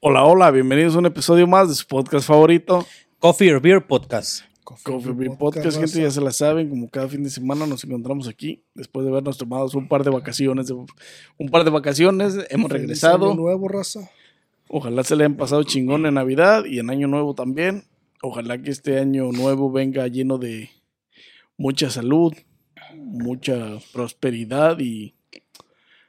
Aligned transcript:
Hola, 0.00 0.24
hola, 0.24 0.50
bienvenidos 0.50 0.94
a 0.94 0.98
un 0.98 1.06
episodio 1.06 1.46
más 1.46 1.68
de 1.68 1.74
su 1.74 1.86
podcast 1.86 2.26
favorito. 2.26 2.86
Coffee 3.18 3.52
or 3.52 3.60
Beer 3.60 3.84
Podcast. 3.84 4.44
Coffee 4.62 5.12
Beer 5.12 5.36
Podcast, 5.38 5.78
gente, 5.78 6.02
ya 6.02 6.10
se 6.10 6.20
la 6.20 6.32
saben, 6.32 6.68
como 6.68 6.88
cada 6.88 7.08
fin 7.08 7.24
de 7.24 7.30
semana 7.30 7.66
nos 7.66 7.82
encontramos 7.82 8.28
aquí, 8.28 8.62
después 8.74 9.04
de 9.04 9.10
habernos 9.10 9.38
tomado 9.38 9.68
un 9.74 9.88
par 9.88 10.04
de 10.04 10.10
vacaciones, 10.10 10.70
un 10.70 11.48
par 11.50 11.64
de 11.64 11.70
vacaciones, 11.70 12.36
hemos 12.50 12.70
regresado. 12.70 13.32
Año 13.32 13.40
nuevo, 13.40 13.66
raza. 13.66 14.08
Ojalá 14.68 15.02
se 15.02 15.16
le 15.16 15.24
hayan 15.24 15.36
pasado 15.36 15.64
chingón 15.64 16.06
en 16.06 16.14
Navidad 16.14 16.64
y 16.66 16.78
en 16.78 16.90
Año 16.90 17.08
Nuevo 17.08 17.34
también. 17.34 17.84
Ojalá 18.22 18.62
que 18.62 18.70
este 18.70 19.00
año 19.00 19.32
nuevo 19.32 19.72
venga 19.72 20.06
lleno 20.08 20.38
de 20.38 20.70
mucha 21.56 21.90
salud, 21.90 22.32
mucha 22.94 23.78
prosperidad 23.92 24.78
y, 24.78 25.15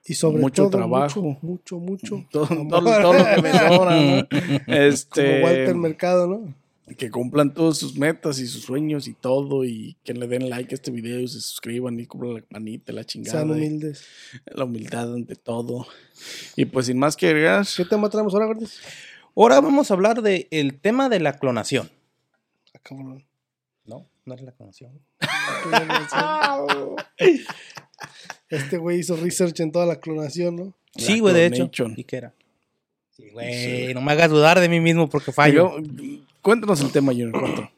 Y 0.10 0.14
sobre 0.14 0.40
Mucho 0.42 0.64
todo, 0.64 0.72
trabajo. 0.78 1.22
Mucho, 1.42 1.78
mucho, 1.78 1.80
mucho. 1.80 2.26
todo, 2.32 2.46
amor. 2.46 2.70
todo- 2.84 3.02
todo 3.02 3.14
lo 3.14 3.26
que 3.36 3.42
me 3.42 3.52
sobra, 3.52 4.02
¿no? 4.02 4.28
Como 4.66 4.78
Este, 4.78 5.44
Walter 5.44 5.76
Mercado, 5.76 6.28
¿no? 6.28 6.54
que 6.98 7.12
cumplan 7.12 7.54
todas 7.54 7.78
sus 7.78 7.98
metas 7.98 8.40
y 8.40 8.48
sus 8.48 8.64
sueños 8.64 9.10
y 9.10 9.14
todo 9.14 9.66
y 9.66 9.98
que 10.06 10.14
le 10.14 10.26
den 10.26 10.50
like 10.50 10.74
a 10.74 10.76
este 10.76 10.90
video 10.90 11.20
y 11.20 11.28
se 11.28 11.42
suscriban 11.42 12.00
y 12.00 12.06
cumplan 12.06 12.36
la 12.36 12.44
manita, 12.50 12.94
la 12.94 13.04
chingada. 13.04 13.40
Sean 13.40 13.52
humildes. 13.52 14.06
la 14.46 14.64
humildad 14.64 15.14
ante 15.14 15.36
todo. 15.36 15.86
Y 16.56 16.64
pues 16.64 16.86
sin 16.86 16.98
más 16.98 17.18
que 17.18 17.28
agregar, 17.28 17.66
¿Qué 17.76 17.84
tema 17.84 18.10
traemos 18.10 18.34
ahora, 18.34 18.46
Gordis? 18.46 18.80
Ahora 19.36 19.60
vamos 19.60 19.92
a 19.92 19.96
hablar 19.96 20.22
del 20.22 20.48
el 20.50 20.80
tema 20.80 21.10
de 21.10 21.20
la 21.20 21.34
clonación. 21.34 21.90
Ah, 22.74 22.80
cabrón. 22.82 23.26
No, 23.84 24.06
no 24.24 24.34
es 24.34 24.42
la 24.42 24.54
clonación. 24.54 24.94
Este 28.50 28.78
güey 28.78 29.00
hizo 29.00 29.16
research 29.16 29.60
en 29.60 29.72
toda 29.72 29.86
la 29.86 29.98
clonación, 30.00 30.56
¿no? 30.56 30.74
Sí, 30.96 31.20
güey, 31.20 31.34
de 31.34 31.46
hecho. 31.48 31.70
¿Y 31.96 32.04
qué 32.04 32.18
era? 32.18 32.34
Sí, 33.16 33.30
güey, 33.32 33.94
no 33.94 34.02
me 34.02 34.12
hagas 34.12 34.30
dudar 34.30 34.60
de 34.60 34.70
mí 34.70 34.80
mismo 34.80 35.10
porque 35.10 35.32
fallo. 35.32 35.74
Pero, 35.76 35.88
cuéntanos 36.42 36.82
el 36.82 36.92
tema, 36.92 37.12
Junior. 37.12 37.70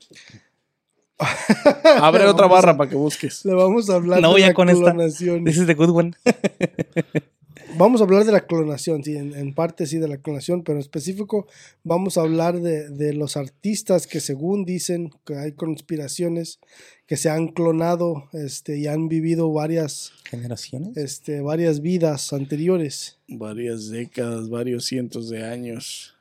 Abre 2.02 2.26
otra 2.26 2.46
a- 2.46 2.50
barra 2.50 2.78
para 2.78 2.90
que 2.90 2.96
busques. 2.96 3.44
Le 3.46 3.54
vamos 3.54 3.90
a 3.90 3.96
hablar 3.96 4.22
No, 4.22 4.34
de 4.36 4.42
ya 4.42 4.48
la 4.48 4.54
con 4.54 4.70
esta. 4.70 4.84
clonación. 4.92 5.44
This 5.44 5.58
is 5.58 5.66
the 5.68 5.74
good 5.74 5.90
one. 5.90 6.14
Vamos 7.78 8.02
a 8.02 8.04
hablar 8.04 8.26
de 8.26 8.32
la 8.32 8.46
clonación, 8.46 9.04
sí, 9.04 9.16
en, 9.16 9.36
en 9.36 9.54
parte 9.54 9.86
sí 9.86 10.00
de 10.00 10.08
la 10.08 10.18
clonación, 10.18 10.64
pero 10.64 10.78
en 10.78 10.82
específico 10.82 11.48
vamos 11.84 12.18
a 12.18 12.22
hablar 12.22 12.60
de, 12.60 12.90
de 12.90 13.14
los 13.14 13.38
artistas 13.38 14.08
que 14.08 14.20
según 14.20 14.66
dicen 14.66 15.12
que 15.26 15.36
hay 15.36 15.54
conspiraciones 15.54 16.60
que 17.06 17.16
se 17.16 17.30
han 17.30 17.48
clonado 17.48 18.30
este, 18.34 18.78
y 18.78 18.88
han 18.88 19.08
vivido 19.08 19.52
varias, 19.52 20.12
¿Generaciones? 20.26 20.98
este, 20.98 21.42
varias 21.42 21.82
vidas 21.82 22.34
anteriores. 22.34 23.18
Varias 23.28 23.90
décadas, 23.90 24.50
varios 24.50 24.86
cientos 24.86 25.30
de 25.30 25.44
años 25.44 26.16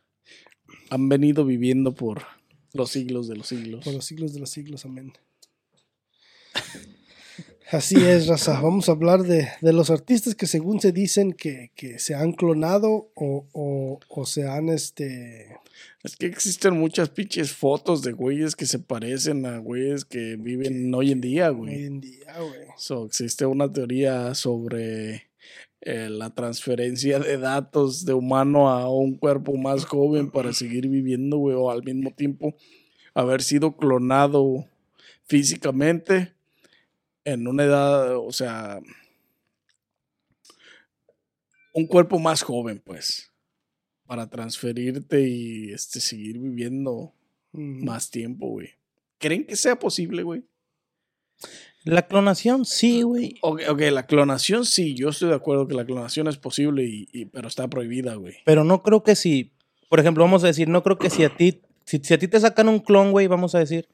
han 0.90 1.08
venido 1.08 1.44
viviendo 1.44 1.94
por 1.94 2.22
los 2.72 2.90
siglos 2.90 3.28
de 3.28 3.36
los 3.36 3.48
siglos. 3.48 3.84
Por 3.84 3.94
los 3.94 4.04
siglos 4.04 4.32
de 4.32 4.40
los 4.40 4.50
siglos, 4.50 4.84
amén. 4.84 5.12
Así 7.70 7.96
es, 7.96 8.28
Raza. 8.28 8.62
Vamos 8.62 8.88
a 8.88 8.92
hablar 8.92 9.24
de, 9.24 9.46
de 9.60 9.72
los 9.74 9.90
artistas 9.90 10.34
que 10.34 10.46
según 10.46 10.80
se 10.80 10.90
dicen 10.90 11.34
que, 11.34 11.70
que 11.74 11.98
se 11.98 12.14
han 12.14 12.32
clonado 12.32 13.10
o, 13.14 13.46
o, 13.52 14.00
o 14.08 14.26
se 14.26 14.48
han 14.48 14.70
este 14.70 15.54
Es 16.02 16.16
que 16.16 16.24
existen 16.24 16.78
muchas 16.78 17.10
pinches 17.10 17.52
fotos 17.52 18.00
de 18.00 18.12
güeyes 18.12 18.56
que 18.56 18.64
se 18.64 18.78
parecen 18.78 19.44
a 19.44 19.58
güeyes 19.58 20.06
que 20.06 20.36
viven 20.36 20.94
hoy 20.94 21.12
en 21.12 21.20
día, 21.20 21.50
hoy 21.50 21.56
güey. 21.56 21.84
en 21.84 22.00
día, 22.00 22.38
güey. 22.38 22.68
So, 22.78 23.04
existe 23.04 23.44
una 23.44 23.70
teoría 23.70 24.34
sobre 24.34 25.28
eh, 25.82 26.08
la 26.08 26.30
transferencia 26.30 27.18
de 27.18 27.36
datos 27.36 28.06
de 28.06 28.14
humano 28.14 28.70
a 28.70 28.90
un 28.90 29.18
cuerpo 29.18 29.58
más 29.58 29.84
joven 29.84 30.30
para 30.30 30.54
seguir 30.54 30.88
viviendo, 30.88 31.36
güey, 31.36 31.54
o 31.54 31.70
al 31.70 31.82
mismo 31.82 32.12
tiempo 32.12 32.54
haber 33.12 33.42
sido 33.42 33.76
clonado 33.76 34.64
físicamente 35.26 36.37
en 37.24 37.46
una 37.46 37.64
edad, 37.64 38.16
o 38.16 38.32
sea, 38.32 38.80
un 41.74 41.86
cuerpo 41.86 42.18
más 42.18 42.42
joven, 42.42 42.80
pues, 42.84 43.30
para 44.06 44.28
transferirte 44.28 45.28
y 45.28 45.72
este, 45.72 46.00
seguir 46.00 46.38
viviendo 46.38 47.12
Mm. 47.52 47.84
más 47.84 48.10
tiempo, 48.10 48.48
güey. 48.48 48.68
¿Creen 49.18 49.46
que 49.46 49.56
sea 49.56 49.78
posible, 49.78 50.22
güey? 50.22 50.44
La 51.84 52.06
clonación, 52.06 52.64
sí, 52.66 53.02
güey. 53.02 53.36
Ok, 53.40 53.62
ok, 53.70 53.80
la 53.90 54.06
clonación 54.06 54.66
sí, 54.66 54.94
yo 54.94 55.08
estoy 55.08 55.30
de 55.30 55.34
acuerdo 55.36 55.66
que 55.66 55.74
la 55.74 55.86
clonación 55.86 56.28
es 56.28 56.36
posible, 56.36 56.84
y, 56.84 57.08
y- 57.12 57.24
pero 57.26 57.48
está 57.48 57.68
prohibida, 57.68 58.14
güey. 58.16 58.34
Pero 58.44 58.64
no 58.64 58.82
creo 58.82 59.02
que 59.02 59.16
si, 59.16 59.52
por 59.88 59.98
ejemplo, 59.98 60.24
vamos 60.24 60.44
a 60.44 60.48
decir, 60.48 60.68
no 60.68 60.82
creo 60.82 60.98
que 60.98 61.08
si 61.10 61.24
a 61.24 61.34
ti, 61.34 61.62
si, 61.84 61.98
si 61.98 62.12
a 62.14 62.18
ti 62.18 62.28
te 62.28 62.38
sacan 62.38 62.68
un 62.68 62.80
clon, 62.80 63.12
güey, 63.12 63.26
vamos 63.28 63.54
a 63.54 63.60
decir, 63.60 63.88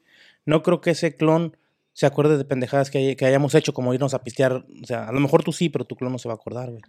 no 0.45 0.61
creo 0.63 0.81
que 0.81 0.91
ese 0.91 1.15
clon 1.15 1.55
se 1.95 2.05
acuerde 2.05 2.37
de 2.37 2.43
pendejadas 2.43 2.91
que, 2.91 2.97
hay- 2.97 3.15
que 3.15 3.25
hayamos 3.25 3.55
hecho, 3.55 3.73
como 3.73 3.93
irnos 3.93 4.13
a 4.13 4.21
pistear. 4.21 4.65
O 4.83 4.85
sea, 4.85 5.07
a 5.07 5.11
lo 5.13 5.19
mejor 5.21 5.43
tú 5.43 5.53
sí, 5.53 5.69
pero 5.69 5.85
tu 5.85 5.95
clon 5.95 6.11
no 6.11 6.19
se 6.19 6.27
va 6.27 6.33
a 6.33 6.35
acordar, 6.35 6.69
güey. 6.69 6.81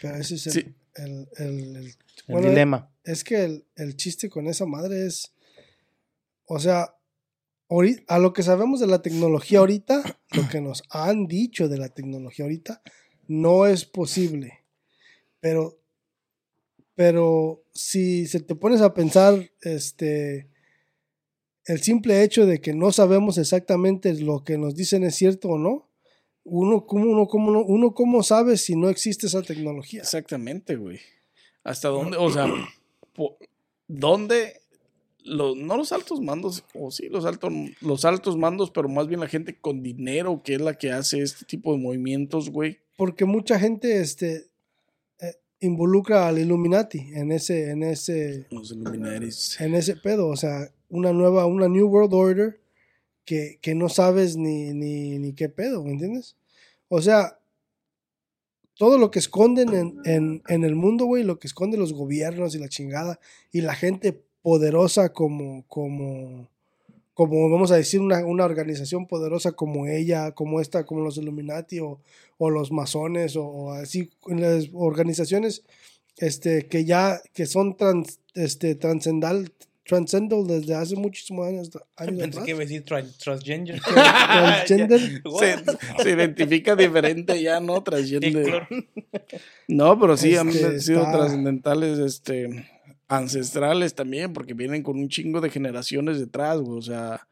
Pero 0.00 0.16
ese 0.16 0.36
es 0.36 0.46
el, 0.46 0.52
Sí. 0.54 0.74
el- 0.96 1.28
el- 1.36 1.76
el- 1.76 1.86
El 1.86 1.94
bueno, 2.28 2.48
dilema. 2.48 2.90
Es 3.04 3.24
que 3.24 3.44
el, 3.44 3.64
el 3.76 3.96
chiste 3.96 4.28
con 4.30 4.46
esa 4.48 4.64
madre 4.64 5.06
es, 5.06 5.32
o 6.46 6.58
sea, 6.58 6.94
a 8.06 8.18
lo 8.18 8.32
que 8.32 8.42
sabemos 8.42 8.80
de 8.80 8.86
la 8.86 9.02
tecnología 9.02 9.58
ahorita, 9.58 10.02
lo 10.32 10.48
que 10.48 10.60
nos 10.62 10.82
han 10.90 11.26
dicho 11.26 11.68
de 11.68 11.76
la 11.78 11.90
tecnología 11.90 12.46
ahorita, 12.46 12.80
no 13.26 13.66
es 13.66 13.84
posible. 13.84 14.60
Pero, 15.40 15.78
pero 16.94 17.62
si 17.72 18.26
se 18.26 18.40
te 18.40 18.54
pones 18.54 18.80
a 18.80 18.94
pensar, 18.94 19.50
este, 19.60 20.48
el 21.68 21.80
simple 21.82 22.22
hecho 22.24 22.44
de 22.46 22.60
que 22.60 22.72
no 22.74 22.90
sabemos 22.92 23.38
exactamente 23.38 24.12
lo 24.14 24.42
que 24.42 24.58
nos 24.58 24.74
dicen 24.74 25.04
es 25.04 25.14
cierto 25.14 25.50
o 25.50 25.58
no, 25.58 25.86
uno 26.44 26.86
cómo, 26.86 27.04
uno, 27.10 27.26
cómo, 27.28 27.50
no- 27.52 27.62
uno 27.64 27.94
cómo 27.94 28.22
sabe 28.22 28.56
si 28.56 28.74
no 28.74 28.88
existe 28.88 29.26
esa 29.28 29.42
tecnología. 29.42 30.00
Exactamente, 30.00 30.76
güey. 30.76 30.98
¿Hasta 31.62 31.88
dónde? 31.88 32.16
O 32.16 32.30
sea, 32.30 32.46
¿dónde? 33.86 34.60
Los, 35.24 35.56
no 35.56 35.76
los 35.76 35.92
altos 35.92 36.20
mandos, 36.22 36.64
o 36.74 36.90
sí, 36.90 37.08
los, 37.10 37.26
altos 37.26 37.52
los 37.82 38.04
altos 38.06 38.38
mandos, 38.38 38.70
pero 38.70 38.88
más 38.88 39.08
bien 39.08 39.20
la 39.20 39.28
gente 39.28 39.58
con 39.60 39.82
dinero, 39.82 40.40
que 40.42 40.54
es 40.54 40.60
la 40.60 40.78
que 40.78 40.90
hace 40.90 41.20
este 41.20 41.44
tipo 41.44 41.72
de 41.72 41.78
movimientos, 41.78 42.48
güey. 42.50 42.78
porque 42.96 43.26
mucha 43.26 43.58
gente 43.60 44.00
este 44.00 44.46
eh, 45.20 45.34
involucra 45.60 46.28
al 46.28 46.38
Illuminati 46.38 47.10
en 47.12 47.32
ese 47.32 47.70
en 47.70 47.82
ese 47.82 48.46
Los 48.50 48.70
Illuminatis. 48.70 49.60
en 49.60 49.74
ese 49.74 49.96
pedo 49.96 50.28
o 50.28 50.36
sea 50.36 50.70
una 50.88 51.12
nueva 51.12 51.46
una 51.46 51.68
new 51.68 51.86
world 51.88 52.14
order 52.14 52.60
que, 53.24 53.58
que 53.60 53.74
no 53.74 53.88
sabes 53.88 54.36
ni, 54.36 54.72
ni 54.72 55.18
ni 55.18 55.34
qué 55.34 55.48
pedo 55.48 55.84
¿me 55.84 55.92
entiendes? 55.92 56.36
o 56.88 57.02
sea 57.02 57.38
todo 58.78 58.96
lo 58.96 59.10
que 59.10 59.18
esconden 59.18 59.74
en, 59.74 59.96
en, 60.04 60.42
en 60.46 60.64
el 60.64 60.76
mundo, 60.76 61.04
güey, 61.04 61.24
lo 61.24 61.40
que 61.40 61.48
esconden 61.48 61.80
los 61.80 61.92
gobiernos 61.92 62.54
y 62.54 62.60
la 62.60 62.68
chingada, 62.68 63.18
y 63.50 63.60
la 63.60 63.74
gente 63.74 64.22
poderosa 64.40 65.12
como, 65.12 65.64
como, 65.66 66.48
como 67.12 67.50
vamos 67.50 67.72
a 67.72 67.76
decir, 67.76 68.00
una, 68.00 68.24
una 68.24 68.44
organización 68.44 69.08
poderosa 69.08 69.52
como 69.52 69.88
ella, 69.88 70.30
como 70.30 70.60
esta, 70.60 70.86
como 70.86 71.00
los 71.00 71.16
Illuminati 71.16 71.80
o, 71.80 72.00
o 72.38 72.50
los 72.50 72.70
masones 72.70 73.34
o, 73.36 73.72
así, 73.72 74.10
organizaciones 74.72 75.64
este, 76.18 76.68
que 76.68 76.84
ya, 76.84 77.20
que 77.34 77.46
son 77.46 77.76
trans, 77.76 78.20
este, 78.34 78.76
transcendal, 78.76 79.52
transcendal 79.88 80.46
desde 80.46 80.74
hace 80.74 80.94
muchísimos 80.94 81.46
años, 81.48 81.70
años 81.96 82.18
Pensé 82.20 82.24
atrás. 82.28 82.44
que 82.44 82.50
iba 82.50 82.58
a 82.60 82.62
decir 82.62 82.84
tra- 82.84 83.16
transgender. 83.18 83.80
Transgender. 83.82 85.00
Se, 85.40 86.02
se 86.02 86.10
identifica 86.10 86.76
diferente 86.76 87.42
ya, 87.42 87.58
¿no? 87.58 87.82
Transgender. 87.82 88.68
No, 89.66 89.98
pero 89.98 90.16
sí 90.16 90.36
han 90.36 90.50
Este, 90.50 90.80
sido 90.80 91.00
está- 91.00 91.12
trascendentales, 91.18 91.98
este, 91.98 92.68
ancestrales 93.08 93.94
también, 93.94 94.32
porque 94.34 94.52
vienen 94.54 94.82
con 94.82 94.98
un 94.98 95.08
chingo 95.08 95.40
de 95.40 95.48
generaciones 95.50 96.18
detrás, 96.20 96.60
güey. 96.60 96.78
O 96.78 96.82
sea, 96.82 97.26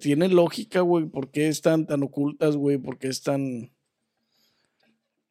tiene 0.00 0.28
lógica, 0.28 0.80
güey, 0.80 1.06
por 1.06 1.30
qué 1.30 1.46
están 1.48 1.86
tan 1.86 2.02
ocultas, 2.02 2.56
güey, 2.56 2.78
por 2.78 2.98
qué 2.98 3.06
están. 3.08 3.70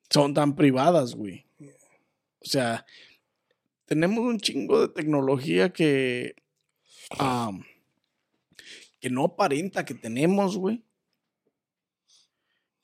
son 0.10 0.34
tan 0.34 0.56
privadas, 0.56 1.16
güey. 1.16 1.46
O 2.40 2.48
sea, 2.48 2.86
tenemos 3.86 4.20
un 4.20 4.40
chingo 4.40 4.82
de 4.82 4.94
tecnología 4.94 5.72
que. 5.72 6.36
que 9.00 9.10
no 9.10 9.26
aparenta 9.26 9.86
que 9.86 9.94
tenemos, 9.94 10.58
güey. 10.58 10.84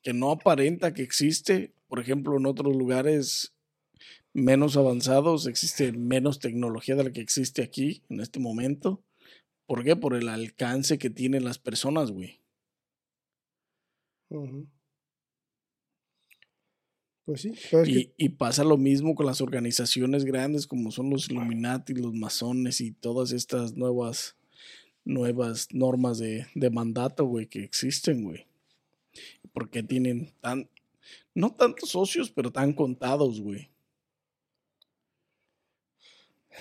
Que 0.02 0.12
no 0.12 0.30
aparenta 0.30 0.94
que 0.94 1.02
existe. 1.02 1.74
Por 1.88 2.00
ejemplo, 2.00 2.36
en 2.36 2.46
otros 2.46 2.74
lugares 2.74 3.54
menos 4.32 4.76
avanzados 4.76 5.46
existe 5.46 5.92
menos 5.92 6.38
tecnología 6.38 6.96
de 6.96 7.04
la 7.04 7.12
que 7.12 7.20
existe 7.20 7.62
aquí 7.62 8.02
en 8.08 8.20
este 8.20 8.40
momento. 8.40 9.02
¿Por 9.66 9.84
qué? 9.84 9.96
Por 9.96 10.14
el 10.14 10.28
alcance 10.28 10.98
que 10.98 11.10
tienen 11.10 11.44
las 11.44 11.58
personas, 11.58 12.10
güey. 12.10 12.40
Ujú. 14.30 14.66
Pues 17.24 17.42
sí, 17.42 17.52
pero 17.70 17.84
es 17.84 17.88
que 17.88 18.12
y 18.16 18.28
pasa 18.30 18.64
lo 18.64 18.76
mismo 18.76 19.14
con 19.14 19.26
las 19.26 19.40
organizaciones 19.40 20.24
grandes 20.24 20.66
como 20.66 20.90
son 20.90 21.08
los 21.10 21.30
Illuminati, 21.30 21.94
los 21.94 22.14
masones 22.14 22.80
y 22.80 22.90
todas 22.90 23.30
estas 23.30 23.74
nuevas, 23.74 24.36
nuevas 25.04 25.68
normas 25.70 26.18
de, 26.18 26.46
de 26.54 26.70
mandato, 26.70 27.24
güey, 27.26 27.46
que 27.46 27.62
existen, 27.62 28.24
güey. 28.24 28.46
Porque 29.52 29.84
tienen 29.84 30.32
tan, 30.40 30.68
no 31.34 31.54
tantos 31.54 31.90
socios, 31.90 32.30
pero 32.30 32.50
tan 32.50 32.72
contados, 32.72 33.40
güey. 33.40 33.70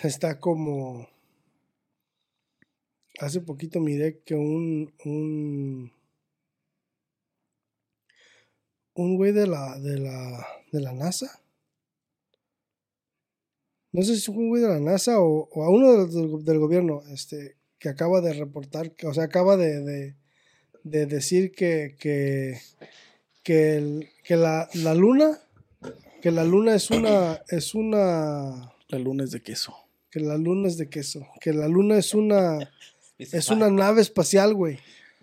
está 0.04 0.40
como. 0.40 1.08
Hace 3.20 3.42
poquito 3.42 3.80
miré 3.80 4.20
que 4.20 4.36
un. 4.36 4.94
un 5.06 6.01
un 9.02 9.16
güey 9.18 9.32
de 9.32 9.48
la, 9.48 9.78
de 9.80 9.98
la, 10.00 10.48
de 10.72 10.82
la 10.82 10.94
NASA. 10.94 11.40
No 13.94 14.04
sé 14.04 14.16
si 14.16 14.26
fue 14.32 14.38
un 14.44 14.50
güey 14.50 14.62
de 14.62 14.70
la 14.70 14.80
NASA 14.80 15.20
o, 15.20 15.50
o 15.52 15.64
a 15.64 15.70
uno 15.70 15.92
del, 16.06 16.12
del- 16.12 16.46
del 16.46 16.60
gobierno, 16.60 17.04
este, 17.12 17.58
que 17.78 17.90
acaba 17.90 18.22
de 18.22 18.34
reportar, 18.34 18.92
que, 18.92 19.08
o 19.08 19.14
sea, 19.14 19.26
acaba 19.26 19.58
de, 19.58 19.82
de, 19.82 20.16
de 20.84 21.06
decir 21.08 21.52
que, 21.52 21.96
que, 22.00 22.58
que, 23.44 23.76
el- 23.76 24.10
que 24.24 24.38
la, 24.38 24.70
la 24.76 24.94
luna, 24.94 25.40
que 26.22 26.32
la 26.32 26.44
luna 26.46 26.76
es 26.76 26.90
una, 26.90 27.42
es 27.50 27.76
una, 27.76 28.74
La 28.88 29.00
luna 29.00 29.24
es 29.26 29.32
de 29.32 29.42
queso. 29.42 29.76
que 30.10 30.20
la 30.22 30.38
luna 30.38 30.68
es 30.70 30.78
de 30.78 30.90
queso, 30.90 31.28
que 31.42 31.52
la 31.52 31.68
luna 31.68 31.98
es 31.98 32.14
una, 32.14 32.60
es 33.18 33.50
una 33.50 33.70
nave 33.70 34.02
espacial, 34.02 34.54
güey. 34.54 34.80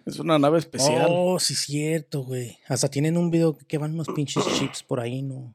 Es 0.08 0.18
una 0.18 0.38
nave 0.38 0.58
especial. 0.58 1.06
Oh, 1.10 1.38
sí, 1.38 1.54
cierto, 1.54 2.22
güey. 2.24 2.56
Hasta 2.66 2.88
tienen 2.88 3.16
un 3.18 3.30
video 3.30 3.58
que 3.58 3.76
van 3.76 3.92
unos 3.92 4.08
pinches 4.08 4.42
chips 4.58 4.82
por 4.82 5.00
ahí, 5.00 5.20
¿no? 5.22 5.54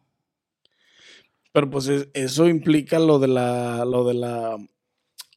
Pero 1.52 1.70
pues 1.70 1.88
es- 1.88 2.08
eso 2.14 2.48
implica 2.48 3.00
lo 3.00 3.18
de 3.20 3.28
la, 3.30 3.84
lo 3.86 4.06
de 4.06 4.14
la, 4.14 4.58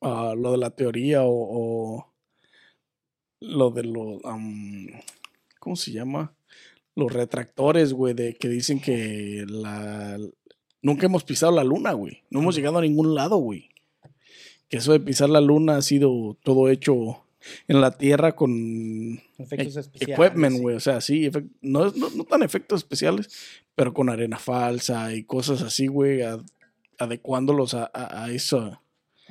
ah, 0.02 0.34
lo 0.36 0.52
de 0.52 0.58
la 0.58 0.70
teoría 0.70 1.22
o, 1.24 1.30
o 1.30 2.12
lo 3.40 3.70
de 3.70 3.84
los, 3.84 4.20
¿cómo 5.58 5.76
se 5.76 5.92
llama? 5.92 6.34
Los 6.94 7.12
retractores, 7.12 7.92
güey, 7.94 8.12
de 8.14 8.34
que 8.34 8.48
dicen 8.48 8.80
que 8.80 9.44
la, 9.48 10.18
nunca 10.82 11.06
hemos 11.06 11.24
pisado 11.24 11.52
la 11.52 11.64
luna, 11.64 11.92
güey. 11.92 12.22
No 12.30 12.40
hemos 12.40 12.54
llegado 12.54 12.78
a 12.78 12.82
ningún 12.82 13.14
lado, 13.14 13.36
güey. 13.38 13.68
Que 14.68 14.78
eso 14.78 14.92
de 14.92 15.00
pisar 15.00 15.30
la 15.30 15.40
luna 15.40 15.76
ha 15.76 15.82
sido 15.82 16.36
todo 16.42 16.68
hecho 16.70 17.25
en 17.69 17.81
la 17.81 17.90
Tierra 17.96 18.34
con 18.37 19.20
Efectos 19.38 19.76
e- 19.76 19.81
especiales. 19.81 20.19
equipment, 20.26 20.56
sí. 20.56 20.62
güey. 20.62 20.76
O 20.76 20.81
sea, 20.81 21.00
sí, 21.00 21.31
no, 21.60 21.90
no, 21.93 22.10
no 22.10 22.25
tan 22.25 22.43
efectos 22.43 22.81
especiales, 22.81 23.28
pero 23.75 23.93
con 23.94 24.08
arena 24.08 24.38
falsa 24.38 25.14
y 25.14 25.25
cosas 25.25 25.62
así, 25.62 25.87
güey, 25.87 26.22
ad- 26.22 26.43
adecuándolos 26.98 27.75
a, 27.75 27.90
a, 27.93 28.25
a 28.25 28.31
eso, 28.32 28.81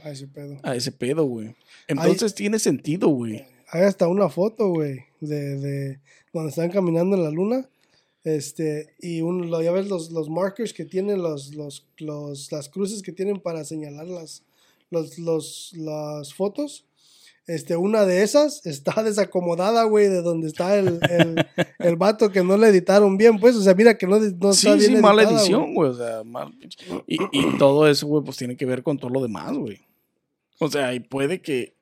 A 0.03 0.11
ese 0.11 0.27
pedo. 0.27 0.57
a 0.63 0.75
ese 0.75 0.91
pedo, 0.91 1.23
güey. 1.25 1.55
Entonces 1.87 2.35
tiene 2.35 2.59
sentido, 2.59 3.07
güey. 3.09 3.43
Hay 3.71 3.83
hasta 3.83 4.07
una 4.07 4.29
foto, 4.29 4.69
güey, 4.69 4.99
de, 5.21 5.57
de 5.57 5.99
donde 6.33 6.49
están 6.49 6.69
caminando 6.69 7.15
en 7.15 7.23
la 7.23 7.31
luna. 7.31 7.67
Este, 8.23 8.93
y 8.99 9.21
un, 9.21 9.51
lo, 9.51 9.61
ya 9.61 9.71
ves 9.71 9.87
los, 9.87 10.09
los 10.11 10.29
markers 10.29 10.73
que 10.73 10.85
tienen, 10.85 11.21
los, 11.21 11.53
los, 11.53 11.85
los, 11.97 12.51
las 12.51 12.69
cruces 12.69 13.01
que 13.03 13.11
tienen 13.11 13.39
para 13.39 13.63
señalar 13.63 14.07
las, 14.07 14.43
los, 14.89 15.19
los, 15.19 15.73
las 15.75 16.33
fotos. 16.33 16.85
Este, 17.47 17.77
una 17.77 18.05
de 18.05 18.23
esas 18.23 18.65
está 18.65 19.03
desacomodada, 19.03 19.83
güey, 19.83 20.07
de 20.07 20.21
donde 20.21 20.47
está 20.47 20.77
el, 20.77 20.99
el, 21.09 21.45
el 21.79 21.95
vato 21.95 22.31
que 22.31 22.43
no 22.43 22.57
le 22.57 22.69
editaron 22.69 23.17
bien, 23.17 23.39
pues. 23.39 23.55
O 23.55 23.61
sea, 23.61 23.75
mira 23.75 23.97
que 23.97 24.07
no, 24.07 24.19
no 24.19 24.53
Sí, 24.53 24.67
está 24.67 24.79
sí, 24.79 24.89
bien 24.89 25.01
mala 25.01 25.21
editada, 25.21 25.41
edición, 25.41 25.73
güey. 25.73 25.91
O 25.91 25.93
sea, 25.93 26.23
mal. 26.23 26.53
Y, 27.07 27.17
y 27.31 27.57
todo 27.57 27.87
eso, 27.87 28.07
güey, 28.07 28.23
pues 28.23 28.37
tiene 28.37 28.57
que 28.57 28.65
ver 28.65 28.81
con 28.81 28.97
todo 28.97 29.11
lo 29.11 29.21
demás, 29.21 29.53
güey. 29.55 29.79
O 30.59 30.69
sea, 30.69 30.93
y 30.93 30.99
puede 30.99 31.41
que, 31.41 31.75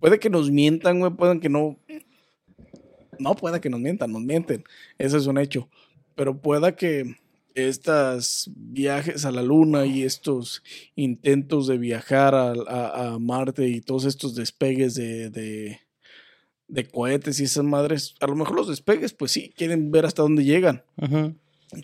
puede 0.00 0.18
que 0.18 0.30
nos 0.30 0.50
mientan, 0.50 1.00
güey, 1.00 1.12
pueden 1.12 1.40
que 1.40 1.48
no. 1.48 1.78
No 3.18 3.34
pueda 3.34 3.60
que 3.60 3.68
nos 3.68 3.80
mientan, 3.80 4.10
nos 4.12 4.22
mienten. 4.22 4.64
Ese 4.98 5.18
es 5.18 5.26
un 5.26 5.38
hecho. 5.38 5.68
Pero 6.14 6.40
pueda 6.40 6.74
que 6.74 7.16
estos 7.54 8.50
viajes 8.54 9.24
a 9.24 9.30
la 9.32 9.42
luna 9.42 9.86
y 9.86 10.02
estos 10.02 10.62
intentos 10.94 11.66
de 11.66 11.78
viajar 11.78 12.34
a, 12.34 12.52
a- 12.52 13.14
a 13.14 13.18
Marte 13.18 13.68
y 13.68 13.80
todos 13.80 14.04
estos 14.04 14.34
despegues 14.34 14.94
de, 14.94 15.30
de, 15.30 15.80
de 16.68 16.88
cohetes 16.88 17.40
y 17.40 17.44
esas 17.44 17.64
madres, 17.64 18.14
a 18.20 18.26
lo 18.26 18.34
mejor 18.36 18.56
los 18.56 18.68
despegues, 18.68 19.12
pues 19.12 19.32
sí, 19.32 19.52
quieren 19.56 19.90
ver 19.90 20.06
hasta 20.06 20.22
dónde 20.22 20.44
llegan 20.44 20.84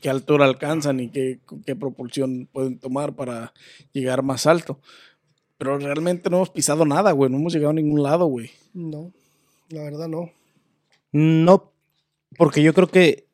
qué 0.02 0.10
altura 0.10 0.44
alcanzan 0.44 1.00
y 1.00 1.08
qué, 1.10 1.40
qué 1.64 1.74
propulsión 1.74 2.46
pueden 2.52 2.78
tomar 2.78 3.14
para 3.16 3.54
llegar 3.92 4.22
más 4.22 4.46
alto. 4.46 4.80
Pero 5.56 5.78
realmente 5.78 6.28
no 6.28 6.36
hemos 6.36 6.50
pisado 6.50 6.84
nada, 6.84 7.12
güey. 7.12 7.30
No 7.30 7.38
hemos 7.38 7.54
llegado 7.54 7.70
a 7.70 7.74
ningún 7.74 8.02
lado, 8.02 8.26
güey. 8.26 8.50
No, 8.74 9.12
la 9.70 9.82
verdad 9.84 10.06
no. 10.06 10.30
No, 11.10 11.72
porque 12.36 12.62
yo 12.62 12.74
creo 12.74 12.88
que 12.88 13.27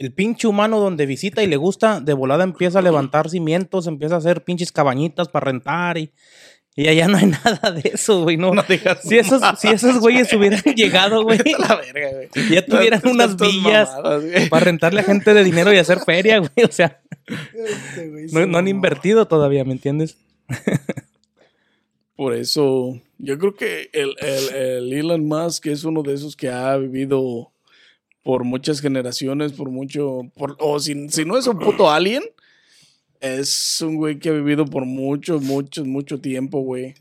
el 0.00 0.14
pinche 0.14 0.48
humano 0.48 0.80
donde 0.80 1.04
visita 1.04 1.42
y 1.42 1.46
le 1.46 1.58
gusta, 1.58 2.00
de 2.00 2.14
volada 2.14 2.42
empieza 2.42 2.78
a 2.78 2.82
levantar 2.82 3.28
cimientos, 3.28 3.86
empieza 3.86 4.14
a 4.14 4.18
hacer 4.18 4.42
pinches 4.44 4.72
cabañitas 4.72 5.28
para 5.28 5.44
rentar 5.44 5.98
y, 5.98 6.10
y 6.74 6.88
allá 6.88 7.06
no 7.06 7.18
hay 7.18 7.26
nada 7.44 7.70
de 7.70 7.90
eso, 7.92 8.22
güey. 8.22 8.38
No, 8.38 8.54
No 8.54 8.64
digas 8.66 9.00
si, 9.02 9.18
esos, 9.18 9.42
si 9.58 9.68
esos 9.68 9.98
güeyes 9.98 10.32
hubieran 10.32 10.62
llegado, 10.74 11.22
güey, 11.22 11.36
Vete 11.36 11.54
a 11.54 11.58
la 11.58 11.76
verga, 11.76 12.08
güey. 12.14 12.48
ya 12.50 12.64
tuvieran 12.64 13.02
unas 13.04 13.36
villas 13.36 13.90
mamadas, 13.94 14.48
para 14.48 14.64
rentarle 14.64 15.00
a 15.00 15.04
gente 15.04 15.34
de 15.34 15.44
dinero 15.44 15.70
y 15.70 15.76
hacer 15.76 15.98
feria, 16.00 16.38
güey. 16.38 16.66
O 16.66 16.72
sea, 16.72 17.02
Este 17.26 18.08
güey 18.08 18.46
no, 18.46 18.56
han 18.56 18.68
invertido 18.68 19.28
todavía, 19.28 19.66
¿me 19.66 19.72
entiendes? 19.72 20.16
Por 22.16 22.34
eso, 22.34 22.98
yo 23.18 23.38
creo 23.38 23.54
que 23.54 23.90
el, 23.92 24.14
el, 24.18 24.54
el 24.54 24.92
Elon 24.94 25.26
Musk 25.26 25.66
es 25.66 25.84
uno 25.84 26.02
de 26.02 26.14
esos 26.14 26.36
que 26.36 26.48
ha 26.48 26.74
vivido 26.78 27.52
por 28.22 28.44
muchas 28.44 28.80
generaciones, 28.80 29.52
por 29.52 29.70
mucho, 29.70 30.22
por, 30.36 30.56
o 30.60 30.78
si, 30.80 31.08
si 31.08 31.24
no 31.24 31.38
es 31.38 31.46
un 31.46 31.58
puto 31.58 31.90
alien, 31.90 32.22
es 33.20 33.80
un 33.82 33.96
güey 33.96 34.18
que 34.18 34.28
ha 34.28 34.32
vivido 34.32 34.64
por 34.66 34.84
mucho, 34.84 35.40
mucho, 35.40 35.84
mucho 35.84 36.20
tiempo, 36.20 36.60
güey. 36.60 36.94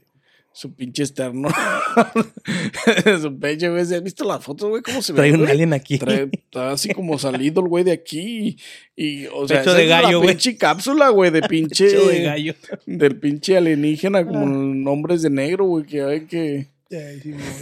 Su 0.51 0.73
pinche 0.73 1.03
externo. 1.03 1.47
Su 3.21 3.39
pecho, 3.39 3.71
güey. 3.71 3.81
¿Has 3.81 4.03
visto 4.03 4.25
las 4.25 4.43
fotos, 4.43 4.69
güey? 4.69 4.81
¿Cómo 4.81 5.01
se 5.01 5.13
ve? 5.13 5.17
Trae 5.17 5.33
un 5.33 5.47
alien 5.47 5.73
aquí. 5.73 5.97
Trae- 5.97 6.29
está 6.33 6.71
así 6.71 6.89
como 6.89 7.17
salido 7.19 7.61
el 7.61 7.67
güey 7.67 7.83
de 7.83 7.91
aquí. 7.91 8.57
Y, 8.95 9.27
o 9.27 9.47
sea, 9.47 9.59
Pecho 9.59 9.73
de 9.73 9.83
es 9.83 9.89
la 9.89 10.01
gallo, 10.01 10.17
güey. 10.19 10.31
pinche 10.31 10.57
cápsula, 10.57 11.09
güey, 11.09 11.31
de 11.31 11.41
pinche. 11.49 11.85
Pecho 11.85 12.07
de 12.09 12.23
gallo. 12.23 12.55
Del 12.85 13.17
pinche 13.19 13.55
alienígena, 13.57 14.25
como 14.25 14.45
nombres 14.47 15.21
de 15.21 15.29
negro, 15.29 15.65
güey, 15.65 15.85
que 15.85 16.01
hay 16.01 16.21
que. 16.25 16.67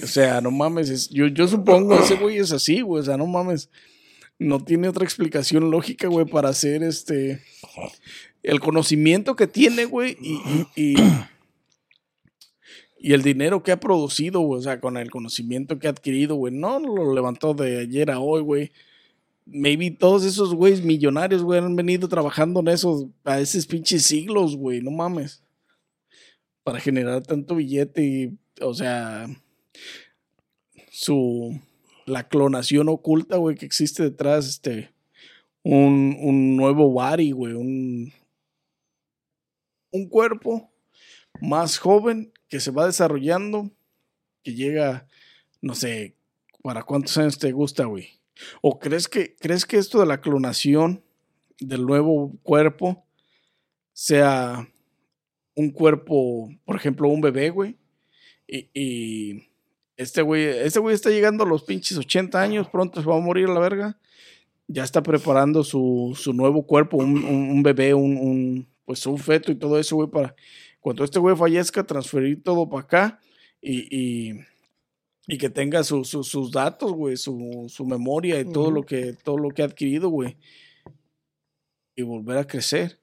O 0.03 0.07
sea, 0.07 0.39
no 0.41 0.51
mames. 0.51 0.89
es- 0.89 1.09
yo, 1.09 1.27
yo 1.27 1.47
supongo 1.47 1.95
ese 1.95 2.15
güey 2.15 2.37
es 2.37 2.51
así, 2.51 2.81
güey. 2.81 3.01
O 3.01 3.05
sea, 3.05 3.17
no 3.17 3.25
mames. 3.27 3.69
No 4.39 4.63
tiene 4.63 4.87
otra 4.87 5.03
explicación 5.03 5.71
lógica, 5.71 6.07
güey, 6.07 6.25
para 6.25 6.49
hacer 6.49 6.83
este. 6.83 7.41
El 8.43 8.59
conocimiento 8.59 9.35
que 9.35 9.47
tiene, 9.47 9.85
güey, 9.85 10.15
y, 10.21 10.35
y, 10.75 10.93
y, 10.93 10.95
y 12.99 13.13
el 13.13 13.21
dinero 13.23 13.63
que 13.63 13.71
ha 13.71 13.79
producido, 13.79 14.39
güey. 14.41 14.59
O 14.59 14.63
sea, 14.63 14.79
con 14.79 14.95
el 14.97 15.09
conocimiento 15.11 15.79
que 15.79 15.87
ha 15.87 15.91
adquirido, 15.91 16.35
güey. 16.35 16.53
No 16.53 16.79
lo 16.79 17.13
levantó 17.13 17.53
de 17.53 17.79
ayer 17.79 18.11
a 18.11 18.19
hoy, 18.19 18.41
güey. 18.41 18.71
Maybe 19.45 19.91
todos 19.91 20.23
esos 20.25 20.53
güeyes 20.53 20.83
millonarios, 20.83 21.41
güey, 21.41 21.59
han 21.59 21.75
venido 21.75 22.07
trabajando 22.09 22.59
en 22.59 22.67
esos, 22.69 23.05
a 23.23 23.39
esos 23.39 23.65
pinches 23.65 24.03
siglos, 24.03 24.55
güey. 24.55 24.81
No 24.81 24.91
mames. 24.91 25.41
Para 26.63 26.79
generar 26.79 27.23
tanto 27.23 27.55
billete 27.55 28.03
y, 28.03 28.37
o 28.61 28.73
sea, 28.73 29.27
su 30.89 31.59
la 32.05 32.27
clonación 32.27 32.87
oculta, 32.89 33.37
güey, 33.37 33.55
que 33.55 33.65
existe 33.65 34.01
detrás, 34.01 34.47
este, 34.47 34.91
un, 35.61 36.17
un 36.21 36.55
nuevo 36.55 36.89
body, 36.89 37.31
güey, 37.31 37.53
un, 37.53 38.13
un 39.91 40.07
cuerpo 40.07 40.71
más 41.41 41.77
joven 41.77 42.31
que 42.47 42.61
se 42.61 42.71
va 42.71 42.85
desarrollando, 42.85 43.69
que 44.41 44.53
llega, 44.53 45.05
no 45.61 45.75
sé, 45.75 46.15
¿para 46.63 46.83
cuántos 46.83 47.17
años 47.17 47.37
te 47.37 47.51
gusta, 47.51 47.85
güey? 47.85 48.07
¿O 48.61 48.79
crees 48.79 49.09
que, 49.09 49.35
crees 49.35 49.65
que 49.65 49.77
esto 49.77 49.99
de 49.99 50.05
la 50.05 50.21
clonación 50.21 51.03
del 51.59 51.85
nuevo 51.85 52.37
cuerpo 52.43 53.05
sea 53.91 54.67
un 55.55 55.71
cuerpo, 55.71 56.49
por 56.63 56.75
ejemplo, 56.75 57.09
un 57.09 57.19
bebé, 57.19 57.49
güey? 57.49 57.77
Y, 58.47 58.69
y 58.73 59.43
este 59.97 60.21
güey, 60.21 60.45
este 60.45 60.79
güey 60.79 60.95
está 60.95 61.09
llegando 61.09 61.43
a 61.43 61.47
los 61.47 61.63
pinches 61.63 61.97
80 61.97 62.41
años, 62.41 62.67
pronto 62.69 63.01
se 63.01 63.07
va 63.07 63.17
a 63.17 63.19
morir 63.21 63.47
a 63.49 63.53
la 63.53 63.59
verga. 63.59 63.99
Ya 64.67 64.83
está 64.83 65.01
preparando 65.03 65.63
su, 65.63 66.13
su 66.19 66.33
nuevo 66.33 66.65
cuerpo, 66.65 66.97
un, 66.97 67.23
un- 67.23 67.49
un 67.51 67.63
bebé, 67.63 67.93
un, 67.93 68.17
un, 68.17 68.67
pues 68.85 69.05
un 69.05 69.17
feto 69.17 69.51
y 69.51 69.55
todo 69.55 69.79
eso, 69.79 69.95
güey, 69.95 70.09
para 70.09 70.35
cuando 70.81 71.03
este 71.03 71.19
güey 71.19 71.35
fallezca, 71.35 71.83
transferir 71.85 72.43
todo 72.43 72.69
para 72.69 72.83
acá 72.83 73.19
y, 73.61 73.87
y, 74.29 74.39
y 75.27 75.37
que 75.37 75.49
tenga 75.49 75.83
su- 75.83 76.03
su- 76.05 76.23
sus 76.23 76.51
datos, 76.51 76.91
güey, 76.93 77.15
su, 77.17 77.65
su 77.69 77.85
memoria 77.85 78.39
y 78.39 78.45
todo 78.51 78.71
lo 78.71 78.83
que, 78.83 79.13
todo 79.23 79.37
lo 79.37 79.49
que 79.51 79.61
ha 79.61 79.65
adquirido, 79.65 80.09
güey. 80.09 80.35
y 81.95 82.01
volver 82.03 82.37
a 82.37 82.45
crecer? 82.47 82.99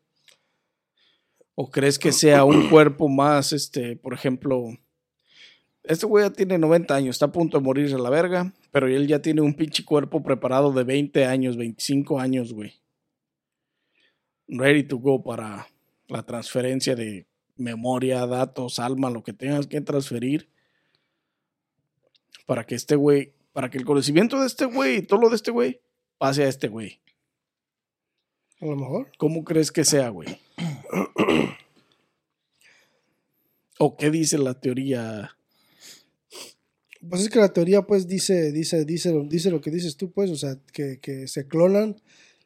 ¿O 1.54 1.70
crees 1.70 1.98
que 1.98 2.12
sea 2.12 2.44
un 2.44 2.68
cuerpo 2.70 3.08
más, 3.08 3.52
este, 3.52 3.96
por 3.96 4.12
ejemplo, 4.14 4.76
este 5.84 6.06
güey 6.06 6.24
ya 6.24 6.30
tiene 6.32 6.58
90 6.58 6.94
años, 6.94 7.16
está 7.16 7.26
a 7.26 7.32
punto 7.32 7.58
de 7.58 7.64
morirse 7.64 7.94
a 7.94 7.98
la 7.98 8.08
verga, 8.10 8.52
pero 8.72 8.88
él 8.88 9.06
ya 9.06 9.20
tiene 9.20 9.42
un 9.42 9.54
pinche 9.54 9.84
cuerpo 9.84 10.22
preparado 10.22 10.72
de 10.72 10.82
20 10.82 11.26
años, 11.26 11.56
25 11.58 12.18
años, 12.18 12.54
güey. 12.54 12.72
Ready 14.48 14.84
to 14.84 14.98
go 14.98 15.22
para 15.22 15.68
la 16.08 16.22
transferencia 16.24 16.94
de 16.94 17.26
memoria, 17.56 18.26
datos, 18.26 18.78
alma, 18.78 19.10
lo 19.10 19.22
que 19.22 19.34
tengas 19.34 19.66
que 19.66 19.80
transferir. 19.82 20.48
Para 22.46 22.64
que 22.64 22.74
este 22.74 22.96
güey, 22.96 23.32
para 23.52 23.70
que 23.70 23.78
el 23.78 23.84
conocimiento 23.84 24.40
de 24.40 24.46
este 24.46 24.64
güey 24.64 24.96
y 24.98 25.02
todo 25.02 25.20
lo 25.20 25.28
de 25.28 25.36
este 25.36 25.50
güey 25.50 25.80
pase 26.18 26.44
a 26.44 26.48
este 26.48 26.68
güey. 26.68 27.00
A 28.60 28.66
lo 28.66 28.76
mejor. 28.76 29.12
¿Cómo 29.18 29.44
crees 29.44 29.70
que 29.70 29.84
sea, 29.84 30.08
güey? 30.08 30.28
¿O 33.78 33.96
qué 33.96 34.10
dice 34.10 34.38
la 34.38 34.54
teoría? 34.54 35.36
Pues 37.08 37.22
es 37.22 37.28
que 37.28 37.38
la 37.38 37.52
teoría, 37.52 37.82
pues, 37.82 38.06
dice, 38.06 38.52
dice, 38.52 38.84
dice, 38.84 39.12
dice 39.28 39.50
lo 39.50 39.60
que 39.60 39.70
dices 39.70 39.96
tú, 39.96 40.10
pues, 40.12 40.30
o 40.30 40.36
sea, 40.36 40.56
que, 40.72 40.98
que 41.00 41.26
se 41.28 41.46
clonan, 41.46 41.96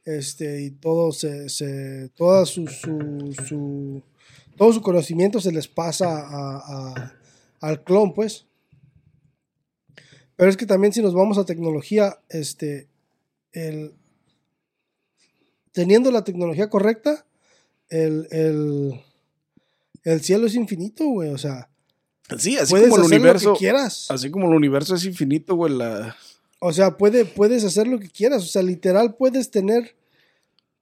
este, 0.05 0.63
y 0.63 0.71
todo 0.71 1.13
se, 1.13 1.49
se 1.49 2.09
toda 2.17 2.45
su, 2.47 2.67
su, 2.67 3.35
su, 3.47 4.03
todo 4.57 4.73
su 4.73 4.81
conocimiento 4.83 5.41
se 5.41 5.53
les 5.53 5.69
pasa 5.69 6.09
a, 6.27 6.57
a- 6.95 7.15
al 7.61 7.85
clon, 7.85 8.15
pues. 8.15 8.47
Pero 10.37 10.51
es 10.51 10.57
que 10.57 10.67
también 10.67 10.93
si 10.93 11.03
nos 11.03 11.15
vamos 11.15 11.39
a 11.39 11.45
tecnología, 11.45 12.21
este, 12.29 12.89
el, 13.53 13.95
teniendo 15.73 16.11
la 16.11 16.25
tecnología 16.25 16.69
correcta, 16.71 17.27
el, 17.89 18.27
el, 18.31 19.01
el 20.05 20.21
cielo 20.21 20.47
es 20.47 20.55
infinito, 20.55 21.07
güey, 21.07 21.31
o 21.31 21.39
sea, 21.39 21.69
Sí, 22.39 22.57
así 22.59 22.71
puedes 22.71 22.89
como 22.89 22.97
el 23.01 23.07
hacer 23.07 23.19
universo. 23.21 23.49
lo 23.49 23.55
que 23.55 23.59
quieras. 23.61 24.11
Así 24.11 24.31
como 24.31 24.49
el 24.49 24.55
universo 24.55 24.95
es 24.95 25.05
infinito, 25.05 25.55
güey. 25.57 25.73
La... 25.75 26.17
O 26.61 26.73
sea, 26.73 26.97
puede, 26.97 27.25
puedes 27.25 27.65
hacer 27.65 27.87
lo 27.87 27.99
que 27.99 28.09
quieras. 28.11 28.43
O 28.43 28.47
sea, 28.47 28.63
literal 28.63 29.15
puedes 29.15 29.51
tener, 29.51 29.95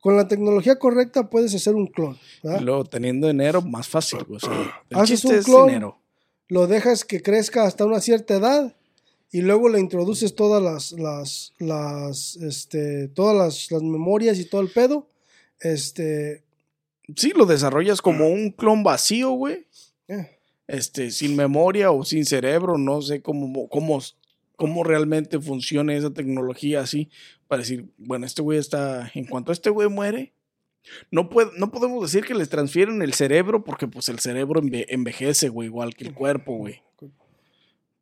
con 0.01 0.17
la 0.17 0.27
tecnología 0.27 0.79
correcta 0.79 1.29
puedes 1.31 1.55
hacer 1.55 1.75
un 1.75 1.87
clon. 1.87 2.19
¿verdad? 2.43 2.61
y 2.61 2.65
Luego, 2.65 2.85
teniendo 2.85 3.27
dinero, 3.29 3.63
más 3.63 3.89
fácil, 3.89 4.25
güey. 4.25 4.37
O 4.37 4.41
sea, 4.41 4.83
el 4.91 4.99
Haces 4.99 5.25
un 5.25 5.43
clon. 5.43 5.67
dinero. 5.69 5.99
Lo 6.49 6.67
dejas 6.67 7.05
que 7.05 7.23
crezca 7.23 7.65
hasta 7.65 7.85
una 7.85 8.01
cierta 8.01 8.35
edad 8.37 8.75
y 9.33 9.43
luego 9.43 9.69
le 9.69 9.81
introduces 9.81 10.35
todas 10.35 10.63
las, 10.63 10.93
las, 10.93 11.53
las, 11.59 12.37
este, 12.37 13.09
todas 13.09 13.37
las, 13.37 13.71
las 13.71 13.83
memorias 13.83 14.39
y 14.39 14.45
todo 14.45 14.61
el 14.61 14.71
pedo. 14.71 15.09
Este, 15.61 16.45
Sí, 17.17 17.33
lo 17.37 17.47
desarrollas 17.47 18.03
como 18.03 18.29
un 18.29 18.51
clon 18.51 18.83
vacío, 18.83 19.31
güey. 19.31 19.67
eh, 20.09 20.36
Este, 20.69 21.11
sin 21.11 21.37
memoria 21.37 21.91
o 21.91 22.05
sin 22.05 22.25
cerebro. 22.25 22.79
No 22.79 23.03
sé 23.03 23.23
cómo, 23.23 23.69
cómo, 23.69 24.01
cómo 24.57 24.85
realmente 24.85 25.41
funciona 25.41 25.95
esa 25.95 26.13
tecnología 26.13 26.81
así. 26.81 27.09
Para 27.49 27.61
decir, 27.63 27.87
bueno, 27.99 28.27
este 28.27 28.43
güey 28.43 28.59
está. 28.59 29.11
En 29.15 29.27
cuanto 29.27 29.53
este 29.53 29.71
güey 29.71 29.89
muere. 29.89 30.33
No, 31.11 31.29
puede, 31.29 31.51
no 31.59 31.73
podemos 31.73 32.01
decir 32.03 32.25
que 32.25 32.35
les 32.35 32.49
transfieren 32.49 33.03
el 33.03 33.13
cerebro 33.13 33.65
porque 33.65 33.89
pues 33.89 34.09
el 34.09 34.21
cerebro 34.21 34.61
enve- 34.63 34.87
envejece, 34.89 35.49
güey, 35.49 35.67
igual 35.67 35.95
que 35.97 36.05
el 36.07 36.15
cuerpo, 36.15 36.57
güey. 36.57 36.81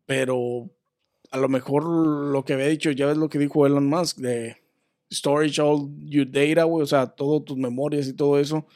Pero 0.07 0.69
a 1.31 1.39
lo 1.39 1.49
mejor 1.49 1.85
lo 1.87 2.45
que 2.45 2.53
había 2.53 2.67
dicho, 2.67 2.91
ya 2.91 3.07
ves 3.07 3.17
lo 3.17 3.31
que 3.31 3.39
dijo 3.39 3.67
Elon 3.67 3.87
Musk, 3.89 4.19
de 4.19 4.57
storage 5.11 5.61
all 5.63 5.89
your 6.05 6.31
data, 6.31 6.65
güey, 6.65 6.83
o 6.83 6.87
sea, 6.87 7.07
todas 7.07 7.45
tus 7.45 7.57
memorias 7.57 8.07
y 8.07 8.13
todo 8.13 8.39
eso, 8.39 8.67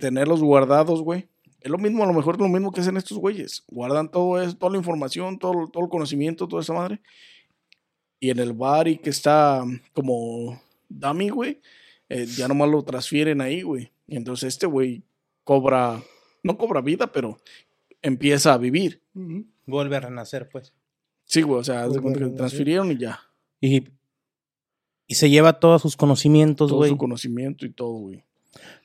tenerlos 0.00 0.40
guardados, 0.42 1.02
güey. 1.02 1.28
Es 1.60 1.70
lo 1.70 1.78
mismo, 1.78 2.04
a 2.04 2.06
lo 2.06 2.12
mejor 2.12 2.36
es 2.36 2.40
lo 2.40 2.48
mismo 2.48 2.70
que 2.72 2.80
hacen 2.80 2.96
estos 2.96 3.18
güeyes. 3.18 3.64
Guardan 3.68 4.10
todo 4.10 4.40
eso, 4.40 4.56
toda 4.56 4.72
la 4.72 4.78
información, 4.78 5.38
todo, 5.38 5.68
todo 5.68 5.84
el 5.84 5.90
conocimiento, 5.90 6.46
toda 6.46 6.62
esa 6.62 6.72
madre. 6.72 7.00
Y 8.20 8.30
en 8.30 8.38
el 8.38 8.52
bar 8.52 8.88
y 8.88 8.98
que 8.98 9.10
está 9.10 9.64
como 9.92 10.60
dummy, 10.88 11.28
güey, 11.28 11.60
eh, 12.08 12.26
ya 12.26 12.48
nomás 12.48 12.68
lo 12.70 12.82
transfieren 12.84 13.40
ahí, 13.40 13.62
güey. 13.62 13.90
Y 14.06 14.16
entonces 14.16 14.54
este 14.54 14.66
güey 14.66 15.02
cobra, 15.44 16.02
no 16.42 16.56
cobra 16.56 16.80
vida, 16.80 17.10
pero 17.10 17.38
empieza 18.02 18.52
a 18.54 18.58
vivir. 18.58 19.02
Vuelve 19.66 19.96
a 19.96 20.00
renacer, 20.00 20.48
pues. 20.48 20.72
Sí, 21.24 21.42
güey, 21.42 21.60
o 21.60 21.64
sea, 21.64 21.88
de 21.88 22.00
cuenta 22.00 22.20
que 22.20 22.26
transfirieron 22.30 22.92
y 22.92 22.98
ya. 22.98 23.20
Y, 23.60 23.82
y 25.08 25.14
se 25.16 25.28
lleva 25.28 25.58
todos 25.58 25.82
sus 25.82 25.96
conocimientos, 25.96 26.68
Todo 26.68 26.78
güey. 26.78 26.90
su 26.90 26.96
conocimiento 26.96 27.66
y 27.66 27.70
todo, 27.70 27.92
güey. 27.94 28.22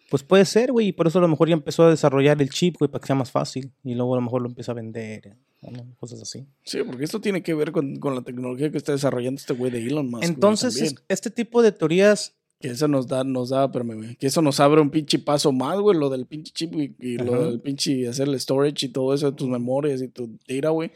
Pues 0.10 0.24
puede 0.24 0.44
ser, 0.44 0.74
güey. 0.74 0.88
Y 0.88 0.92
por 0.92 1.08
eso 1.08 1.20
a 1.20 1.22
lo 1.22 1.28
mejor 1.30 1.48
ya 1.48 1.54
empezó 1.54 1.84
a 1.84 1.90
desarrollar 1.90 2.42
el 2.42 2.50
chip, 2.50 2.76
güey, 2.78 2.92
para 2.92 3.02
que 3.02 3.08
sea 3.08 3.16
más 3.16 3.32
fácil. 3.32 3.72
Y 3.84 3.96
luego 3.96 4.14
a 4.14 4.18
lo 4.18 4.22
mejor 4.22 4.42
lo 4.42 4.50
empieza 4.50 4.74
a 4.74 4.76
vender. 4.76 5.38
¿no? 5.62 5.96
Cosas 6.00 6.22
así. 6.22 6.46
Sí, 6.64 6.80
porque 6.86 7.06
esto 7.06 7.22
tiene 7.22 7.44
que 7.44 7.54
ver 7.54 7.72
con, 7.72 7.98
con 7.98 8.16
la 8.16 8.22
tecnología 8.22 8.72
que 8.72 8.78
está 8.78 8.92
desarrollando 8.92 9.40
este 9.40 9.54
güey 9.54 9.72
de 9.72 9.86
Elon 9.86 10.10
Musk. 10.10 10.24
Entonces, 10.24 10.96
este 11.08 11.30
tipo 11.30 11.62
de 11.62 11.72
teorías. 11.72 12.36
Que 12.60 12.68
eso 12.68 12.88
nos 12.88 13.08
da, 13.08 13.24
nos 13.24 13.50
da, 13.50 13.66
espérame, 13.66 13.96
güey, 13.96 14.16
que 14.18 14.28
eso 14.28 14.40
nos 14.44 14.60
abre 14.60 14.82
un 14.82 14.92
pinche 14.92 15.18
paso 15.18 15.52
más, 15.52 15.80
güey, 15.80 15.98
lo 15.98 16.12
del 16.12 16.28
pinche 16.28 16.54
chip 16.54 16.76
y, 16.76 16.96
y 17.00 17.18
lo 17.18 17.50
del 17.50 17.60
pinche 17.60 18.08
hacer 18.08 18.28
el 18.28 18.40
storage 18.40 18.86
y 18.86 18.90
todo 18.90 19.16
eso 19.16 19.32
de 19.32 19.36
tus 19.36 19.48
memorias 19.48 20.00
y 20.00 20.10
tu 20.10 20.38
data, 20.48 20.70
güey, 20.70 20.92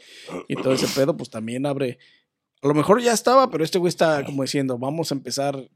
y 0.46 0.54
todo 0.54 0.74
ese 0.74 0.86
pedo, 0.86 1.16
pues 1.16 1.28
también 1.28 1.66
abre. 1.66 1.98
A 2.62 2.68
lo 2.68 2.74
mejor 2.74 3.02
ya 3.02 3.12
estaba, 3.12 3.50
pero 3.50 3.64
este 3.64 3.78
güey 3.80 3.88
está 3.88 4.24
como 4.24 4.42
diciendo, 4.42 4.78
vamos 4.78 5.10
a 5.10 5.16
empezar 5.16 5.68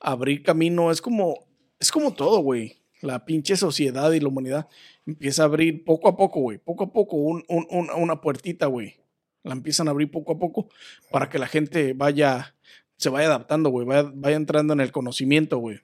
a 0.00 0.12
abrir 0.12 0.42
camino. 0.42 0.90
Es 0.90 1.02
como, 1.02 1.47
es 1.80 1.90
como 1.90 2.12
todo, 2.14 2.38
güey. 2.40 2.76
La 3.00 3.24
pinche 3.24 3.56
sociedad 3.56 4.10
y 4.12 4.20
la 4.20 4.28
humanidad 4.28 4.68
empieza 5.06 5.42
a 5.42 5.46
abrir 5.46 5.84
poco 5.84 6.08
a 6.08 6.16
poco, 6.16 6.40
güey, 6.40 6.58
poco 6.58 6.84
a 6.84 6.92
poco, 6.92 7.16
un, 7.16 7.44
un- 7.48 7.66
un- 7.70 7.90
una 7.90 8.20
puertita, 8.20 8.66
güey. 8.66 8.96
La 9.44 9.52
empiezan 9.52 9.86
a 9.88 9.92
abrir 9.92 10.10
poco 10.10 10.32
a 10.32 10.38
poco 10.38 10.68
para 11.10 11.28
que 11.28 11.38
la 11.38 11.46
gente 11.46 11.92
vaya 11.92 12.54
se 12.96 13.08
vaya 13.08 13.28
adaptando, 13.28 13.70
güey, 13.70 13.86
vaya, 13.86 14.10
vaya 14.12 14.34
entrando 14.34 14.72
en 14.72 14.80
el 14.80 14.90
conocimiento, 14.90 15.58
güey. 15.58 15.78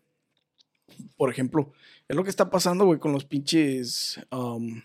Por 1.17 1.31
ejemplo, 1.31 1.73
es 2.09 2.17
lo 2.17 2.25
que 2.25 2.31
está 2.31 2.51
pasando, 2.51 2.85
güey, 2.87 2.99
con 2.99 3.13
los 3.13 3.25
pinches... 3.25 4.21
um, 4.33 4.83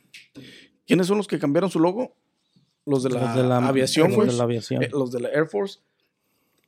¿Quiénes 0.85 1.07
son 1.07 1.17
los 1.17 1.27
que 1.27 1.39
cambiaron 1.39 1.71
su 1.71 1.79
logo? 1.79 2.15
Los 2.85 3.01
de 3.03 3.09
la, 3.09 3.21
los 3.21 3.35
de 3.35 3.43
la 3.43 3.57
aviación, 3.67 4.07
los 4.09 4.15
güey. 4.15 4.27
de 4.29 4.33
la 4.35 4.43
aviación. 4.43 4.83
Eh, 4.83 4.89
los 4.91 5.11
de 5.11 5.19
la 5.21 5.29
Air 5.29 5.47
Force. 5.47 5.79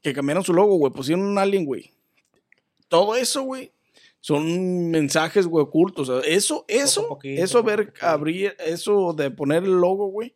Que 0.01 0.13
cambiaron 0.13 0.43
su 0.43 0.53
logo, 0.53 0.75
güey. 0.77 0.91
Pusieron 0.91 1.23
un 1.25 1.37
alien, 1.37 1.65
güey. 1.65 1.91
Todo 2.87 3.15
eso, 3.15 3.43
güey. 3.43 3.71
Son 4.21 4.91
mensajes, 4.91 5.47
güey, 5.47 5.63
ocultos. 5.63 6.07
O 6.07 6.21
sea, 6.21 6.31
eso, 6.31 6.63
eso, 6.67 7.07
poquito, 7.07 7.43
eso 7.43 7.63
ver, 7.63 7.91
abrir, 8.01 8.55
eso 8.59 9.13
de 9.13 9.31
poner 9.31 9.63
el 9.63 9.71
logo, 9.71 10.07
güey. 10.07 10.35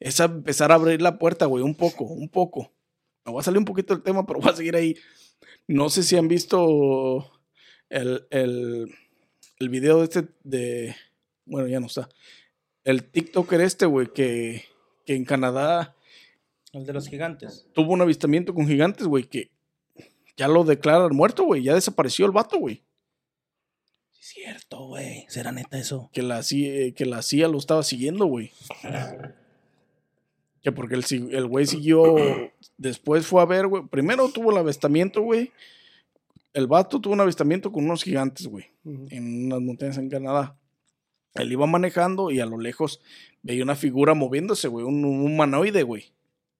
Es 0.00 0.20
a 0.20 0.24
empezar 0.24 0.72
a 0.72 0.76
abrir 0.76 1.00
la 1.02 1.18
puerta, 1.18 1.44
güey, 1.46 1.62
un 1.62 1.74
poco, 1.74 2.04
un 2.04 2.30
poco. 2.30 2.72
Me 3.24 3.32
voy 3.32 3.40
a 3.40 3.44
salir 3.44 3.58
un 3.58 3.64
poquito 3.66 3.94
del 3.94 4.02
tema, 4.02 4.26
pero 4.26 4.40
voy 4.40 4.50
a 4.50 4.56
seguir 4.56 4.74
ahí. 4.74 4.96
No 5.68 5.90
sé 5.90 6.02
si 6.02 6.16
han 6.16 6.28
visto 6.28 7.30
el, 7.90 8.26
el, 8.30 8.94
el 9.58 9.68
video 9.68 9.98
de 9.98 10.04
este 10.04 10.28
de. 10.42 10.96
Bueno, 11.44 11.68
ya 11.68 11.78
no 11.78 11.86
está. 11.86 12.08
El 12.84 13.04
TikToker 13.04 13.60
este, 13.60 13.84
güey, 13.84 14.06
que, 14.14 14.64
que 15.04 15.14
en 15.14 15.24
Canadá 15.24 15.94
El 16.72 16.86
de 16.86 16.92
los 16.92 17.08
gigantes. 17.08 17.66
tuvo 17.74 17.92
un 17.92 18.00
avistamiento 18.00 18.54
con 18.54 18.66
gigantes, 18.66 19.06
güey, 19.06 19.24
que 19.24 19.50
ya 20.36 20.48
lo 20.48 20.64
declaran 20.64 21.14
muerto, 21.14 21.44
güey. 21.44 21.62
Ya 21.62 21.74
desapareció 21.74 22.24
el 22.24 22.32
vato, 22.32 22.58
güey. 22.58 22.82
Cierto, 24.28 24.88
güey. 24.88 25.24
¿Será 25.28 25.52
neta 25.52 25.78
eso? 25.78 26.10
Que 26.12 26.20
la, 26.20 26.42
CIA 26.42 26.92
que 26.94 27.06
la 27.06 27.22
CIA 27.22 27.46
lo 27.46 27.58
estaba 27.58 27.84
siguiendo, 27.84 28.26
güey. 28.26 28.50
Que 30.62 30.72
porque 30.72 30.96
el, 30.96 31.04
si- 31.04 31.28
el 31.30 31.46
güey 31.46 31.64
siguió. 31.64 32.16
Después 32.76 33.24
fue 33.24 33.40
a 33.40 33.44
ver, 33.44 33.68
güey. 33.68 33.86
Primero 33.86 34.28
tuvo 34.30 34.50
el 34.50 34.58
avistamiento, 34.58 35.22
güey. 35.22 35.52
El 36.54 36.66
vato 36.66 37.00
tuvo 37.00 37.14
un 37.14 37.20
avistamiento 37.20 37.70
con 37.70 37.84
unos 37.84 38.02
gigantes, 38.02 38.48
güey. 38.48 38.64
En 38.84 39.46
unas 39.46 39.60
montañas 39.60 39.96
en 39.98 40.10
Canadá. 40.10 40.58
Él 41.34 41.52
iba 41.52 41.66
manejando 41.68 42.32
y 42.32 42.40
a 42.40 42.46
lo 42.46 42.58
lejos 42.58 43.00
veía 43.42 43.62
una 43.62 43.76
figura 43.76 44.14
moviéndose, 44.14 44.66
güey. 44.66 44.84
Un, 44.84 45.04
un 45.04 45.20
humanoide, 45.24 45.84
güey. 45.84 46.12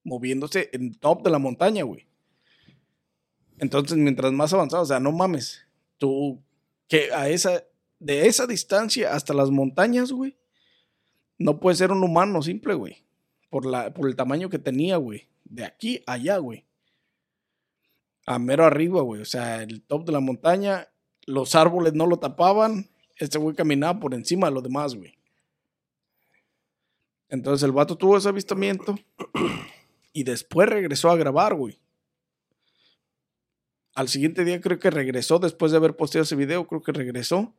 Moviéndose 0.05 0.69
en 0.71 0.93
top 0.93 1.21
de 1.21 1.31
la 1.31 1.39
montaña, 1.39 1.83
güey. 1.83 2.07
Entonces, 3.59 3.97
mientras 3.97 4.31
más 4.31 4.53
avanzado, 4.53 4.83
o 4.83 4.85
sea, 4.85 5.01
no 5.01 5.11
mames. 5.11 5.65
Tú, 5.97 6.41
que 6.87 7.11
a 7.13 7.29
esa, 7.29 7.63
de 7.99 8.27
esa 8.27 8.47
distancia 8.47 9.13
hasta 9.13 9.33
las 9.33 9.51
montañas, 9.51 10.11
güey, 10.11 10.37
no 11.37 11.59
puede 11.59 11.75
ser 11.75 11.91
un 11.91 12.03
humano 12.03 12.41
simple, 12.41 12.73
güey. 12.73 13.03
Por, 13.49 13.65
la, 13.65 13.93
por 13.93 14.07
el 14.07 14.15
tamaño 14.15 14.49
que 14.49 14.59
tenía, 14.59 14.97
güey. 14.97 15.27
De 15.45 15.63
aquí 15.63 16.03
a 16.05 16.13
allá, 16.13 16.37
güey. 16.37 16.65
A 18.25 18.39
mero 18.39 18.65
arriba, 18.65 19.01
güey. 19.01 19.21
O 19.21 19.25
sea, 19.25 19.63
el 19.63 19.81
top 19.81 20.05
de 20.05 20.11
la 20.11 20.19
montaña, 20.19 20.89
los 21.25 21.55
árboles 21.55 21.93
no 21.93 22.07
lo 22.07 22.17
tapaban. 22.17 22.89
Este 23.15 23.37
güey 23.37 23.55
caminaba 23.55 23.99
por 23.99 24.13
encima 24.13 24.47
de 24.47 24.53
los 24.53 24.63
demás, 24.63 24.95
güey. 24.95 25.17
Entonces 27.29 27.63
el 27.63 27.71
vato 27.71 27.97
tuvo 27.97 28.17
ese 28.17 28.29
avistamiento 28.29 28.95
y 30.13 30.23
después 30.23 30.69
regresó 30.69 31.09
a 31.09 31.17
grabar, 31.17 31.55
güey. 31.55 31.79
Al 33.97 34.09
siguiente 34.09 34.45
día 34.45 34.61
creo 34.61 34.77
que 34.77 34.91
regresó, 34.91 35.39
después 35.39 35.71
de 35.71 35.79
haber 35.79 35.95
posteado 35.95 36.21
ese 36.21 36.35
video, 36.35 36.67
creo 36.67 36.83
que 36.83 36.91
regresó. 36.91 37.51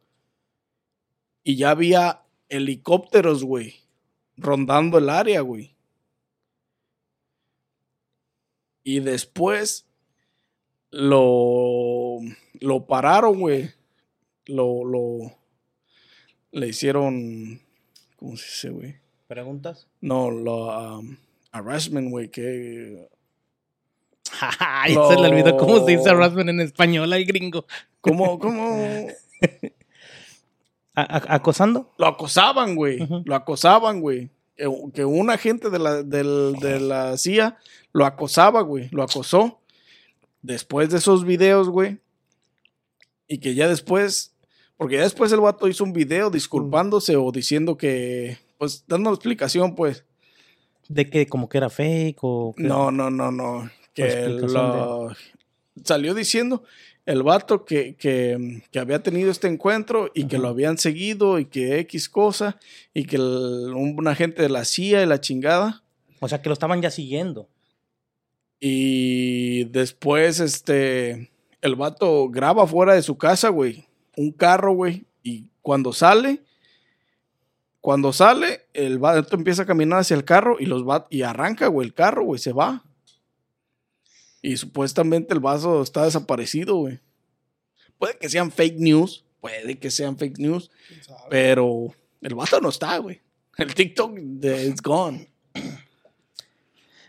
Y 1.42 1.56
ya 1.56 1.70
había 1.70 2.22
helicópteros, 2.48 3.42
güey, 3.42 3.74
rondando 4.36 4.98
el 4.98 5.10
área, 5.10 5.40
güey. 5.40 5.74
Y 8.84 9.00
después 9.00 9.88
lo, 10.92 12.20
lo 12.60 12.86
pararon, 12.86 13.40
güey. 13.40 13.72
Lo, 14.46 14.84
lo, 14.84 15.36
le 16.52 16.68
hicieron, 16.68 17.60
¿cómo 18.14 18.36
se 18.36 18.44
dice, 18.44 18.70
güey? 18.70 18.94
¿Preguntas? 19.26 19.88
No, 20.00 20.30
lo, 20.30 20.98
um, 20.98 21.16
harassment, 21.50 22.12
güey, 22.12 22.28
que... 22.30 23.08
Ay, 24.58 24.94
se 24.94 25.16
le 25.16 25.28
olvidó 25.28 25.56
cómo 25.56 25.84
se 25.84 25.96
dice 25.96 26.10
harassment 26.10 26.50
en 26.50 26.60
español 26.60 27.12
al 27.12 27.24
gringo. 27.24 27.64
¿Cómo, 28.00 28.38
cómo? 28.40 29.06
¿A- 30.94 31.02
a- 31.02 31.34
¿Acosando? 31.36 31.92
Lo 31.98 32.06
acosaban, 32.06 32.74
güey. 32.74 32.98
Lo 33.24 33.34
acosaban, 33.34 34.00
güey. 34.00 34.30
Que, 34.56 34.68
que 34.94 35.04
un 35.04 35.30
agente 35.30 35.70
de 35.70 35.78
la, 35.78 36.02
del- 36.02 36.54
de 36.60 36.80
la 36.80 37.16
CIA 37.16 37.56
lo 37.92 38.04
acosaba, 38.04 38.62
güey. 38.62 38.88
Lo 38.90 39.02
acosó. 39.02 39.60
Después 40.42 40.90
de 40.90 40.98
esos 40.98 41.24
videos, 41.24 41.68
güey. 41.68 41.98
Y 43.28 43.38
que 43.38 43.54
ya 43.54 43.68
después. 43.68 44.34
Porque 44.76 44.96
ya 44.96 45.02
después 45.02 45.30
el 45.32 45.40
vato 45.40 45.68
hizo 45.68 45.84
un 45.84 45.92
video 45.92 46.30
disculpándose 46.30 47.16
o 47.16 47.30
diciendo 47.30 47.76
que. 47.76 48.38
Pues 48.58 48.84
dando 48.88 49.10
explicación, 49.10 49.74
pues. 49.76 50.04
¿De 50.88 51.08
que 51.10 51.26
como 51.26 51.48
que 51.48 51.58
era 51.58 51.68
fake 51.70 52.18
o? 52.22 52.54
No, 52.56 52.90
no, 52.90 53.10
no, 53.10 53.30
no. 53.30 53.70
Que 54.02 54.28
lo- 54.52 55.08
salió 55.84 56.14
diciendo 56.14 56.62
el 57.06 57.22
vato 57.22 57.64
que, 57.64 57.94
que, 57.96 58.62
que 58.70 58.78
había 58.78 59.02
tenido 59.02 59.30
este 59.30 59.48
encuentro 59.48 60.10
y 60.14 60.24
que 60.26 60.36
lo 60.38 60.48
habían 60.48 60.76
seguido 60.76 61.38
y 61.38 61.46
que 61.46 61.78
X 61.80 62.08
cosa 62.08 62.58
y 62.92 63.04
que 63.04 63.16
el- 63.16 63.72
un 63.74 64.06
agente 64.08 64.42
de 64.42 64.48
la 64.50 64.64
CIA 64.64 65.02
y 65.02 65.06
la 65.06 65.20
chingada. 65.20 65.82
O 66.20 66.28
sea, 66.28 66.42
que 66.42 66.48
lo 66.48 66.52
estaban 66.52 66.82
ya 66.82 66.90
siguiendo. 66.90 67.48
Y 68.60 69.64
después, 69.64 70.40
este, 70.40 71.30
el 71.62 71.76
vato 71.76 72.28
graba 72.28 72.66
fuera 72.66 72.94
de 72.94 73.02
su 73.02 73.16
casa, 73.16 73.50
güey, 73.50 73.86
un 74.16 74.32
carro, 74.32 74.74
güey, 74.74 75.04
y 75.22 75.44
cuando 75.62 75.92
sale, 75.92 76.42
cuando 77.80 78.12
sale, 78.12 78.62
el 78.74 78.98
vato 78.98 79.36
empieza 79.36 79.62
a 79.62 79.66
caminar 79.66 80.00
hacia 80.00 80.16
el 80.16 80.24
carro 80.24 80.56
y 80.58 80.66
los 80.66 80.86
va 80.86 81.06
y 81.08 81.22
arranca, 81.22 81.68
güey, 81.68 81.86
el 81.86 81.94
carro, 81.94 82.24
güey, 82.24 82.40
se 82.40 82.52
va. 82.52 82.84
Y 84.42 84.56
supuestamente 84.56 85.34
el 85.34 85.40
vaso 85.40 85.82
está 85.82 86.04
desaparecido, 86.04 86.76
güey. 86.76 87.00
Puede 87.98 88.16
que 88.18 88.28
sean 88.28 88.52
fake 88.52 88.78
news, 88.78 89.24
puede 89.40 89.78
que 89.78 89.90
sean 89.90 90.16
fake 90.16 90.38
news, 90.38 90.70
pero 91.28 91.94
el 92.20 92.34
vato 92.34 92.60
no 92.60 92.68
está, 92.68 92.98
güey. 92.98 93.20
El 93.56 93.74
TikTok 93.74 94.14
de, 94.14 94.68
it's 94.68 94.82
gone. 94.82 95.28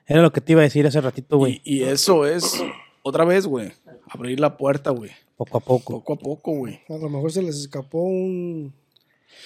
Era 0.08 0.24
lo 0.24 0.34
que 0.34 0.42
te 0.42 0.54
iba 0.54 0.62
a 0.62 0.64
decir 0.64 0.88
hace 0.88 1.00
ratito, 1.00 1.38
güey. 1.38 1.62
Y, 1.64 1.80
y 1.80 1.84
eso 1.84 2.26
es, 2.26 2.60
otra 3.04 3.24
vez, 3.24 3.46
güey, 3.46 3.72
abrir 4.08 4.40
la 4.40 4.58
puerta, 4.58 4.90
güey. 4.90 5.12
Poco 5.38 5.58
a 5.58 5.62
poco. 5.62 5.94
Poco 5.94 6.14
a 6.14 6.18
poco, 6.18 6.52
güey. 6.52 6.82
A 6.90 6.98
lo 6.98 7.08
mejor 7.10 7.32
se 7.32 7.44
les 7.44 7.56
escapó 7.58 8.02
un, 8.04 8.74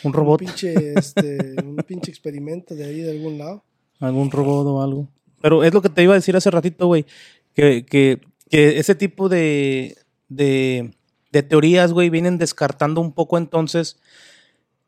Un 0.03 0.13
robot, 0.13 0.41
un 0.41 0.47
pinche, 0.47 0.93
este, 0.97 1.55
un 1.63 1.75
pinche 1.75 2.09
experimento 2.09 2.73
de 2.73 2.85
ahí 2.85 3.01
de 3.01 3.11
algún 3.11 3.37
lado. 3.37 3.63
algún 3.99 4.31
robot 4.31 4.65
o 4.65 4.81
algo. 4.81 5.07
Pero 5.41 5.63
es 5.63 5.73
lo 5.73 5.81
que 5.81 5.89
te 5.89 6.01
iba 6.01 6.13
a 6.13 6.15
decir 6.15 6.35
hace 6.35 6.49
ratito, 6.49 6.87
güey. 6.87 7.05
Que, 7.53 7.85
que, 7.85 8.21
que 8.49 8.79
ese 8.79 8.95
tipo 8.95 9.29
de, 9.29 9.97
de, 10.29 10.93
de 11.31 11.43
teorías, 11.43 11.93
güey, 11.93 12.09
vienen 12.09 12.37
descartando 12.37 13.01
un 13.01 13.13
poco 13.13 13.37
entonces 13.37 13.97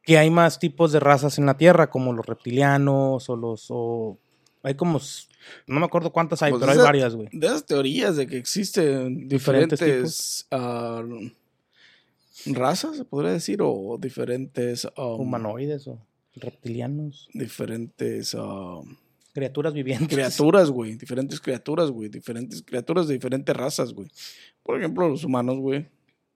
que 0.06 0.18
hay 0.18 0.30
más 0.30 0.60
tipos 0.60 0.92
de 0.92 1.00
razas 1.00 1.40
en 1.40 1.48
la 1.48 1.58
Tierra, 1.58 1.90
como 1.90 2.14
los 2.14 2.26
reptilianos 2.26 3.30
o 3.30 3.36
los... 3.36 3.68
O, 3.70 4.20
hay 4.62 4.76
como... 4.76 5.00
No 5.68 5.80
me 5.80 5.86
acuerdo 5.86 6.12
cuántas 6.12 6.42
hay, 6.42 6.52
Pues 6.52 6.62
pero 6.62 6.72
hay 6.72 6.78
varias, 6.78 7.16
güey. 7.16 7.28
De 7.32 7.48
esas 7.48 7.66
teorías 7.66 8.16
de 8.16 8.28
que 8.28 8.38
existen 8.38 9.28
Diferentes 9.28 9.80
diferentes, 9.80 10.48
ah, 10.52 11.04
razas, 12.46 12.98
se 12.98 13.06
podría 13.06 13.32
decir, 13.32 13.60
o 13.62 13.98
diferentes 14.00 14.86
um, 14.98 15.22
Humanoides 15.22 15.88
o 15.88 16.00
reptilianos. 16.36 17.30
diferentes 17.34 18.36
ah, 18.38 18.82
Criaturas 19.36 19.74
vivientes. 19.74 20.08
criaturas, 20.08 20.70
güey. 20.72 20.96
Diferentes 20.96 21.42
criaturas, 21.42 21.92
güey. 21.92 22.08
Diferentes 22.08 22.64
criaturas 22.64 23.06
de 23.10 23.16
diferentes 23.16 23.54
razas, 23.54 23.94
güey. 23.94 24.08
Por 24.64 24.80
ejemplo, 24.80 25.10
los 25.10 25.26
humanos, 25.26 25.58
güey. 25.58 25.88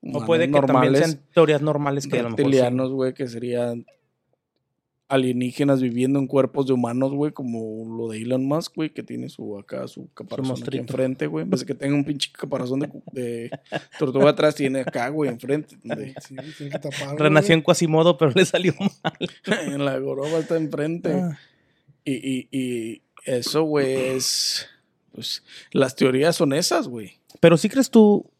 O 0.02 0.24
puede 0.26 0.50
que 0.50 0.60
también 0.60 0.94
sean 0.94 1.20
teorías 1.32 1.62
normales 1.62 2.06
que 2.06 2.18
a 2.18 2.22
lo 2.24 2.28
mejor... 2.28 2.36
sí. 2.38 2.42
reptilianos, 2.44 2.92
güey, 2.92 3.14
que 3.14 3.26
serían 3.26 3.86
alienígenas 5.08 5.80
viviendo 5.82 6.18
en 6.18 6.26
cuerpos 6.28 6.66
de 6.66 6.72
humanos, 6.72 7.12
güey, 7.12 7.32
como 7.32 7.96
lo 7.96 8.08
de 8.08 8.18
Elon 8.22 8.44
Musk, 8.44 8.76
güey, 8.76 8.90
que 8.90 9.02
tiene 9.02 9.28
su 9.28 9.58
acá, 9.58 9.88
su 9.88 10.08
caparazón 10.14 10.44
aquí 10.44 10.48
monstruito. 10.60 10.82
enfrente, 10.92 11.26
güey. 11.26 11.44
En 11.44 11.50
vez 11.50 11.60
de 11.60 11.66
que 11.66 11.74
tenga 11.74 11.94
un 11.96 12.04
pinche 12.04 12.30
caparazón 12.32 12.80
de, 12.80 12.90
de 13.12 13.50
tortuga 13.98 14.30
atrás, 14.30 14.54
tiene 14.54 14.80
acá, 14.80 15.08
güey, 15.08 15.28
enfrente. 15.30 15.76
donde- 15.82 16.14
Sí, 16.28 16.36
tiene 16.56 16.70
que 16.72 16.78
taparlo, 16.78 17.16
Renació 17.16 17.54
en. 17.54 17.62
Quasimodo, 17.62 18.16
pero 18.18 18.30
le 18.30 18.44
salió 18.44 18.72
mal. 18.78 19.12
en 19.66 19.84
la 19.84 19.98
goroba 19.98 20.38
está 20.38 20.56
enfrente. 20.56 21.12
Ah. 21.12 21.38
Y, 22.12 22.48
y, 22.50 22.58
y 22.58 23.02
eso, 23.24 23.62
güey, 23.62 23.94
es... 24.16 24.66
Pues 25.12 25.42
las 25.72 25.94
teorías 25.96 26.36
son 26.36 26.52
esas, 26.52 26.88
güey. 26.88 27.18
Pero 27.40 27.56
sí 27.56 27.68
crees 27.68 27.90
tú 27.90 28.30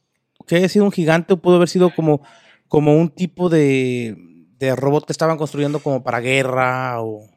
que 0.46 0.56
haya 0.56 0.68
sido 0.68 0.84
un 0.84 0.92
gigante 0.92 1.34
o 1.34 1.36
pudo 1.36 1.56
haber 1.56 1.68
sido 1.68 1.94
como, 1.94 2.22
como 2.68 2.96
un 2.96 3.10
tipo 3.10 3.48
de, 3.48 4.16
de 4.58 4.76
robot 4.76 5.04
que 5.06 5.12
estaban 5.12 5.36
construyendo 5.36 5.80
como 5.80 6.02
para 6.02 6.20
guerra 6.20 7.02
o... 7.02 7.28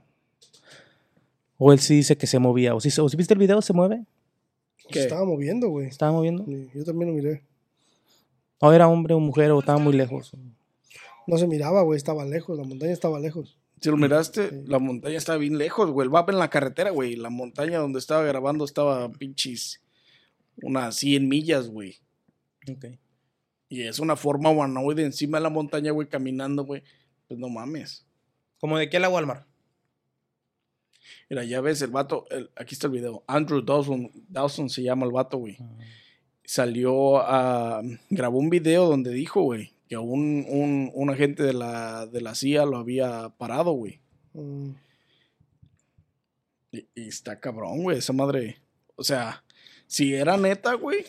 O 1.58 1.72
él 1.72 1.80
sí 1.80 1.98
dice 1.98 2.18
que 2.18 2.28
se 2.28 2.40
movía. 2.40 2.76
O 2.76 2.82
si, 2.82 2.90
o 3.00 3.08
si 3.10 3.16
viste 3.16 3.34
el 3.34 3.40
video, 3.40 3.62
se 3.62 3.74
mueve. 3.74 4.04
Se 4.78 4.88
¿Qué? 4.90 5.00
estaba 5.02 5.24
moviendo, 5.24 5.70
güey. 5.70 5.88
Estaba 5.88 6.12
moviendo. 6.12 6.46
Sí, 6.46 6.70
Yo 6.74 6.84
también 6.84 7.10
lo 7.10 7.16
miré. 7.16 7.44
O 8.60 8.72
era 8.72 8.88
hombre 8.88 9.14
o 9.14 9.20
mujer 9.20 9.52
o 9.52 9.60
estaba 9.60 9.78
muy 9.78 9.94
lejos. 9.94 10.32
No 11.28 11.38
se 11.38 11.48
miraba, 11.48 11.82
güey. 11.84 11.98
Estaba 11.98 12.26
lejos. 12.26 12.58
La 12.58 12.66
montaña 12.66 12.92
estaba 12.92 13.20
lejos. 13.20 13.58
Si 13.84 13.90
lo 13.90 13.98
miraste, 13.98 14.50
Sí. 14.50 14.64
la 14.66 14.80
montaña 14.80 15.18
estaba 15.18 15.38
bien 15.38 15.58
lejos, 15.58 15.92
güey. 15.92 16.06
El 16.06 16.12
mapa 16.12 16.32
en 16.32 16.40
la 16.40 16.50
carretera, 16.50 16.90
güey. 16.92 17.18
La 17.18 17.30
montaña 17.30 17.80
donde 17.80 18.00
estaba 18.00 18.24
grabando 18.24 18.64
estaba 18.64 19.12
pinches 19.12 19.82
unas 20.62 20.96
100 20.96 21.28
millas, 21.28 21.68
güey. 21.68 21.98
Y 23.68 23.82
es 23.82 24.00
una 24.00 24.16
forma 24.16 24.50
humanoide 24.52 25.04
encima 25.04 25.38
de 25.38 25.44
la 25.44 25.50
montaña, 25.50 25.92
güey, 25.92 26.08
caminando, 26.08 26.64
güey. 26.64 26.82
Pues 27.28 27.38
no 27.40 27.50
mames. 27.50 28.06
Como 28.58 28.78
de 28.78 28.90
a 28.96 29.00
la 29.02 29.10
Walmart. 29.10 29.46
Mira, 31.30 31.44
ya 31.44 31.60
ves 31.60 31.82
el 31.82 31.92
vato. 31.92 32.26
el- 32.30 32.52
aquí 32.56 32.76
está 32.76 32.88
el 32.88 32.94
video. 32.94 33.24
Andrew 33.28 33.62
Dawson, 33.62 34.10
Dawson 34.30 34.70
se 34.70 34.84
llama 34.84 35.06
el 35.06 35.12
vato, 35.12 35.38
güey. 35.40 35.58
Salió 36.46 37.18
a. 37.18 37.82
Grabó 38.10 38.38
un 38.40 38.50
video 38.50 38.88
donde 38.88 39.12
dijo, 39.12 39.42
güey, 39.42 39.73
que 39.94 39.98
un, 39.98 40.44
un, 40.50 40.92
un 40.92 41.10
agente 41.12 41.44
de 41.44 41.54
la, 41.54 42.08
de 42.08 42.20
la 42.20 42.34
CIA 42.34 42.66
lo 42.66 42.78
había 42.78 43.30
parado, 43.38 43.74
güey. 43.74 44.00
Mm, 44.34 44.72
Y, 46.72 46.88
y 46.96 47.08
está 47.08 47.40
cabrón, 47.40 47.84
güey, 47.84 48.00
esa 48.00 48.12
madre. 48.14 48.58
O 48.96 49.04
sea, 49.04 49.44
si 49.86 50.16
era 50.16 50.36
neta, 50.38 50.74
güey, 50.74 51.06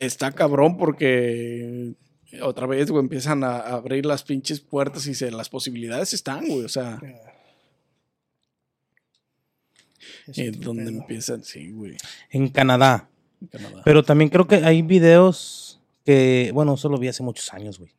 está 0.00 0.32
cabrón 0.32 0.76
porque 0.76 1.94
otra 2.42 2.66
vez, 2.66 2.90
güey, 2.90 3.04
empiezan 3.04 3.44
a 3.44 3.58
abrir 3.58 4.04
las 4.04 4.24
pinches 4.24 4.58
puertas 4.58 5.06
y 5.06 5.14
se, 5.14 5.30
las 5.30 5.48
posibilidades 5.48 6.12
están, 6.12 6.48
güey. 6.48 6.64
O 6.64 6.68
sea, 6.68 6.98
es 10.26 10.38
es 10.38 10.60
donde 10.60 10.90
empiezan, 10.90 11.44
sí, 11.44 11.70
güey. 11.70 11.96
En 12.30 12.48
Canadá. 12.48 13.08
en 13.40 13.46
Canadá. 13.46 13.82
Pero 13.84 14.02
también 14.02 14.28
creo 14.28 14.48
que 14.48 14.56
hay 14.56 14.82
videos 14.82 15.71
que, 16.04 16.50
bueno, 16.52 16.74
eso 16.74 16.88
lo 16.88 16.98
vi 16.98 17.08
hace 17.08 17.22
muchos 17.22 17.52
años, 17.52 17.78
güey. 17.78 17.92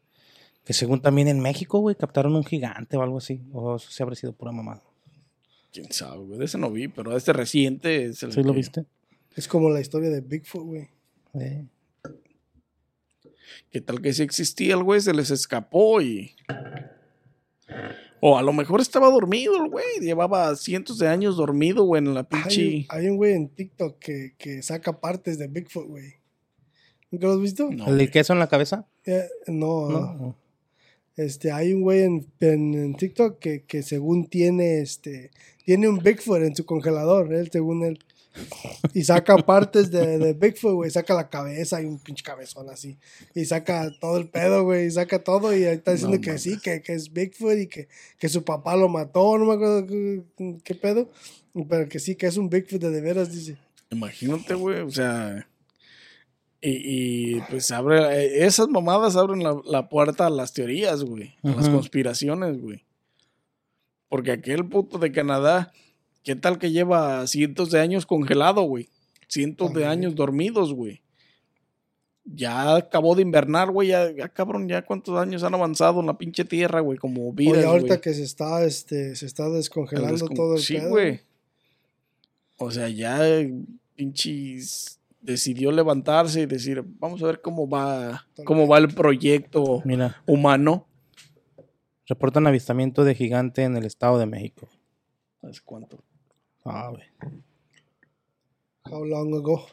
Que 0.63 0.73
según 0.73 1.01
también 1.01 1.27
en 1.27 1.39
México, 1.39 1.79
güey, 1.79 1.95
captaron 1.95 2.35
un 2.35 2.43
gigante 2.45 2.95
o 2.95 3.01
algo 3.01 3.17
así. 3.17 3.41
O 3.51 3.75
eso 3.75 3.91
se 3.91 4.01
habrá 4.03 4.15
sido 4.15 4.33
pura 4.33 4.51
mamada. 4.51 4.81
Quién 5.73 5.91
sabe, 5.91 6.23
güey. 6.23 6.39
De 6.39 6.45
ese 6.45 6.57
no 6.57 6.71
vi, 6.71 6.87
pero 6.87 7.15
este 7.17 7.33
reciente 7.33 8.05
es 8.05 8.23
el. 8.23 8.31
¿Sí 8.31 8.43
lo 8.43 8.53
viste? 8.53 8.85
Es 9.35 9.47
como 9.47 9.69
la 9.69 9.81
historia 9.81 10.09
de 10.09 10.21
Bigfoot, 10.21 10.63
güey. 10.63 10.87
Eh. 11.33 11.65
¿Qué 13.71 13.81
tal 13.81 14.01
que 14.01 14.13
sí 14.13 14.23
existía 14.23 14.75
el 14.75 14.83
güey? 14.83 15.01
Se 15.01 15.13
les 15.13 15.31
escapó 15.31 16.01
y. 16.01 16.35
O 18.21 18.37
a 18.37 18.41
lo 18.41 18.53
mejor 18.53 18.79
estaba 18.79 19.09
dormido 19.09 19.61
el 19.61 19.69
güey. 19.69 19.99
Llevaba 19.99 20.55
cientos 20.55 20.97
de 20.99 21.07
años 21.07 21.35
dormido, 21.35 21.83
güey, 21.83 21.99
en 22.03 22.13
la 22.13 22.21
Hay, 22.21 22.25
pinche. 22.27 22.85
hay 22.89 23.07
un 23.07 23.17
güey 23.17 23.33
en 23.33 23.49
TikTok 23.49 23.99
que, 23.99 24.35
que 24.37 24.61
saca 24.61 25.01
partes 25.01 25.37
de 25.39 25.47
Bigfoot, 25.47 25.87
güey. 25.87 26.13
¿Nunca 27.13 27.28
lo 27.28 27.34
has 27.34 27.39
visto? 27.41 27.69
No, 27.71 27.88
¿El 27.88 27.97
de 27.99 28.10
queso 28.10 28.34
en 28.34 28.39
la 28.39 28.47
cabeza? 28.49 28.88
Eh, 29.06 29.28
no, 29.47 29.89
No. 29.89 30.36
Este, 31.15 31.52
hay 31.52 31.71
un 31.73 31.84
güey 31.84 32.02
en, 32.02 32.26
en- 32.39 32.73
en 32.73 32.95
TikTok 32.95 33.38
que, 33.38 33.63
que 33.65 33.84
según 33.84 34.26
tiene 34.26 34.82
este 34.82 35.30
tiene 35.63 35.88
un 35.88 35.99
Bigfoot 35.99 36.41
en 36.41 36.56
su 36.56 36.65
congelador, 36.65 37.32
él 37.34 37.49
según 37.52 37.84
él. 37.86 37.99
Y 38.95 39.04
saca 39.04 39.38
partes 39.38 39.91
de, 39.91 40.17
de 40.17 40.34
Bigfoot, 40.34 40.73
güey. 40.73 40.89
Saca 40.89 41.13
la 41.13 41.30
cabeza 41.30 41.80
y 41.84 41.86
un 41.86 41.99
pinche 41.99 42.23
cabezón 42.23 42.67
así. 42.71 42.97
Y 43.36 43.45
saca 43.45 43.91
todo 44.02 44.17
el 44.17 44.28
pedo, 44.28 44.63
güey. 44.63 44.88
Y 44.88 44.91
saca 44.91 45.23
todo. 45.23 45.56
Y 45.56 45.65
ahí 45.65 45.76
está 45.76 45.91
diciendo 45.91 46.17
No 46.17 46.21
que 46.23 46.39
sí, 46.39 46.58
que, 46.58 46.82
que 46.82 46.93
es 46.93 47.13
Bigfoot 47.13 47.60
y 47.60 47.67
que, 47.67 47.88
que 48.17 48.28
su 48.28 48.43
papá 48.43 48.76
lo 48.76 48.89
mató. 48.89 49.38
No 49.38 49.45
me 49.45 49.54
acuerdo 49.54 49.86
qué, 49.86 50.23
qué 50.63 50.73
pedo. 50.73 51.12
Pero 51.69 51.88
que 51.88 51.99
sí, 51.99 52.15
que 52.15 52.26
es 52.26 52.38
un 52.38 52.49
Bigfoot 52.49 52.82
de 52.82 52.89
de 52.89 53.02
veras, 53.02 53.32
dice. 53.32 53.56
Imagínate, 53.91 54.56
güey, 54.56 54.80
o 54.80 54.89
sea. 54.89 55.47
Y, 56.65 57.36
y, 57.36 57.41
pues 57.49 57.69
abre. 57.71 57.99
eh, 58.26 58.45
Esas 58.45 58.69
mamadas 58.69 59.17
abren 59.17 59.43
la, 59.43 59.60
la 59.65 59.89
puerta 59.89 60.28
a 60.28 60.30
las 60.30 60.54
teorías, 60.54 61.04
güey. 61.04 61.36
A 61.43 61.49
las 61.49 61.67
conspiraciones, 61.67 62.62
güey. 62.62 62.86
Porque 64.08 64.32
aquel 64.32 64.65
puto 64.69 64.97
de 64.97 65.12
Canadá, 65.12 65.73
¿qué 66.23 66.36
tal 66.38 66.60
que 66.60 66.71
lleva 66.71 67.28
cientos 67.28 67.69
de 67.69 67.82
años 67.82 68.06
congelado, 68.06 68.62
güey? 68.62 68.88
Cientos 69.28 69.73
de 69.73 69.86
años 69.86 70.15
dormidos, 70.15 70.73
güey. 70.73 71.02
Ya 72.23 72.78
acabó 72.78 73.15
de 73.15 73.23
invernar, 73.23 73.69
güey. 73.71 73.89
Ya, 73.89 74.10
ya, 74.12 74.30
cabrón, 74.30 74.69
ya 74.69 74.84
cuántos 74.84 75.19
años 75.19 75.43
han 75.43 75.54
avanzado 75.56 75.99
en 75.99 76.06
la 76.06 76.17
pinche 76.17 76.45
tierra, 76.45 76.80
güey. 76.80 76.97
Como 76.97 77.23
Oye, 77.28 77.34
vidas, 77.36 77.65
ahorita 77.65 77.88
güey. 77.88 78.02
que 78.02 78.13
se 78.13 78.23
está, 78.23 78.63
este, 78.63 79.15
se 79.17 79.26
está 79.26 79.47
El 79.47 79.54
descongelando 79.56 80.28
descon- 80.28 80.36
todo 80.36 80.56
el 80.56 80.62
sí, 80.62 80.76
pedo. 80.76 80.89
güey. 80.89 81.19
O 82.58 82.71
sea, 82.71 82.88
ya 82.88 83.19
pinches 83.95 84.99
decidió 85.23 85.71
levantarse 85.71 86.41
y 86.41 86.45
decir, 86.45 86.83
vamos 86.99 87.23
a 87.23 87.27
ver 87.27 87.41
cómo 87.41 87.67
va, 87.67 88.27
cómo 88.45 88.67
va 88.67 88.77
el 88.77 88.93
proyecto 88.93 89.81
Mira, 89.86 90.21
humano. 90.27 90.86
reportan 92.05 92.45
avistamiento 92.45 93.03
de 93.03 93.15
gigante 93.15 93.63
en 93.63 93.75
el 93.77 93.86
Estado 93.86 94.19
de 94.19 94.25
México. 94.25 94.67
¿Hace 95.41 95.62
cuánto? 95.63 96.03
Ah. 96.65 96.91
How 98.86 99.05
long 99.05 99.33
ago? 99.33 99.65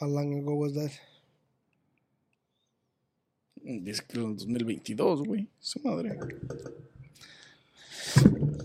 How 0.00 0.08
long 0.08 0.34
ago 0.38 0.54
was 0.54 0.74
that? 0.74 0.90
Dice 3.62 4.02
que 4.08 4.18
en 4.18 4.30
el 4.30 4.36
2022, 4.36 5.22
güey. 5.22 5.48
Su 5.60 5.80
madre. 5.80 6.18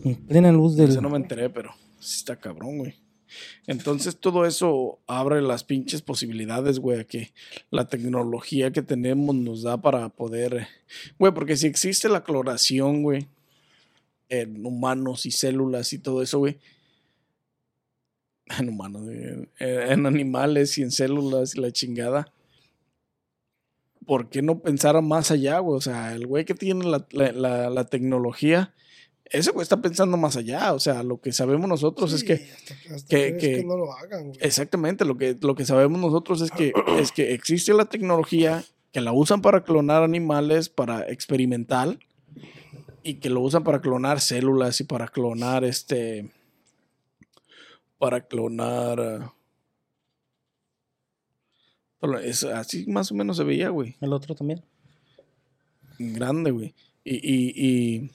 En 0.03 0.15
plena 0.25 0.51
luz 0.51 0.75
del. 0.75 0.89
Eso 0.89 1.01
no 1.01 1.10
me 1.10 1.17
enteré, 1.17 1.49
pero 1.49 1.71
sí 1.99 2.17
está 2.17 2.36
cabrón, 2.36 2.79
güey. 2.79 2.95
Entonces 3.67 4.17
todo 4.17 4.45
eso 4.45 5.00
abre 5.08 5.41
las 5.41 5.63
pinches 5.63 6.02
posibilidades, 6.02 6.80
güey, 6.80 7.06
que 7.06 7.34
la 7.69 7.88
tecnología 7.88 8.71
que 8.71 8.82
tenemos 8.82 9.36
nos 9.36 9.63
da 9.63 9.82
para 9.82 10.10
poder... 10.10 10.54
eh, 10.56 10.67
Güey, 11.19 11.34
porque 11.34 11.58
si 11.58 11.67
existe 11.67 12.10
la 12.10 12.23
cloración, 12.23 13.04
güey, 13.04 13.28
en 14.30 14.65
humanos 14.65 15.26
y 15.26 15.32
células 15.32 15.93
y 15.93 16.00
todo 16.00 16.21
eso, 16.21 16.39
güey. 16.39 16.58
En 18.58 18.69
humanos, 18.69 19.04
güey, 19.04 19.50
en, 19.60 20.06
animales 20.06 20.78
y 20.78 20.84
en 20.84 20.91
células 20.91 21.56
y 21.56 21.62
la 21.62 21.71
chingada. 21.71 22.32
¿Por 24.06 24.30
qué 24.30 24.41
no 24.41 24.60
pensar 24.60 25.02
más 25.02 25.32
allá, 25.32 25.60
güey? 25.60 25.78
O 25.78 25.82
sea, 25.82 26.15
el 26.15 26.28
güey 26.28 26.45
que 26.45 26.54
tiene 26.54 26.86
la 26.86 27.88
tecnología, 27.89 28.73
ese 29.31 29.51
güey 29.51 29.63
está 29.63 29.81
pensando 29.81 30.17
más 30.17 30.35
allá. 30.37 30.73
O 30.73 30.79
sea, 30.79 31.03
lo 31.03 31.19
que 31.21 31.31
sabemos 31.31 31.67
nosotros 31.69 32.13
es 32.13 32.23
que 32.23 32.33
hasta, 32.33 32.95
hasta 32.95 33.07
que- 33.15 33.37
que- 33.37 33.55
que 33.57 33.63
no 33.63 33.77
lo 33.77 33.91
hagan, 33.93 34.27
güey. 34.27 34.37
Exactamente, 34.41 35.05
lo 35.05 35.17
que, 35.17 35.37
lo 35.41 35.55
que 35.55 35.65
sabemos 35.65 35.99
nosotros 35.99 36.41
es 36.41 36.51
que, 36.51 36.73
es 36.99 37.11
que 37.11 37.33
existe 37.33 37.73
la 37.73 37.85
tecnología 37.85 38.63
que 38.93 39.01
la 39.01 39.11
usan 39.13 39.41
para 39.41 39.63
clonar 39.63 40.03
animales, 40.03 40.69
para 40.69 41.07
experimental, 41.09 41.99
y 43.03 43.15
que 43.15 43.29
lo 43.29 43.41
usan 43.41 43.63
para 43.63 43.79
clonar 43.81 44.19
células 44.21 44.79
y 44.81 44.83
para 44.83 45.07
clonar 45.07 45.63
este. 45.63 46.29
Para 47.97 48.21
clonar. 48.27 49.31
pero 51.99 52.19
es- 52.19 52.43
así 52.43 52.85
más 52.87 53.11
o 53.11 53.15
menos 53.15 53.37
se 53.37 53.43
veía, 53.43 53.69
güey. 53.69 53.95
El 54.01 54.13
otro 54.13 54.35
también. 54.35 54.63
Grande, 55.99 56.51
güey. 56.51 56.75
Y, 57.03 57.15
y, 57.15 57.53
y. 57.55 58.11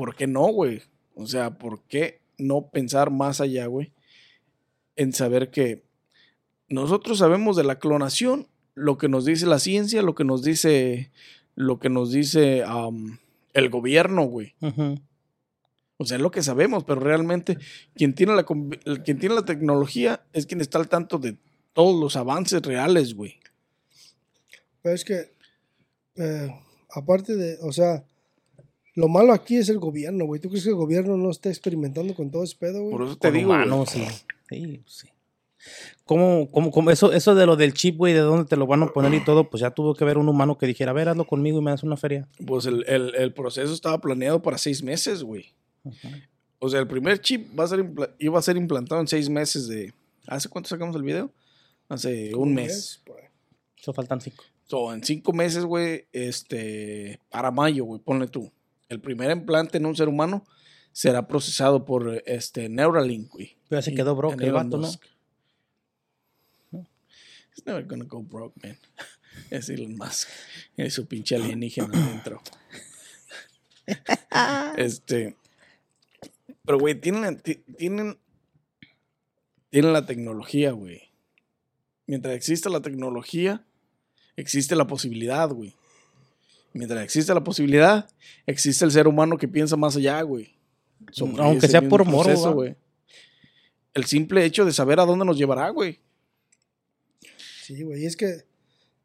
¿Por 0.00 0.16
qué 0.16 0.26
no, 0.26 0.46
güey? 0.46 0.80
O 1.14 1.26
sea, 1.26 1.58
¿por 1.58 1.82
qué 1.82 2.22
no 2.38 2.70
pensar 2.70 3.10
más 3.10 3.42
allá, 3.42 3.66
güey? 3.66 3.92
En 4.96 5.12
saber 5.12 5.50
que 5.50 5.84
nosotros 6.70 7.18
sabemos 7.18 7.54
de 7.54 7.64
la 7.64 7.78
clonación, 7.78 8.48
lo 8.74 8.96
que 8.96 9.10
nos 9.10 9.26
dice 9.26 9.44
la 9.44 9.58
ciencia, 9.58 10.00
lo 10.00 10.14
que 10.14 10.24
nos 10.24 10.42
dice. 10.42 11.10
Lo 11.54 11.78
que 11.78 11.90
nos 11.90 12.12
dice 12.12 12.64
el 13.52 13.68
gobierno, 13.68 14.22
güey. 14.24 14.54
O 15.98 16.06
sea, 16.06 16.16
es 16.16 16.22
lo 16.22 16.30
que 16.30 16.42
sabemos, 16.42 16.84
pero 16.84 17.00
realmente 17.00 17.58
quien 17.94 18.14
tiene 18.14 18.34
la, 18.34 18.44
quien 18.44 19.18
tiene 19.18 19.34
la 19.34 19.44
tecnología 19.44 20.24
es 20.32 20.46
quien 20.46 20.62
está 20.62 20.78
al 20.78 20.88
tanto 20.88 21.18
de 21.18 21.36
todos 21.74 22.00
los 22.00 22.16
avances 22.16 22.62
reales, 22.62 23.12
güey. 23.12 23.38
Pero 24.80 24.94
es 24.94 25.04
que, 25.04 25.34
eh, 26.16 26.48
aparte 26.88 27.36
de, 27.36 27.58
o 27.60 27.70
sea, 27.70 28.06
lo 29.00 29.08
malo 29.08 29.32
aquí 29.32 29.56
es 29.56 29.68
el 29.68 29.78
gobierno, 29.78 30.24
güey. 30.26 30.40
¿Tú 30.40 30.48
crees 30.48 30.64
que 30.64 30.70
el 30.70 30.76
gobierno 30.76 31.16
no 31.16 31.30
está 31.30 31.48
experimentando 31.48 32.14
con 32.14 32.30
todo 32.30 32.44
ese 32.44 32.56
pedo, 32.56 32.80
güey? 32.82 32.92
Por 32.92 33.02
eso 33.06 33.16
te 33.16 33.28
Con 33.28 33.36
digo. 33.38 33.48
güey. 33.48 33.62
humanos, 33.62 33.90
sí. 33.90 34.04
Sí, 34.48 34.82
sí. 34.86 35.08
¿Cómo, 36.04 36.48
cómo, 36.50 36.70
cómo- 36.70 36.90
eso, 36.90 37.12
eso 37.12 37.34
de 37.34 37.46
lo 37.46 37.54
del 37.56 37.74
chip, 37.74 37.96
güey, 37.96 38.12
de 38.14 38.20
dónde 38.20 38.46
te 38.48 38.56
lo 38.56 38.66
van 38.66 38.82
a 38.82 38.88
poner 38.88 39.12
y 39.14 39.24
todo, 39.24 39.48
pues 39.48 39.60
ya 39.60 39.70
tuvo 39.70 39.94
que 39.94 40.04
haber 40.04 40.18
un 40.18 40.28
humano 40.28 40.56
que 40.58 40.66
dijera, 40.66 40.90
a 40.90 40.94
ver, 40.94 41.08
hazlo 41.08 41.26
conmigo 41.26 41.58
y 41.58 41.62
me 41.62 41.70
das 41.70 41.82
una 41.82 41.96
feria. 41.96 42.26
Pues 42.46 42.66
el, 42.66 42.84
el- 42.88 43.14
el 43.14 43.32
proceso 43.32 43.72
estaba 43.72 44.00
planeado 44.00 44.40
para 44.42 44.58
seis 44.58 44.82
meses, 44.82 45.22
güey. 45.22 45.46
O 46.58 46.68
sea, 46.68 46.80
el 46.80 46.86
primer 46.88 47.20
chip 47.20 47.58
va 47.58 47.64
a 47.64 47.68
ser 47.68 47.88
iba 48.18 48.38
a 48.38 48.42
ser 48.42 48.56
implantado 48.56 49.00
en 49.00 49.08
seis 49.08 49.28
meses 49.28 49.68
de... 49.68 49.92
¿Hace 50.26 50.48
cuánto 50.48 50.68
sacamos 50.68 50.94
el 50.96 51.02
video? 51.02 51.30
Hace 51.88 52.34
un 52.34 52.54
mes. 52.54 53.00
ahí. 53.06 53.24
Eso 53.80 53.92
faltan 53.92 54.20
cinco. 54.20 54.44
So, 54.66 54.92
en 54.92 55.02
cinco 55.02 55.32
meses, 55.32 55.64
güey, 55.64 56.04
este, 56.12 57.18
para 57.30 57.50
mayo, 57.50 57.84
güey, 57.84 58.00
ponle 58.00 58.28
tú. 58.28 58.50
El 58.90 59.00
primer 59.00 59.30
implante 59.30 59.78
en 59.78 59.86
un 59.86 59.96
ser 59.96 60.08
humano 60.08 60.44
será 60.92 61.26
procesado 61.28 61.84
por 61.84 62.22
este 62.26 62.68
Neuralink, 62.68 63.30
güey. 63.30 63.56
Pero 63.68 63.80
se 63.82 63.94
quedó 63.94 64.14
broke 64.16 64.42
el 64.44 64.52
vato. 64.52 64.82
He's 66.72 67.64
never 67.66 67.84
gonna 67.84 68.04
go 68.04 68.22
broke, 68.22 68.54
man. 68.62 68.76
Es 69.50 69.68
Elon 69.68 69.96
Musk. 69.96 70.28
Es 70.76 70.94
su 70.94 71.06
pinche 71.06 71.36
alienígena 71.36 71.88
adentro. 71.96 72.42
este. 74.76 75.36
Pero, 76.64 76.78
güey, 76.78 77.00
tienen, 77.00 77.40
ti- 77.40 77.62
tienen, 77.78 78.18
tienen 79.70 79.92
la 79.92 80.04
tecnología, 80.06 80.72
güey. 80.72 81.10
Mientras 82.06 82.34
exista 82.34 82.68
la 82.70 82.82
tecnología, 82.82 83.64
existe 84.36 84.74
la 84.74 84.86
posibilidad, 84.88 85.48
güey. 85.48 85.74
Mientras 86.72 87.02
existe 87.02 87.34
la 87.34 87.42
posibilidad, 87.42 88.08
existe 88.46 88.84
el 88.84 88.92
ser 88.92 89.08
humano 89.08 89.36
que 89.36 89.48
piensa 89.48 89.76
más 89.76 89.96
allá, 89.96 90.20
güey. 90.22 90.54
sobre 91.10 91.42
Aunque 91.42 91.68
sea 91.68 91.82
por 91.82 92.04
proceso, 92.04 92.54
güey. 92.54 92.76
El 93.92 94.04
simple 94.04 94.44
hecho 94.44 94.64
de 94.64 94.72
saber 94.72 95.00
a 95.00 95.04
dónde 95.04 95.24
nos 95.24 95.36
llevará, 95.36 95.68
güey. 95.70 95.98
Sí, 97.64 97.82
güey. 97.82 98.02
Y 98.02 98.06
es 98.06 98.16
que, 98.16 98.44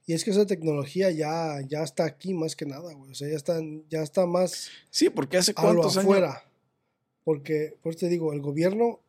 y 0.06 0.14
es 0.14 0.24
que 0.24 0.32
esa 0.32 0.46
tecnología 0.46 1.10
ya, 1.10 1.60
ya 1.68 1.82
está 1.82 2.06
aquí 2.06 2.34
más 2.34 2.56
que 2.56 2.66
nada, 2.66 2.94
güey. 2.94 3.12
O 3.12 3.16
sea, 3.16 3.28
ya 3.28 3.36
está, 3.36 3.60
ya 3.90 4.04
está 4.04 4.28
más 4.28 4.70
Sí, 4.92 5.10
porque 5.10 5.38
hace 5.38 5.54
cuántos 5.56 5.98
años. 5.98 6.06
afuera. 6.06 6.44
Porque, 7.24 7.76
por 7.82 7.94
eso 7.94 8.02
te 8.02 8.10
digo, 8.10 8.32
el 8.34 8.42
gobierno, 8.42 9.00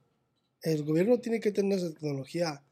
el 0.63 0.83
gobierno 0.85 1.19
tiene 1.19 1.41
que 1.41 1.53
tener 1.53 1.79
esa 1.79 1.93
tecnología 1.93 2.63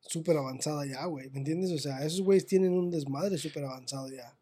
súper 0.00 0.36
avanzada 0.36 0.86
ya, 0.86 1.04
güey. 1.06 1.28
¿Me 1.30 1.38
entiendes? 1.38 1.72
O 1.72 1.78
sea, 1.78 2.04
esos 2.04 2.22
güeyes 2.22 2.46
tienen 2.46 2.72
un 2.72 2.92
desmadre 2.92 3.36
súper 3.36 3.64
avanzado 3.64 4.08
ya. 4.08 4.35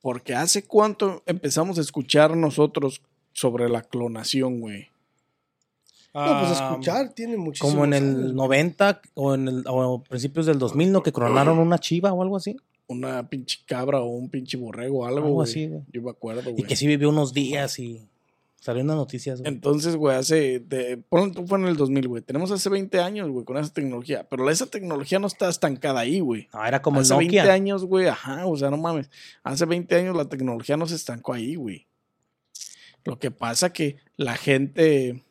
Porque 0.00 0.34
hace 0.34 0.64
cuánto 0.64 1.22
empezamos 1.26 1.78
a 1.78 1.80
escuchar 1.80 2.36
nosotros 2.36 3.02
sobre 3.32 3.68
la 3.68 3.82
clonación, 3.82 4.60
güey. 4.60 4.88
No, 6.14 6.40
pues 6.40 6.58
Ah, 6.60 6.70
escuchar 6.70 7.12
tiene 7.14 7.36
muchísimo. 7.36 7.70
Como 7.70 7.84
en 7.84 7.92
el 7.94 8.34
90 8.34 9.00
o 9.14 9.34
en 9.34 9.48
el 9.48 9.64
o 9.66 10.02
principios 10.02 10.46
del 10.46 10.58
2000, 10.58 10.90
¿no? 10.92 11.02
Que 11.02 11.12
clonaron 11.12 11.58
una 11.58 11.78
chiva 11.78 12.12
o 12.12 12.22
algo 12.22 12.36
así. 12.36 12.56
Una 12.86 13.28
pinche 13.28 13.58
cabra 13.66 14.00
o 14.00 14.06
un 14.06 14.30
pinche 14.30 14.56
borrego 14.56 15.00
o 15.00 15.04
algo, 15.04 15.18
Algo 15.18 15.32
güey. 15.34 15.48
así, 15.50 15.66
güey. 15.66 15.82
Yo 15.92 16.02
me 16.02 16.10
acuerdo, 16.10 16.48
Y 16.50 16.52
güey. 16.54 16.64
que 16.64 16.76
sí 16.76 16.86
vivió 16.86 17.10
unos 17.10 17.34
días 17.34 17.78
y 17.78 18.08
salió 18.60 18.80
en 18.80 18.88
las 18.88 18.96
noticias, 18.96 19.40
güey. 19.40 19.52
Entonces, 19.52 19.96
güey, 19.96 20.16
hace. 20.16 20.60
De, 20.60 21.02
tú 21.34 21.46
fue 21.46 21.58
en 21.58 21.66
el 21.66 21.76
2000, 21.76 22.08
güey. 22.08 22.22
Tenemos 22.22 22.50
hace 22.50 22.68
20 22.68 23.00
años, 23.00 23.28
güey, 23.30 23.44
con 23.44 23.56
esa 23.56 23.72
tecnología. 23.72 24.26
Pero 24.28 24.48
esa 24.50 24.66
tecnología 24.66 25.18
no 25.18 25.26
está 25.26 25.48
estancada 25.48 26.00
ahí, 26.00 26.20
güey. 26.20 26.48
No, 26.52 26.64
era 26.64 26.82
como 26.82 27.00
hace 27.00 27.12
el 27.14 27.18
20 27.18 27.36
Nokia. 27.36 27.52
años, 27.52 27.84
güey, 27.84 28.06
ajá, 28.08 28.46
o 28.46 28.56
sea, 28.56 28.70
no 28.70 28.76
mames. 28.76 29.10
Hace 29.42 29.64
20 29.64 29.94
años 29.94 30.16
la 30.16 30.28
tecnología 30.28 30.76
no 30.76 30.86
se 30.86 30.96
estancó 30.96 31.32
ahí, 31.32 31.54
güey. 31.54 31.86
Lo 33.04 33.18
que 33.18 33.30
pasa 33.30 33.72
que 33.72 33.96
la 34.16 34.36
gente, 34.36 35.22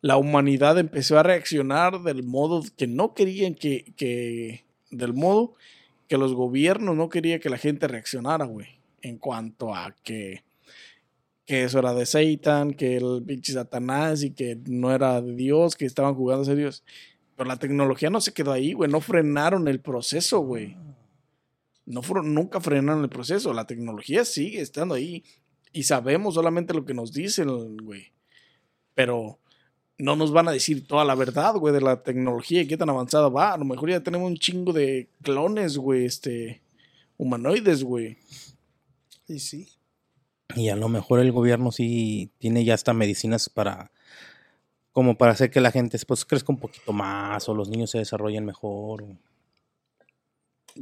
la 0.00 0.16
humanidad 0.16 0.78
empezó 0.78 1.18
a 1.18 1.22
reaccionar 1.22 2.02
del 2.02 2.24
modo 2.24 2.62
que 2.76 2.86
no 2.86 3.14
querían 3.14 3.54
que, 3.54 3.94
que 3.96 4.64
del 4.90 5.14
modo 5.14 5.54
que 6.08 6.18
los 6.18 6.34
gobiernos 6.34 6.96
no 6.96 7.08
querían 7.08 7.40
que 7.40 7.48
la 7.48 7.58
gente 7.58 7.86
reaccionara, 7.86 8.44
güey. 8.44 8.66
En 9.00 9.16
cuanto 9.16 9.74
a 9.74 9.94
que, 10.02 10.42
que 11.50 11.64
eso 11.64 11.80
era 11.80 11.92
de 11.94 12.06
Satan, 12.06 12.74
que 12.74 12.96
el 12.98 13.24
pinche 13.26 13.52
Satanás 13.52 14.22
y 14.22 14.30
que 14.30 14.56
no 14.66 14.94
era 14.94 15.20
de 15.20 15.34
Dios, 15.34 15.74
que 15.74 15.84
estaban 15.84 16.14
jugando 16.14 16.42
a 16.42 16.44
ser 16.44 16.56
Dios. 16.56 16.84
Pero 17.34 17.48
la 17.48 17.56
tecnología 17.56 18.08
no 18.08 18.20
se 18.20 18.32
quedó 18.32 18.52
ahí, 18.52 18.72
güey. 18.72 18.88
No 18.88 19.00
frenaron 19.00 19.66
el 19.66 19.80
proceso, 19.80 20.38
güey. 20.38 20.76
No 21.86 22.02
fueron, 22.02 22.34
nunca 22.34 22.60
frenaron 22.60 23.02
el 23.02 23.08
proceso. 23.08 23.52
La 23.52 23.66
tecnología 23.66 24.24
sigue 24.24 24.60
estando 24.60 24.94
ahí. 24.94 25.24
Y 25.72 25.82
sabemos 25.82 26.34
solamente 26.34 26.72
lo 26.72 26.84
que 26.84 26.94
nos 26.94 27.12
dicen, 27.12 27.76
güey. 27.78 28.12
Pero 28.94 29.40
no 29.98 30.14
nos 30.14 30.30
van 30.30 30.46
a 30.46 30.52
decir 30.52 30.86
toda 30.86 31.04
la 31.04 31.16
verdad, 31.16 31.56
güey, 31.56 31.74
de 31.74 31.80
la 31.80 32.00
tecnología 32.04 32.60
y 32.62 32.68
qué 32.68 32.76
tan 32.76 32.90
avanzada 32.90 33.28
va. 33.28 33.54
A 33.54 33.58
lo 33.58 33.64
mejor 33.64 33.90
ya 33.90 34.04
tenemos 34.04 34.30
un 34.30 34.36
chingo 34.36 34.72
de 34.72 35.08
clones, 35.20 35.78
güey, 35.78 36.04
este, 36.04 36.62
humanoides, 37.16 37.82
güey. 37.82 38.18
Y 39.26 39.40
sí. 39.40 39.79
Y 40.56 40.68
a 40.68 40.76
lo 40.76 40.88
mejor 40.88 41.20
el 41.20 41.32
gobierno 41.32 41.72
sí 41.72 42.30
tiene 42.38 42.64
ya 42.64 42.74
hasta 42.74 42.92
medicinas 42.92 43.48
para 43.48 43.90
como 44.92 45.16
para 45.16 45.32
hacer 45.32 45.50
que 45.50 45.60
la 45.60 45.70
gente 45.70 45.92
después 45.92 46.24
crezca 46.24 46.52
un 46.52 46.58
poquito 46.58 46.92
más 46.92 47.48
o 47.48 47.54
los 47.54 47.68
niños 47.68 47.90
se 47.90 47.98
desarrollen 47.98 48.44
mejor. 48.44 49.02
o- 49.04 49.16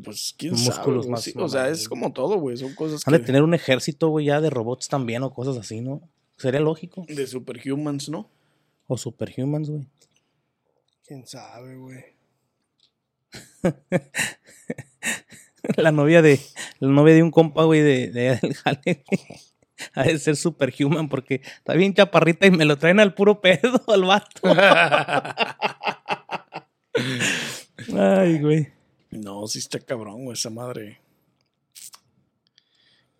Pues 0.02 0.34
quién 0.36 0.52
Músculos 0.54 1.04
sabe, 1.04 1.12
más 1.12 1.22
sí, 1.22 1.32
O 1.36 1.48
sea, 1.48 1.68
es 1.68 1.88
como 1.88 2.12
todo, 2.12 2.38
güey. 2.38 2.56
Son 2.56 2.74
cosas 2.74 3.06
Han 3.06 3.12
de 3.12 3.18
tener 3.20 3.42
un 3.42 3.54
ejército, 3.54 4.08
güey, 4.08 4.26
ya 4.26 4.40
de 4.40 4.50
robots 4.50 4.88
también 4.88 5.22
o 5.22 5.32
cosas 5.34 5.56
así, 5.58 5.80
¿no? 5.80 6.00
Sería 6.36 6.60
lógico. 6.60 7.04
de 7.08 7.26
superhumans, 7.26 8.08
¿no? 8.08 8.30
O 8.86 8.96
superhumans, 8.96 9.68
güey. 9.70 9.86
Quién 11.06 11.26
sabe, 11.26 11.76
güey. 11.76 12.04
La 15.76 15.92
novia 15.92 16.22
de 16.22 16.40
la 16.80 16.88
novia 16.88 17.14
de 17.14 17.22
un 17.22 17.30
compa, 17.30 17.64
güey, 17.64 17.82
de, 17.82 18.10
de 18.10 18.36
del 18.40 18.54
jale, 18.54 19.04
güey. 19.06 19.40
Ha 19.94 20.04
de 20.04 20.18
ser 20.18 20.36
superhuman 20.36 21.08
porque 21.08 21.40
está 21.44 21.74
bien 21.74 21.94
chaparrita 21.94 22.46
y 22.46 22.50
me 22.50 22.64
lo 22.64 22.78
traen 22.78 23.00
al 23.00 23.14
puro 23.14 23.40
pedo 23.40 23.82
al 23.88 24.04
vato. 24.04 24.40
Ay, 27.96 28.40
güey. 28.40 28.68
No, 29.10 29.46
sí 29.46 29.58
está 29.58 29.78
cabrón, 29.78 30.24
güey, 30.24 30.34
esa 30.34 30.50
madre. 30.50 31.00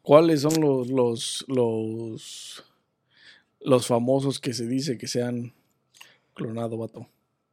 ¿Cuáles 0.03 0.41
son 0.41 0.61
los, 0.61 0.89
los, 0.89 1.45
los, 1.49 2.65
los 3.61 3.87
famosos 3.87 4.39
que 4.41 4.55
se 4.55 4.67
dice 4.67 4.99
que 4.99 5.07
se 5.07 5.23
han 5.23 5.53
clonado, 6.35 6.79
vato? 6.79 7.09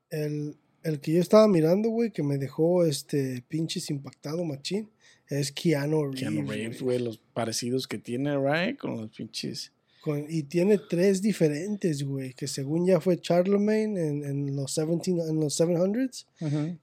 El, 0.09 0.55
el 0.83 0.99
que 0.99 1.13
yo 1.13 1.21
estaba 1.21 1.47
mirando, 1.47 1.89
güey, 1.89 2.11
que 2.11 2.23
me 2.23 2.37
dejó 2.37 2.85
este 2.85 3.43
pinches 3.47 3.89
impactado, 3.89 4.43
machín, 4.45 4.89
es 5.29 5.51
Keanu 5.51 6.03
Reeves. 6.05 6.19
Keanu 6.19 6.47
Reeves, 6.49 6.81
güey, 6.81 6.99
los 6.99 7.17
parecidos 7.33 7.87
que 7.87 7.97
tiene, 7.97 8.37
right? 8.37 8.77
Con 8.77 8.97
los 8.97 9.09
pinches. 9.09 9.71
Con- 10.01 10.25
y 10.29 10.43
tiene 10.43 10.77
tres 10.77 11.21
diferentes, 11.21 12.03
güey, 12.03 12.33
que 12.33 12.47
según 12.47 12.85
ya 12.85 12.99
fue 12.99 13.19
Charlemagne 13.19 13.99
en, 13.99 14.23
en 14.23 14.55
los 14.55 14.75
17, 14.75 15.29
en 15.29 15.39
los 15.39 15.59
700s, 15.59 16.25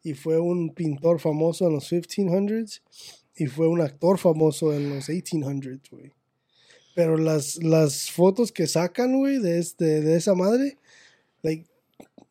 y 0.03 0.15
fue 0.15 0.41
un 0.41 0.75
pintor 0.75 1.21
famoso 1.21 1.69
en 1.69 1.75
los 1.75 1.91
1500s, 1.93 2.81
y 3.37 3.47
fue 3.47 3.69
un 3.69 3.81
actor 3.81 4.19
famoso 4.19 4.75
en 4.75 4.91
los 4.91 5.09
1800s, 5.09 5.81
güey. 5.91 6.11
Pero 6.95 7.17
las, 7.17 7.63
las 7.63 8.11
fotos 8.11 8.51
que 8.53 8.67
sacan, 8.67 9.17
güey, 9.17 9.39
de, 9.39 9.59
este, 9.61 10.01
de 10.03 10.17
esa 10.17 10.35
madre, 10.35 10.77
like, 11.43 11.67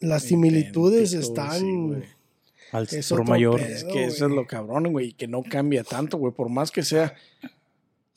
las 0.02 0.24
similitudes 0.24 1.14
están... 1.14 1.60
sí. 2.02 2.08
Al 2.72 2.84
Es 2.90 3.10
por 3.10 3.22
otro 3.22 3.32
mayor. 3.34 3.60
pedo. 3.60 3.68
Es 3.76 3.84
que 3.84 4.06
eso 4.06 4.26
es 4.28 4.32
lo 4.32 4.48
cabrón, 4.48 4.92
güey, 4.92 5.14
que 5.14 5.28
no 5.28 5.44
cambia 5.44 5.84
tanto, 5.84 6.18
güey. 6.18 6.34
Por 6.34 6.50
más 6.50 6.72
que 6.72 6.84
sea 6.84 7.16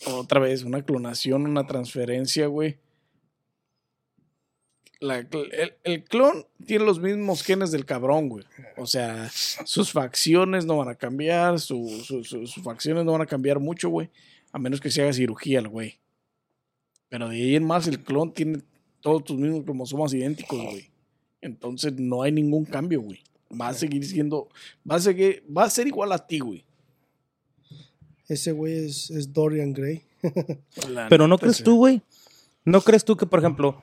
otra 0.06 0.40
vez 0.40 0.62
una 0.62 0.82
clonación, 0.84 1.46
una 1.46 1.66
transferencia, 1.66 2.46
güey. 2.46 2.78
La 5.00 5.18
el, 5.18 5.74
el 5.82 6.04
clon 6.04 6.46
tiene 6.66 6.84
los 6.84 7.00
mismos 7.00 7.42
genes 7.42 7.70
del 7.72 7.84
cabrón, 7.84 8.28
güey. 8.28 8.44
O 8.76 8.86
sea, 8.86 9.28
sus 9.30 9.92
facciones 9.92 10.64
no 10.64 10.78
van 10.78 10.88
a 10.88 10.94
cambiar, 10.94 11.60
su- 11.60 11.88
su- 12.04 12.24
su- 12.24 12.46
sus 12.46 12.62
facciones 12.62 13.04
no 13.04 13.12
van 13.12 13.22
a 13.22 13.26
cambiar 13.26 13.58
mucho, 13.60 13.88
güey. 13.90 14.08
A 14.52 14.58
menos 14.58 14.80
que 14.80 14.90
se 14.90 15.02
haga 15.02 15.12
cirugía 15.12 15.58
el 15.58 15.68
güey. 15.68 15.98
Pero 17.08 17.28
de 17.28 17.36
ahí 17.36 17.56
en 17.56 17.64
más, 17.64 17.86
el 17.86 18.00
clon 18.00 18.32
tiene 18.32 18.60
todos 19.00 19.24
tus 19.24 19.36
mismos 19.36 19.64
cromosomas 19.64 20.14
idénticos, 20.14 20.62
güey. 20.62 20.90
Entonces 21.42 21.92
no 21.94 22.22
hay 22.22 22.32
ningún 22.32 22.64
cambio, 22.64 23.02
güey. 23.02 23.22
Va 23.60 23.68
a 23.68 23.74
seguir 23.74 24.04
siendo, 24.04 24.48
va 24.88 24.96
a 24.96 25.00
seguir, 25.00 25.44
va 25.54 25.64
a 25.64 25.70
ser 25.70 25.86
igual 25.86 26.12
a 26.12 26.26
ti, 26.26 26.38
güey. 26.38 26.64
Ese 28.28 28.52
güey 28.52 28.86
es, 28.86 29.10
es 29.10 29.32
Dorian 29.32 29.72
Gray. 29.72 30.02
Pero 31.08 31.28
no 31.28 31.38
crees 31.38 31.62
tú, 31.62 31.76
güey. 31.76 32.02
¿No 32.64 32.80
crees 32.80 33.04
tú 33.04 33.16
que, 33.16 33.26
por 33.26 33.38
ejemplo, 33.40 33.82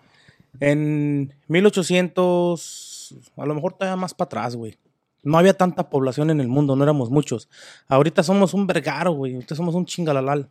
en 0.59 1.33
1800, 1.47 3.15
a 3.37 3.45
lo 3.45 3.55
mejor 3.55 3.73
todavía 3.73 3.95
más 3.95 4.13
para 4.13 4.25
atrás, 4.25 4.55
güey? 4.55 4.77
No 5.23 5.37
había 5.37 5.53
tanta 5.53 5.89
población 5.89 6.31
en 6.31 6.41
el 6.41 6.47
mundo, 6.47 6.75
no 6.75 6.83
éramos 6.83 7.11
muchos. 7.11 7.47
Ahorita 7.87 8.23
somos 8.23 8.55
un 8.55 8.65
vergaro, 8.65 9.11
güey. 9.11 9.35
Ahorita 9.35 9.53
somos 9.55 9.75
un 9.75 9.85
chingalalal. 9.85 10.49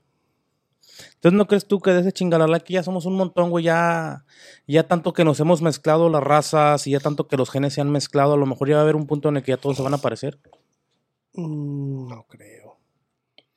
Entonces, 1.14 1.36
¿no 1.36 1.46
crees 1.46 1.66
tú 1.66 1.80
que 1.80 1.90
de 1.92 2.00
ese 2.00 2.12
chingalalal 2.12 2.62
que 2.62 2.74
ya 2.74 2.82
somos 2.82 3.06
un 3.06 3.14
montón, 3.14 3.50
güey? 3.50 3.64
Ya, 3.64 4.24
ya 4.66 4.86
tanto 4.86 5.12
que 5.12 5.24
nos 5.24 5.40
hemos 5.40 5.62
mezclado 5.62 6.08
las 6.08 6.22
razas 6.22 6.86
y 6.86 6.92
ya 6.92 7.00
tanto 7.00 7.26
que 7.28 7.36
los 7.36 7.50
genes 7.50 7.74
se 7.74 7.80
han 7.80 7.90
mezclado, 7.90 8.34
a 8.34 8.36
lo 8.36 8.46
mejor 8.46 8.68
ya 8.68 8.76
va 8.76 8.80
a 8.80 8.84
haber 8.84 8.96
un 8.96 9.06
punto 9.06 9.28
en 9.28 9.36
el 9.36 9.42
que 9.42 9.52
ya 9.52 9.56
todos 9.56 9.76
se 9.76 9.82
van 9.82 9.94
a 9.94 9.98
parecer. 9.98 10.38
Mm, 11.34 12.08
no 12.08 12.26
creo. 12.28 12.78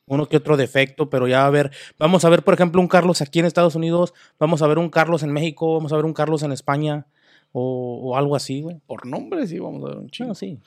uno 0.06 0.28
que 0.28 0.36
otro 0.36 0.56
defecto, 0.56 1.08
pero 1.08 1.26
ya 1.26 1.40
va 1.40 1.46
a 1.46 1.50
ver, 1.50 1.70
vamos 1.98 2.24
a 2.24 2.28
ver, 2.28 2.42
por 2.44 2.54
ejemplo, 2.54 2.80
un 2.80 2.88
Carlos 2.88 3.22
aquí 3.22 3.38
en 3.38 3.46
Estados 3.46 3.74
Unidos, 3.74 4.12
vamos 4.38 4.62
a 4.62 4.66
ver 4.66 4.78
un 4.78 4.90
Carlos 4.90 5.22
en 5.22 5.32
México, 5.32 5.74
vamos 5.74 5.92
a 5.92 5.96
ver 5.96 6.04
un 6.04 6.12
Carlos 6.12 6.42
en 6.42 6.52
España, 6.52 7.06
o, 7.52 8.00
o 8.02 8.16
algo 8.16 8.36
así, 8.36 8.60
güey. 8.62 8.80
Por 8.86 9.06
nombre 9.06 9.46
sí 9.46 9.58
vamos 9.58 9.84
a 9.84 9.88
ver 9.90 9.98
un 9.98 10.10
chingo. 10.10 10.28
Bueno, 10.28 10.34
sí. 10.34 10.58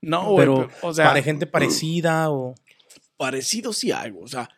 No, 0.00 0.30
güey, 0.30 0.38
pero, 0.38 0.68
pero, 0.68 0.88
o 0.88 0.94
sea, 0.94 1.08
para 1.08 1.22
gente 1.22 1.46
parecida, 1.46 2.30
o... 2.30 2.54
parecido 3.16 3.72
sí 3.72 3.92
hay, 3.92 4.10
güey. 4.10 4.24
O 4.24 4.28
sea, 4.28 4.48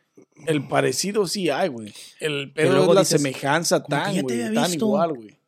el 0.46 0.66
parecido 0.66 1.26
sí 1.26 1.50
hay, 1.50 1.68
güey. 1.68 1.92
El 2.20 2.52
pedo 2.52 2.82
es 2.82 2.94
la 2.94 3.00
dices, 3.00 3.20
semejanza 3.20 3.82
tan, 3.82 4.20
güey, 4.22 4.54
tan 4.54 4.72
igual, 4.74 5.12
güey. 5.14 5.38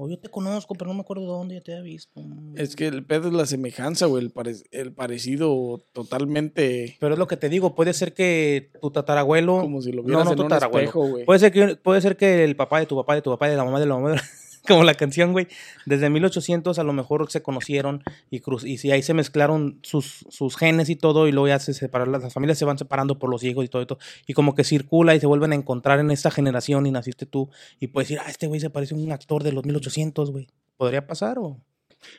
O 0.00 0.08
yo 0.08 0.16
te 0.16 0.28
conozco, 0.28 0.76
pero 0.76 0.86
no 0.88 0.94
me 0.94 1.00
acuerdo 1.00 1.22
de 1.24 1.28
dónde 1.28 1.54
ya 1.56 1.60
te 1.60 1.72
había 1.72 1.82
visto. 1.82 2.20
Es 2.54 2.76
que 2.76 2.86
el 2.86 3.04
pedo 3.04 3.26
es 3.26 3.34
la 3.34 3.46
semejanza, 3.46 4.06
güey. 4.06 4.22
El, 4.22 4.30
pare- 4.30 4.54
el 4.70 4.92
parecido 4.92 5.82
totalmente 5.92 6.96
Pero 7.00 7.14
es 7.14 7.18
lo 7.18 7.26
que 7.26 7.36
te 7.36 7.48
digo, 7.48 7.74
puede 7.74 7.92
ser 7.92 8.14
que 8.14 8.70
tu 8.80 8.92
tatarabuelo... 8.92 9.60
como 9.60 9.82
si 9.82 9.90
lo 9.90 10.02
no, 10.02 10.06
vieras 10.06 10.24
no, 10.26 10.30
en 10.30 10.36
tu 10.36 10.44
un 10.44 10.52
espejo, 10.52 11.08
güey. 11.08 11.24
Puede 11.24 11.40
ser, 11.40 11.50
que, 11.52 11.74
puede 11.74 12.00
ser 12.00 12.16
que 12.16 12.44
el 12.44 12.54
papá 12.54 12.78
de 12.78 12.86
tu 12.86 12.94
papá, 12.94 13.16
de 13.16 13.22
tu 13.22 13.30
papá, 13.30 13.48
de 13.48 13.56
la 13.56 13.64
mamá, 13.64 13.80
de 13.80 13.86
la 13.86 13.94
mamá, 13.96 14.12
de- 14.12 14.20
como 14.68 14.84
la 14.84 14.94
canción, 14.94 15.32
güey. 15.32 15.48
Desde 15.86 16.10
1800 16.10 16.78
a 16.78 16.84
lo 16.84 16.92
mejor 16.92 17.30
se 17.30 17.42
conocieron 17.42 18.02
y, 18.30 18.40
cruz, 18.40 18.64
y 18.64 18.78
si 18.78 18.90
ahí 18.92 19.02
se 19.02 19.14
mezclaron 19.14 19.80
sus, 19.82 20.24
sus 20.28 20.56
genes 20.56 20.88
y 20.90 20.96
todo, 20.96 21.26
y 21.26 21.32
luego 21.32 21.48
ya 21.48 21.58
se 21.58 21.74
separaron, 21.74 22.12
las 22.12 22.32
familias 22.32 22.58
se 22.58 22.64
van 22.64 22.78
separando 22.78 23.18
por 23.18 23.30
los 23.30 23.42
hijos 23.42 23.64
y 23.64 23.68
todo 23.68 23.82
esto, 23.82 23.98
y 24.26 24.34
como 24.34 24.54
que 24.54 24.64
circula 24.64 25.14
y 25.14 25.20
se 25.20 25.26
vuelven 25.26 25.52
a 25.52 25.54
encontrar 25.56 25.98
en 25.98 26.10
esta 26.10 26.30
generación 26.30 26.86
y 26.86 26.90
naciste 26.90 27.26
tú, 27.26 27.50
y 27.80 27.88
puedes 27.88 28.08
decir, 28.08 28.22
ah, 28.24 28.30
este 28.30 28.46
güey 28.46 28.60
se 28.60 28.70
parece 28.70 28.94
a 28.94 28.98
un 28.98 29.10
actor 29.10 29.42
de 29.42 29.52
los 29.52 29.64
1800, 29.64 30.30
güey. 30.30 30.48
¿Podría 30.76 31.06
pasar 31.06 31.38
o...? 31.38 31.58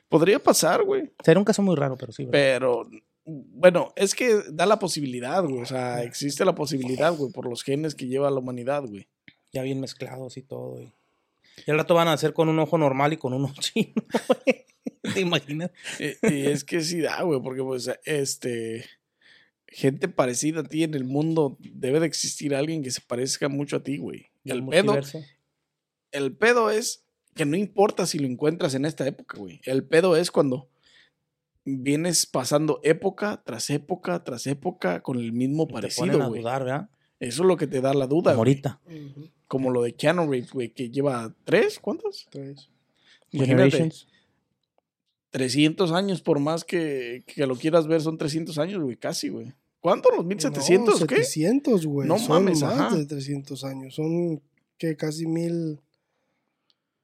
Podría 0.10 0.40
pasar, 0.40 0.84
güey. 0.84 1.10
Sería 1.24 1.40
un 1.40 1.46
caso 1.46 1.62
muy 1.62 1.76
raro, 1.76 1.96
pero 1.98 2.12
sí, 2.12 2.26
¿verdad? 2.26 2.32
Pero, 2.34 2.90
bueno, 3.26 3.94
es 3.96 4.16
que 4.16 4.42
da 4.52 4.66
la 4.66 4.80
posibilidad, 4.80 5.44
güey. 5.44 5.62
O 5.62 5.66
sea, 5.66 6.04
existe 6.04 6.44
la 6.44 6.56
posibilidad, 6.56 7.14
güey, 7.16 7.32
por 7.32 7.48
los 7.48 7.64
genes 7.64 7.96
que 7.96 8.08
lleva 8.08 8.30
la 8.32 8.40
humanidad, 8.40 8.84
güey. 8.86 9.08
Ya 9.52 9.62
bien 9.64 9.80
mezclados 9.80 10.38
y 10.38 10.42
todo, 10.42 10.72
güey. 10.72 10.94
Y 11.66 11.72
al 11.72 11.78
rato 11.78 11.96
van 11.96 12.08
a 12.08 12.14
hacer 12.14 12.34
con 12.34 12.50
un 12.50 12.60
ojo 12.60 12.78
normal 12.78 13.14
y 13.14 13.18
con 13.18 13.34
un 13.34 13.44
ojo 13.46 13.56
chino, 13.60 13.94
güey. 14.28 14.66
¿Te 15.14 15.22
imaginas? 15.22 15.72
Y, 16.00 16.28
y 16.28 16.48
es 16.48 16.64
que 16.64 16.82
sí 16.82 17.02
da, 17.02 17.22
güey, 17.24 17.42
porque 17.42 17.64
pues 17.64 17.90
este 18.06 18.86
gente 19.72 20.08
parecida 20.08 20.62
a 20.62 20.64
ti 20.64 20.84
en 20.84 20.94
el 20.94 21.04
mundo 21.04 21.58
debe 21.60 22.00
de 22.00 22.08
existir 22.08 22.56
alguien 22.56 22.84
que 22.84 22.92
se 22.92 23.02
parezca 23.02 23.50
mucho 23.50 23.78
a 23.78 23.84
ti, 23.84 23.98
güey. 23.98 24.28
El 24.46 24.66
pedo, 24.66 24.98
el 26.12 26.36
pedo 26.36 26.72
es 26.72 27.06
que 27.36 27.46
no 27.46 27.56
importa 27.56 28.06
si 28.06 28.20
lo 28.20 28.28
encuentras 28.28 28.74
en 28.74 28.86
esta 28.86 29.08
época, 29.08 29.38
güey. 29.38 29.62
El 29.64 29.84
pedo 29.84 30.16
es 30.16 30.32
cuando 30.32 30.70
vienes 31.66 32.26
pasando 32.26 32.80
época 32.84 33.44
tras 33.46 33.70
época 33.70 34.24
tras 34.24 34.48
época 34.48 35.02
con 35.02 35.20
el 35.20 35.32
mismo 35.34 35.64
Y 35.64 35.68
te 35.68 35.72
ponen 35.74 35.82
parecido, 35.82 36.24
a 36.24 36.28
güey. 36.28 36.42
dudar, 36.42 36.64
¿verdad? 36.64 36.90
Eso 37.20 37.44
es 37.44 37.48
lo 37.48 37.58
que 37.58 37.68
te 37.68 37.82
da 37.82 37.94
la 37.94 38.08
duda, 38.08 38.32
güey. 38.32 38.38
ahorita. 38.38 38.80
Ujú, 38.86 39.28
Como 39.48 39.72
lo 39.72 39.84
de 39.84 39.94
Keanu 39.94 40.30
Reeves, 40.30 40.52
güey, 40.54 40.70
que 40.74 40.90
lleva 40.90 41.34
tres, 41.44 41.80
¿cuántos? 41.80 42.28
tres. 42.30 42.70
Imagínate. 43.32 43.72
Generations. 43.72 44.08
300 45.32 45.92
años, 45.92 46.22
por 46.22 46.40
más 46.40 46.64
que, 46.64 47.24
que 47.28 47.46
lo 47.46 47.56
quieras 47.56 47.88
ver, 47.88 48.02
son 48.02 48.18
300 48.18 48.58
años, 48.58 48.82
güey, 48.82 48.98
casi, 48.98 49.30
güey. 49.30 49.54
¿Cuánto? 49.80 50.10
¿Los 50.16 50.26
1700 50.26 51.02
no, 51.02 51.08
qué? 51.08 51.24
700, 51.24 51.86
güey. 51.86 52.08
No 52.08 52.18
Son 52.18 52.30
mames, 52.44 52.62
más 52.62 52.74
ajá. 52.74 52.96
de 52.98 53.06
300 53.06 53.64
años. 53.64 53.96
Son 53.96 54.42
que 54.78 54.96
casi 54.98 55.26
mil. 55.28 55.80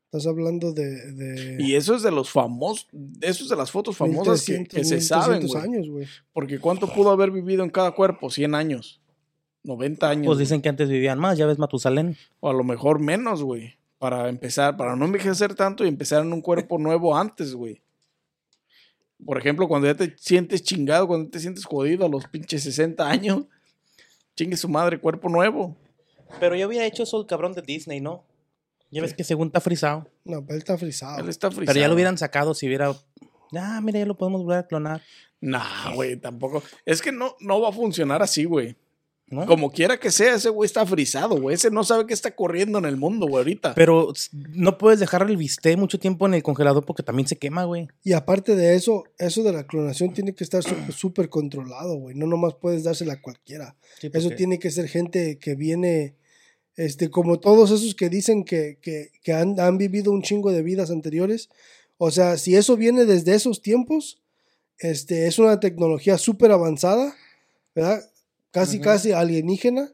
Estás 0.05 0.27
hablando 0.27 0.73
de. 0.73 1.11
de 1.13 1.57
Y 1.63 1.75
eso 1.75 1.95
es 1.95 2.01
de 2.03 2.11
los 2.11 2.29
famosos, 2.29 2.87
eso 3.21 3.43
es 3.43 3.49
de 3.49 3.55
las 3.55 3.69
fotos 3.71 3.95
famosas 3.97 4.43
que, 4.45 4.53
1300, 4.59 4.75
que 4.77 4.83
se 4.85 5.01
saben, 5.01 5.39
1300 5.43 5.51
güey. 5.51 5.63
años, 5.63 5.89
güey. 5.89 6.07
Porque 6.33 6.59
¿cuánto 6.59 6.91
pudo 6.91 7.11
haber 7.11 7.31
vivido 7.31 7.63
en 7.63 7.69
cada 7.69 7.91
cuerpo? 7.91 8.29
100 8.29 8.55
años. 8.55 9.01
90 9.65 10.09
años. 10.09 10.25
Pues 10.25 10.37
güey. 10.37 10.45
dicen 10.45 10.61
que 10.61 10.69
antes 10.69 10.89
vivían 10.89 11.19
más, 11.19 11.37
ya 11.37 11.45
ves 11.45 11.59
Matusalén. 11.59 12.17
O 12.39 12.49
a 12.49 12.53
lo 12.53 12.63
mejor 12.63 12.99
menos, 12.99 13.43
güey. 13.43 13.75
Para 13.97 14.29
empezar, 14.29 14.77
para 14.77 14.95
no 14.95 15.05
envejecer 15.05 15.55
tanto 15.55 15.85
y 15.85 15.87
empezar 15.87 16.21
en 16.21 16.31
un 16.31 16.41
cuerpo 16.41 16.77
nuevo 16.77 17.17
antes, 17.17 17.55
güey. 17.55 17.81
Por 19.23 19.37
ejemplo, 19.37 19.67
cuando 19.67 19.87
ya 19.87 19.95
te 19.95 20.15
sientes 20.17 20.61
chingado, 20.63 21.07
cuando 21.07 21.29
te 21.29 21.39
sientes 21.39 21.65
jodido 21.65 22.05
a 22.05 22.09
los 22.09 22.27
pinches 22.27 22.63
60 22.63 23.09
años, 23.09 23.45
chingue 24.35 24.57
su 24.57 24.69
madre, 24.69 24.99
cuerpo 24.99 25.29
nuevo. 25.29 25.75
Pero 26.39 26.55
yo 26.55 26.65
había 26.65 26.85
hecho 26.85 27.03
eso 27.03 27.19
el 27.19 27.27
cabrón 27.27 27.53
de 27.53 27.61
Disney, 27.61 28.01
¿no? 28.01 28.23
Ya 28.91 29.01
ves 29.01 29.13
que 29.13 29.23
según 29.23 29.47
está 29.47 29.61
frisado. 29.61 30.07
No, 30.23 30.41
pero 30.41 30.53
él 30.53 30.59
está 30.59 30.77
frisado. 30.77 31.19
Él 31.19 31.29
está 31.29 31.49
frisado. 31.49 31.65
Pero 31.65 31.79
ya 31.79 31.87
lo 31.87 31.95
hubieran 31.95 32.17
sacado 32.17 32.53
si 32.53 32.67
hubiera. 32.67 32.93
Ah, 33.57 33.79
mira, 33.81 33.99
ya 33.99 34.05
lo 34.05 34.15
podemos 34.15 34.43
volver 34.43 34.59
a 34.59 34.67
clonar. 34.67 35.01
Nah, 35.41 35.93
güey, 35.93 36.17
tampoco. 36.17 36.63
Es 36.85 37.01
que 37.01 37.11
no, 37.11 37.35
no 37.39 37.61
va 37.61 37.69
a 37.69 37.71
funcionar 37.71 38.21
así, 38.21 38.45
güey. 38.45 38.75
¿No? 39.27 39.45
Como 39.47 39.71
quiera 39.71 39.99
que 39.99 40.11
sea, 40.11 40.35
ese 40.35 40.49
güey 40.49 40.67
está 40.67 40.85
frisado, 40.85 41.39
güey. 41.41 41.55
Ese 41.55 41.71
no 41.71 41.83
sabe 41.83 42.05
qué 42.05 42.13
está 42.13 42.35
corriendo 42.35 42.77
en 42.77 42.85
el 42.85 42.95
mundo, 42.95 43.27
güey, 43.27 43.37
ahorita. 43.37 43.73
Pero 43.73 44.13
no 44.53 44.77
puedes 44.77 44.99
dejar 44.99 45.27
el 45.27 45.35
bistec 45.35 45.77
mucho 45.77 45.99
tiempo 45.99 46.27
en 46.27 46.35
el 46.35 46.43
congelador 46.43 46.85
porque 46.85 47.01
también 47.01 47.27
se 47.27 47.37
quema, 47.37 47.63
güey. 47.63 47.87
Y 48.03 48.13
aparte 48.13 48.55
de 48.55 48.75
eso, 48.75 49.03
eso 49.17 49.41
de 49.43 49.51
la 49.51 49.65
clonación 49.65 50.13
tiene 50.13 50.35
que 50.35 50.43
estar 50.43 50.63
súper 50.91 51.29
controlado, 51.29 51.95
güey. 51.95 52.15
No 52.15 52.27
nomás 52.27 52.53
puedes 52.55 52.83
dársela 52.83 53.13
a 53.13 53.21
cualquiera. 53.21 53.75
Sí, 53.99 54.11
Eso 54.13 54.29
tiene 54.31 54.59
que 54.59 54.69
ser 54.69 54.87
gente 54.87 55.39
que 55.39 55.55
viene, 55.55 56.15
este, 56.75 57.09
como 57.09 57.39
todos 57.39 57.71
esos 57.71 57.95
que 57.95 58.09
dicen 58.09 58.43
que, 58.43 58.77
que, 58.79 59.09
que 59.23 59.33
han, 59.33 59.59
han 59.59 59.79
vivido 59.79 60.11
un 60.11 60.21
chingo 60.21 60.51
de 60.51 60.61
vidas 60.61 60.91
anteriores. 60.91 61.49
O 61.97 62.11
sea, 62.11 62.37
si 62.37 62.55
eso 62.55 62.77
viene 62.77 63.05
desde 63.05 63.33
esos 63.33 63.61
tiempos, 63.63 64.21
este, 64.77 65.25
es 65.25 65.39
una 65.39 65.59
tecnología 65.59 66.17
súper 66.17 66.51
avanzada, 66.51 67.15
¿verdad? 67.73 68.03
Casi, 68.55 68.79
casi 68.79 69.11
alienígena, 69.11 69.91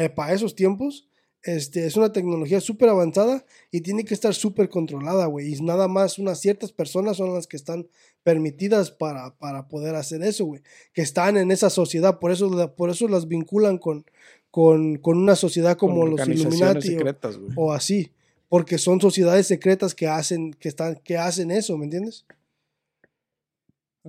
eh, 0.00 0.08
para 0.10 0.32
esos 0.32 0.54
tiempos. 0.54 1.06
Este, 1.42 1.86
es 1.86 1.96
una 1.96 2.12
tecnología 2.12 2.60
súper 2.60 2.88
avanzada 2.88 3.44
y 3.70 3.80
tiene 3.80 4.04
que 4.04 4.12
estar 4.12 4.34
súper 4.34 4.68
controlada, 4.68 5.26
güey. 5.26 5.54
Y 5.54 5.62
nada 5.62 5.86
más 5.86 6.18
unas 6.18 6.40
ciertas 6.40 6.72
personas 6.72 7.16
son 7.16 7.32
las 7.32 7.46
que 7.46 7.56
están 7.56 7.86
permitidas 8.24 8.90
para, 8.90 9.34
para 9.38 9.68
poder 9.68 9.94
hacer 9.94 10.22
eso, 10.22 10.44
güey. 10.46 10.62
Que 10.92 11.02
están 11.02 11.36
en 11.36 11.50
esa 11.52 11.70
sociedad, 11.70 12.18
por 12.18 12.32
eso, 12.32 12.74
por 12.74 12.90
eso 12.90 13.06
las 13.08 13.28
vinculan 13.28 13.78
con, 13.78 14.04
con, 14.50 14.96
con 14.98 15.16
una 15.16 15.36
sociedad 15.36 15.76
como 15.76 16.06
los 16.06 16.28
Illuminati 16.28 16.88
o- 16.88 16.98
secretas, 16.98 17.38
o, 17.56 17.72
así. 17.72 18.10
Porque 18.48 18.76
son 18.76 19.00
sociedades 19.00 19.46
secretas 19.46 19.94
que 19.94 20.08
hacen, 20.08 20.52
que 20.54 20.68
están, 20.68 20.96
que 21.04 21.16
hacen 21.16 21.50
eso, 21.50 21.78
¿me 21.78 21.84
entiendes? 21.84 22.26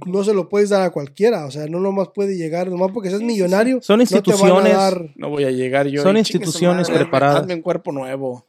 No 0.06 0.23
se 0.23 0.34
lo 0.34 0.47
puedes 0.47 0.69
dar 0.69 0.82
a 0.84 0.91
cualquiera, 0.91 1.45
o 1.45 1.52
sea, 1.52 1.65
no 1.67 1.80
nomás 1.80 2.10
puede 2.13 2.38
llegar, 2.38 2.69
nomás 2.69 2.91
porque 2.93 3.10
seas 3.10 3.21
millonario. 3.21 3.80
Son 3.82 3.99
no 3.99 4.06
te 4.06 4.13
van 4.13 4.23
a 4.23 4.28
instituciones. 4.28 4.73
dar- 4.73 5.13
No 5.15 5.30
voy 5.30 5.43
a 5.43 5.52
llegar 5.52 5.88
yo. 5.88 6.04
Son 6.04 6.15
y, 6.15 6.21
"Chingue 6.23 6.32
su 6.32 6.38
instituciones 6.38 6.89
madre, 6.89 7.02
preparadas". 7.04 7.41
Hazme 7.41 7.56
un 7.56 7.62
cuerpo 7.62 7.91
nuevo. 7.91 8.45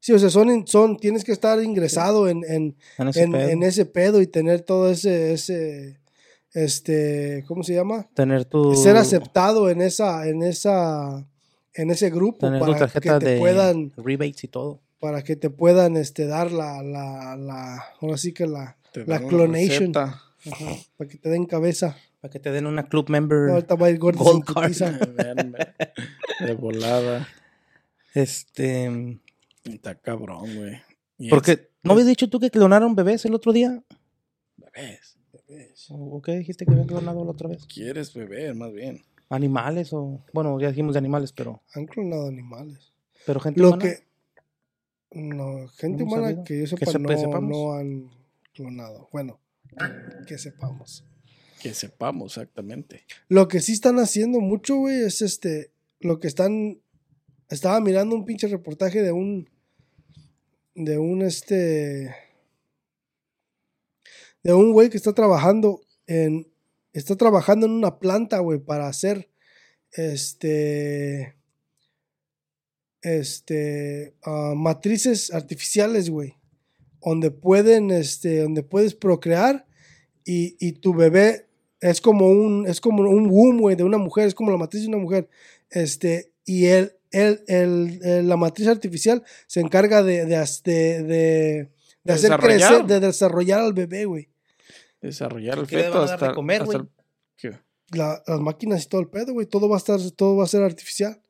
Sí, 0.00 0.12
o 0.12 0.18
sea, 0.18 0.30
son, 0.30 0.66
son, 0.66 0.96
tienes 0.96 1.22
que 1.24 1.32
estar 1.32 1.62
ingresado 1.62 2.28
en, 2.28 2.42
en, 2.48 2.76
En 2.98 3.08
ese 3.08 3.22
en, 3.22 3.32
pedo. 3.32 3.48
en 3.48 3.62
ese 3.62 3.84
pedo 3.86 4.20
y 4.22 4.26
tener 4.26 4.62
todo 4.62 4.90
ese, 4.90 5.32
ese, 5.34 6.00
este, 6.54 7.44
¿cómo 7.46 7.62
se 7.62 7.74
llama? 7.74 8.08
Tener 8.14 8.44
tu. 8.44 8.74
Ser 8.74 8.96
aceptado 8.96 9.70
en 9.70 9.80
esa, 9.82 10.26
en 10.28 10.42
esa, 10.42 11.26
en 11.74 11.90
ese 11.90 12.10
grupo 12.10 12.38
Tener 12.46 12.60
tu 12.60 12.72
para 12.72 12.88
que 12.88 13.00
te 13.00 13.18
de 13.18 13.38
puedan, 13.38 13.92
rebates 13.96 14.44
y 14.44 14.48
todo. 14.48 14.80
para 14.98 15.22
que 15.22 15.36
te 15.36 15.50
puedan, 15.50 15.96
este, 15.96 16.26
dar 16.26 16.50
la, 16.52 16.82
la, 16.82 17.36
la, 17.36 17.84
ahora 18.00 18.16
sí 18.18 18.32
que 18.32 18.46
la, 18.46 18.76
Te 18.92 19.06
La 19.06 19.20
clonation. 19.20 19.92
para 19.92 21.10
que 21.10 21.18
te 21.18 21.28
den 21.28 21.46
cabeza. 21.46 21.96
Para 22.20 22.30
que 22.30 22.38
te 22.38 22.50
den 22.52 22.66
una 22.66 22.84
club 22.88 23.08
member. 23.08 23.46
No, 23.48 23.52
ahorita 23.54 23.74
va 23.74 23.86
a 23.86 23.90
ir 23.90 23.98
gordo 23.98 24.22
Gold 24.22 24.44
sin 24.46 24.54
card. 24.54 24.72
De 26.46 26.54
volada. 26.54 27.26
Este. 28.14 29.18
Está 29.64 29.94
cabrón, 29.94 30.44
güey. 30.56 31.30
Porque. 31.30 31.70
¿No 31.82 31.92
habías 31.92 32.06
dicho 32.06 32.28
tú 32.28 32.38
que 32.38 32.50
clonaron 32.50 32.94
bebés 32.94 33.24
el 33.24 33.34
otro 33.34 33.52
día? 33.52 33.82
es- 34.74 35.18
bebés. 35.48 35.86
¿O 35.90 36.20
qué 36.22 36.32
dijiste 36.36 36.64
que 36.64 36.70
habían 36.72 36.86
clonado 36.86 37.24
la 37.24 37.30
otra 37.32 37.48
vez? 37.48 37.66
¿Quieres 37.66 38.14
beber, 38.14 38.54
más 38.54 38.72
bien? 38.72 39.02
¿Animales 39.28 39.92
o.? 39.92 40.24
Bueno, 40.32 40.60
ya 40.60 40.68
dijimos 40.68 40.92
de 40.94 40.98
animales, 40.98 41.32
pero. 41.32 41.62
Han 41.74 41.86
clonado 41.86 42.28
animales. 42.28 42.92
Pero 43.26 43.40
gente 43.40 43.60
Lo 43.60 43.68
humana. 43.68 43.82
que. 43.84 45.18
No, 45.18 45.68
gente 45.76 46.04
humana 46.04 46.24
sabido. 46.28 46.44
que 46.44 46.66
yo 46.66 46.76
Que 46.76 46.86
sepa, 46.86 46.92
sepa- 46.98 47.12
no, 47.14 47.18
sepamos. 47.18 47.50
no 47.50 47.72
han 47.74 48.10
clonado. 48.52 49.08
Bueno, 49.12 49.40
que 50.26 50.38
sepamos. 50.38 51.04
Que 51.60 51.74
sepamos 51.74 52.36
exactamente. 52.36 53.04
Lo 53.28 53.48
que 53.48 53.60
sí 53.60 53.72
están 53.72 53.98
haciendo 53.98 54.40
mucho, 54.40 54.76
güey, 54.76 55.02
es 55.04 55.22
este. 55.22 55.72
Lo 56.00 56.20
que 56.20 56.28
están. 56.28 56.80
Estaba 57.48 57.80
mirando 57.80 58.16
un 58.16 58.24
pinche 58.24 58.48
reportaje 58.48 59.02
de 59.02 59.12
un. 59.12 59.48
De 60.74 60.98
un 60.98 61.22
este. 61.22 62.14
De 64.42 64.54
un 64.54 64.72
güey 64.72 64.90
que 64.90 64.96
está 64.96 65.12
trabajando 65.12 65.82
en. 66.06 66.50
Está 66.92 67.16
trabajando 67.16 67.66
en 67.66 67.72
una 67.72 67.98
planta, 67.98 68.38
güey, 68.40 68.58
para 68.58 68.88
hacer. 68.88 69.30
Este. 69.92 71.36
Este. 73.02 74.14
ah, 74.24 74.54
matrices 74.56 75.32
artificiales, 75.32 76.10
güey. 76.10 76.41
Donde 77.04 77.30
pueden, 77.30 77.90
este. 77.90 78.42
Donde 78.42 78.62
puedes 78.62 78.94
procrear. 78.94 79.66
Y, 80.24 80.56
y 80.60 80.72
tu 80.72 80.94
bebé 80.94 81.48
es 81.80 82.00
como 82.00 82.28
un, 82.30 82.66
es 82.68 82.80
como 82.80 83.02
un 83.02 83.26
womb, 83.30 83.60
güey, 83.60 83.74
de 83.76 83.82
una 83.84 83.98
mujer, 83.98 84.28
es 84.28 84.34
como 84.34 84.50
la 84.52 84.56
matriz 84.56 84.82
de 84.82 84.88
una 84.88 84.98
mujer. 84.98 85.28
Este, 85.70 86.30
y 86.44 86.66
él, 86.66 86.92
él, 87.10 87.42
el- 87.48 88.00
el- 88.04 88.28
la 88.28 88.36
matriz 88.36 88.68
artificial 88.68 89.22
se 89.46 89.60
encarga 89.60 90.02
de, 90.02 90.24
de, 90.26 90.36
de, 90.64 91.02
de- 91.02 91.70
de 92.04 92.12
hacer 92.12 92.30
crecer, 92.70 92.86
de 92.86 93.00
desarrollar 93.00 93.60
al 93.60 93.72
bebé, 93.72 94.04
güey. 94.04 94.28
Desarrollar 95.00 95.58
el 95.58 95.66
¿Qué 95.66 95.76
le 95.76 95.82
feto 95.84 96.02
hasta, 96.02 96.28
de 96.28 96.34
comer, 96.34 96.62
hasta 96.62 96.76
el- 96.76 96.88
¿Qué? 97.36 97.52
La- 97.90 98.22
las 98.26 98.40
máquinas 98.40 98.84
y 98.84 98.88
todo 98.88 99.00
el 99.00 99.08
pedo, 99.08 99.32
güey. 99.32 99.46
Todo 99.46 99.68
va 99.68 99.76
a 99.76 99.78
estar, 99.78 99.98
todo 100.12 100.36
va 100.36 100.44
a 100.44 100.48
ser 100.48 100.62
artificial. 100.62 101.20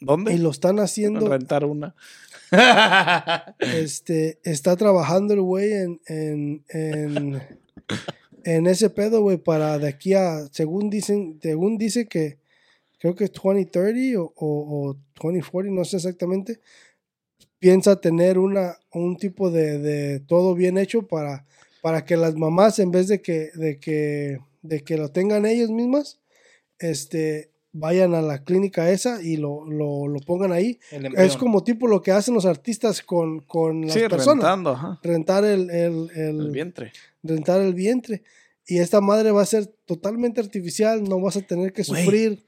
¿Dónde? 0.00 0.34
Y 0.34 0.38
lo 0.38 0.50
están 0.50 0.78
haciendo. 0.78 1.28
Rentar 1.28 1.64
una. 1.64 1.94
este, 3.58 4.38
está 4.44 4.76
trabajando 4.76 5.34
el 5.34 5.40
güey 5.40 5.72
en, 5.72 6.00
en, 6.06 6.64
en, 6.68 7.42
en 8.44 8.66
ese 8.66 8.90
pedo, 8.90 9.22
güey, 9.22 9.38
para 9.38 9.78
de 9.78 9.88
aquí 9.88 10.14
a, 10.14 10.46
según 10.52 10.90
dicen, 10.90 11.38
según 11.42 11.78
dice 11.78 12.06
que, 12.06 12.38
creo 12.98 13.14
que 13.14 13.24
es 13.24 13.32
2030 13.32 14.20
o, 14.20 14.32
o, 14.36 14.88
o 14.90 14.96
2040, 15.20 15.74
no 15.74 15.84
sé 15.84 15.96
exactamente, 15.96 16.60
piensa 17.58 18.00
tener 18.00 18.38
una, 18.38 18.78
un 18.92 19.16
tipo 19.16 19.50
de, 19.50 19.78
de 19.78 20.20
todo 20.20 20.54
bien 20.54 20.78
hecho 20.78 21.06
para, 21.06 21.46
para 21.82 22.04
que 22.04 22.16
las 22.16 22.36
mamás, 22.36 22.78
en 22.78 22.90
vez 22.90 23.08
de 23.08 23.20
que, 23.20 23.50
de 23.54 23.80
que, 23.80 24.38
de 24.62 24.84
que 24.84 24.96
lo 24.96 25.10
tengan 25.10 25.46
ellas 25.46 25.70
mismas, 25.70 26.20
este, 26.78 27.50
vayan 27.76 28.14
a 28.14 28.22
la 28.22 28.42
clínica 28.44 28.88
esa 28.90 29.20
y 29.20 29.36
lo, 29.36 29.64
lo, 29.66 30.06
lo 30.08 30.20
pongan 30.20 30.52
ahí 30.52 30.78
es 31.16 31.36
como 31.36 31.62
tipo 31.64 31.86
lo 31.88 32.00
que 32.00 32.12
hacen 32.12 32.32
los 32.32 32.46
artistas 32.46 33.02
con, 33.02 33.40
con 33.40 33.82
las 33.82 33.92
Sí, 33.92 34.00
personas. 34.08 34.44
rentando, 34.44 34.70
ajá. 34.70 35.00
Rentar 35.02 35.44
el, 35.44 35.68
el, 35.70 36.08
el- 36.14 36.40
El 36.40 36.50
vientre. 36.52 36.92
rentar 37.22 37.60
el 37.60 37.74
vientre. 37.74 38.22
Y 38.66 38.78
esta 38.78 39.00
madre 39.02 39.30
va 39.32 39.42
a 39.42 39.46
ser 39.46 39.66
totalmente 39.84 40.40
artificial, 40.40 41.04
no 41.04 41.20
vas 41.20 41.36
a 41.36 41.42
tener 41.42 41.72
que 41.74 41.84
sufrir 41.84 42.44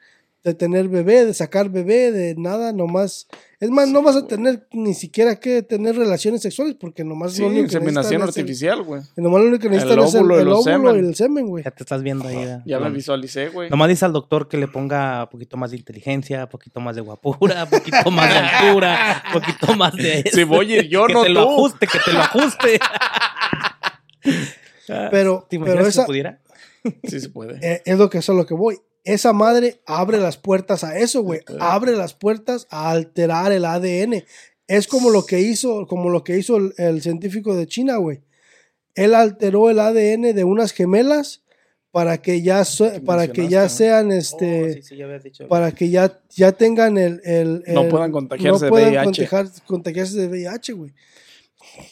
de 0.46 0.54
tener 0.54 0.88
bebé, 0.88 1.24
de 1.26 1.34
sacar 1.34 1.68
bebé, 1.70 2.12
de 2.12 2.34
nada, 2.36 2.72
nomás. 2.72 3.26
Es 3.58 3.68
más, 3.70 3.88
no 3.88 4.00
vas 4.02 4.14
a 4.16 4.26
tener 4.28 4.68
ni 4.72 4.94
siquiera 4.94 5.40
que 5.40 5.62
tener 5.62 5.96
relaciones 5.96 6.42
sexuales, 6.42 6.76
porque 6.78 7.02
nomás 7.02 7.32
Sí, 7.32 7.42
lo 7.42 7.48
único 7.48 7.62
que 7.68 7.74
inseminación 7.78 8.22
es 8.22 8.22
el- 8.22 8.28
artificial, 8.28 8.82
güey. 8.84 9.02
nomás 9.16 9.40
lo 9.42 9.48
único 9.48 9.62
que 9.62 9.70
necesitan 9.70 9.98
es 10.04 10.14
el, 10.14 10.20
óvulo 10.20 10.36
y 10.36 10.40
el 10.40 10.44
los 10.46 10.58
óvulo 10.66 10.90
y 10.90 10.94
semen. 10.94 11.04
el 11.08 11.14
semen, 11.16 11.46
güey. 11.48 11.64
Ya 11.64 11.70
te 11.72 11.82
estás 11.82 12.02
viendo 12.02 12.28
ahí. 12.28 12.36
¿verdad? 12.36 12.62
Ya 12.64 12.78
me 12.78 12.90
visualicé, 12.90 13.48
güey. 13.48 13.70
Nomás 13.70 13.88
dice 13.88 14.04
al 14.04 14.12
doctor 14.12 14.46
que 14.46 14.56
le 14.56 14.68
ponga 14.68 15.24
un 15.24 15.30
poquito 15.30 15.56
más 15.56 15.72
de 15.72 15.78
inteligencia, 15.78 16.44
un 16.44 16.50
poquito 16.50 16.78
más 16.80 16.94
de 16.94 17.02
guapura, 17.02 17.64
un 17.64 17.70
poquito 17.78 18.10
más 18.12 18.28
de 18.32 18.38
altura, 18.38 19.22
un 19.26 19.40
poquito 19.40 19.74
más 19.76 19.94
de 19.96 20.20
eso. 20.26 20.36
Si 20.36 20.44
voy 20.44 20.72
a 20.74 20.76
ir 20.78 20.88
yo, 20.88 21.06
que 21.06 21.12
no 21.14 21.22
te 21.24 21.28
lo 21.30 21.42
tú. 21.44 21.50
ajuste, 21.54 21.86
que 21.88 21.98
te 22.04 22.12
lo 22.12 22.20
ajuste. 22.20 22.78
Pero, 25.10 25.46
¿Te 25.50 25.58
pero 25.58 25.72
imaginas 25.72 25.82
que 25.84 25.88
esa, 25.88 26.06
pudiera? 26.06 26.38
Sí 27.04 27.18
se 27.20 27.28
puede. 27.30 27.58
Eh, 27.60 27.82
es 27.84 27.98
lo 27.98 28.08
que 28.08 28.18
es 28.18 28.28
a 28.28 28.32
lo 28.32 28.46
que 28.46 28.54
voy. 28.54 28.78
Esa 29.06 29.32
madre 29.32 29.80
abre 29.86 30.18
las 30.18 30.36
puertas 30.36 30.82
a 30.84 30.98
eso, 30.98 31.22
güey. 31.22 31.40
Abre 31.60 31.92
las 31.96 32.12
puertas 32.12 32.66
a 32.70 32.90
alterar 32.90 33.52
el 33.52 33.64
ADN. 33.64 34.24
Es 34.68 34.88
como 34.88 35.10
lo 35.10 35.24
que 35.24 35.40
hizo, 35.40 35.86
como 35.86 36.10
lo 36.10 36.24
que 36.24 36.36
hizo 36.36 36.56
el, 36.56 36.74
el 36.76 37.00
científico 37.00 37.54
de 37.56 37.66
China, 37.68 37.96
güey. 37.96 38.20
Él 38.96 39.14
alteró 39.14 39.70
el 39.70 39.78
ADN 39.78 40.34
de 40.34 40.44
unas 40.44 40.72
gemelas 40.72 41.42
para 41.92 42.20
que 42.20 42.42
ya 42.42 42.64
so- 42.64 42.90
para 43.04 43.28
que 43.32 43.48
ya 43.48 43.68
sean 43.68 44.08
Oh, 44.08 44.14
este 44.14 44.72
sí, 44.74 44.82
sí, 44.82 44.96
ya 44.96 45.06
dicho. 45.18 45.48
para 45.48 45.70
que 45.72 45.88
ya 45.88 46.20
ya 46.30 46.52
tengan 46.52 46.98
el, 46.98 47.20
el- 47.24 47.62
No 47.68 47.88
puedan 47.88 48.10
contagiarse 48.12 48.64
de 48.66 48.70
puedan 48.70 48.90
VIH. 48.90 49.04
contagiar- 49.04 49.62
contagiarse 49.66 50.18
de 50.18 50.26
VIH, 50.28 50.72
güey. 50.72 50.92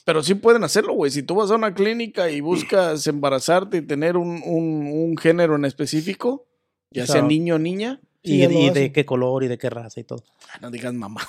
Pero 0.05 0.23
sí 0.23 0.35
pueden 0.35 0.65
hacerlo, 0.65 0.95
güey. 0.95 1.11
Si 1.11 1.23
tú 1.23 1.37
vas 1.37 1.51
a 1.51 1.55
una 1.55 1.75
clínica 1.75 2.29
y 2.31 2.41
buscas 2.41 3.07
embarazarte 3.07 3.77
y 3.79 3.83
tener 3.83 4.17
un, 4.17 4.43
un- 4.45 4.87
un 4.93 5.17
género 5.17 5.57
en 5.57 5.65
específico, 5.65 6.47
Ya 6.95 7.07
sea, 7.07 7.23
niño 7.23 7.57
o 7.57 7.59
niña. 7.59 8.01
Y, 8.27 8.39
de 8.47 8.91
qué 8.91 9.05
color 9.05 9.45
y 9.45 9.49
de 9.49 9.59
qué 9.59 9.69
raza 9.69 10.01
y 10.01 10.05
todo. 10.05 10.25
Ah, 10.53 10.59
No 10.63 10.71
digas 10.71 10.95
mamá. 10.95 11.21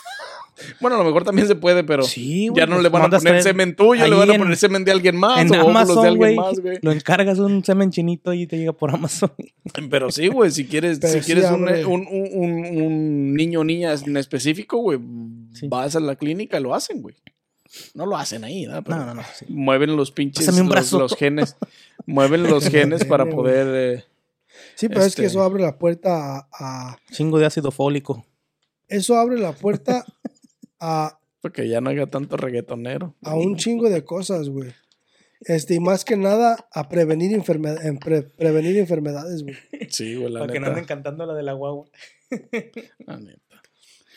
Bueno, 0.80 0.95
a 0.95 0.99
lo 0.99 1.03
mejor 1.03 1.26
también 1.26 1.49
se 1.49 1.55
puede, 1.55 1.84
pero 1.84 2.03
Sí, 2.03 2.47
güey, 2.47 2.61
ya 2.61 2.66
no 2.66 2.76
pues 2.76 2.84
le 2.84 2.88
van 2.89 3.13
a 3.13 3.18
poner 3.18 3.43
semen 3.43 3.76
tuyo, 3.76 4.07
le 4.07 4.16
van 4.16 4.30
a 4.30 4.34
en- 4.36 4.39
poner 4.39 4.55
semen 4.55 4.86
de 4.86 4.91
alguien 4.93 5.18
más 5.18 5.41
en 5.41 5.49
o 5.53 5.66
óvulos 5.66 5.66
de 5.66 5.70
Amazon, 5.91 5.97
alguien 6.05 6.18
güey, 6.18 6.36
más, 6.38 6.59
güey. 6.61 6.78
lo 6.82 6.93
encargas 6.93 7.39
un 7.39 7.61
semen 7.66 7.91
chinito 7.91 8.32
y 8.32 8.47
te 8.47 8.57
llega 8.57 8.72
por 8.72 8.89
Amazon. 8.95 9.34
Pero 9.89 10.09
sí, 10.11 10.30
güey, 10.30 10.51
si 10.51 10.66
quieres, 10.66 10.99
Pero 10.99 11.11
si 11.11 11.20
sí 11.20 11.26
quieres 11.26 11.51
un, 11.51 11.68
un, 11.68 12.07
un- 12.09 12.82
un- 12.82 13.34
niño 13.34 13.59
o 13.59 13.63
niña 13.66 13.93
en 13.95 14.16
específico, 14.16 14.78
güey, 14.78 14.97
Sí. 15.51 15.68
vas 15.68 15.93
a 15.97 15.99
la 15.99 16.16
clínica 16.16 16.57
y 16.57 16.63
lo 16.63 16.74
hacen, 16.74 17.01
güey. 17.01 17.16
No 17.93 18.05
lo 18.05 18.16
hacen 18.16 18.45
ahí, 18.45 18.66
¿no? 18.66 18.82
Pero 18.82 18.95
No, 18.99 19.05
no, 19.07 19.13
no. 19.16 19.24
Mueven 19.49 19.97
los 19.97 20.11
pinches 20.11 20.47
los, 20.57 20.91
los 20.93 21.16
genes. 21.18 21.57
mueven 22.05 22.43
los 22.43 22.66
genes 22.70 23.03
para 23.03 23.26
poder. 23.30 23.97
eh, 23.99 24.03
Sí, 24.76 24.88
pero 24.90 25.02
es 25.02 25.08
Este- 25.08 25.22
que 25.24 25.28
eso 25.28 25.42
abre 25.42 25.62
la 25.64 25.78
puerta 25.78 26.38
a, 26.40 26.48
a- 26.92 26.98
Chingo 27.12 27.40
de 27.40 27.46
ácido 27.46 27.72
fólico. 27.72 28.26
Eso 28.88 29.18
abre 29.18 29.38
la 29.40 29.54
puerta 29.54 30.06
a, 30.80 31.18
porque 31.42 31.68
ya 31.68 31.82
no 31.82 31.90
haya 31.90 32.08
tanto 32.08 32.38
reggaetonero. 32.38 33.16
a 33.24 33.36
un 33.36 33.56
chingo 33.56 33.90
de 33.90 34.04
cosas, 34.04 34.50
güey. 34.50 34.72
Este, 35.42 35.76
y 35.76 35.80
más 35.80 36.06
que 36.06 36.18
nada 36.18 36.68
a 36.72 36.90
prevenir, 36.90 37.32
enferme- 37.38 37.80
en 37.84 37.98
pre- 38.00 38.24
prevenir 38.24 38.78
enfermedades, 38.78 39.44
güey. 39.44 39.56
Sí, 39.90 40.16
güey, 40.16 40.32
la 40.32 40.40
Para 40.42 40.54
que 40.54 40.60
no 40.60 40.66
neta. 40.68 40.72
anden 40.78 40.86
cantando 40.86 41.26
la 41.26 41.34
de 41.34 41.44
la 41.44 41.54
guagua. 41.54 41.86
la 43.00 43.18
neta. 43.18 43.42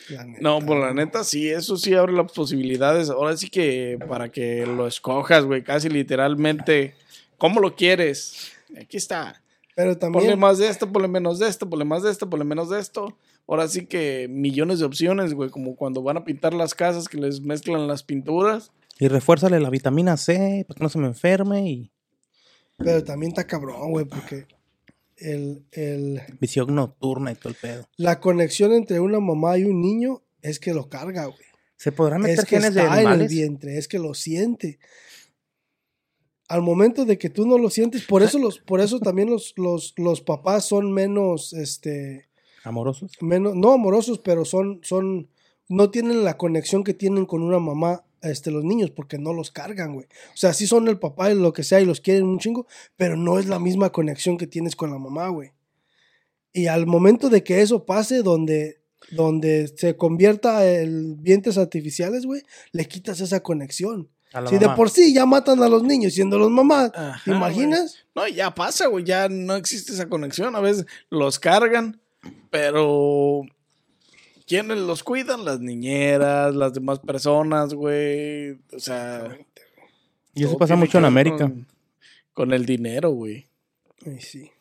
La 0.09 0.23
neta. 0.25 0.39
No, 0.41 0.59
pues 0.59 0.79
la 0.79 0.93
neta, 0.93 1.23
sí, 1.23 1.47
eso 1.49 1.77
sí 1.77 1.93
abre 1.93 2.13
las 2.13 2.31
posibilidades. 2.31 3.09
Ahora 3.11 3.37
sí 3.37 3.49
que 3.49 3.99
para 4.07 4.29
que 4.31 4.65
lo 4.65 4.87
escojas, 4.87 5.45
güey, 5.45 5.63
casi 5.63 5.87
literalmente, 5.89 6.95
¿cómo 7.37 7.59
lo 7.59 7.75
quieres? 7.75 8.51
Aquí 8.79 8.97
está. 8.97 9.41
Pero 9.79 9.97
Ponle 10.11 10.35
más 10.35 10.57
de 10.57 10.67
esto, 10.67 10.91
ponle 10.91 11.07
menos 11.07 11.39
de 11.39 11.47
esto, 11.47 11.69
ponle 11.69 11.85
más 11.85 12.03
de 12.03 12.11
esto, 12.11 12.29
ponle 12.29 12.43
menos 12.43 12.69
de 12.69 12.81
esto. 12.81 13.17
Ahora 13.47 13.65
sí 13.69 13.85
que 13.85 14.27
millones 14.29 14.79
de 14.79 14.85
opciones, 14.85 15.33
güey, 15.33 15.49
como 15.49 15.77
cuando 15.77 16.03
van 16.03 16.17
a 16.17 16.25
pintar 16.25 16.53
las 16.53 16.75
casas 16.75 17.07
que 17.07 17.17
les 17.17 17.39
mezclan 17.39 17.87
las 17.87 18.03
pinturas. 18.03 18.73
Y 18.99 19.07
refuérzale 19.07 19.57
la 19.61 19.69
vitamina 19.69 20.17
C 20.17 20.65
para 20.67 20.77
que 20.77 20.83
no 20.83 20.89
se 20.89 20.99
me 20.99 21.07
enferme 21.07 21.69
y 21.69 21.91
pero 22.75 23.05
también 23.05 23.31
está 23.31 23.47
cabrón, 23.47 23.91
güey, 23.91 24.03
porque 24.03 24.47
el, 25.15 25.63
el, 25.71 26.23
visión 26.41 26.75
nocturna 26.75 27.31
y 27.31 27.35
todo 27.35 27.49
el 27.49 27.55
pedo. 27.55 27.87
la 27.95 28.19
conexión 28.19 28.73
entre 28.73 28.99
una 28.99 29.21
mamá 29.21 29.57
y 29.57 29.63
un 29.63 29.81
niño 29.81 30.23
es 30.41 30.59
que 30.59 30.73
lo 30.73 30.89
carga, 30.89 31.25
güey. 31.27 31.39
¿Se 31.77 31.93
podrán 31.93 32.21
meter 32.21 32.39
Es 32.39 32.45
que 32.45 32.57
genes 32.57 32.73
de 32.73 32.81
está 32.81 32.95
en 32.95 32.99
el 32.99 33.07
animales? 33.07 33.31
vientre, 33.31 33.77
es 33.77 33.87
que 33.87 33.97
lo 33.99 34.13
siente. 34.13 34.77
Al 36.49 36.61
momento 36.63 37.05
de 37.05 37.17
que 37.17 37.29
tú 37.29 37.45
no 37.45 37.57
lo 37.57 37.69
sientes, 37.69 38.05
por 38.05 38.23
eso 38.23 38.39
los, 38.39 38.59
por 38.59 38.81
eso 38.81 38.99
también 38.99 39.29
los, 39.29 39.53
los, 39.55 39.93
los 39.97 40.21
papás 40.21 40.65
son 40.65 40.91
menos, 40.91 41.53
este, 41.53 42.27
¿Amorosos? 42.63 43.11
menos, 43.21 43.55
no 43.55 43.71
amorosos, 43.71 44.19
pero 44.19 44.43
son, 44.45 44.81
son, 44.83 45.29
no 45.67 45.91
tienen 45.91 46.23
la 46.23 46.37
conexión 46.37 46.83
que 46.83 46.95
tienen 46.95 47.25
con 47.25 47.43
una 47.43 47.59
mamá, 47.59 48.03
este, 48.23 48.49
los 48.51 48.63
niños, 48.65 48.89
porque 48.89 49.17
no 49.17 49.31
los 49.31 49.51
cargan, 49.51 49.93
güey. 49.93 50.07
O 50.33 50.37
sea, 50.37 50.53
sí 50.53 50.67
son 50.67 50.87
el 50.87 50.99
papá 50.99 51.31
y 51.31 51.35
lo 51.35 51.53
que 51.53 51.63
sea 51.63 51.81
y 51.81 51.85
los 51.85 52.01
quieren 52.01 52.25
un 52.25 52.39
chingo, 52.39 52.65
pero 52.97 53.15
no 53.15 53.39
es 53.39 53.45
la 53.45 53.59
misma 53.59 53.91
conexión 53.91 54.37
que 54.37 54.47
tienes 54.47 54.75
con 54.75 54.89
la 54.89 54.97
mamá, 54.97 55.29
güey. 55.29 55.51
Y 56.51 56.65
al 56.65 56.87
momento 56.87 57.29
de 57.29 57.43
que 57.43 57.61
eso 57.61 57.85
pase, 57.85 58.23
donde, 58.23 58.81
donde 59.11 59.67
se 59.67 59.95
convierta 59.95 60.67
el 60.67 61.15
vientres 61.15 61.59
artificiales, 61.59 62.25
güey, 62.25 62.41
le 62.71 62.87
quitas 62.87 63.21
esa 63.21 63.41
conexión. 63.41 64.09
Si 64.47 64.57
de 64.59 64.69
por 64.69 64.89
sí 64.89 65.13
ya 65.13 65.25
matan 65.25 65.63
a 65.63 65.69
los 65.69 65.81
niños 65.83 66.13
siendo 66.13 66.37
los 66.37 66.51
mamás, 66.51 66.91
Ajá, 66.93 67.21
¿te 67.25 67.31
imaginas? 67.31 68.05
No, 68.15 68.27
ya 68.27 68.53
pasa, 68.53 68.87
güey, 68.87 69.03
ya 69.03 69.27
no 69.27 69.55
existe 69.55 69.91
esa 69.91 70.07
conexión. 70.07 70.55
A 70.55 70.59
veces 70.59 70.85
los 71.09 71.39
cargan, 71.39 71.99
pero 72.51 73.41
¿quiénes 74.45 74.77
los 74.77 75.03
cuidan? 75.03 75.45
Las 75.45 75.59
niñeras, 75.59 76.53
las 76.53 76.73
demás 76.73 76.99
personas, 76.99 77.73
güey. 77.73 78.51
O 78.71 78.79
sea, 78.79 79.35
Y 80.35 80.43
eso 80.43 80.57
pasa 80.57 80.75
mucho 80.75 80.99
en 80.99 81.05
América. 81.05 81.45
Con, 81.45 81.67
con 82.33 82.53
el 82.53 82.65
dinero, 82.65 83.09
güey. 83.09 83.47
Ay, 84.05 84.19
sí. 84.21 84.51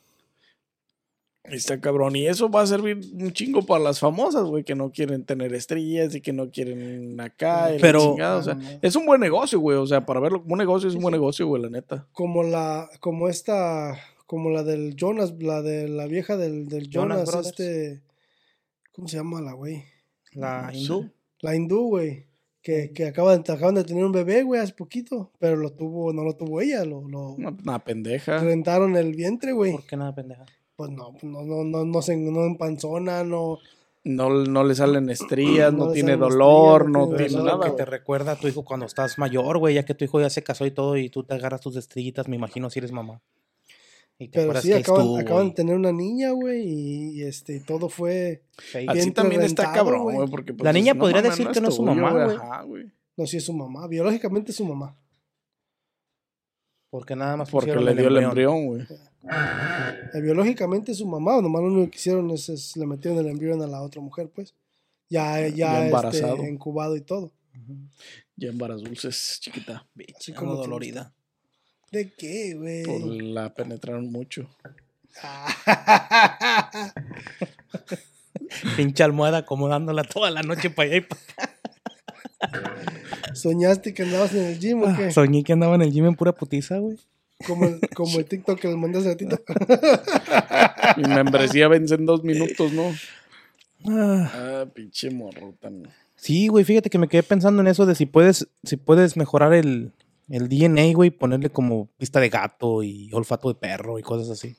Está 1.50 1.80
cabrón. 1.80 2.16
Y 2.16 2.26
eso 2.26 2.48
va 2.50 2.62
a 2.62 2.66
servir 2.66 2.98
un 3.14 3.32
chingo 3.32 3.62
para 3.64 3.82
las 3.84 4.00
famosas, 4.00 4.44
güey, 4.44 4.64
que 4.64 4.74
no 4.74 4.90
quieren 4.90 5.24
tener 5.24 5.52
estrellas 5.54 6.14
y 6.14 6.20
que 6.20 6.32
no 6.32 6.50
quieren 6.50 7.20
acá. 7.20 7.70
y 7.70 7.74
la 7.76 7.80
Pero- 7.80 8.00
chingada, 8.00 8.36
o 8.36 8.42
sea, 8.42 8.58
es 8.82 8.96
un 8.96 9.06
buen 9.06 9.20
negocio, 9.20 9.58
güey. 9.60 9.76
O 9.78 9.86
sea, 9.86 10.04
para 10.06 10.20
verlo 10.20 10.40
como 10.42 10.52
un 10.54 10.58
negocio 10.58 10.88
es 10.88 10.94
un 10.94 11.02
buen 11.02 11.12
negocio, 11.12 11.46
güey, 11.46 11.62
la 11.62 11.70
neta. 11.70 12.06
Como 12.12 12.42
la, 12.42 12.88
como 13.00 13.28
esta, 13.28 13.98
como 14.26 14.50
la 14.50 14.62
del 14.62 14.94
Jonas, 14.96 15.34
la 15.38 15.62
de 15.62 15.88
la 15.88 16.06
vieja 16.06 16.36
del, 16.36 16.68
del 16.68 16.88
Jonas 16.90 17.28
este, 17.34 18.02
¿cómo 18.92 19.08
se 19.08 19.16
llama 19.16 19.40
la 19.40 19.52
güey? 19.52 19.84
La 20.32 20.62
No 20.66 20.72
sé. 20.72 20.78
hindú. 20.78 21.10
La 21.40 21.54
hindú, 21.56 21.88
güey. 21.88 22.26
Que, 22.60 22.90
que 22.92 23.06
acaban, 23.06 23.40
acaban 23.48 23.76
de 23.76 23.84
tener 23.84 24.04
un 24.04 24.12
bebé, 24.12 24.42
güey, 24.42 24.60
hace 24.60 24.74
poquito. 24.74 25.30
Pero 25.38 25.56
lo 25.56 25.70
tuvo, 25.72 26.12
no 26.12 26.22
lo 26.24 26.36
tuvo 26.36 26.60
ella, 26.60 26.84
lo, 26.84 27.08
lo 27.08 27.30
Una, 27.30 27.50
una 27.50 27.78
pendeja. 27.82 28.38
rentaron 28.38 28.94
el 28.96 29.14
vientre, 29.14 29.52
güey. 29.52 29.72
¿Por 29.72 29.86
qué 29.86 29.96
nada, 29.96 30.14
pendeja? 30.14 30.44
Pues 30.78 30.92
no, 30.92 31.12
no, 31.22 31.42
no, 31.42 31.64
no, 31.64 31.84
no 31.84 32.02
se 32.02 32.16
no 32.16 32.44
empanzona, 32.44 33.24
no. 33.24 33.58
No, 34.04 34.30
no 34.30 34.62
le 34.62 34.76
salen 34.76 35.10
estrías, 35.10 35.72
No 35.72 35.86
no, 35.86 35.92
tiene 35.92 36.16
dolor, 36.16 36.82
estrías, 36.82 36.92
no 36.92 37.00
no 37.00 37.16
tiene 37.16 37.28
tiene 37.30 37.42
nada, 37.42 37.56
lo 37.56 37.62
que 37.64 37.70
te 37.70 37.84
recuerda 37.84 38.30
a 38.30 38.36
tu 38.36 38.46
hijo 38.46 38.64
cuando 38.64 38.86
estás 38.86 39.18
mayor, 39.18 39.58
güey, 39.58 39.74
ya 39.74 39.84
que 39.84 39.94
tu 39.94 40.04
hijo 40.04 40.20
ya 40.20 40.30
se 40.30 40.44
casó 40.44 40.66
y 40.66 40.70
todo, 40.70 40.96
y 40.96 41.10
tú 41.10 41.24
te 41.24 41.34
agarras 41.34 41.62
tus 41.62 41.74
estrellitas, 41.74 42.28
me 42.28 42.36
imagino 42.36 42.70
si 42.70 42.78
eres 42.78 42.92
mamá. 42.92 43.20
Y 44.20 44.28
te 44.28 44.46
Pero 44.46 44.60
sí, 44.60 44.68
que 44.68 44.74
acaban, 44.76 45.00
estuvo, 45.00 45.18
acaban 45.18 45.48
de 45.48 45.54
tener 45.56 45.74
una 45.74 45.90
niña, 45.90 46.30
güey, 46.30 46.62
y, 46.62 47.10
y, 47.10 47.22
este, 47.24 47.58
todo 47.58 47.88
fue. 47.88 48.44
Así 48.86 49.10
también 49.10 49.42
está 49.42 49.72
cabrón, 49.72 50.04
güey. 50.04 50.30
porque, 50.30 50.54
pues, 50.54 50.64
La 50.64 50.72
niña 50.72 50.94
no 50.94 51.00
podría 51.00 51.22
decir 51.22 51.48
que 51.48 51.60
no 51.60 51.70
es 51.70 51.74
su 51.74 51.82
mamá, 51.82 52.62
güey. 52.62 52.86
No, 53.16 53.26
sí 53.26 53.38
es 53.38 53.44
su 53.44 53.52
mamá. 53.52 53.88
Biológicamente 53.88 54.52
es 54.52 54.56
su 54.56 54.64
mamá. 54.64 54.96
Porque 56.88 57.16
nada 57.16 57.36
más 57.36 57.50
Porque 57.50 57.74
le 57.74 57.94
dio 57.96 58.06
el 58.06 58.16
embrión, 58.18 58.66
güey. 58.66 58.86
Eh, 59.24 60.20
biológicamente 60.20 60.92
es 60.92 60.98
su 60.98 61.06
mamá. 61.06 61.40
Nomás 61.40 61.62
lo 61.62 61.68
único 61.68 61.90
que 61.90 61.98
hicieron 61.98 62.30
es, 62.30 62.48
es 62.48 62.76
le 62.76 62.86
metieron 62.86 63.18
el 63.18 63.26
embrión 63.28 63.60
a 63.62 63.66
la 63.66 63.82
otra 63.82 64.00
mujer, 64.00 64.30
pues. 64.34 64.54
Ya, 65.08 65.40
ya, 65.48 65.88
Ya 65.88 65.88
este, 65.88 66.50
incubado 66.50 66.94
y 66.96 67.00
todo. 67.00 67.32
Ya 68.36 68.50
en 68.50 68.58
varas 68.58 68.82
dulces, 68.82 69.38
chiquita. 69.40 69.86
Bitch, 69.94 70.34
como 70.34 70.50
ando 70.52 70.62
te 70.62 70.68
dolorida. 70.68 71.12
¿De 71.90 72.12
qué, 72.12 72.54
güey? 72.54 72.84
Por 72.84 73.00
la 73.22 73.54
penetraron 73.54 74.12
mucho. 74.12 74.48
Pinche 78.76 79.02
almohada 79.02 79.38
acomodándola 79.38 80.04
toda 80.04 80.30
la 80.30 80.42
noche 80.42 80.70
para 80.70 80.90
allá 80.90 80.98
y 80.98 81.00
para 81.00 81.20
¿Soñaste 83.34 83.92
que 83.94 84.04
andabas 84.04 84.32
en 84.34 84.46
el 84.46 84.58
gym 84.58 84.82
o 84.82 84.86
qué? 84.86 84.92
acá. 85.04 85.10
Soñé 85.10 85.42
que 85.42 85.52
andaba 85.52 85.74
en 85.74 85.82
el 85.82 85.92
gym 85.92 86.06
en 86.06 86.14
pura 86.14 86.32
putiza, 86.32 86.78
güey. 86.78 86.96
Como 87.46 87.66
el, 87.66 87.80
como 87.94 88.18
el 88.18 88.24
TikTok 88.28 88.58
que 88.58 88.68
les 88.68 88.76
mandé 88.76 88.98
hace 88.98 89.10
ratito. 89.10 89.38
Mi 90.96 91.04
membresía 91.04 91.68
vence 91.68 91.94
en 91.94 92.06
dos 92.06 92.24
minutos, 92.24 92.72
¿no? 92.72 92.92
Ah. 93.86 94.32
Ah, 94.34 94.66
pinche 94.74 95.08
morro 95.08 95.54
tan. 95.60 95.84
Sí, 96.16 96.48
güey, 96.48 96.64
fíjate 96.64 96.90
que 96.90 96.98
me 96.98 97.06
quedé 97.06 97.22
pensando 97.22 97.62
en 97.62 97.68
eso 97.68 97.86
de 97.86 97.94
si 97.94 98.06
puedes, 98.06 98.48
si 98.64 98.76
puedes 98.76 99.16
mejorar 99.16 99.54
el, 99.54 99.92
el 100.28 100.48
DNA, 100.48 100.92
güey, 100.94 101.10
ponerle 101.10 101.48
como 101.48 101.88
vista 101.96 102.18
de 102.18 102.28
gato 102.28 102.82
y 102.82 103.08
olfato 103.12 103.46
de 103.46 103.54
perro 103.54 104.00
y 104.00 104.02
cosas 104.02 104.30
así. 104.30 104.56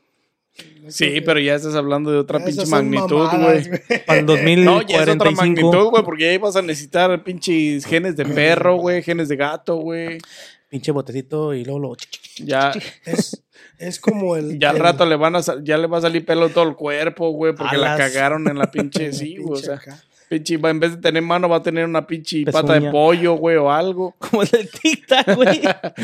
Sí, 0.87 1.21
pero 1.21 1.39
ya 1.39 1.55
estás 1.55 1.75
hablando 1.75 2.11
de 2.11 2.17
otra 2.17 2.43
pinche 2.43 2.65
magnitud, 2.65 3.27
güey. 3.29 3.63
Para 4.07 4.19
el 4.19 4.25
No, 4.25 4.81
ya 4.81 4.97
es 4.97 5.01
otra 5.01 5.15
2045. 5.15 5.35
magnitud, 5.35 5.89
güey, 5.89 6.03
porque 6.03 6.29
ahí 6.29 6.37
vas 6.37 6.55
a 6.55 6.61
necesitar 6.61 7.23
pinches 7.23 7.85
genes 7.85 8.15
de 8.15 8.25
perro, 8.25 8.77
güey, 8.77 9.03
genes 9.03 9.27
de 9.27 9.35
gato, 9.35 9.75
güey. 9.75 10.19
Pinche 10.69 10.91
botecito 10.91 11.53
y 11.53 11.65
luego 11.65 11.79
lo... 11.79 11.97
Ya, 12.37 12.71
Es, 13.05 13.43
es 13.79 13.99
como 13.99 14.35
el. 14.35 14.59
ya 14.59 14.69
al 14.69 14.77
el- 14.77 14.81
rato 14.83 15.05
le 15.05 15.15
van 15.15 15.35
a 15.35 15.41
ya 15.63 15.77
le 15.77 15.87
va 15.87 15.97
a 15.97 16.01
salir 16.01 16.25
pelo 16.25 16.49
todo 16.49 16.67
el 16.69 16.75
cuerpo, 16.75 17.31
güey, 17.31 17.53
porque 17.55 17.77
la 17.77 17.97
cagaron 17.97 18.47
en 18.47 18.57
la 18.57 18.69
pinche, 18.71 19.11
sí, 19.11 19.37
güey, 19.37 19.59
o 19.59 19.63
sea, 19.63 19.75
acá. 19.75 20.01
pinche, 20.29 20.57
va- 20.57 20.69
en 20.69 20.79
vez 20.79 20.91
de 20.91 20.97
tener 21.01 21.21
mano 21.23 21.49
va 21.49 21.57
a 21.57 21.63
tener 21.63 21.85
una 21.85 22.05
pinche 22.07 22.45
pata 22.45 22.79
de 22.79 22.91
pollo, 22.91 23.33
güey, 23.33 23.57
o 23.57 23.71
algo. 23.71 24.15
Como 24.19 24.43
el 24.43 24.49
del 24.49 24.69
tic-tac, 24.69 25.35
güey. 25.35 25.61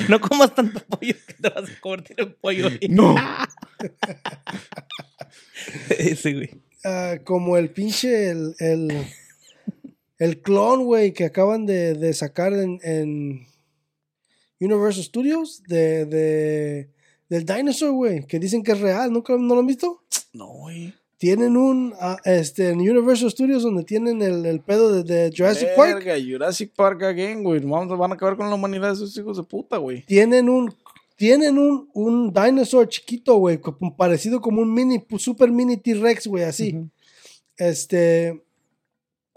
No 0.10 0.20
comas 0.20 0.54
tanto 0.56 0.80
pollo 0.82 1.14
que 1.28 1.34
te 1.36 1.50
vas 1.50 1.70
a 1.70 1.80
convertir 1.80 2.16
en 2.20 2.34
pollo. 2.42 2.64
güey. 2.70 2.80
No. 2.90 3.16
Ese, 5.98 6.34
güey. 6.34 6.50
Ah, 6.84 7.16
como 7.24 7.58
el 7.58 7.70
pinche. 7.70 8.30
El, 8.30 8.56
el, 8.60 9.06
el 10.20 10.42
clon, 10.42 10.84
güey, 10.86 11.14
que 11.14 11.26
acaban 11.26 11.66
de, 11.66 11.94
de 11.96 12.14
sacar 12.14 12.54
en, 12.54 12.80
en 12.84 13.48
Universal 14.60 15.04
Studios 15.04 15.64
de, 15.68 16.06
de, 16.06 16.90
del 17.30 17.46
Dinosaur, 17.46 17.92
güey, 17.92 18.26
que 18.26 18.40
dicen 18.40 18.64
que 18.64 18.72
es 18.72 18.80
real. 18.80 19.12
¿Nunca 19.12 19.36
no 19.38 19.54
lo 19.54 19.60
han 19.60 19.68
visto? 19.68 20.04
No, 20.34 20.48
güey. 20.48 20.94
Tienen 21.18 21.56
un. 21.56 21.94
ah, 22.00 22.18
este, 22.26 22.70
en 22.70 22.80
Universal 22.80 23.32
Studios 23.32 23.64
donde 23.64 23.84
tienen 23.84 24.22
el, 24.22 24.46
el 24.46 24.60
pedo 24.60 24.92
de, 24.92 25.04
de 25.04 25.34
Jurassic 25.36 25.70
Park. 25.76 26.04
Verga, 26.04 26.16
Jurassic 26.24 26.74
Park 26.76 27.04
again, 27.04 27.42
güey. 27.42 27.62
Vamos, 27.62 27.98
van 27.98 28.12
a 28.12 28.16
acabar 28.16 28.36
con 28.36 28.50
la 28.50 28.56
humanidad 28.56 28.92
esos 28.92 29.18
hijos 29.18 29.38
de 29.38 29.44
puta, 29.44 29.78
güey. 29.78 30.06
Tienen 30.06 30.50
un, 30.50 30.74
tienen 31.16 31.58
un, 31.58 31.90
un 31.94 32.34
dinosaur 32.34 32.90
chiquito, 32.90 33.36
güey, 33.36 33.60
parecido 33.98 34.42
como 34.42 34.62
un 34.62 34.74
mini, 34.74 35.04
super 35.18 35.50
mini 35.50 35.78
T-Rex, 35.78 36.28
güey, 36.28 36.44
así. 36.44 36.78
Este. 37.58 38.44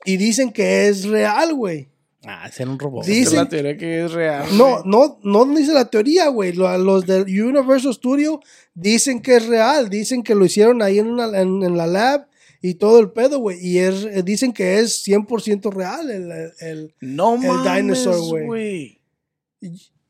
Y 0.04 0.16
dicen 0.16 0.50
que 0.52 0.88
es 0.88 1.04
real, 1.04 1.54
güey. 1.54 1.88
Ah, 2.24 2.50
ser 2.50 2.68
un 2.68 2.78
robot. 2.78 3.02
Es 3.02 3.08
Dicen- 3.08 3.36
la 3.36 3.48
teoría 3.48 3.76
que 3.76 4.04
es 4.04 4.12
real. 4.12 4.46
No, 4.56 4.82
no, 4.84 5.18
no 5.22 5.44
dice 5.54 5.72
la 5.72 5.88
teoría, 5.88 6.28
güey. 6.28 6.52
Lo- 6.52 6.76
Los 6.78 7.06
del 7.06 7.22
Universal 7.24 7.94
Studio 7.94 8.40
dicen 8.74 9.22
que 9.22 9.36
es 9.36 9.46
real. 9.46 9.88
Dicen 9.88 10.22
que 10.22 10.34
lo 10.34 10.44
hicieron 10.44 10.82
ahí 10.82 10.98
en, 10.98 11.06
una- 11.08 11.38
en, 11.40 11.62
en 11.62 11.76
la 11.76 11.86
lab 11.86 12.26
y 12.60 12.74
todo 12.74 12.98
el 12.98 13.12
pedo, 13.12 13.38
güey. 13.38 13.64
Y 13.64 13.78
es, 13.78 14.04
eh, 14.04 14.22
dicen 14.24 14.52
que 14.52 14.80
es 14.80 15.06
100% 15.06 15.70
real. 15.70 16.10
El, 16.10 16.30
el- 16.32 16.52
el- 16.60 16.94
No 17.00 17.34
El 17.36 17.40
mames, 17.42 17.76
dinosaur, 17.76 18.44
güey. 18.46 19.00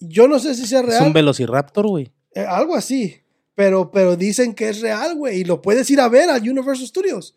yo 0.01 0.29
no 0.29 0.39
sé 0.39 0.55
si 0.55 0.67
sea 0.67 0.81
Es 0.81 0.87
real. 0.87 1.07
un 1.09 1.13
velociraptor, 1.13 1.87
güey. 1.87 2.11
eh, 2.35 2.41
algo 2.41 2.75
así. 2.75 3.17
Pero, 3.55 3.91
pero 3.91 4.17
dicen 4.17 4.55
que 4.55 4.69
es 4.69 4.81
real, 4.81 5.15
güey. 5.17 5.41
Y 5.41 5.45
lo 5.45 5.61
puedes 5.61 5.91
ir 5.91 6.01
a 6.01 6.09
ver 6.09 6.31
al 6.31 6.41
Universal 6.41 6.87
Studios. 6.87 7.35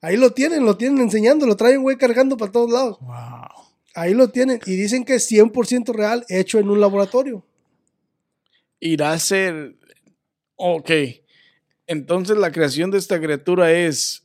Ahí 0.00 0.16
lo 0.16 0.30
tienen, 0.30 0.64
lo 0.66 0.76
tienen 0.76 1.00
enseñando, 1.00 1.46
lo 1.46 1.56
traen, 1.56 1.80
güey, 1.82 1.96
cargando 1.96 2.36
para 2.36 2.52
todos 2.52 2.70
lados. 2.70 2.98
Wow. 3.00 3.61
Ahí 3.94 4.14
lo 4.14 4.28
tienen. 4.30 4.60
Y 4.66 4.76
dicen 4.76 5.04
que 5.04 5.14
es 5.16 5.30
100% 5.30 5.92
real, 5.94 6.24
hecho 6.28 6.58
en 6.58 6.70
un 6.70 6.80
laboratorio. 6.80 7.44
Irá 8.80 9.12
a 9.12 9.18
ser. 9.18 9.76
Ok. 10.56 10.90
Entonces 11.86 12.36
la 12.36 12.50
creación 12.52 12.90
de 12.90 12.98
esta 12.98 13.20
criatura 13.20 13.72
es. 13.72 14.24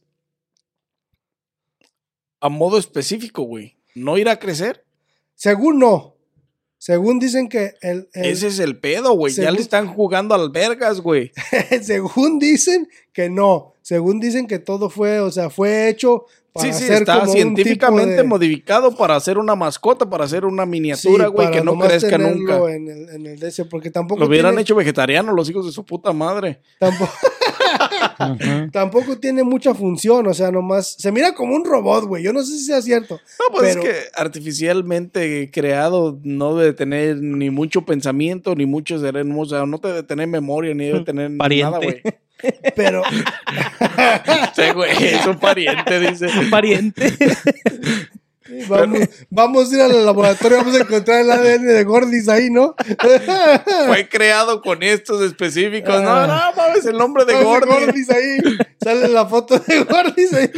A 2.40 2.50
modo 2.50 2.78
específico, 2.78 3.44
güey. 3.44 3.78
No 3.96 4.18
irá 4.18 4.34
a 4.34 4.40
crecer. 4.40 4.86
Según 5.36 5.80
no. 5.80 6.16
Según 6.78 7.18
dicen 7.18 7.50
que 7.50 7.74
el, 7.82 8.08
el- 8.14 8.26
Ese 8.26 8.48
es 8.48 8.60
el 8.60 8.80
pedo, 8.80 9.14
güey. 9.14 9.34
Ya 9.34 9.50
le 9.52 9.60
están 9.60 9.88
jugando 9.88 10.36
albergas, 10.36 11.02
güey. 11.02 11.32
según 11.82 12.38
dicen 12.38 12.88
que 13.12 13.30
no. 13.30 13.74
Según 13.82 14.20
dicen 14.20 14.46
que 14.48 14.60
todo 14.60 14.90
fue, 14.92 15.20
o 15.20 15.32
sea, 15.32 15.50
fue 15.50 15.90
hecho 15.90 16.26
Sí, 16.60 16.74
sí, 16.74 16.84
hacer 16.86 17.02
está 17.04 17.26
científicamente 17.28 18.16
de- 18.18 18.24
modificado 18.24 18.96
para 18.96 19.16
hacer 19.16 19.38
una 19.38 19.56
mascota, 19.56 20.10
para 20.10 20.26
hacer 20.26 20.46
una 20.46 20.64
Sí, 20.64 20.70
miniatura, 20.70 21.28
güey, 21.28 21.52
que 21.52 21.62
no 21.64 21.78
crezca 21.80 22.18
nunca. 22.18 22.58
En 22.72 22.88
el, 22.88 23.10
en 23.10 23.26
el 23.26 23.40
DC, 23.40 23.66
porque 23.66 23.90
tampoco 23.92 24.22
Lo 24.22 24.28
hubieran 24.28 24.52
tiene, 24.52 24.62
hecho 24.64 24.76
vegetariano 24.76 25.32
los 25.34 25.50
hijos 25.50 25.66
de 25.66 25.72
su 25.72 25.86
puta 25.86 26.12
madre. 26.14 26.62
tampoco, 26.80 27.12
tampoco 28.72 29.18
tiene 29.18 29.44
mucha 29.44 29.74
función, 29.74 30.28
o 30.28 30.34
sea, 30.34 30.52
nomás 30.52 30.96
se 30.98 31.12
mira 31.12 31.34
como 31.34 31.56
un 31.56 31.66
robot, 31.66 32.06
güey. 32.06 32.24
Yo 32.24 32.34
no 32.34 32.42
sé 32.44 32.58
si 32.58 32.66
sea 32.66 32.82
cierto. 32.82 33.16
No, 33.40 33.56
pues 33.56 33.76
Pero- 33.76 33.82
es 33.82 33.88
que 33.90 33.96
artificialmente 34.16 35.50
creado 35.52 36.20
no 36.24 36.56
debe 36.56 36.74
tener 36.74 37.18
ni 37.22 37.50
mucho 37.50 37.84
pensamiento, 37.86 38.56
ni 38.56 38.66
mucho 38.66 39.00
cerebro, 39.00 39.40
o 39.40 39.46
sea, 39.46 39.66
no 39.66 39.78
debe 39.78 40.04
tener 40.04 40.28
memoria, 40.28 40.74
ni 40.74 40.86
debe 40.86 41.02
tener 41.02 41.36
Pariente. 41.38 41.72
nada, 41.72 41.84
güey. 41.84 42.02
Pero 42.76 43.04
Sí, 44.56 44.64
güey, 44.74 44.92
es 45.06 45.26
un 45.26 45.40
pariente, 45.40 46.00
dice. 46.00 46.28
Un 46.28 46.50
pariente. 46.50 47.14
vamos, 48.70 49.00
vamos 49.30 49.72
a 49.72 49.76
ir 49.76 49.82
al 49.82 50.06
laboratorio, 50.06 50.58
vamos 50.60 50.76
a 50.76 50.82
encontrar 50.82 51.22
el 51.22 51.32
ADN 51.32 51.66
de 51.68 51.84
Gordis 51.84 52.30
ahí, 52.30 52.50
¿no? 52.50 52.76
Fue 53.88 54.08
creado 54.10 54.62
con 54.62 54.84
estos 54.84 55.22
específicos. 55.22 56.02
No, 56.02 56.28
no, 56.28 56.34
Ah. 56.34 56.54
mames, 56.56 56.86
el 56.86 56.98
nombre 56.98 57.26
de. 57.26 57.34
Gordis 57.44 58.10
ahí. 58.10 58.38
Sale 58.82 59.08
la 59.10 59.26
foto 59.26 59.60
de 59.60 59.80
Gordis 59.84 60.34
ahí. 60.34 60.50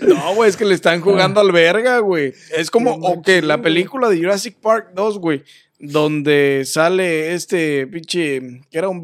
No, 0.00 0.34
güey, 0.34 0.50
es 0.50 0.56
que 0.56 0.64
le 0.64 0.74
están 0.74 1.00
jugando 1.00 1.40
al 1.40 1.52
verga, 1.52 1.98
güey. 1.98 2.32
Es 2.56 2.70
como, 2.70 2.92
ok, 2.94 3.28
la 3.42 3.62
película 3.62 4.08
de 4.08 4.18
Jurassic 4.18 4.56
Park 4.60 4.88
2, 4.94 5.18
güey, 5.18 5.44
donde 5.78 6.64
sale 6.66 7.34
este 7.34 7.86
pinche, 7.86 8.40
que 8.70 8.78
era 8.78 8.88
un 8.88 9.00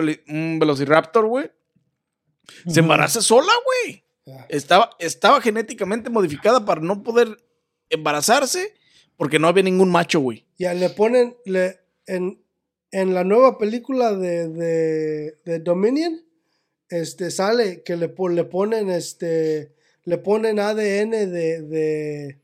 velociraptor, 0.58 1.26
güey. 1.26 1.50
Se 2.66 2.80
embaraza 2.80 3.20
sola, 3.22 3.52
güey. 3.64 4.04
Estaba, 4.48 4.90
estaba 4.98 5.40
genéticamente 5.40 6.10
modificada 6.10 6.64
para 6.64 6.80
no 6.80 7.02
poder 7.02 7.36
embarazarse 7.88 8.74
porque 9.16 9.38
no 9.38 9.48
había 9.48 9.62
ningún 9.62 9.90
macho, 9.90 10.20
güey. 10.20 10.46
Ya 10.58 10.72
le 10.72 10.88
ponen, 10.90 11.36
le, 11.44 11.80
en, 12.06 12.42
en 12.90 13.14
la 13.14 13.24
nueva 13.24 13.58
película 13.58 14.14
de, 14.14 14.48
de, 14.48 15.34
de 15.44 15.58
Dominion, 15.58 16.24
este, 16.88 17.30
sale 17.30 17.82
que 17.82 17.96
le, 17.96 18.14
le 18.30 18.44
ponen, 18.44 18.90
este, 18.90 19.74
le 20.04 20.18
ponen 20.18 20.58
ADN 20.58 21.10
de, 21.10 21.62
de, 21.62 22.40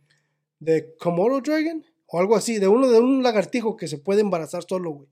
de 0.59 0.97
Komodo 0.99 1.41
Dragon, 1.41 1.85
o 2.09 2.21
algo 2.21 2.37
así, 2.37 2.59
de 2.59 2.69
uno 2.69 2.89
de 2.89 3.01
un 3.01 3.23
lagartijo 3.23 3.77
que 3.77 3.89
se 3.89 3.99
puede 3.99 4.21
embarazar 4.21 4.65
solo, 4.69 4.91
güey. 4.91 5.09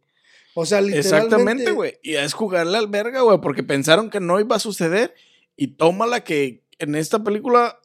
O 0.54 0.64
sea, 0.64 0.80
literalmente. 0.80 1.16
Exactamente, 1.16 1.70
güey. 1.72 1.94
Y 2.02 2.14
es 2.14 2.32
jugarle 2.32 2.78
al 2.78 2.88
verga, 2.88 3.22
güey, 3.22 3.40
porque 3.40 3.62
pensaron 3.62 4.10
que 4.10 4.20
no 4.20 4.38
iba 4.40 4.56
a 4.56 4.60
suceder. 4.60 5.14
Y 5.56 5.68
tómala 5.68 6.24
que 6.24 6.64
en 6.78 6.94
esta 6.94 7.22
película 7.22 7.78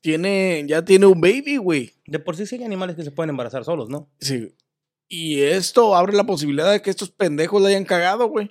tiene, 0.00 0.64
ya 0.66 0.84
tiene 0.84 1.06
un 1.06 1.20
baby, 1.20 1.56
güey. 1.56 1.94
De 2.06 2.18
por 2.18 2.36
sí 2.36 2.46
sí 2.46 2.56
hay 2.56 2.64
animales 2.64 2.96
que 2.96 3.02
se 3.02 3.10
pueden 3.10 3.30
embarazar 3.30 3.64
solos, 3.64 3.88
¿no? 3.88 4.08
Sí. 4.20 4.52
Y 5.08 5.40
esto 5.40 5.96
abre 5.96 6.12
la 6.12 6.24
posibilidad 6.24 6.70
de 6.70 6.82
que 6.82 6.90
estos 6.90 7.10
pendejos 7.10 7.62
le 7.62 7.68
hayan 7.68 7.84
cagado, 7.84 8.28
güey. 8.28 8.50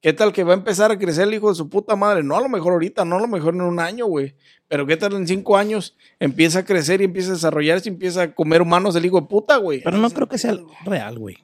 ¿Qué 0.00 0.12
tal 0.12 0.32
que 0.32 0.44
va 0.44 0.52
a 0.52 0.56
empezar 0.56 0.92
a 0.92 0.98
crecer 0.98 1.26
el 1.26 1.34
hijo 1.34 1.48
de 1.48 1.56
su 1.56 1.68
puta 1.68 1.96
madre? 1.96 2.22
No 2.22 2.36
a 2.36 2.40
lo 2.40 2.48
mejor 2.48 2.72
ahorita, 2.72 3.04
no 3.04 3.16
a 3.16 3.20
lo 3.20 3.26
mejor 3.26 3.54
en 3.54 3.62
un 3.62 3.80
año, 3.80 4.06
güey. 4.06 4.36
Pero 4.68 4.86
qué 4.86 4.96
tal 4.96 5.14
en 5.14 5.26
cinco 5.26 5.56
años 5.56 5.96
empieza 6.20 6.60
a 6.60 6.64
crecer 6.64 7.00
y 7.00 7.04
empieza 7.04 7.30
a 7.30 7.34
desarrollarse 7.34 7.88
y 7.88 7.92
empieza 7.92 8.22
a 8.22 8.34
comer 8.34 8.62
humanos 8.62 8.94
el 8.94 9.06
hijo 9.06 9.20
de 9.20 9.26
puta, 9.26 9.56
güey. 9.56 9.82
Pero 9.82 9.98
no 9.98 10.08
creo 10.10 10.28
que 10.28 10.38
sea 10.38 10.56
real, 10.84 11.18
güey. 11.18 11.38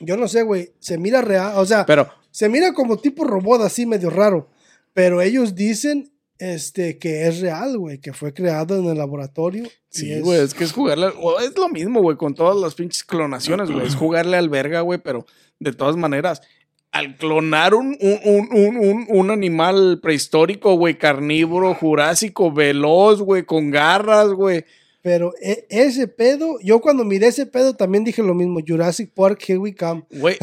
Yo 0.00 0.16
no 0.16 0.28
sé, 0.28 0.42
güey. 0.42 0.72
Se 0.80 0.98
mira 0.98 1.20
real. 1.22 1.54
O 1.56 1.66
sea, 1.66 1.86
Pero 1.86 2.08
se 2.30 2.48
mira 2.48 2.72
como 2.72 2.96
tipo 2.98 3.24
robot 3.24 3.62
así 3.62 3.86
medio 3.86 4.10
raro. 4.10 4.48
Pero 4.92 5.20
ellos 5.22 5.54
dicen 5.54 6.10
este, 6.38 6.98
que 6.98 7.26
es 7.26 7.40
real, 7.40 7.78
güey. 7.78 7.98
Que 7.98 8.12
fue 8.12 8.32
creado 8.34 8.78
en 8.78 8.86
el 8.86 8.98
laboratorio. 8.98 9.64
Sí, 9.88 10.12
es- 10.12 10.22
güey, 10.22 10.40
es 10.40 10.52
que 10.54 10.64
es 10.64 10.72
jugarle. 10.72 11.08
Es 11.42 11.56
lo 11.56 11.68
mismo, 11.68 12.00
güey, 12.02 12.16
con 12.16 12.34
todas 12.34 12.56
las 12.56 12.74
pinches 12.74 13.04
clonaciones, 13.04 13.70
güey. 13.70 13.86
Es 13.86 13.94
jugarle 13.94 14.36
al 14.36 14.48
verga, 14.48 14.80
güey, 14.80 14.98
pero 15.02 15.26
de 15.60 15.72
todas 15.72 15.96
maneras, 15.96 16.42
al 16.90 17.16
clonar 17.16 17.74
un, 17.74 17.96
un, 18.00 18.48
un- 18.52 19.06
un 19.08 19.30
animal 19.30 20.00
prehistórico, 20.02 20.74
güey, 20.76 20.98
carnívoro, 20.98 21.74
jurásico, 21.74 22.52
veloz, 22.52 23.20
güey, 23.22 23.44
con 23.44 23.70
garras, 23.70 24.28
güey. 24.28 24.64
Pero 25.04 25.34
e- 25.42 25.66
ese 25.68 26.08
pedo, 26.08 26.58
yo 26.62 26.80
cuando 26.80 27.04
miré 27.04 27.26
ese 27.26 27.44
pedo 27.44 27.74
también 27.76 28.04
dije 28.04 28.22
lo 28.22 28.32
mismo. 28.32 28.60
Jurassic 28.66 29.10
Park, 29.12 29.38
here 29.46 29.58
we 29.58 29.74
come. 29.74 30.02
Güey, 30.10 30.38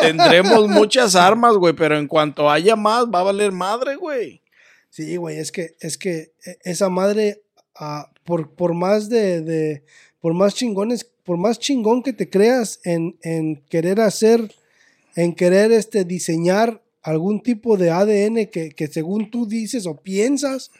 tendremos 0.00 0.68
muchas 0.68 1.16
armas, 1.16 1.56
güey, 1.56 1.74
pero 1.74 1.98
en 1.98 2.06
cuanto 2.06 2.48
haya 2.48 2.76
más, 2.76 3.06
va 3.06 3.18
a 3.18 3.24
valer 3.24 3.50
madre, 3.50 3.96
güey. 3.96 4.42
Sí, 4.90 5.16
güey, 5.16 5.38
es 5.38 5.50
que, 5.50 5.74
es 5.80 5.98
que 5.98 6.32
e- 6.46 6.58
esa 6.62 6.88
madre, 6.88 7.42
ah, 7.74 8.08
por, 8.24 8.50
por 8.54 8.74
más 8.74 9.08
de, 9.08 9.40
de- 9.40 9.82
por 10.20 10.34
más 10.34 10.54
chingones, 10.54 11.04
por 11.24 11.36
más 11.36 11.58
chingón 11.58 12.04
que 12.04 12.12
te 12.12 12.30
creas 12.30 12.78
en, 12.84 13.16
en 13.22 13.56
querer 13.68 14.00
hacer, 14.00 14.54
en 15.16 15.34
querer 15.34 15.72
este, 15.72 16.04
diseñar 16.04 16.80
algún 17.02 17.42
tipo 17.42 17.76
de 17.76 17.90
ADN 17.90 18.46
que, 18.46 18.70
que 18.70 18.86
según 18.86 19.30
tú 19.32 19.46
dices 19.46 19.86
o 19.86 19.96
piensas 19.96 20.70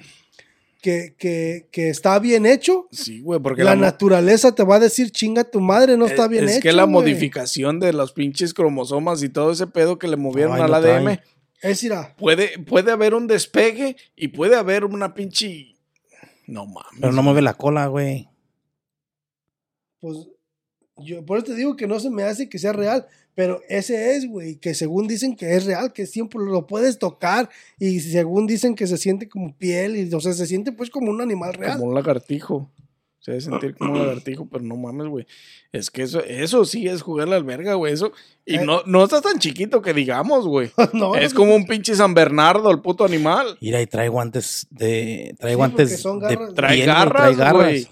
que, 0.81 1.14
que, 1.18 1.68
que 1.70 1.89
está 1.91 2.18
bien 2.18 2.47
hecho, 2.47 2.89
Sí, 2.91 3.20
güey, 3.20 3.41
porque 3.41 3.62
la, 3.64 3.76
naturaleza 3.76 4.55
te 4.55 4.62
va 4.64 4.76
a 4.76 4.81
decir 4.81 5.11
chinga 5.11 5.45
tu 5.45 5.61
madre, 5.61 5.97
no 5.97 6.07
está 6.07 6.24
es- 6.24 6.28
bien 6.31 6.45
es 6.45 6.51
hecho. 6.53 6.62
que 6.62 6.72
la 6.72 6.85
güey". 6.85 6.93
modificación 6.93 7.78
de 7.81 7.93
los 7.93 8.12
pinches 8.12 8.55
cromosomas 8.55 9.22
y 9.22 9.28
todo 9.28 9.53
ese 9.53 9.66
pedo 9.66 9.99
que 9.99 10.09
le 10.09 10.16
movieron 10.16 10.55
Ay, 10.57 10.62
al 10.62 10.74
ADM. 10.74 11.05
trae. 11.05 11.22
Es 11.62 11.83
irá. 11.85 12.14
Puede, 12.16 12.59
puede 12.59 12.91
haber 12.91 13.14
un 13.14 13.26
despegue 13.26 13.97
y 14.16 14.28
puede 14.28 14.57
haber 14.57 14.85
una 14.87 15.12
pinche. 15.12 15.76
No 16.47 16.64
mames. 16.66 16.99
Pero 17.01 17.12
no 17.12 17.22
mueve 17.22 17.43
la 17.43 17.55
cola, 17.55 17.87
güey. 17.87 18.28
Pues 20.01 20.16
yo 20.97 21.24
por 21.26 21.39
eso 21.39 21.47
te 21.49 21.55
digo 21.55 21.76
que 21.76 21.87
no 21.87 22.01
se 22.01 22.11
me 22.11 22.22
hace 22.22 22.49
que 22.49 22.59
sea 22.59 22.72
real, 22.72 23.07
pero 23.35 23.61
ese 23.68 24.16
es, 24.16 24.26
güey, 24.28 24.57
que 24.57 24.74
según 24.74 25.07
dicen 25.07 25.35
que 25.37 25.55
es 25.55 25.64
real, 25.64 25.93
que 25.93 26.07
siempre 26.07 26.41
lo 26.45 26.66
puedes 26.66 26.99
tocar 26.99 27.49
y 27.78 28.01
según 28.01 28.47
dicen 28.47 28.74
que 28.74 28.87
se 28.87 28.97
siente 28.99 29.28
como 29.28 29.57
piel 29.57 29.97
y 29.97 30.12
o 30.14 30.20
sea, 30.20 30.33
se 30.33 30.47
siente 30.47 30.72
pues 30.72 30.91
como 30.91 31.11
un 31.11 31.20
animal 31.20 31.55
real. 31.55 31.78
Como 31.78 31.91
un 31.91 31.95
lagartijo. 31.95 32.70
Se 33.20 33.33
debe 33.33 33.43
sentir 33.43 33.76
como 33.76 33.93
un 33.93 33.99
lagartijo, 33.99 34.49
pero 34.51 34.64
no 34.64 34.76
mames, 34.76 35.07
güey. 35.09 35.26
Es 35.72 35.91
que 35.91 36.03
eso, 36.03 36.24
eso 36.24 36.64
sí 36.64 36.89
es 36.89 37.03
jugarle 37.03 37.37
al 37.37 37.45
verga, 37.45 37.74
güey. 37.74 37.93
Eso. 37.93 38.12
Y 38.47 38.57
Eh. 38.57 38.64
no, 38.64 38.81
no 38.87 39.05
está 39.05 39.20
tan 39.20 39.39
chiquito 39.39 39.83
que 39.83 39.93
digamos, 39.93 40.47
güey. 40.47 40.70
no, 40.95 41.14
es 41.14 41.35
como 41.35 41.55
un 41.55 41.66
pinche 41.66 41.95
San 41.95 42.14
Bernardo, 42.14 42.70
el 42.70 42.81
puto 42.81 43.05
animal. 43.05 43.59
Mira, 43.61 43.83
y 43.83 43.87
trae 43.87 44.09
guantes 44.09 44.66
de. 44.70 45.35
Trae 45.39 45.53
Sí, 45.53 45.57
guantes 45.57 46.03
de 46.03 46.18
garras. 46.18 46.55
Trae 46.55 46.76
piel, 46.76 46.87
garras, 46.87 47.37
trae 47.37 47.53
güey. 47.53 47.89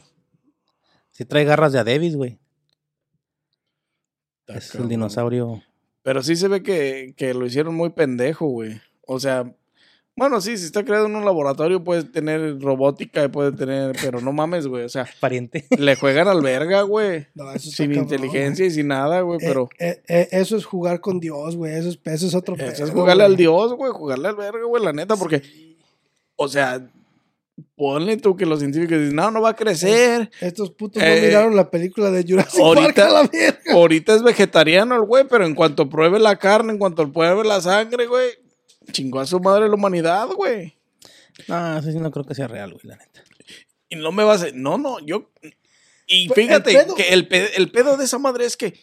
Sí, 1.10 1.24
trae 1.26 1.44
garras 1.44 1.72
de 1.74 1.80
Adebis, 1.80 2.16
güey. 2.16 2.38
Es 4.48 4.74
el 4.74 4.88
dinosaurio. 4.88 5.62
Pero 6.02 6.22
sí 6.22 6.36
se 6.36 6.48
ve 6.48 6.62
que, 6.62 7.14
que 7.16 7.34
lo 7.34 7.46
hicieron 7.46 7.74
muy 7.74 7.90
pendejo, 7.90 8.46
güey. 8.46 8.80
O 9.06 9.20
sea, 9.20 9.54
Bueno, 10.16 10.40
sí, 10.40 10.56
si 10.56 10.64
está 10.64 10.84
creado 10.84 11.06
en 11.06 11.14
un 11.14 11.24
laboratorio 11.24 11.84
puede 11.84 12.02
tener 12.02 12.60
robótica 12.60 13.22
y 13.24 13.28
puede 13.28 13.52
tener, 13.52 13.94
pero 14.02 14.20
no 14.20 14.32
mames, 14.32 14.66
güey, 14.66 14.84
o 14.84 14.88
sea, 14.88 15.06
Pariente. 15.20 15.66
le 15.78 15.94
juegan 15.96 16.26
al 16.26 16.40
verga, 16.42 16.82
güey. 16.82 17.26
No, 17.34 17.52
eso 17.52 17.70
Sin 17.70 17.90
cabrón, 17.90 18.04
inteligencia 18.04 18.66
y 18.66 18.70
sin 18.70 18.88
nada, 18.88 19.20
güey, 19.20 19.38
güey. 19.38 19.48
pero 19.48 19.68
Eh, 19.78 20.02
eh, 20.08 20.20
eh, 20.22 20.28
eso 20.32 20.56
es 20.56 20.64
jugar 20.64 21.00
con 21.00 21.20
Dios, 21.20 21.54
güey. 21.56 21.74
Eso 21.74 21.90
es, 21.90 22.00
eso 22.04 22.26
es 22.26 22.34
otro 22.34 22.56
eso 22.56 22.84
es 22.84 22.90
jugarle 22.90 23.22
güey. 23.24 23.32
al 23.32 23.36
Dios, 23.36 23.74
güey, 23.74 23.92
jugarle 23.92 24.28
al 24.28 24.36
verga, 24.36 24.64
güey, 24.64 24.82
la 24.82 24.92
neta, 24.92 25.14
porque, 25.16 25.42
o 26.36 26.48
sea, 26.48 26.84
ponle 27.76 28.16
tú 28.16 28.36
que 28.36 28.46
los 28.46 28.58
científicos 28.60 28.98
dicen, 28.98 29.16
no, 29.16 29.30
no 29.30 29.40
va 29.40 29.50
a 29.50 29.56
crecer. 29.56 30.30
Estos 30.40 30.70
putos 30.70 31.02
Eh, 31.02 31.16
no 31.20 31.26
miraron 31.26 31.56
la 31.56 31.70
película 31.70 32.10
de 32.10 32.24
Jurassic 32.26 32.60
ahorita- 32.60 32.84
Park 32.94 32.98
a 33.10 33.10
la 33.10 33.22
verga. 33.28 33.72
Ahorita 33.72 34.14
es 34.14 34.22
vegetariano 34.22 34.94
el 34.94 35.02
güey, 35.02 35.24
pero 35.28 35.44
en 35.46 35.54
cuanto 35.54 35.88
pruebe 35.88 36.18
la 36.18 36.36
carne, 36.36 36.72
en 36.72 36.78
cuanto 36.78 37.10
pruebe 37.12 37.44
la 37.44 37.60
sangre, 37.60 38.06
güey, 38.06 38.30
chingó 38.92 39.20
a 39.20 39.26
su 39.26 39.40
madre 39.40 39.68
la 39.68 39.74
humanidad, 39.74 40.28
güey. 40.28 40.76
No, 41.46 41.78
eso 41.78 41.90
sí 41.92 41.98
no 41.98 42.10
creo 42.10 42.24
que 42.24 42.34
sea 42.34 42.48
real, 42.48 42.72
güey, 42.72 42.86
la 42.86 42.96
neta. 42.96 43.22
Y 43.88 43.96
no 43.96 44.12
me 44.12 44.24
vas 44.24 44.42
a... 44.42 44.46
No, 44.52 44.76
no, 44.76 44.98
yo... 45.00 45.30
Y 46.06 46.26
el 46.28 46.34
fíjate 46.34 46.72
pedo- 46.72 46.94
que 46.94 47.08
el, 47.10 47.28
pe- 47.28 47.56
el 47.56 47.70
pedo 47.70 47.96
de 47.96 48.04
esa 48.04 48.18
madre 48.18 48.44
es 48.46 48.56
que 48.56 48.74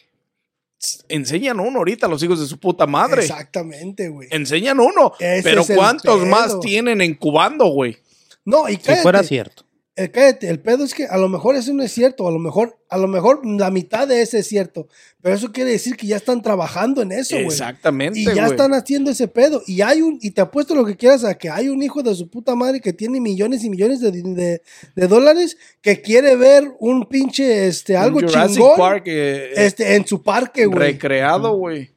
enseñan 1.08 1.58
uno 1.60 1.78
ahorita 1.78 2.06
a 2.06 2.08
los 2.08 2.22
hijos 2.22 2.38
de 2.40 2.46
su 2.46 2.58
puta 2.58 2.86
madre. 2.86 3.22
Exactamente, 3.22 4.08
güey. 4.08 4.28
Enseñan 4.30 4.78
uno. 4.80 5.12
Ese 5.18 5.42
pero 5.42 5.64
¿cuántos 5.66 6.16
pedo. 6.20 6.26
más 6.26 6.60
tienen 6.60 7.00
incubando, 7.02 7.66
güey? 7.66 7.96
No, 8.46 8.66
y 8.68 8.72
Si 8.72 8.78
cállate. 8.78 9.02
fuera 9.02 9.22
cierto. 9.22 9.64
Eh, 9.98 10.10
cállate, 10.10 10.50
el 10.50 10.60
pedo 10.60 10.84
es 10.84 10.92
que 10.92 11.06
a 11.06 11.16
lo 11.16 11.26
mejor 11.30 11.56
eso 11.56 11.72
no 11.72 11.82
es 11.82 11.90
cierto, 11.90 12.28
a 12.28 12.30
lo 12.30 12.38
mejor, 12.38 12.76
a 12.90 12.98
lo 12.98 13.08
mejor 13.08 13.40
la 13.46 13.70
mitad 13.70 14.06
de 14.06 14.20
ese 14.20 14.40
es 14.40 14.46
cierto, 14.46 14.88
pero 15.22 15.34
eso 15.34 15.52
quiere 15.52 15.70
decir 15.70 15.96
que 15.96 16.06
ya 16.06 16.16
están 16.16 16.42
trabajando 16.42 17.00
en 17.00 17.12
eso, 17.12 17.34
güey. 17.34 17.46
Exactamente, 17.46 18.20
Y 18.20 18.24
ya 18.26 18.46
están 18.46 18.74
haciendo 18.74 19.10
ese 19.10 19.26
pedo. 19.26 19.62
Y 19.66 19.80
hay 19.80 20.02
un, 20.02 20.18
y 20.20 20.32
te 20.32 20.42
apuesto 20.42 20.74
lo 20.74 20.84
que 20.84 20.96
quieras 20.96 21.24
a 21.24 21.38
que 21.38 21.48
hay 21.48 21.70
un 21.70 21.82
hijo 21.82 22.02
de 22.02 22.14
su 22.14 22.28
puta 22.28 22.54
madre 22.54 22.82
que 22.82 22.92
tiene 22.92 23.22
millones 23.22 23.64
y 23.64 23.70
millones 23.70 24.00
de, 24.00 24.12
de- 24.12 24.60
de 24.94 25.06
dólares 25.08 25.56
que 25.80 26.02
quiere 26.02 26.36
ver 26.36 26.70
un 26.78 27.06
pinche, 27.06 27.66
este, 27.66 27.96
algo 27.96 28.20
Jurassic 28.20 28.56
chingón, 28.56 28.76
Park 28.76 29.04
eh, 29.06 29.50
este, 29.56 29.96
en 29.96 30.06
su 30.06 30.22
parque, 30.22 30.66
güey. 30.66 30.78
recreado, 30.92 31.56
güey. 31.56 31.90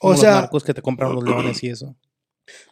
O 0.00 0.16
sea, 0.16 0.32
los 0.32 0.40
narcos 0.40 0.64
que 0.64 0.74
te 0.74 0.82
compran 0.82 1.14
los 1.14 1.22
leones 1.22 1.62
y 1.62 1.68
eso. 1.68 1.94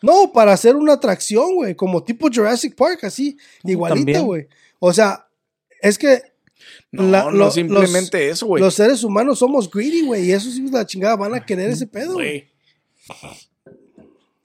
No, 0.03 0.33
para 0.33 0.53
hacer 0.53 0.77
una 0.77 0.95
atracción, 0.95 1.55
güey, 1.55 1.75
como 1.75 2.03
tipo 2.05 2.29
Jurassic 2.33 2.75
Park, 2.75 3.05
así, 3.05 3.37
igualito, 3.65 3.97
también. 3.99 4.25
güey. 4.25 4.47
O 4.79 4.93
sea, 4.93 5.27
es 5.81 5.99
que 5.99 6.23
No, 6.93 7.03
La- 7.05 7.25
no 7.25 7.31
lo- 7.33 7.51
simplemente 7.51 8.29
eso, 8.29 8.47
güey. 8.47 8.63
los 8.63 8.75
seres 8.75 9.03
humanos 9.03 9.39
somos 9.39 9.69
greedy, 9.71 10.03
güey, 10.07 10.27
y 10.27 10.33
esos 10.33 10.57
hijos 10.57 10.71
de 10.73 10.79
la 10.79 10.87
chingada 10.87 11.17
van 11.17 11.35
a 11.35 11.45
querer 11.45 11.71
ese 11.71 11.87
pedo, 11.87 12.15
güey. 12.15 12.49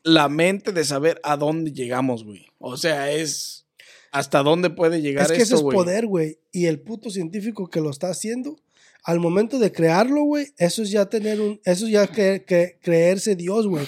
La 0.04 0.30
mente 0.30 0.72
de 0.72 0.86
saber 0.86 1.20
a 1.24 1.36
dónde 1.36 1.72
llegamos, 1.72 2.24
güey. 2.24 2.48
O 2.60 2.78
sea, 2.78 3.12
es 3.12 3.66
hasta 4.12 4.42
dónde 4.42 4.70
puede 4.70 5.02
llegar 5.02 5.26
Es 5.26 5.32
que 5.32 5.44
esto, 5.44 5.56
ese 5.56 5.68
es 5.68 5.74
poder, 5.74 6.08
güey. 6.08 6.40
Y 6.52 6.66
el 6.68 6.80
puto 6.80 7.10
científico 7.10 7.70
que 7.70 7.82
lo 7.82 7.90
está 7.90 8.10
haciendo, 8.10 8.58
al 9.04 9.20
momento 9.20 9.60
de 9.60 9.72
crearlo, 9.72 10.24
güey, 10.24 10.48
eso 10.58 10.82
es 10.82 10.92
ya 10.92 11.08
tener 11.10 11.42
un, 11.42 11.60
eso 11.66 11.86
es 11.86 11.92
ya 11.92 12.08
creerse 12.08 13.36
Dios, 13.36 13.68
güey. 13.68 13.86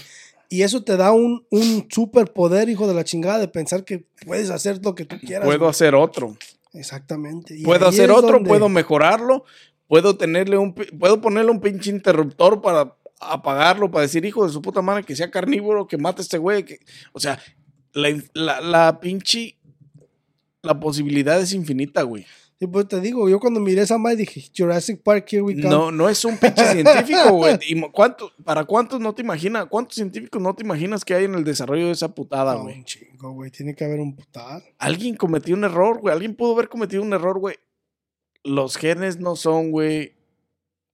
Y 0.49 0.63
eso 0.63 0.83
te 0.83 0.97
da 0.97 1.11
un, 1.11 1.45
un 1.51 1.87
superpoder, 1.89 2.69
hijo 2.69 2.87
de 2.87 2.95
la 2.95 3.03
chingada, 3.03 3.37
de 3.37 3.47
pensar 3.47 3.85
que 3.85 4.05
puedes 4.25 4.49
hacer 4.49 4.83
lo 4.83 4.95
que 4.95 5.05
tú 5.05 5.17
quieras. 5.19 5.45
Puedo 5.45 5.59
güey. 5.59 5.69
hacer 5.69 5.93
otro. 5.93 6.35
Exactamente. 6.73 7.55
Y 7.57 7.63
puedo 7.63 7.87
hacer 7.87 8.09
otro, 8.11 8.33
donde- 8.33 8.49
puedo 8.49 8.67
mejorarlo, 8.69 9.43
puedo 9.87 10.17
tenerle 10.17 10.57
un 10.57 10.73
puedo 10.73 11.21
ponerle 11.21 11.51
un 11.51 11.61
pinche 11.61 11.89
interruptor 11.91 12.61
para 12.61 12.95
apagarlo, 13.19 13.91
para 13.91 14.03
decir, 14.03 14.25
hijo 14.25 14.45
de 14.45 14.51
su 14.53 14.61
puta 14.61 14.81
madre, 14.81 15.03
que 15.03 15.15
sea 15.15 15.29
carnívoro, 15.29 15.87
que 15.87 15.97
mate 15.97 16.21
a 16.21 16.23
este 16.23 16.37
güey. 16.37 16.63
Que... 16.63 16.79
O 17.13 17.19
sea, 17.19 17.39
la, 17.93 18.09
la, 18.33 18.61
la 18.61 18.99
pinche. 18.99 19.55
La 20.61 20.77
posibilidad 20.79 21.39
es 21.39 21.53
infinita, 21.53 22.01
güey. 22.03 22.25
Sí, 22.59 22.67
pues 22.67 22.89
te 22.89 22.99
digo, 22.99 23.29
yo 23.29 23.39
cuando 23.39 23.61
miré 23.61 23.83
esa 23.83 23.97
madre 23.97 24.17
dije, 24.17 24.43
Jurassic 24.55 25.01
Park, 25.01 25.27
here 25.31 25.41
we 25.41 25.53
come. 25.55 25.69
No, 25.69 25.91
no 25.91 26.09
es 26.09 26.25
un 26.25 26.37
pinche 26.37 26.65
científico, 26.73 27.31
güey. 27.31 27.57
¿Y 27.65 27.79
cuánto- 27.91 28.33
¿Para 28.43 28.65
cuántos 28.65 28.99
no 28.99 29.15
te 29.15 29.21
imaginas? 29.21 29.67
¿Cuántos 29.67 29.95
científicos 29.95 30.41
no 30.41 30.53
te 30.53 30.63
imaginas 30.63 31.05
que 31.05 31.13
hay 31.13 31.23
en 31.23 31.35
el 31.35 31.45
desarrollo 31.45 31.85
de 31.85 31.93
esa 31.93 32.13
putada, 32.13 32.55
No, 32.55 32.63
güey? 32.63 32.79
un 32.79 32.83
chingo, 32.83 33.31
güey. 33.31 33.49
Tiene 33.49 33.75
que 33.75 33.85
haber 33.85 34.01
un 34.01 34.13
putal. 34.13 34.61
Alguien 34.77 35.15
cometió 35.15 35.55
un 35.55 35.63
error, 35.63 35.99
güey. 36.01 36.11
Alguien 36.13 36.35
pudo 36.35 36.53
haber 36.53 36.67
cometido 36.67 37.01
un 37.01 37.13
error, 37.13 37.39
güey. 37.39 37.55
Los 38.43 38.75
genes 38.75 39.19
no 39.21 39.37
son, 39.37 39.71
güey. 39.71 40.15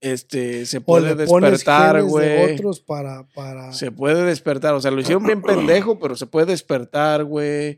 Este, 0.00 0.66
se 0.66 0.80
puede 0.80 1.16
despertar, 1.16 1.96
de 1.96 2.02
güey. 2.02 2.54
otros 2.54 2.78
para, 2.80 3.26
para... 3.34 3.72
Se 3.72 3.90
puede 3.90 4.22
despertar. 4.24 4.74
O 4.74 4.80
sea, 4.80 4.92
lo 4.92 5.00
hicieron 5.00 5.24
bien 5.24 5.42
pendejo, 5.42 5.98
pero 5.98 6.14
se 6.14 6.26
puede 6.26 6.46
despertar, 6.46 7.24
güey. 7.24 7.76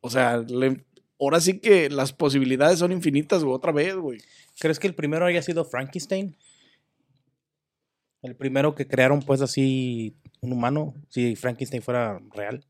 O 0.00 0.08
sea, 0.08 0.38
le- 0.38 0.85
ahora 1.20 1.40
sí 1.40 1.58
que 1.58 1.90
las 1.90 2.12
posibilidades 2.12 2.78
son 2.78 2.92
infinitas, 2.92 3.42
güey. 3.42 3.54
Otra 3.54 3.72
vez, 3.72 3.94
güey. 3.96 4.18
¿Crees 4.58 4.78
que 4.78 4.86
el 4.86 4.94
primero 4.94 5.26
haya 5.26 5.42
sido 5.42 5.64
Frankenstein? 5.64 6.36
El 8.22 8.34
primero 8.36 8.74
que 8.74 8.86
crearon, 8.86 9.20
pues, 9.20 9.40
así, 9.40 10.16
un 10.40 10.52
humano, 10.52 10.94
si 11.08 11.36
Frankenstein 11.36 11.82
fuera 11.82 12.20
real. 12.34 12.64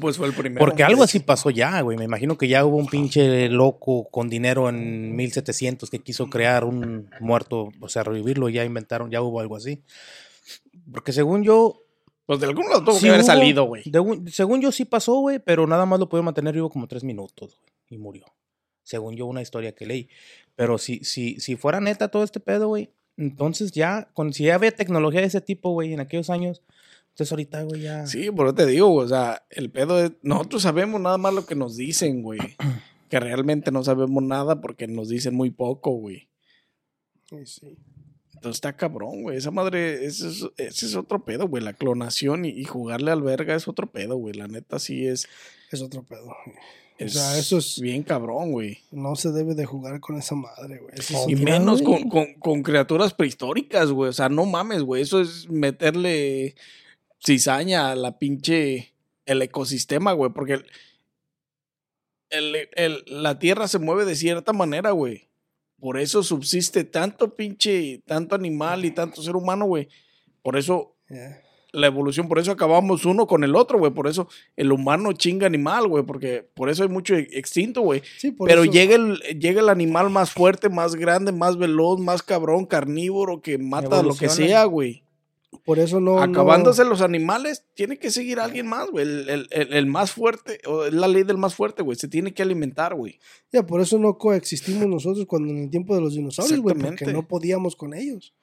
Pues 0.00 0.16
fue 0.16 0.26
el 0.26 0.34
primero. 0.34 0.64
Porque 0.64 0.84
algo 0.84 1.02
así 1.02 1.18
pasó 1.20 1.50
ya, 1.50 1.80
güey. 1.80 1.98
Me 1.98 2.04
imagino 2.04 2.38
que 2.38 2.48
ya 2.48 2.64
hubo 2.64 2.76
un 2.76 2.86
pinche 2.86 3.48
loco 3.48 4.08
con 4.10 4.28
dinero 4.28 4.68
en 4.68 5.14
1700 5.16 5.90
que 5.90 5.98
quiso 5.98 6.30
crear 6.30 6.64
un 6.64 7.10
muerto, 7.20 7.70
o 7.80 7.88
sea, 7.88 8.02
revivirlo, 8.02 8.48
ya 8.48 8.64
inventaron, 8.64 9.10
ya 9.10 9.22
hubo 9.22 9.40
algo 9.40 9.56
así. 9.56 9.82
Porque 10.92 11.12
según 11.12 11.42
yo... 11.42 11.81
Pues 12.26 12.40
de 12.40 12.46
algún 12.46 12.68
lado 12.68 12.84
tuvo 12.84 12.94
sí 12.94 13.02
que 13.02 13.08
haber 13.08 13.20
hubo- 13.20 13.26
salido, 13.26 13.64
güey. 13.64 13.82
según 14.30 14.60
yo 14.60 14.70
sí 14.72 14.84
pasó, 14.84 15.14
güey, 15.20 15.38
pero 15.38 15.66
nada 15.66 15.86
más 15.86 15.98
lo 15.98 16.08
pudieron 16.08 16.26
mantener 16.26 16.54
vivo 16.54 16.70
como 16.70 16.86
tres 16.86 17.02
minutos, 17.04 17.58
güey, 17.58 17.72
y 17.90 17.98
murió. 17.98 18.24
Según 18.84 19.16
yo, 19.16 19.26
una 19.26 19.42
historia 19.42 19.74
que 19.74 19.86
leí. 19.86 20.08
Pero 20.56 20.78
si, 20.78 21.04
si, 21.04 21.38
si 21.40 21.56
fuera 21.56 21.80
neta 21.80 22.08
todo 22.08 22.22
este 22.24 22.40
pedo, 22.40 22.68
güey, 22.68 22.90
entonces 23.16 23.72
ya, 23.72 24.08
con, 24.14 24.32
si 24.32 24.44
ya 24.44 24.54
había 24.54 24.72
tecnología 24.72 25.20
de 25.20 25.26
ese 25.26 25.40
tipo, 25.40 25.70
güey, 25.72 25.92
en 25.92 26.00
aquellos 26.00 26.30
años, 26.30 26.62
entonces 27.10 27.30
ahorita, 27.32 27.62
güey, 27.64 27.82
ya... 27.82 28.06
Sí, 28.06 28.30
por 28.30 28.46
eso 28.46 28.54
te 28.54 28.66
digo, 28.66 28.88
güey, 28.88 29.04
o 29.04 29.08
sea, 29.08 29.44
el 29.50 29.70
pedo 29.70 30.02
es, 30.02 30.12
nosotros 30.22 30.62
sabemos 30.62 31.00
nada 31.00 31.18
más 31.18 31.34
lo 31.34 31.44
que 31.46 31.54
nos 31.54 31.76
dicen, 31.76 32.22
güey. 32.22 32.38
Que 33.12 33.20
realmente 33.20 33.70
no 33.70 33.84
sabemos 33.84 34.22
nada 34.22 34.62
porque 34.62 34.86
nos 34.86 35.10
dicen 35.10 35.34
muy 35.34 35.50
poco, 35.50 35.90
güey. 35.90 36.30
Sí, 37.28 37.44
sí. 37.44 37.76
Entonces 38.42 38.56
está 38.56 38.72
cabrón, 38.76 39.22
güey. 39.22 39.36
Esa 39.36 39.52
madre, 39.52 40.04
ese 40.04 40.28
es, 40.28 40.44
ese 40.56 40.86
es 40.86 40.96
otro 40.96 41.24
pedo, 41.24 41.46
güey. 41.46 41.62
La 41.62 41.74
clonación 41.74 42.44
y, 42.44 42.48
y 42.48 42.64
jugarle 42.64 43.12
al 43.12 43.22
verga 43.22 43.54
es 43.54 43.68
otro 43.68 43.86
pedo, 43.86 44.16
güey. 44.16 44.34
La 44.34 44.48
neta 44.48 44.80
sí 44.80 45.06
es, 45.06 45.28
Es 45.70 45.80
otro 45.80 46.02
pedo. 46.02 46.34
es 46.98 47.12
sea, 47.12 47.38
eso 47.38 47.58
es- 47.58 47.78
bien 47.80 48.02
cabrón, 48.02 48.50
güey. 48.50 48.78
No 48.90 49.14
se 49.14 49.30
debe 49.30 49.54
de 49.54 49.64
jugar 49.64 50.00
con 50.00 50.18
esa 50.18 50.34
madre, 50.34 50.78
güey. 50.78 50.92
Eso 50.98 51.24
Y 51.28 51.36
menos 51.36 51.82
con, 51.82 52.08
con- 52.08 52.34
con 52.34 52.62
criaturas 52.64 53.14
prehistóricas, 53.14 53.90
güey. 53.92 54.10
O 54.10 54.12
sea, 54.12 54.28
no 54.28 54.44
mames, 54.44 54.82
güey. 54.82 55.02
Eso 55.02 55.20
es 55.20 55.48
meterle 55.48 56.56
cizaña 57.24 57.92
a 57.92 57.94
la 57.94 58.18
pinche. 58.18 58.92
el 59.24 59.40
ecosistema, 59.40 60.12
güey. 60.14 60.32
Porque 60.32 60.54
el, 60.54 60.64
el- 62.30 62.68
el- 62.74 63.04
la 63.06 63.38
tierra 63.38 63.68
se 63.68 63.78
mueve 63.78 64.04
de 64.04 64.16
cierta 64.16 64.52
manera, 64.52 64.90
güey. 64.90 65.28
Por 65.82 65.98
eso 65.98 66.22
subsiste 66.22 66.84
tanto 66.84 67.34
pinche. 67.34 68.00
tanto 68.06 68.36
animal 68.36 68.84
y 68.84 68.92
tanto 68.92 69.20
ser 69.20 69.34
humano, 69.34 69.64
güey. 69.66 69.88
Por 70.40 70.56
eso 70.56 70.94
Yeah. 71.10 71.42
la 71.72 71.88
evolución, 71.88 72.28
por 72.28 72.38
eso 72.38 72.52
acabamos 72.52 73.04
uno 73.04 73.26
con 73.26 73.42
el 73.42 73.56
otro, 73.56 73.80
güey. 73.80 73.90
Por 73.90 74.06
eso 74.06 74.28
el 74.56 74.70
humano 74.70 75.12
chinga 75.12 75.48
animal, 75.48 75.88
güey. 75.88 76.04
Porque 76.04 76.46
por 76.54 76.70
eso 76.70 76.84
hay 76.84 76.88
mucho 76.88 77.16
extinto, 77.16 77.80
güey. 77.80 78.00
Sí, 78.16 78.30
Pero 78.46 78.62
eso- 78.62 78.70
llega 78.70 78.94
el, 78.94 79.16
llega 79.40 79.60
el 79.60 79.68
animal 79.70 80.08
más 80.08 80.30
fuerte, 80.30 80.68
más 80.68 80.94
grande, 80.94 81.32
más 81.32 81.56
veloz, 81.58 81.98
más 81.98 82.22
cabrón, 82.22 82.64
carnívoro, 82.64 83.42
que 83.42 83.58
mata 83.58 84.04
lo 84.04 84.14
que 84.14 84.28
sea, 84.28 84.64
güey. 84.66 85.02
Por 85.64 85.78
eso 85.78 86.00
no. 86.00 86.16
no- 86.16 86.22
Acabándose 86.22 86.84
los 86.84 87.00
animales, 87.02 87.64
tiene 87.74 87.96
que 87.98 88.10
seguir 88.10 88.40
alguien 88.40 88.66
más, 88.66 88.90
güey. 88.90 89.04
El, 89.06 89.28
el- 89.28 89.48
el- 89.50 89.72
el 89.72 89.86
más 89.86 90.10
fuerte, 90.12 90.58
o 90.66 90.84
es 90.86 90.92
la 90.92 91.06
ley 91.08 91.22
del 91.22 91.38
más 91.38 91.54
fuerte, 91.54 91.82
güey. 91.82 91.96
Se 91.96 92.08
tiene 92.08 92.34
que 92.34 92.42
alimentar, 92.42 92.94
güey. 92.94 93.20
Ya, 93.52 93.64
por 93.64 93.80
eso 93.80 93.98
no 93.98 94.18
coexistimos 94.18 94.86
nosotros 94.88 95.24
cuando 95.26 95.52
en 95.52 95.58
el 95.64 95.70
tiempo 95.70 95.94
de 95.94 96.00
los 96.00 96.14
dinosaurios, 96.14 96.58
güey, 96.60 96.74
porque 96.76 97.04
no 97.12 97.28
podíamos 97.28 97.76
con 97.76 97.94
ellos. 97.94 98.34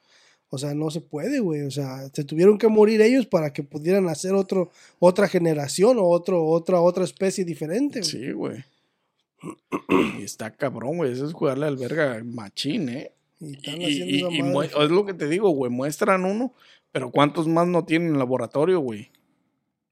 O 0.52 0.58
sea, 0.58 0.74
no 0.74 0.90
se 0.90 1.00
puede, 1.00 1.40
güey. 1.40 1.62
O 1.62 1.70
sea, 1.70 2.08
se 2.12 2.24
tuvieron 2.24 2.58
que 2.58 2.66
morir 2.68 3.00
ellos 3.02 3.26
para 3.26 3.52
que 3.52 3.62
pudieran 3.62 4.08
hacer 4.08 4.34
otro, 4.34 4.70
otra 4.98 5.28
generación 5.28 5.98
o 5.98 6.08
otro, 6.08 6.44
otra, 6.44 6.80
otra 6.80 7.04
especie 7.04 7.44
diferente. 7.44 8.00
güey. 8.00 8.10
Sí, 8.10 8.32
güey. 8.32 8.64
Y 10.18 10.22
está 10.24 10.50
cabrón, 10.50 10.96
güey. 10.98 11.12
Eso 11.12 11.26
es 11.26 11.32
jugarle 11.32 11.66
al 11.66 11.76
verga 11.76 12.20
machín, 12.24 12.88
¿eh? 12.88 13.12
Y 13.40 13.52
están 13.56 13.80
y- 13.80 13.84
y- 13.86 14.20
y 14.20 14.24
es 14.24 14.90
lo 14.90 15.06
que 15.06 15.14
te 15.14 15.28
digo, 15.28 15.48
güey. 15.50 15.70
Muestran 15.70 16.24
uno, 16.24 16.52
pero 16.92 17.10
¿cuántos 17.10 17.46
más 17.48 17.66
no 17.68 17.84
tienen 17.84 18.08
en 18.12 18.18
laboratorio, 18.18 18.80
güey? 18.80 19.10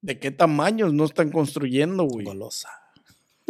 ¿De 0.01 0.19
qué 0.19 0.31
tamaños 0.31 0.93
no 0.93 1.05
están 1.05 1.31
construyendo, 1.31 2.05
güey? 2.05 2.25
Golosa. 2.27 2.69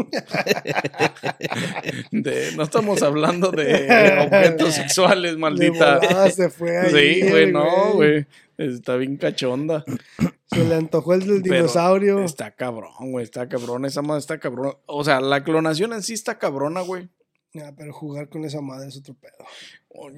De- 2.10 2.52
no 2.56 2.62
estamos 2.62 3.02
hablando 3.02 3.50
de 3.50 3.88
objetos 4.26 4.74
sexuales, 4.76 5.36
maldita. 5.36 6.00
se 6.30 6.48
fue 6.50 6.78
ahí, 6.78 6.90
Sí, 7.22 7.28
güey, 7.28 7.52
no, 7.52 7.92
güey. 7.94 8.26
Está 8.56 8.96
bien 8.96 9.16
cachonda. 9.16 9.84
Se 10.46 10.64
le 10.64 10.74
antojó 10.74 11.14
el 11.14 11.26
del 11.26 11.42
dinosaurio. 11.42 12.24
Está 12.24 12.50
cabrón, 12.52 12.92
güey. 13.12 13.22
Está 13.24 13.48
cabrón. 13.48 13.84
Esa 13.84 14.02
madre 14.02 14.20
está 14.20 14.38
cabrón. 14.38 14.74
O 14.86 15.04
sea, 15.04 15.20
la 15.20 15.44
clonación 15.44 15.92
en 15.92 16.02
sí 16.02 16.14
está 16.14 16.38
cabrona, 16.38 16.80
güey. 16.80 17.08
Ya, 17.54 17.72
pero 17.76 17.92
jugar 17.92 18.28
con 18.28 18.44
esa 18.44 18.60
madre 18.60 18.88
es 18.88 18.96
otro 18.96 19.14
pedo. 19.14 19.32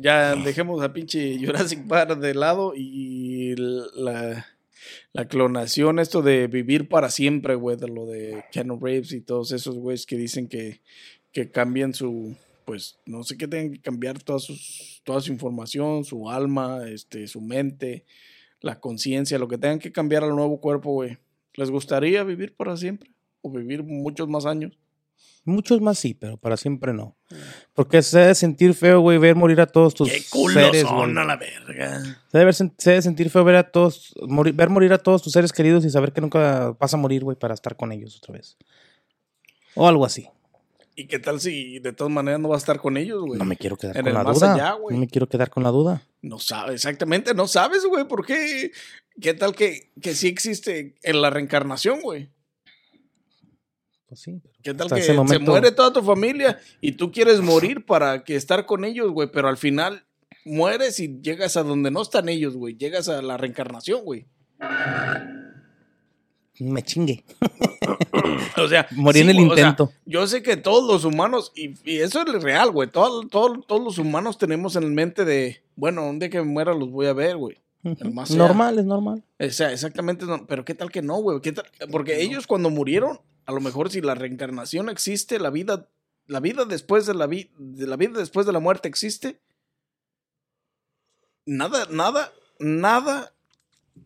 Ya 0.01 0.35
dejemos 0.35 0.83
a 0.83 0.93
pinche 0.93 1.39
Jurassic 1.39 1.87
Park 1.87 2.19
de 2.19 2.35
lado 2.35 2.73
y 2.77 3.55
la, 3.57 4.47
la 5.13 5.29
clonación, 5.29 5.99
esto 5.99 6.23
de 6.23 6.47
vivir 6.47 6.89
para 6.89 7.11
siempre, 7.11 7.55
güey, 7.55 7.77
de 7.77 7.89
lo 7.89 8.07
de 8.07 8.45
Keanu 8.53 8.79
Reeves 8.79 9.13
y 9.13 9.21
todos 9.21 9.53
esos 9.53 9.77
güeyes 9.77 10.07
que 10.07 10.17
dicen 10.17 10.49
que, 10.49 10.81
que 11.33 11.51
cambian 11.51 11.95
su, 11.95 12.37
pues, 12.65 12.99
no 13.07 13.23
sé 13.25 13.37
qué 13.37 13.49
tengan 13.49 13.73
que 13.73 13.81
cambiar 13.81 14.23
toda, 14.23 14.39
sus, 14.39 15.01
toda 15.05 15.21
su 15.21 15.33
información, 15.33 16.05
su 16.05 16.29
alma, 16.29 16.89
este, 16.89 17.27
su 17.27 17.41
mente, 17.41 18.05
la 18.61 18.81
conciencia, 18.81 19.39
lo 19.39 19.49
que 19.49 19.59
tengan 19.59 19.79
que 19.79 19.93
cambiar 19.93 20.25
al 20.25 20.37
nuevo 20.37 20.61
cuerpo, 20.61 20.93
güey. 20.93 21.19
¿Les 21.55 21.71
gustaría 21.71 22.23
vivir 22.23 22.55
para 22.55 22.77
siempre? 22.77 23.11
¿O 23.43 23.51
vivir 23.51 23.83
muchos 23.83 24.29
más 24.29 24.47
años? 24.47 24.79
Muchos 25.45 25.81
más 25.81 25.99
sí, 25.99 26.13
pero 26.15 26.37
para 26.37 26.57
siempre 26.59 26.93
no. 26.93 27.17
Porque 27.75 28.03
se 28.03 28.19
debe 28.19 28.35
sentir 28.35 28.75
feo, 28.75 29.01
güey, 29.01 29.17
ver 29.19 29.35
morir 29.37 29.61
a 29.63 29.67
todos 29.67 29.95
tus 29.95 30.11
¡Qué 30.11 30.23
culos 30.29 30.53
seres, 30.63 30.83
son 30.83 31.13
güey. 31.15 31.19
a 31.19 31.25
la 31.27 31.37
verga! 31.37 32.03
Se 32.31 32.39
debe, 32.39 32.51
sen- 32.53 32.75
se 32.77 32.91
debe 32.91 33.03
sentir 33.03 33.31
feo 33.31 33.43
ver 33.43 33.57
a 33.57 33.71
todos, 33.71 34.15
morir- 34.29 34.55
ver 34.55 34.69
morir 34.69 34.93
a 34.93 34.99
todos 34.99 35.23
tus 35.23 35.33
seres 35.33 35.53
queridos 35.53 35.85
y 35.87 35.91
saber 35.91 36.13
que 36.13 36.21
nunca 36.21 36.77
vas 36.79 36.93
a 36.93 36.99
morir, 36.99 37.25
güey, 37.25 37.37
para 37.39 37.55
estar 37.55 37.75
con 37.77 37.91
ellos 37.91 38.17
otra 38.19 38.35
vez. 38.35 38.59
O 39.75 39.89
algo 39.89 40.05
así. 40.05 40.29
¿Y 40.95 41.07
qué 41.07 41.19
tal 41.19 41.41
si 41.41 41.79
de 41.79 41.95
todas 41.95 42.13
maneras 42.13 42.41
no 42.41 42.49
va 42.51 42.57
a 42.57 42.59
estar 42.59 42.79
con 42.79 42.99
ellos, 42.99 43.23
güey? 43.25 43.39
No 43.39 43.47
me 43.47 43.57
quiero 43.57 43.77
quedar 43.77 43.97
En 43.97 44.03
con 44.03 44.09
el 44.09 44.15
la 44.15 44.23
más 44.25 44.39
duda. 44.41 44.55
allá, 44.55 44.73
güey. 44.75 44.95
no 44.95 45.01
me 45.01 45.09
quiero 45.09 45.27
quedar 45.29 45.49
con 45.49 45.63
la 45.63 45.71
duda. 45.71 46.03
No 46.21 46.39
sabes, 46.39 46.75
exactamente, 46.75 47.33
no 47.33 47.47
sabes, 47.49 47.87
güey, 47.87 48.07
¿por 48.07 48.27
qué? 48.27 48.73
¿Qué 49.19 49.33
tal 49.33 49.55
que, 49.55 49.91
que 50.03 50.15
sí 50.15 50.29
existe 50.29 50.97
en 51.03 51.23
la 51.23 51.31
reencarnación, 51.31 52.03
güey? 52.03 52.29
Pues 54.11 54.21
sí. 54.23 54.41
pero 54.43 54.55
¿Qué 54.63 54.75
tal 54.75 54.89
que 54.91 54.99
ese 55.01 55.15
se 55.15 55.39
muere 55.39 55.71
toda 55.73 55.93
tu 55.93 56.03
familia 56.03 56.59
y 56.83 56.93
tú 56.93 57.11
quieres 57.13 57.41
morir 57.41 57.87
para 57.87 58.23
que 58.25 58.35
estar 58.37 58.67
con 58.67 58.85
ellos, 58.85 59.11
güey, 59.13 59.31
pero 59.33 59.49
al 59.49 59.57
final 59.57 60.05
mueres 60.45 60.99
y 61.01 61.21
llegas 61.23 61.57
a 61.57 61.63
donde 61.63 61.91
no 61.93 62.03
están 62.03 62.29
ellos, 62.29 62.57
güey, 62.57 62.77
llegas 62.77 63.09
a 63.09 63.23
la 63.23 63.37
reencarnación, 63.39 64.03
güey. 64.05 64.27
Me 66.59 66.83
chingue. 66.83 67.25
O 68.59 68.69
sea, 68.69 68.87
Morí 68.91 69.21
en 69.21 69.31
el 69.31 69.37
güey, 69.37 69.49
o 69.51 69.55
sea, 69.55 69.69
intento. 69.69 69.93
yo 70.05 70.27
sé 70.27 70.43
que 70.43 70.57
todos 70.59 70.87
los 70.87 71.05
humanos, 71.05 71.53
y, 71.55 71.71
y 71.91 71.99
eso 72.01 72.21
es 72.23 72.43
real, 72.43 72.71
güey, 72.71 72.91
todo, 72.91 73.27
todo- 73.29 73.61
todos 73.67 73.83
los 73.83 73.97
humanos 73.99 74.37
tenemos 74.37 74.77
en 74.77 74.93
mente 74.95 75.25
de, 75.25 75.63
bueno, 75.77 76.07
un 76.09 76.19
día 76.19 76.29
que 76.29 76.39
me 76.39 76.45
muera 76.45 76.75
los 76.75 76.91
voy 76.91 77.07
a 77.07 77.15
ver, 77.15 77.37
güey. 77.39 77.57
Normal, 77.83 78.79
es 78.79 78.85
normal. 78.85 79.25
O 79.39 79.49
sea, 79.51 79.73
exactamente, 79.73 80.27
pero 80.47 80.65
¿qué 80.67 80.75
tal 80.75 80.91
que 80.91 81.01
no, 81.01 81.17
güey? 81.23 81.41
Porque 81.91 82.21
ellos 82.21 82.47
cuando 82.47 82.69
murieron, 82.69 83.21
a 83.47 83.53
lo 83.53 83.61
mejor 83.61 83.91
si 83.91 84.01
la 84.01 84.15
reencarnación 84.15 84.89
existe, 84.89 85.39
la 85.39 85.51
vida, 85.51 85.89
la 86.27 86.41
vida 86.41 86.65
después 86.65 87.07
de 87.07 87.15
la, 87.15 87.27
vi- 87.27 87.51
de 87.59 87.87
la 87.87 87.97
vida 87.97 88.19
después 88.19 88.47
de 88.47 88.53
la 88.53 88.61
muerte 88.61 88.89
existe, 88.89 89.41
nada, 91.47 91.87
nada, 91.91 92.33
nada 92.59 93.33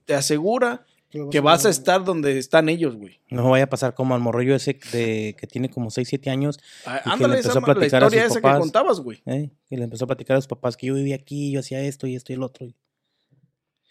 te 0.05 0.15
asegura 0.15 0.87
que 1.31 1.39
vas 1.39 1.65
a 1.65 1.71
estar 1.71 2.03
donde 2.05 2.39
están 2.39 2.69
ellos, 2.69 2.97
güey. 2.97 3.21
No 3.31 3.51
vaya 3.51 3.65
a 3.65 3.69
pasar 3.71 3.95
como 3.95 4.17
al 4.17 4.21
morrillo 4.21 4.57
ese 4.57 4.77
de, 4.91 5.37
que 5.39 5.47
tiene 5.47 5.71
como 5.71 5.91
6, 5.91 6.09
7 6.09 6.29
años, 6.31 6.59
Ah, 6.85 7.01
que 7.05 7.09
le 7.09 7.13
Ándale, 7.15 7.35
empezó 7.35 7.51
esa 7.51 7.59
a 7.59 7.61
ma- 7.61 7.69
la 7.69 7.75
platicar 7.75 8.03
a 8.03 8.07
historia 8.07 8.23
sus 8.25 8.31
esa 8.33 8.41
que 8.41 8.43
papás. 8.43 8.59
contabas, 8.61 9.01
güey. 9.01 9.23
¿eh? 9.27 9.51
que 9.69 9.77
le 9.77 9.85
empezó 9.85 10.05
a 10.05 10.09
platicar 10.09 10.37
a 10.37 10.41
sus 10.41 10.49
papás 10.49 10.77
que 10.77 10.89
yo 10.89 10.95
vivía 10.95 11.15
aquí, 11.15 11.53
yo 11.53 11.61
hacía 11.61 11.81
esto 11.83 12.09
y 12.09 12.17
esto 12.17 12.33
y 12.33 12.37
el 12.37 12.43
otro. 12.43 12.67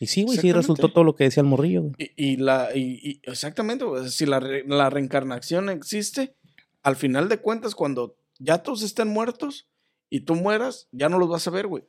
Y 0.04 0.08
sí, 0.08 0.24
güey, 0.24 0.38
sí 0.38 0.51
resultó 0.51 0.89
todo 0.93 1.04
lo 1.04 1.16
que 1.16 1.24
decía 1.26 1.41
el 1.41 1.47
morrillo, 1.47 1.82
güey. 1.82 1.93
Y, 1.97 2.12
y 2.34 2.38
la, 2.38 2.70
y, 2.76 2.99
y 3.01 3.22
exactamente, 3.24 3.86
güey, 3.86 4.10
si 4.10 4.26
la, 4.26 4.39
re- 4.39 4.64
la 4.68 4.89
reencarnación 4.89 5.70
existe, 5.70 6.36
al 6.84 6.95
final 6.95 7.30
de 7.30 7.38
cuentas, 7.39 7.76
cuando 7.76 8.16
ya 8.39 8.60
todos 8.60 8.82
estén 8.84 9.08
muertos 9.08 9.68
y 10.10 10.22
tú 10.22 10.36
mueras, 10.36 10.88
ya 10.91 11.10
no 11.10 11.18
los 11.20 11.30
vas 11.30 11.47
a 11.47 11.51
ver, 11.51 11.68
güey. 11.68 11.84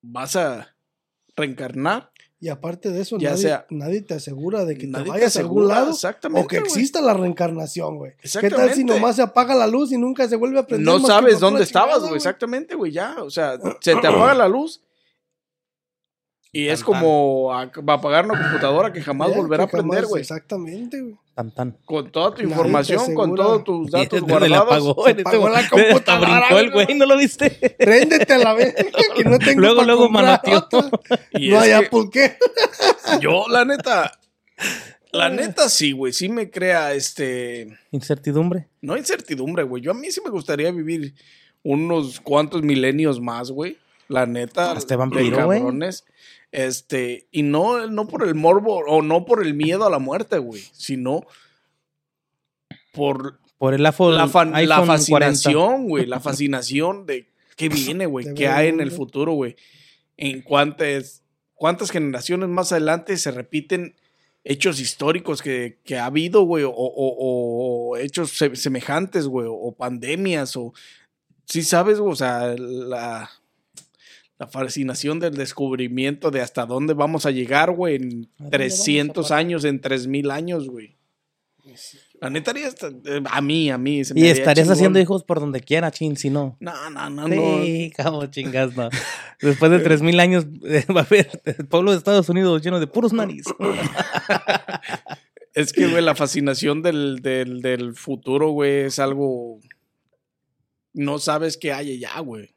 Vas 0.00 0.36
a 0.36 0.74
reencarnar. 1.36 2.10
Y 2.40 2.48
aparte 2.48 2.90
de 2.90 3.00
eso, 3.02 3.18
Ya 3.18 3.30
nadie, 3.30 3.42
sea- 3.42 3.66
nadie 3.70 4.02
te 4.02 4.14
asegura 4.14 4.64
de 4.64 4.76
que 4.76 4.88
Nadie 4.88 5.04
te 5.04 5.10
te 5.10 5.10
vayas 5.10 5.36
a 5.36 5.40
algún 5.40 5.68
lado 5.68 5.90
exactamente, 5.92 6.44
o 6.44 6.48
que 6.48 6.56
exista 6.56 7.00
la 7.00 7.14
reencarnación, 7.14 7.98
güey. 7.98 8.12
¿Qué 8.40 8.50
tal 8.50 8.74
si 8.74 8.82
nomás 8.84 9.14
se 9.16 9.22
apaga 9.22 9.54
la 9.54 9.68
luz 9.68 9.92
y 9.92 9.96
nunca 9.98 10.26
se 10.28 10.34
vuelve 10.34 10.58
a 10.58 10.66
prender? 10.66 10.84
No 10.84 10.98
sabes 11.06 11.38
dónde 11.38 11.62
estabas, 11.62 12.00
güey. 12.00 12.16
Exactamente, 12.16 12.74
güey. 12.74 12.90
Ya, 12.90 13.22
o 13.22 13.30
sea, 13.30 13.58
se 13.80 13.94
te 13.94 14.06
apaga 14.08 14.34
la 14.34 14.48
luz. 14.48 14.80
Y 16.54 16.68
es 16.68 16.84
como 16.84 17.50
a- 17.54 17.64
va 17.66 17.94
a 17.94 17.96
apagar 17.96 18.26
una 18.26 18.38
computadora 18.38 18.92
que 18.92 19.00
jamás 19.00 19.30
Ya, 19.30 19.36
volverá 19.38 19.64
a 19.64 19.66
que 19.66 19.72
jamás- 19.72 19.88
prender, 19.90 20.06
güey. 20.06 20.20
Exactamente, 20.20 21.00
güey. 21.00 21.16
Tan 21.34 21.50
tan. 21.50 21.78
Con 21.86 22.12
toda 22.12 22.34
tu 22.34 22.42
información, 22.42 23.14
con 23.14 23.34
todos 23.34 23.64
tus 23.64 23.90
datos 23.90 24.20
le 24.20 24.26
guardados. 24.28 24.66
apagó, 24.66 25.04
Se 25.06 25.10
en 25.12 25.16
este 25.18 25.28
apagó 25.30 25.48
la 25.48 25.68
computadora, 25.70 26.38
brincó 26.40 26.58
el 26.58 26.70
güey. 26.70 26.94
¿no 26.94 27.06
lo 27.06 27.16
viste? 27.16 27.50
Préndete 27.78 28.34
a 28.34 28.38
la 28.38 28.52
vez, 28.52 28.74
que 29.16 29.24
no 29.24 29.38
tengo 29.38 29.60
Luego, 29.62 29.82
luego. 29.82 30.10
Y 31.32 31.48
No 31.48 31.56
es 31.56 31.62
hay 31.62 31.68
que 31.68 31.74
Apple, 31.86 32.08
¿qué? 32.12 32.36
yo, 33.22 33.46
la 33.48 33.64
neta, 33.64 34.18
la 35.10 35.30
neta 35.30 35.70
sí, 35.70 35.92
güey, 35.92 36.12
sí 36.12 36.28
me 36.28 36.50
crea 36.50 36.92
este, 36.92 37.78
Incertidumbre. 37.92 38.68
no 38.82 38.98
incertidumbre, 38.98 39.62
güey. 39.62 39.82
Yo 39.82 39.92
a 39.92 39.94
mí 39.94 40.10
sí 40.10 40.20
me 40.22 40.30
gustaría 40.30 40.70
vivir 40.70 41.14
unos 41.62 42.20
cuantos 42.20 42.60
milenios 42.62 43.22
más, 43.22 43.50
güey. 43.50 43.78
La 44.08 44.26
neta, 44.26 44.74
Este 44.76 44.92
de 44.92 44.96
vampiro, 44.98 45.46
güey. 45.46 45.62
Este, 46.52 47.26
y 47.32 47.42
no, 47.42 47.86
no 47.88 48.06
por 48.06 48.26
el 48.28 48.34
morbo 48.34 48.76
o 48.86 49.02
no 49.02 49.24
por 49.24 49.44
el 49.44 49.54
miedo 49.54 49.86
a 49.86 49.90
la 49.90 49.98
muerte, 49.98 50.38
güey, 50.38 50.62
sino 50.72 51.22
por 52.92 53.40
Por 53.58 53.74
el 53.74 53.84
afo, 53.86 54.10
la, 54.10 54.28
fan- 54.28 54.52
la 54.52 54.58
iPhone 54.58 54.86
40. 54.86 54.92
fascinación, 54.96 55.88
güey, 55.88 56.06
la 56.06 56.20
fascinación 56.20 57.06
de 57.06 57.28
qué 57.56 57.68
viene, 57.68 58.06
güey, 58.06 58.34
qué 58.34 58.48
hay 58.48 58.68
en 58.68 58.80
el 58.80 58.90
futuro, 58.90 59.32
güey. 59.32 59.56
En 60.16 60.42
cuántas, 60.42 61.22
cuántas 61.54 61.90
generaciones 61.90 62.48
más 62.48 62.72
adelante 62.72 63.16
se 63.16 63.30
repiten 63.30 63.94
hechos 64.44 64.80
históricos 64.80 65.40
que, 65.40 65.78
que 65.84 65.96
ha 65.98 66.06
habido, 66.06 66.42
güey, 66.42 66.64
o, 66.64 66.70
o- 66.70 66.74
o- 66.74 67.90
o 67.92 67.96
hechos 67.96 68.30
se- 68.32 68.56
semejantes, 68.56 69.26
güey, 69.26 69.46
o 69.48 69.72
pandemias, 69.72 70.56
o... 70.56 70.72
Sí 71.44 71.62
sabes, 71.62 71.98
güey, 71.98 72.12
o 72.12 72.16
sea, 72.16 72.54
la, 72.58 73.30
la 74.42 74.48
fascinación 74.48 75.20
del 75.20 75.34
descubrimiento 75.36 76.32
de 76.32 76.40
hasta 76.40 76.66
dónde 76.66 76.94
vamos 76.94 77.26
a 77.26 77.30
llegar, 77.30 77.70
güey, 77.70 77.94
en 77.94 78.28
¿A 78.40 78.42
dónde 78.42 78.58
300 78.58 79.14
vamos 79.14 79.26
a 79.26 79.34
parar? 79.34 79.40
años, 79.46 79.64
en 79.64 79.80
3000 79.80 80.30
años, 80.32 80.68
güey. 80.68 80.96
La 82.20 82.28
neta 82.28 82.52
eh, 82.52 83.22
a 83.30 83.40
mí, 83.40 83.70
a 83.70 83.78
mí. 83.78 84.04
se 84.04 84.14
me 84.14 84.20
Y 84.20 84.26
estarías 84.26 84.64
chingón. 84.66 84.72
haciendo 84.72 84.98
hijos 84.98 85.22
por 85.22 85.38
donde 85.38 85.60
quiera, 85.60 85.92
chin, 85.92 86.16
si 86.16 86.28
no. 86.28 86.56
No, 86.58 86.90
no, 86.90 87.08
no, 87.08 87.28
no. 87.28 87.62
Sí, 87.62 87.92
cabo 87.96 88.26
chingas, 88.26 88.76
no. 88.76 88.88
Después 89.40 89.70
de 89.70 89.78
3000 89.78 90.18
años 90.18 90.46
eh, 90.64 90.84
va 90.92 91.02
a 91.02 91.04
haber 91.04 91.40
el 91.44 91.66
pueblo 91.68 91.92
de 91.92 91.98
Estados 91.98 92.28
Unidos 92.28 92.62
lleno 92.62 92.80
de 92.80 92.88
puros 92.88 93.12
nariz. 93.12 93.44
Es 95.54 95.72
que, 95.72 95.86
güey, 95.86 96.02
la 96.02 96.16
fascinación 96.16 96.82
del, 96.82 97.20
del, 97.22 97.62
del 97.62 97.94
futuro, 97.94 98.50
güey, 98.50 98.86
es 98.86 98.98
algo. 98.98 99.60
No 100.94 101.20
sabes 101.20 101.56
qué 101.56 101.72
hay 101.72 101.92
allá, 101.92 102.18
güey. 102.20 102.52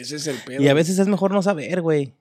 Ese 0.00 0.16
es 0.16 0.26
el 0.26 0.36
pedo. 0.44 0.62
Y 0.62 0.68
a 0.68 0.74
veces 0.74 0.98
es 0.98 1.08
mejor 1.08 1.30
no 1.32 1.42
saber, 1.42 1.80
güey. 1.82 2.14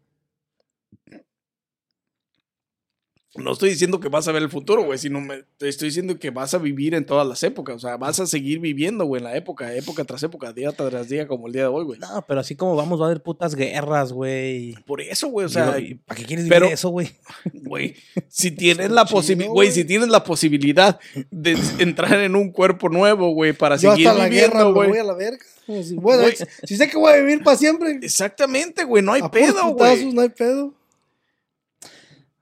No 3.35 3.51
estoy 3.51 3.69
diciendo 3.69 3.99
que 3.99 4.09
vas 4.09 4.27
a 4.27 4.31
ver 4.31 4.41
el 4.41 4.49
futuro, 4.49 4.83
güey, 4.83 4.97
sino 4.97 5.21
me, 5.21 5.43
te 5.57 5.69
estoy 5.69 5.89
diciendo 5.89 6.17
que 6.17 6.31
vas 6.31 6.55
a 6.55 6.57
vivir 6.57 6.95
en 6.95 7.05
todas 7.05 7.27
las 7.27 7.43
épocas. 7.43 7.75
O 7.75 7.79
sea, 7.79 7.95
vas 7.95 8.19
a 8.19 8.25
seguir 8.25 8.57
viviendo, 8.59 9.05
güey, 9.05 9.19
en 9.19 9.25
la 9.25 9.37
época, 9.37 9.75
época 9.75 10.03
tras 10.05 10.23
época, 10.23 10.53
día 10.53 10.71
tras 10.71 11.07
día, 11.07 11.27
como 11.27 11.45
el 11.45 11.53
día 11.53 11.63
de 11.63 11.67
hoy, 11.67 11.83
güey. 11.85 11.99
No, 11.99 12.25
pero 12.27 12.39
así 12.39 12.55
como 12.55 12.75
vamos, 12.75 12.99
va 12.99 13.03
a 13.03 13.07
haber 13.09 13.21
putas 13.21 13.53
guerras, 13.53 14.11
güey. 14.11 14.73
Por 14.87 15.01
eso, 15.01 15.27
güey, 15.27 15.45
o 15.45 15.49
sea, 15.49 15.75
Digo, 15.75 15.87
¿y 15.91 15.95
¿para 15.95 16.19
qué 16.19 16.25
quieres 16.25 16.45
vivir 16.45 16.59
pero- 16.61 16.73
eso, 16.73 16.89
güey? 16.89 17.11
güey, 17.53 17.93
si 18.27 18.49
tienes 18.49 18.89
la 18.89 19.05
posibilidad, 19.05 19.51
güey. 19.53 19.71
si 19.71 19.85
tienes 19.85 20.07
la 20.09 20.23
posibilidad 20.23 20.99
de 21.29 21.59
entrar 21.77 22.19
en 22.21 22.35
un 22.35 22.51
cuerpo 22.51 22.89
nuevo, 22.89 23.29
güey, 23.35 23.53
para 23.53 23.75
Yo 23.75 23.91
seguir 23.91 24.07
hasta 24.07 24.17
la 24.19 24.29
viviendo, 24.29 24.73
güey. 24.73 24.89
voy 24.89 24.97
a 24.97 25.03
la 25.03 25.13
verga. 25.13 25.45
Bueno, 25.67 26.21
Güey. 26.23 26.35
si 26.63 26.77
sé 26.77 26.89
que 26.89 26.97
voy 26.97 27.13
a 27.13 27.17
vivir 27.17 27.43
para 27.43 27.57
siempre, 27.57 27.99
Exactamente, 28.01 28.83
güey, 28.85 29.03
no 29.03 29.13
hay 29.13 29.21
a 29.21 29.29
pedo, 29.29 29.67
güey. 29.73 30.13
no 30.13 30.21
hay 30.21 30.29
pedo. 30.29 30.73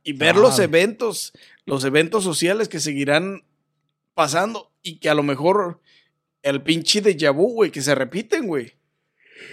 Y 0.04 0.14
ver 0.14 0.36
Ah. 0.36 0.40
los 0.40 0.60
eventos, 0.60 1.34
los 1.66 1.84
eventos 1.84 2.24
sociales 2.24 2.70
que 2.70 2.80
seguirán 2.80 3.44
pasando 4.14 4.72
y 4.84 4.98
que 5.00 5.10
a 5.10 5.16
lo 5.16 5.24
mejor 5.24 5.80
el 6.44 6.62
pinche 6.62 7.02
de 7.02 7.30
vu, 7.30 7.54
güey, 7.54 7.72
que 7.72 7.82
se 7.82 7.96
repiten, 7.96 8.46
güey. 8.48 8.74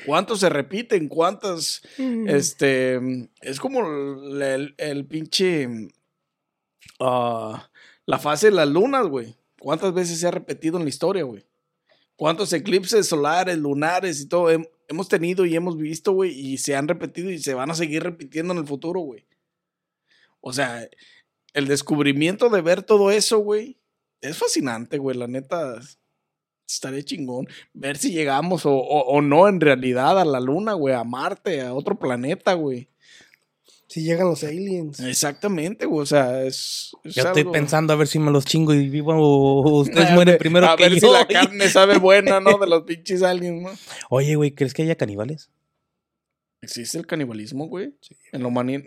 ¿Cuántos 0.06 0.40
se 0.40 0.48
repiten? 0.48 1.08
¿Cuántas? 1.08 1.80
Este, 2.26 3.00
es 3.40 3.58
como 3.58 3.80
el, 3.80 4.42
el- 4.42 4.74
el 4.78 5.04
pinche, 5.06 5.68
ah, 7.00 7.68
la 8.06 8.18
fase 8.18 8.46
de 8.48 8.52
las 8.56 8.68
lunas, 8.68 9.06
güey. 9.06 9.34
¿Cuántas 9.58 9.94
veces 9.94 10.20
se 10.20 10.26
ha 10.26 10.30
repetido 10.32 10.76
en 10.76 10.84
la 10.84 10.88
historia, 10.90 11.22
güey? 11.24 11.44
¿Cuántos 12.16 12.52
eclipses 12.52 13.06
solares, 13.08 13.58
lunares 13.58 14.20
y 14.20 14.28
todo 14.28 14.50
hem- 14.50 14.68
hemos 14.88 15.08
tenido 15.08 15.44
y 15.46 15.56
hemos 15.56 15.76
visto, 15.76 16.12
güey? 16.12 16.30
Y 16.38 16.58
se 16.58 16.76
han 16.76 16.86
repetido 16.88 17.30
y 17.30 17.38
se 17.38 17.54
van 17.54 17.70
a 17.70 17.74
seguir 17.74 18.02
repitiendo 18.02 18.52
en 18.52 18.58
el 18.60 18.66
futuro, 18.66 19.00
güey. 19.00 19.26
O 20.40 20.52
sea, 20.52 20.88
el 21.54 21.68
descubrimiento 21.68 22.48
de 22.48 22.60
ver 22.62 22.82
todo 22.82 23.10
eso, 23.10 23.38
güey, 23.38 23.78
es 24.20 24.38
fascinante, 24.38 24.98
güey. 24.98 25.16
La 25.16 25.26
neta, 25.26 25.80
estaría 26.68 27.02
chingón. 27.02 27.48
Ver 27.72 27.96
si 27.96 28.12
llegamos 28.12 28.66
o, 28.66 28.72
o- 28.74 29.04
o 29.06 29.20
no 29.22 29.48
en 29.48 29.60
realidad 29.60 30.18
a 30.20 30.24
la 30.24 30.40
luna, 30.40 30.74
güey, 30.74 30.94
a 30.94 31.04
Marte, 31.04 31.60
a 31.62 31.74
otro 31.74 31.98
planeta, 31.98 32.54
güey. 32.54 32.88
Si 33.92 34.02
llegan 34.02 34.26
los 34.26 34.42
aliens. 34.42 35.00
Exactamente, 35.00 35.84
güey. 35.84 36.00
O 36.02 36.06
sea, 36.06 36.42
es. 36.44 36.92
es 37.04 37.14
Yo 37.14 37.24
estoy 37.24 37.44
pensando 37.44 37.92
a 37.92 37.96
ver 37.96 38.06
si 38.06 38.18
me 38.18 38.30
los 38.30 38.46
chingo 38.46 38.72
y 38.72 38.88
vivo 38.88 39.12
o 39.14 39.80
ustedes 39.82 40.10
mueren 40.14 40.38
primero 40.38 40.66
a 40.66 40.76
que 40.76 40.84
ver 40.88 40.94
yo. 40.98 41.08
si 41.08 41.12
la 41.12 41.26
carne 41.28 41.68
sabe 41.68 41.98
buena, 41.98 42.40
¿no? 42.40 42.56
De 42.56 42.66
los 42.66 42.84
pinches 42.84 43.22
aliens, 43.22 43.62
¿no? 43.62 43.70
Oye, 44.08 44.34
güey, 44.36 44.52
¿crees 44.52 44.72
que 44.72 44.82
haya 44.82 44.94
caníbales? 44.96 45.50
¿Existe 46.62 46.96
el 46.96 47.06
canibalismo, 47.06 47.66
güey? 47.66 47.92
En, 48.32 48.42
la 48.42 48.48
humani- 48.48 48.82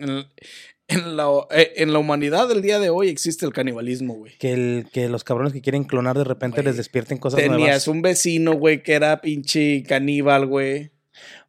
en, 0.87 1.15
la, 1.17 1.27
eh, 1.51 1.73
en 1.75 1.93
la 1.93 1.99
humanidad 1.99 2.47
del 2.47 2.63
día 2.63 2.79
de 2.79 2.89
hoy 2.89 3.09
existe 3.09 3.45
el 3.45 3.53
canibalismo, 3.53 4.15
güey. 4.15 4.35
Que, 4.39 4.53
el, 4.53 4.87
que 4.91 5.07
los 5.07 5.23
cabrones 5.23 5.53
que 5.53 5.61
quieren 5.61 5.83
clonar 5.83 6.17
de 6.17 6.23
repente 6.23 6.61
Güey, 6.61 6.67
les 6.67 6.77
despierten 6.77 7.19
cosas 7.19 7.39
Tenías 7.41 7.59
nuevas. 7.59 7.87
un 7.89 8.01
vecino, 8.01 8.53
güey, 8.53 8.81
que 8.81 8.93
era 8.93 9.21
pinche 9.21 9.83
caníbal, 9.83 10.47
güey. 10.47 10.89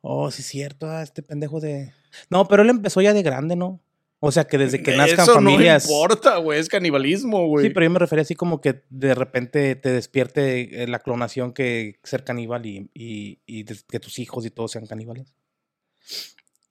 Oh, 0.03 0.31
sí 0.31 0.43
es 0.43 0.49
cierto, 0.49 0.89
ah, 0.91 1.03
este 1.03 1.23
pendejo 1.23 1.59
de... 1.61 1.93
No, 2.31 2.47
pero 2.49 2.63
él 2.63 2.71
empezó 2.71 3.01
ya 3.01 3.13
de 3.13 3.23
grande, 3.23 3.57
¿no? 3.57 3.81
O 4.19 4.33
sea, 4.33 4.45
que 4.45 4.57
desde 4.57 4.83
que 4.83 4.97
nazcan 4.97 5.25
Eso 5.25 5.35
familias... 5.35 5.87
no 5.87 5.93
importa, 5.93 6.37
güey, 6.39 6.59
es 6.59 6.69
canibalismo, 6.69 7.47
güey. 7.49 7.67
Sí, 7.67 7.71
pero 7.75 7.85
yo 7.85 7.91
me 7.91 7.99
refería 7.99 8.23
así 8.23 8.35
como 8.35 8.61
que 8.63 8.83
de 8.89 9.15
repente 9.15 9.77
te 9.77 9.91
despierte 9.91 10.83
eh, 10.83 10.87
la 10.89 11.01
clonación 11.01 11.53
que 11.53 11.99
ser 12.03 12.25
caníbal 12.25 12.65
y, 12.65 12.91
y, 12.95 13.39
y 13.47 13.63
des- 13.65 13.85
que 13.85 14.01
tus 14.01 14.19
hijos 14.19 14.47
y 14.47 14.51
todos 14.51 14.73
sean 14.73 14.87
caníbales. 14.87 15.35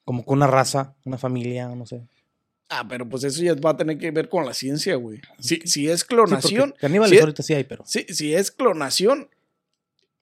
Como 0.04 0.26
que 0.26 0.32
una 0.32 0.48
raza, 0.48 0.96
una 1.04 1.18
familia, 1.18 1.68
no 1.70 1.86
sé. 1.86 2.02
Ah, 2.70 2.84
pero 2.88 3.08
pues 3.08 3.24
eso 3.24 3.44
ya 3.44 3.54
va 3.56 3.72
a 3.72 3.78
tener 3.78 4.00
que 4.00 4.10
ver 4.10 4.28
con 4.28 4.44
la 4.46 4.54
ciencia, 4.56 4.96
güey. 4.96 5.22
Si, 5.40 5.58
si 5.66 5.88
es 5.88 6.02
Sí, 6.02 6.08
clonación, 6.08 6.74
caníbales 6.80 7.12
sí, 7.16 7.20
ahorita 7.22 7.44
sí 7.44 7.54
hay, 7.54 7.64
pero... 7.64 7.84
si, 7.86 8.04
si 8.10 8.34
es 8.34 8.50
clonación, 8.52 9.30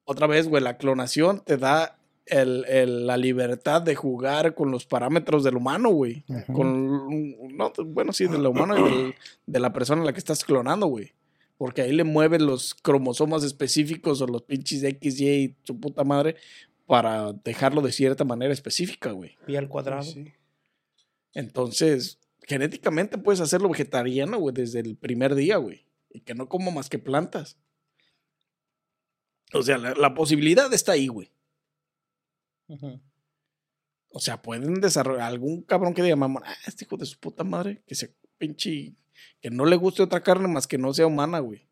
otra 0.04 0.28
vez, 0.28 0.50
güey, 0.50 0.62
la 0.62 0.78
clonación 0.78 1.42
te 1.46 1.56
da 1.58 1.98
el- 2.26 2.66
el- 2.68 3.06
la 3.08 3.18
libertad 3.18 3.82
de 3.82 3.96
jugar 3.96 4.56
con 4.56 4.72
los 4.72 4.86
parámetros 4.86 5.44
del 5.44 5.56
humano, 5.58 5.90
güey. 5.90 6.24
Con, 6.54 7.58
no, 7.58 7.72
bueno, 7.86 8.14
sí, 8.14 8.28
del 8.28 8.46
humano 8.46 8.78
y 8.78 8.84
del- 8.92 9.16
de 9.46 9.60
la 9.60 9.74
persona 9.74 10.02
a 10.02 10.06
la 10.06 10.14
que 10.14 10.20
estás 10.20 10.44
clonando, 10.44 10.88
güey. 10.88 11.12
Porque 11.58 11.82
ahí 11.82 11.92
le 11.94 12.04
mueves 12.04 12.42
los 12.42 12.74
cromosomas 12.76 13.44
específicos 13.44 14.22
o 14.22 14.28
los 14.28 14.42
pinches 14.44 14.84
X, 14.84 15.20
Y 15.20 15.28
y 15.30 15.56
su 15.64 15.80
puta 15.80 16.04
madre 16.04 16.36
para 16.88 17.32
dejarlo 17.34 17.82
de 17.82 17.92
cierta 17.92 18.24
manera 18.26 18.54
específica, 18.54 19.12
güey. 19.12 19.38
Pi 19.46 19.56
al 19.56 19.70
cuadrado. 19.70 20.04
Sí. 20.04 20.32
Entonces, 21.34 22.20
genéticamente 22.44 23.18
puedes 23.18 23.40
hacerlo 23.42 23.70
vegetariano, 23.70 24.38
güey, 24.40 24.54
desde 24.54 24.80
el 24.80 24.96
primer 24.96 25.36
día, 25.36 25.58
güey. 25.58 25.86
Y 26.10 26.22
que 26.22 26.36
no 26.36 26.48
como 26.50 26.72
más 26.72 26.90
que 26.90 27.00
plantas. 27.00 27.58
O 29.54 29.62
sea, 29.62 29.78
la, 29.78 29.94
la 29.94 30.14
posibilidad 30.14 30.72
está 30.74 30.94
ahí, 30.94 31.08
güey. 31.08 31.30
O 34.10 34.20
sea, 34.20 34.42
pueden 34.42 34.76
desarrollar 34.76 35.24
algún 35.24 35.64
cabrón 35.64 35.94
que 35.94 36.04
diga, 36.04 36.16
mamá, 36.16 36.42
ah, 36.46 36.56
este 36.68 36.86
hijo 36.86 36.98
de 36.98 37.06
su 37.06 37.20
puta 37.20 37.44
madre, 37.44 37.84
que 37.88 37.96
se 37.96 38.16
pinche, 38.38 38.96
que 39.42 39.50
no 39.50 39.66
le 39.66 39.76
guste 39.76 40.04
otra 40.04 40.22
carne 40.22 40.48
más 40.48 40.68
que 40.68 40.78
no 40.78 40.94
sea 40.94 41.08
humana, 41.08 41.40
güey. 41.40 41.68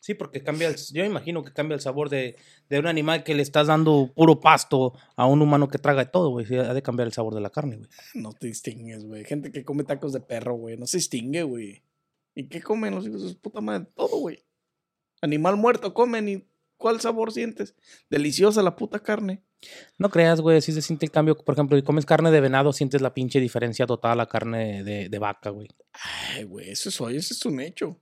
Sí, 0.00 0.14
porque 0.14 0.42
cambia 0.42 0.68
el, 0.68 0.76
yo 0.92 1.04
imagino 1.04 1.42
que 1.42 1.52
cambia 1.52 1.74
el 1.74 1.80
sabor 1.80 2.10
de, 2.10 2.36
de 2.68 2.78
un 2.78 2.86
animal 2.86 3.24
que 3.24 3.34
le 3.34 3.42
estás 3.42 3.66
dando 3.66 4.12
puro 4.14 4.40
pasto 4.40 4.94
a 5.16 5.26
un 5.26 5.42
humano 5.42 5.68
que 5.68 5.78
traga 5.78 6.04
de 6.04 6.10
todo, 6.10 6.30
güey. 6.30 6.46
Ha 6.54 6.74
de 6.74 6.82
cambiar 6.82 7.06
el 7.06 7.12
sabor 7.12 7.34
de 7.34 7.40
la 7.40 7.50
carne, 7.50 7.76
güey. 7.76 7.88
No 8.14 8.32
te 8.32 8.46
distingues, 8.46 9.04
güey. 9.04 9.24
Gente 9.24 9.50
que 9.50 9.64
come 9.64 9.84
tacos 9.84 10.12
de 10.12 10.20
perro, 10.20 10.54
güey. 10.54 10.76
No 10.76 10.86
se 10.86 10.98
distingue, 10.98 11.42
güey. 11.42 11.82
¿Y 12.34 12.48
qué 12.48 12.62
comen 12.62 12.94
los 12.94 13.06
hijos 13.06 13.22
de 13.22 13.30
su 13.30 13.38
puta 13.40 13.60
madre? 13.60 13.86
Todo, 13.94 14.18
güey. 14.18 14.44
Animal 15.22 15.56
muerto 15.56 15.92
comen 15.92 16.28
y 16.28 16.49
¿cuál 16.80 17.00
sabor 17.00 17.30
sientes? 17.30 17.76
Deliciosa 18.08 18.62
la 18.62 18.74
puta 18.74 18.98
carne. 18.98 19.44
No 19.98 20.08
creas, 20.08 20.40
güey, 20.40 20.60
sí 20.60 20.72
se 20.72 20.82
siente 20.82 21.06
el 21.06 21.12
cambio. 21.12 21.36
Por 21.36 21.54
ejemplo, 21.54 21.76
si 21.76 21.84
comes 21.84 22.06
carne 22.06 22.32
de 22.32 22.40
venado, 22.40 22.72
sientes 22.72 23.02
la 23.02 23.14
pinche 23.14 23.38
diferencia 23.38 23.86
total 23.86 24.12
a 24.12 24.16
la 24.16 24.26
carne 24.26 24.82
de, 24.82 25.08
de 25.08 25.18
vaca, 25.18 25.50
güey. 25.50 25.68
Ay, 25.92 26.44
güey, 26.44 26.70
eso 26.70 26.88
es 26.88 26.96
eso 26.96 27.34
es 27.34 27.44
un 27.44 27.60
hecho. 27.60 28.00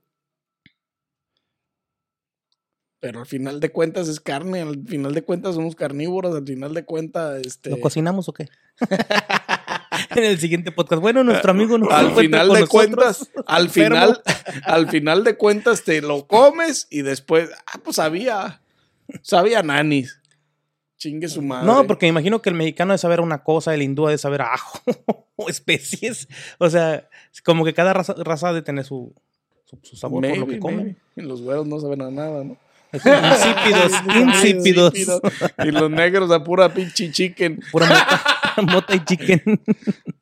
Pero 3.01 3.19
al 3.19 3.25
final 3.25 3.59
de 3.59 3.71
cuentas 3.71 4.07
es 4.07 4.19
carne, 4.19 4.61
al 4.61 4.85
final 4.85 5.13
de 5.13 5.21
cuentas 5.21 5.55
somos 5.55 5.75
carnívoros, 5.75 6.35
al 6.35 6.45
final 6.45 6.73
de 6.73 6.83
cuentas, 6.83 7.41
este. 7.45 7.69
¿Lo 7.69 7.79
cocinamos 7.79 8.27
o 8.27 8.33
qué? 8.33 8.47
en 10.15 10.23
el 10.23 10.39
siguiente 10.39 10.71
podcast. 10.71 11.01
Bueno, 11.01 11.23
nuestro 11.23 11.51
amigo 11.51 11.77
no 11.77 11.87
se 11.89 11.93
al 11.93 12.11
final 12.11 12.49
de 12.53 12.67
cuentas, 12.67 13.29
al 13.45 13.69
final, 13.69 14.21
al 14.63 14.89
final 14.89 15.23
de 15.23 15.37
cuentas 15.37 15.83
te 15.83 16.01
lo 16.01 16.27
comes 16.27 16.87
y 16.89 17.01
después, 17.01 17.49
ah, 17.67 17.79
pues 17.83 17.97
sabía, 17.97 18.61
sabía 19.21 19.63
nanis. 19.63 20.19
Chingue 20.97 21.29
su 21.29 21.41
madre. 21.41 21.65
No, 21.65 21.87
porque 21.87 22.05
me 22.05 22.09
imagino 22.09 22.41
que 22.41 22.49
el 22.49 22.55
mexicano 22.55 22.91
debe 22.91 22.97
saber 22.97 23.21
una 23.21 23.41
cosa, 23.43 23.73
el 23.73 23.81
hindú 23.81 24.07
debe 24.07 24.17
saber 24.17 24.41
a 24.41 24.53
ajo 24.53 24.81
o 25.37 25.49
especies. 25.49 26.27
O 26.57 26.69
sea, 26.69 27.07
como 27.45 27.63
que 27.63 27.73
cada 27.73 27.93
raza, 27.93 28.15
raza 28.17 28.51
de 28.51 28.61
tener 28.61 28.83
su, 28.83 29.13
su, 29.65 29.79
su 29.81 29.95
sabor 29.95 30.27
por 30.27 30.37
lo 30.37 30.45
Maybe, 30.45 30.59
que 30.59 30.75
maybe. 30.75 30.95
Y 31.15 31.21
los 31.21 31.41
güeros 31.41 31.65
no 31.67 31.79
saben 31.79 32.01
a 32.01 32.11
nada, 32.11 32.43
¿no? 32.43 32.57
Insípidos, 32.93 33.93
insípidos. 34.15 34.93
Y 35.63 35.71
los 35.71 35.91
negros 35.91 36.31
a 36.31 36.43
pura 36.43 36.73
pinche 36.73 37.11
chicken. 37.11 37.61
Pura 37.71 37.85
mota, 37.85 38.61
mota 38.63 38.95
y 38.95 39.05
chicken. 39.05 39.61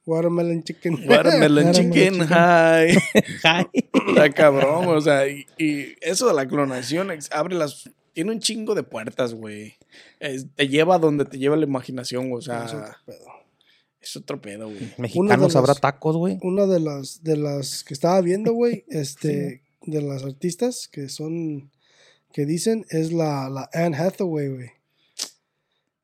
Watermelon 0.06 0.64
chicken. 0.64 1.00
Watermelon 1.08 1.72
chicken, 1.72 2.24
hi. 2.24 2.98
Ay. 3.44 3.66
Está 3.74 4.30
cabrón, 4.32 4.88
o 4.88 5.00
sea, 5.00 5.28
y, 5.30 5.46
y 5.58 5.96
eso 6.02 6.28
de 6.28 6.34
la 6.34 6.46
clonación 6.46 7.10
abre 7.32 7.56
las. 7.56 7.90
Tiene 8.18 8.32
un 8.32 8.40
chingo 8.40 8.74
de 8.74 8.82
puertas, 8.82 9.36
güey. 9.36 9.76
Es- 10.20 10.48
te 10.56 10.68
lleva 10.68 10.96
a 10.96 10.98
donde 10.98 11.24
te 11.24 11.38
lleva 11.38 11.56
la 11.56 11.66
imaginación, 11.66 12.34
o 12.34 12.42
sea, 12.42 12.66
Es 12.66 12.74
otro 12.74 12.96
pedo. 13.06 13.26
es 14.02 14.16
otro 14.16 14.42
pedo, 14.42 14.66
güey. 14.70 14.92
Mexicanos 14.98 15.56
habrá 15.56 15.74
los- 15.74 15.82
tacos, 15.82 16.18
güey. 16.18 16.40
Una 16.42 16.66
de 16.66 16.80
las, 16.80 17.22
de 17.24 17.38
las 17.38 17.84
que 17.84 17.94
estaba 17.94 18.20
viendo, 18.22 18.54
güey, 18.54 18.86
este, 18.90 19.62
de 19.86 20.02
las 20.02 20.24
artistas 20.24 20.88
que 20.88 21.10
son, 21.10 21.70
que 22.34 22.48
dicen, 22.48 22.88
es 22.90 23.12
la, 23.12 23.52
la 23.52 23.70
Anne 23.72 23.96
Hathaway, 23.96 24.48
güey. 24.48 24.70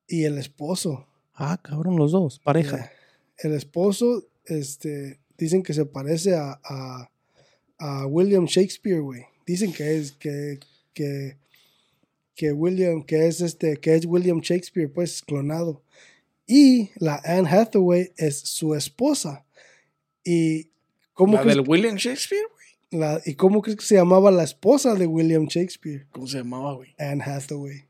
Y 0.08 0.26
el 0.26 0.38
esposo. 0.38 1.08
Ah, 1.34 1.60
cabrón, 1.64 1.96
los 1.96 2.12
dos, 2.12 2.38
pareja. 2.38 2.92
El 3.40 3.54
esposo, 3.54 4.24
este, 4.46 5.18
dicen 5.36 5.64
que 5.64 5.74
se 5.74 5.88
parece 5.88 6.36
a, 6.36 6.60
a, 6.64 7.10
a 7.80 8.06
William 8.06 8.46
Shakespeare, 8.46 9.00
güey. 9.00 9.24
Dicen 9.48 9.74
que 9.74 9.98
es, 9.98 10.12
que, 10.12 10.60
que, 10.94 11.38
que 12.36 12.52
William, 12.52 13.04
que 13.04 13.28
es 13.28 13.42
este, 13.42 13.78
que 13.78 13.96
es 13.96 14.06
William 14.06 14.40
Shakespeare, 14.42 14.92
pues, 14.92 15.22
clonado. 15.22 15.84
Y 16.48 16.90
la 16.98 17.22
Anne 17.24 17.48
Hathaway 17.50 18.12
es 18.18 18.40
su 18.40 18.76
esposa. 18.76 19.46
Y 20.24 20.70
¿cómo 21.14 21.36
La 21.36 21.44
del 21.44 21.62
William 21.68 21.96
Shakespeare, 21.96 22.44
güey. 22.52 23.00
la- 23.02 23.22
¿Y 23.26 23.36
cómo 23.36 23.62
crees 23.62 23.78
que 23.78 23.86
se 23.86 23.96
llamaba 23.96 24.32
la 24.32 24.44
esposa 24.44 24.94
de 24.96 25.06
William 25.08 25.46
Shakespeare? 25.46 26.08
¿Cómo 26.12 26.28
se 26.28 26.38
llamaba, 26.40 26.74
güey? 26.74 26.94
Anne 26.98 27.24
Hathaway. 27.24 27.86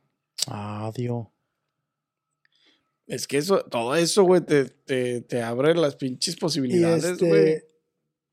Ah, 0.48 0.92
Dios. 0.96 1.28
Es 3.08 3.28
que 3.28 3.38
eso, 3.38 3.64
todo 3.66 3.96
eso, 3.96 4.24
güey, 4.24 4.42
te, 4.42 4.66
te, 4.66 5.22
te 5.22 5.42
abre 5.42 5.76
las 5.76 5.96
pinches 5.96 6.36
posibilidades, 6.38 7.20
güey. 7.20 7.32
este, 7.52 7.68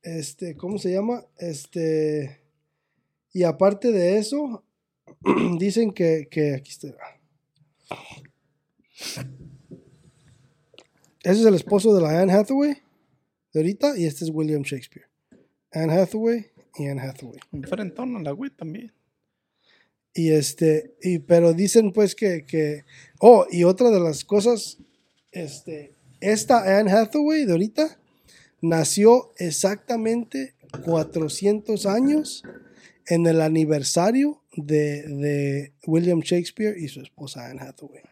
este, 0.02 0.56
¿cómo 0.56 0.78
se 0.78 0.92
llama? 0.92 1.24
Este, 1.38 2.40
y 3.32 3.42
aparte 3.42 3.90
de 3.90 4.18
eso, 4.18 4.64
dicen 5.58 5.92
que, 5.92 6.28
que 6.30 6.54
aquí 6.54 6.70
está. 6.70 6.88
Ese 11.22 11.40
es 11.40 11.46
el 11.46 11.54
esposo 11.54 11.94
de 11.94 12.02
la 12.02 12.20
Anne 12.20 12.32
Hathaway 12.32 12.76
de 13.52 13.60
ahorita 13.60 13.98
y 13.98 14.06
este 14.06 14.24
es 14.24 14.30
William 14.30 14.62
Shakespeare. 14.62 15.06
Anne 15.72 15.92
Hathaway 15.92 16.46
y 16.76 16.86
Anne 16.86 17.02
Hathaway. 17.02 17.40
Enfrentón 17.52 18.16
a 18.16 18.22
la 18.22 18.32
güey 18.32 18.50
también. 18.50 18.92
Y 20.14 20.32
este, 20.32 20.96
y 21.02 21.20
pero 21.20 21.52
dicen 21.52 21.92
pues 21.92 22.14
que, 22.14 22.44
que, 22.44 22.84
oh, 23.20 23.46
y 23.50 23.64
otra 23.64 23.90
de 23.90 24.00
las 24.00 24.24
cosas, 24.24 24.78
este, 25.30 25.94
esta 26.20 26.78
Anne 26.78 26.90
Hathaway 26.90 27.44
de 27.44 27.52
ahorita 27.52 28.00
nació 28.60 29.32
exactamente 29.36 30.54
400 30.84 31.86
años 31.86 32.42
en 33.06 33.26
el 33.26 33.40
aniversario 33.40 34.42
de, 34.66 35.02
de 35.02 35.72
William 35.86 36.20
Shakespeare 36.20 36.76
y 36.78 36.88
su 36.88 37.00
esposa 37.00 37.46
Anne 37.46 37.60
Hathaway. 37.60 38.02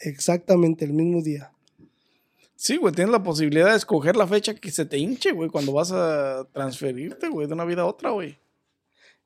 Exactamente 0.00 0.84
el 0.84 0.92
mismo 0.92 1.22
día. 1.22 1.52
Sí, 2.56 2.76
güey, 2.76 2.92
tienes 2.92 3.12
la 3.12 3.22
posibilidad 3.22 3.70
de 3.70 3.76
escoger 3.76 4.16
la 4.16 4.26
fecha 4.26 4.54
que 4.54 4.70
se 4.70 4.84
te 4.84 4.98
hinche, 4.98 5.32
güey, 5.32 5.48
cuando 5.48 5.72
vas 5.72 5.92
a 5.92 6.46
transferirte, 6.52 7.28
güey, 7.28 7.46
de 7.46 7.54
una 7.54 7.64
vida 7.64 7.82
a 7.82 7.86
otra, 7.86 8.10
güey. 8.10 8.36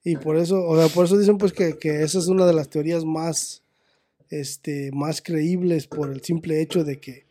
Y 0.04 0.16
por 0.16 0.36
eso, 0.36 0.62
o 0.66 0.76
sea, 0.76 0.88
por 0.88 1.06
eso 1.06 1.16
dicen 1.16 1.38
pues 1.38 1.52
que, 1.52 1.78
que 1.78 2.02
esa 2.02 2.18
es 2.18 2.26
una 2.26 2.44
de 2.44 2.52
las 2.52 2.68
teorías 2.68 3.04
más, 3.04 3.62
este, 4.28 4.90
más 4.92 5.22
creíbles 5.22 5.86
por 5.86 6.10
el 6.10 6.22
simple 6.22 6.60
hecho 6.60 6.84
de 6.84 7.00
que 7.00 7.26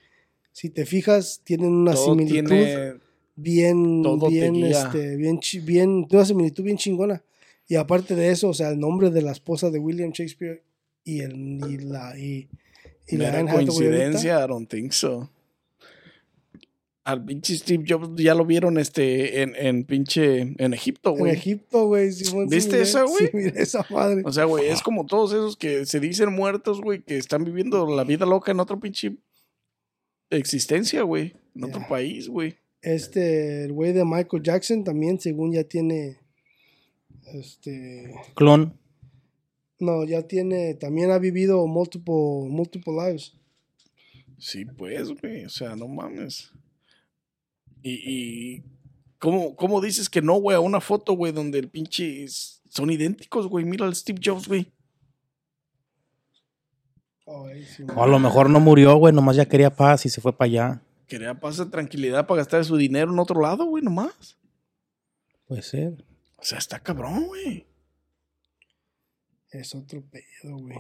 si 0.52 0.70
te 0.70 0.86
fijas 0.86 1.42
tienen 1.44 1.70
una 1.70 1.94
Todo 1.94 2.06
similitud 2.06 2.50
tiene 2.50 2.94
bien, 3.36 4.04
bien, 4.30 4.66
este, 4.66 5.16
bien, 5.18 5.40
bien, 5.64 6.08
una 6.10 6.26
similitud 6.26 6.64
bien 6.64 6.78
chingona. 6.78 7.24
Y 7.72 7.78
aparte 7.78 8.16
de 8.16 8.32
eso, 8.32 8.50
o 8.50 8.54
sea, 8.54 8.68
el 8.68 8.80
nombre 8.82 9.12
de 9.12 9.22
la 9.22 9.32
esposa 9.32 9.70
de 9.70 9.80
William 9.80 10.12
Shakespeare 10.12 10.62
y 11.06 11.22
el 11.22 11.34
y 11.70 11.78
la 11.78 12.18
y, 12.20 12.50
y 13.08 13.16
la 13.16 13.30
¿Era 13.30 13.50
coincidencia? 13.50 14.44
I 14.44 14.48
don't 14.50 14.70
think 14.70 14.92
so. 14.92 15.30
Al 17.06 17.24
pinche 17.24 17.56
Steve 17.56 17.86
Jobs 17.88 18.22
ya 18.22 18.36
lo 18.36 18.46
vieron 18.46 18.78
este 18.78 19.42
en, 19.42 19.56
en 19.56 19.86
pinche 19.86 20.54
en 20.58 20.74
Egipto, 20.74 21.12
en 21.14 21.18
güey. 21.20 21.32
Egipto, 21.32 21.88
güey. 21.88 22.10
¿Viste 22.50 22.76
miré- 22.76 22.82
esa, 22.82 23.04
güey? 23.04 23.30
Miré 23.34 23.62
esa 23.62 23.86
madre. 23.90 24.22
O 24.26 24.34
sea, 24.34 24.44
güey, 24.44 24.68
es 24.68 24.82
como 24.82 25.06
todos 25.06 25.32
esos 25.32 25.56
que 25.56 25.86
se 25.86 26.02
dicen 26.02 26.30
muertos, 26.34 26.82
güey, 26.82 27.02
que 27.04 27.18
están 27.18 27.46
viviendo 27.46 27.88
la 27.96 28.04
vida 28.04 28.26
loca 28.26 28.52
en 28.52 28.60
otro 28.60 28.82
pinche 28.82 29.16
existencia, 30.30 31.04
güey. 31.04 31.36
En 31.56 31.64
otro 31.64 31.86
país, 31.88 32.28
güey. 32.28 32.56
Este, 32.82 33.64
el 33.64 33.72
güey 33.72 33.94
de 33.94 34.04
Michael 34.04 34.44
Jackson 34.44 34.84
también, 34.84 35.20
según 35.22 35.54
ya 35.54 35.64
tiene, 35.64 36.18
este, 37.34 38.14
Clon. 38.36 38.78
no, 39.80 40.04
ya 40.06 40.28
tiene, 40.28 40.74
también 40.76 41.12
ha 41.12 41.18
vivido 41.20 41.66
multiple, 41.68 42.48
multiple 42.50 42.94
lives. 42.94 43.34
Sí, 44.38 44.66
pues, 44.66 45.10
güey. 45.22 45.46
O 45.46 45.50
sea, 45.50 45.76
no 45.76 45.88
mames. 45.88 46.52
Y, 47.84 47.92
y 47.94 48.64
¿cómo, 49.20 49.56
¿cómo 49.56 49.82
dices 49.82 50.10
que 50.10 50.22
no, 50.22 50.36
güey? 50.40 50.56
A 50.56 50.60
una 50.60 50.82
foto, 50.82 51.14
güey, 51.14 51.32
donde 51.32 51.60
el 51.60 51.70
pinche 51.70 52.24
es- 52.24 52.62
son 52.70 52.90
idénticos, 52.92 53.48
güey. 53.48 53.66
Mira 53.66 53.86
al 53.86 53.96
Steve 53.96 54.20
Jobs, 54.24 54.48
güey. 54.48 54.72
Ay, 57.28 57.66
sí, 57.66 57.84
O 57.96 58.04
a 58.04 58.08
lo 58.08 58.20
mejor 58.20 58.50
no 58.50 58.60
murió, 58.60 58.96
güey, 58.98 59.14
nomás 59.14 59.36
ya 59.36 59.46
quería 59.48 59.70
paz 59.76 60.06
y 60.06 60.10
se 60.10 60.22
fue 60.22 60.34
para 60.36 60.48
allá. 60.50 60.82
Quería 61.08 61.40
pasar 61.40 61.70
tranquilidad 61.70 62.26
para 62.28 62.40
gastar 62.40 62.64
su 62.66 62.76
dinero 62.78 63.12
en 63.12 63.20
otro 63.20 63.40
lado, 63.42 63.66
güey, 63.66 63.84
nomás. 63.84 64.38
Puede 65.48 65.62
ser. 65.62 66.04
O 66.42 66.44
sea, 66.44 66.58
está 66.58 66.80
cabrón, 66.80 67.28
güey. 67.28 67.68
Es 69.52 69.76
otro 69.76 70.02
pedo, 70.02 70.58
güey. 70.58 70.78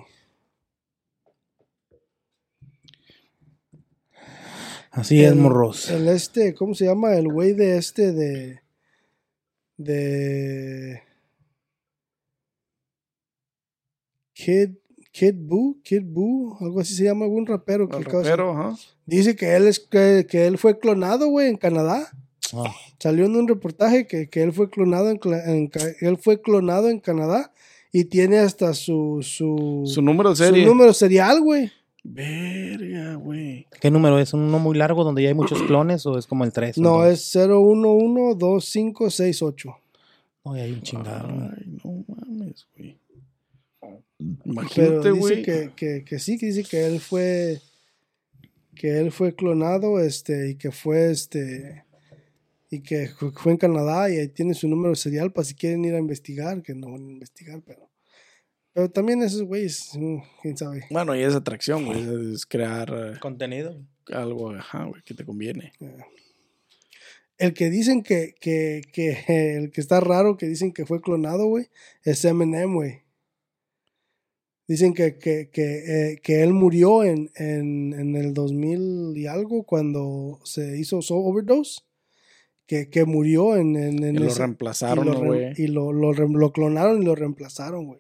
Así 4.89 5.23
es, 5.23 5.35
morros. 5.35 5.89
El 5.91 6.07
este, 6.07 6.55
¿cómo 6.55 6.73
se 6.73 6.85
llama? 6.85 7.15
El 7.15 7.27
güey 7.31 7.53
de 7.53 7.77
este 7.77 8.11
de. 8.11 8.61
De. 9.77 11.03
Kid. 14.33 14.71
Kid 15.11 15.35
Boo, 15.35 15.77
Kid 15.83 16.03
Boo, 16.05 16.57
algo 16.61 16.79
así 16.79 16.95
se 16.95 17.03
llama, 17.03 17.27
un 17.27 17.45
rapero 17.45 17.89
que 17.89 17.97
El 17.97 18.05
rapero, 18.05 18.51
ajá. 18.51 18.77
dice 19.05 19.35
que 19.35 19.57
él 19.57 19.67
es 19.67 19.81
que, 19.81 20.25
que 20.29 20.47
él 20.47 20.57
fue 20.57 20.79
clonado, 20.79 21.27
güey, 21.27 21.49
en 21.49 21.57
Canadá. 21.57 22.09
Ah, 22.53 22.73
Salió 22.99 23.25
en 23.25 23.35
un 23.35 23.47
reportaje 23.47 24.05
que, 24.07 24.27
que 24.29 24.41
él 24.43 24.51
fue 24.53 24.69
clonado 24.69 25.09
en, 25.09 25.19
él 26.01 26.17
fue 26.17 26.41
clonado 26.41 26.89
en 26.89 26.99
Canadá 26.99 27.51
y 27.91 28.05
tiene 28.05 28.39
hasta 28.39 28.73
su 28.73 29.19
su, 29.21 29.83
Su 29.85 30.01
número 30.01 30.31
de 30.31 30.35
su 30.35 30.43
serie. 30.43 30.65
número 30.65 30.93
serial, 30.93 31.39
güey. 31.41 31.71
Verga, 32.03 33.13
güey. 33.15 33.67
¿Qué 33.79 33.91
número 33.91 34.17
es? 34.19 34.33
¿Uno 34.33 34.57
muy 34.59 34.75
largo 34.77 35.03
donde 35.03 35.21
ya 35.21 35.27
hay 35.29 35.35
muchos 35.35 35.61
clones 35.63 36.05
o 36.07 36.17
es 36.17 36.25
como 36.25 36.43
el 36.45 36.51
3? 36.51 36.77
No, 36.79 37.05
es 37.05 37.35
0112568. 37.35 39.75
No, 40.45 40.53
hay 40.53 40.71
un 40.71 40.81
chingado. 40.81 41.27
Ay, 41.29 41.77
no 41.83 42.03
mames, 42.07 42.65
güey. 42.75 42.97
Pero 43.79 44.01
Imagínate, 44.45 45.09
dice 45.11 45.19
güey. 45.19 45.43
que, 45.43 45.71
que, 45.75 46.03
que 46.03 46.19
sí, 46.19 46.37
que 46.37 46.47
dice 46.47 46.63
que 46.63 46.85
él 46.85 46.99
fue 46.99 47.59
que 48.75 48.99
él 48.99 49.11
fue 49.11 49.35
clonado 49.35 49.99
este 49.99 50.51
y 50.51 50.55
que 50.55 50.71
fue 50.71 51.11
este 51.11 51.83
y 52.71 52.81
que 52.81 53.09
fu- 53.09 53.31
fue 53.31 53.51
en 53.51 53.57
Canadá 53.59 54.09
y 54.09 54.17
ahí 54.17 54.29
tiene 54.29 54.55
su 54.55 54.67
número 54.67 54.95
serial 54.95 55.31
para 55.31 55.45
si 55.45 55.53
quieren 55.53 55.85
ir 55.85 55.93
a 55.93 55.99
investigar, 55.99 56.63
que 56.63 56.73
no 56.73 56.91
van 56.91 57.05
a 57.07 57.11
investigar, 57.11 57.61
pero 57.63 57.91
pero 58.73 58.89
también 58.89 59.21
esos 59.21 59.43
güeyes, 59.43 59.91
mm, 59.99 60.17
quién 60.41 60.57
sabe. 60.57 60.85
Bueno, 60.89 61.13
y 61.13 61.21
es 61.21 61.35
atracción, 61.35 61.85
güey. 61.85 62.33
Es 62.33 62.45
crear 62.45 62.89
eh, 62.89 63.19
Contenido. 63.19 63.75
algo, 64.07 64.51
ajá, 64.51 64.85
güey, 64.85 65.01
que 65.03 65.13
te 65.13 65.25
conviene. 65.25 65.73
El 67.37 67.53
que 67.53 67.69
dicen 67.69 68.01
que, 68.01 68.33
que, 68.39 68.81
que 68.93 69.17
el 69.57 69.71
que 69.71 69.81
está 69.81 69.99
raro, 69.99 70.37
que 70.37 70.45
dicen 70.47 70.71
que 70.71 70.85
fue 70.85 71.01
clonado, 71.01 71.47
güey, 71.47 71.67
es 72.05 72.23
Eminem, 72.23 72.73
güey. 72.73 73.01
Dicen 74.67 74.93
que, 74.93 75.17
que, 75.17 75.49
que, 75.51 76.11
eh, 76.13 76.19
que 76.23 76.41
él 76.43 76.53
murió 76.53 77.03
en, 77.03 77.29
en, 77.35 77.93
en 77.93 78.15
el 78.15 78.33
2000 78.33 79.11
y 79.17 79.27
algo 79.27 79.63
cuando 79.63 80.39
se 80.45 80.79
hizo 80.79 81.01
so 81.01 81.15
overdose. 81.17 81.81
Que, 82.71 82.89
que 82.89 83.03
murió 83.03 83.57
en, 83.57 83.75
en, 83.75 84.01
en 84.01 84.15
Y 84.15 84.19
lo 84.19 84.27
ese- 84.27 84.39
reemplazaron, 84.39 85.05
y 85.05 85.09
lo, 85.09 85.13
¿no, 85.15 85.19
rem- 85.23 85.27
güey. 85.27 85.53
y 85.57 85.67
lo, 85.67 85.91
lo, 85.91 86.13
lo 86.13 86.53
clonaron 86.53 87.01
y 87.01 87.05
lo 87.05 87.15
reemplazaron, 87.15 87.85
güey. 87.85 87.99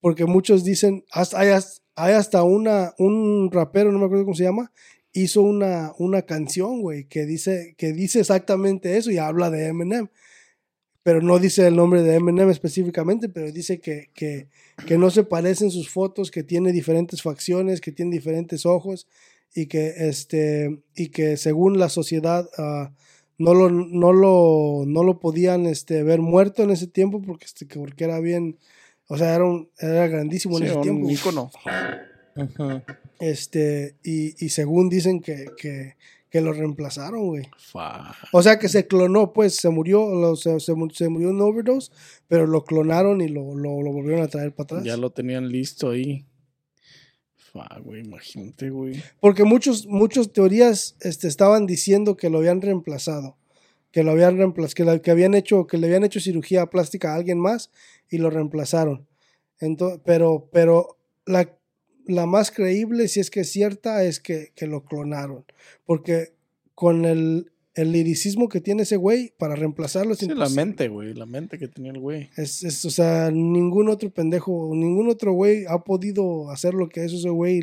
Porque 0.00 0.24
muchos 0.24 0.64
dicen, 0.64 1.04
hasta, 1.12 1.38
hay, 1.38 1.50
hasta- 1.50 1.82
hay 1.94 2.14
hasta 2.14 2.42
una, 2.42 2.94
un 2.98 3.48
rapero, 3.52 3.92
no 3.92 4.00
me 4.00 4.06
acuerdo 4.06 4.24
cómo 4.24 4.34
se 4.34 4.42
llama, 4.42 4.72
hizo 5.12 5.40
una, 5.42 5.92
una 6.00 6.22
canción, 6.22 6.80
güey, 6.82 7.04
que 7.04 7.26
dice, 7.26 7.76
que 7.78 7.92
dice 7.92 8.18
exactamente 8.18 8.96
eso 8.96 9.12
y 9.12 9.18
habla 9.18 9.50
de 9.50 9.68
Eminem. 9.68 10.08
Pero 11.04 11.22
no 11.22 11.38
dice 11.38 11.64
el 11.68 11.76
nombre 11.76 12.02
de 12.02 12.16
Eminem 12.16 12.50
específicamente, 12.50 13.28
pero 13.28 13.52
dice 13.52 13.78
que, 13.78 14.10
que, 14.14 14.48
que 14.84 14.98
no 14.98 15.10
se 15.10 15.22
parecen 15.22 15.70
sus 15.70 15.88
fotos, 15.90 16.32
que 16.32 16.42
tiene 16.42 16.72
diferentes 16.72 17.22
facciones, 17.22 17.80
que 17.80 17.92
tiene 17.92 18.10
diferentes 18.10 18.66
ojos 18.66 19.06
y 19.56 19.66
que, 19.66 19.94
este, 20.08 20.80
y 20.94 21.08
que 21.08 21.36
según 21.36 21.78
la 21.78 21.88
sociedad 21.88 22.48
ah, 22.58 22.92
no, 23.38 23.54
lo, 23.54 23.70
no, 23.70 24.12
lo, 24.12 24.84
no 24.86 25.02
lo 25.02 25.18
podían 25.18 25.66
este, 25.66 26.02
ver 26.04 26.20
muerto 26.20 26.62
en 26.62 26.70
ese 26.70 26.86
tiempo 26.86 27.20
porque, 27.22 27.46
este, 27.46 27.66
que- 27.66 27.78
porque 27.80 28.04
era 28.04 28.20
bien, 28.20 28.58
o 29.08 29.16
sea, 29.18 29.34
era, 29.34 29.44
un- 29.44 29.68
era 29.78 30.06
grandísimo 30.08 30.58
Sí, 30.58 30.64
en 30.64 30.68
ese 30.68 30.76
un 30.76 30.82
tiempo. 30.82 31.10
ícono. 31.10 31.50
Ujú. 32.36 32.82
Este, 33.18 33.96
y, 34.04 34.44
y 34.44 34.50
según 34.50 34.88
dicen 34.90 35.20
que, 35.20 35.46
que, 35.56 35.94
que 36.28 36.40
lo 36.42 36.52
reemplazaron, 36.52 37.26
güey. 37.28 37.44
O 38.32 38.42
sea 38.42 38.58
que 38.58 38.68
se 38.68 38.86
clonó, 38.86 39.32
pues 39.32 39.56
se 39.56 39.70
murió, 39.70 40.14
lo- 40.14 40.36
se, 40.36 40.60
se 40.60 40.74
se 40.92 41.08
murió 41.08 41.30
en 41.30 41.40
overdose, 41.40 41.90
pero 42.28 42.46
lo 42.46 42.64
clonaron 42.64 43.20
y 43.22 43.28
lo, 43.28 43.54
lo, 43.54 43.80
lo 43.82 43.92
volvieron 43.92 44.22
a 44.22 44.28
traer 44.28 44.52
para 44.52 44.64
atrás. 44.64 44.84
Ya 44.84 44.96
lo 44.98 45.10
tenían 45.10 45.48
listo 45.48 45.90
ahí. 45.90 46.26
Imagínate, 48.04 48.70
güey. 48.70 49.02
Porque 49.20 49.44
muchos, 49.44 49.86
muchos 49.86 50.32
teorías 50.32 50.96
este, 51.00 51.28
estaban 51.28 51.66
diciendo 51.66 52.16
que 52.16 52.30
lo 52.30 52.38
habían 52.38 52.60
reemplazado. 52.60 53.36
Que 53.92 54.02
lo 54.02 54.10
habían 54.12 54.36
reemplazado, 54.36 54.74
que, 54.74 55.02
que 55.02 55.10
habían 55.10 55.34
hecho, 55.34 55.66
que 55.66 55.78
le 55.78 55.86
habían 55.86 56.04
hecho 56.04 56.20
cirugía 56.20 56.66
plástica 56.66 57.12
a 57.12 57.16
alguien 57.16 57.38
más 57.38 57.70
y 58.10 58.18
lo 58.18 58.30
reemplazaron. 58.30 59.06
Entonces, 59.58 60.00
pero, 60.04 60.48
pero 60.52 60.98
la, 61.24 61.56
la 62.06 62.26
más 62.26 62.50
creíble, 62.50 63.08
si 63.08 63.20
es 63.20 63.30
que 63.30 63.40
es 63.40 63.50
cierta, 63.50 64.04
es 64.04 64.20
que, 64.20 64.52
que 64.54 64.66
lo 64.66 64.84
clonaron. 64.84 65.44
Porque 65.84 66.34
con 66.74 67.04
el, 67.04 67.50
el 67.76 67.92
liricismo 67.92 68.48
que 68.48 68.60
tiene 68.60 68.82
ese 68.82 68.96
güey, 68.96 69.32
para 69.38 69.54
reemplazarlo 69.54 70.14
es 70.14 70.18
Sí, 70.18 70.26
la 70.28 70.48
mente, 70.48 70.88
güey. 70.88 71.14
La 71.14 71.26
mente 71.26 71.58
que 71.58 71.68
tenía 71.68 71.92
el 71.92 72.00
güey. 72.00 72.30
Es, 72.36 72.64
es, 72.64 72.84
o 72.84 72.90
sea, 72.90 73.30
ningún 73.30 73.88
otro 73.88 74.10
pendejo, 74.10 74.70
ningún 74.74 75.08
otro 75.08 75.32
güey 75.32 75.64
ha 75.68 75.78
podido 75.84 76.50
hacer 76.50 76.74
lo 76.74 76.88
que 76.88 77.04
hizo 77.04 77.16
ese 77.16 77.28
güey 77.30 77.60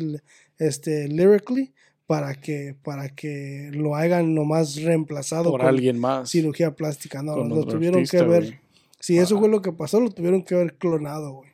este, 0.58 1.08
lyrically 1.08 1.72
para 2.06 2.34
que, 2.34 2.74
para 2.82 3.08
que 3.08 3.70
lo 3.74 3.96
hagan 3.96 4.34
nomás 4.34 4.76
reemplazado 4.80 5.50
Por 5.50 5.60
con 5.60 5.68
alguien 5.68 5.98
más. 5.98 6.30
cirugía 6.30 6.74
plástica. 6.74 7.22
No, 7.22 7.34
con 7.34 7.48
lo 7.48 7.64
tuvieron 7.66 7.98
artista, 8.00 8.18
que 8.18 8.24
ver. 8.24 8.60
Si 9.00 9.18
eso 9.18 9.36
Ah. 9.36 9.40
fue 9.40 9.48
lo 9.48 9.60
que 9.62 9.72
pasó, 9.72 10.00
lo 10.00 10.10
tuvieron 10.10 10.42
que 10.44 10.54
haber 10.54 10.76
clonado, 10.76 11.32
güey. 11.34 11.50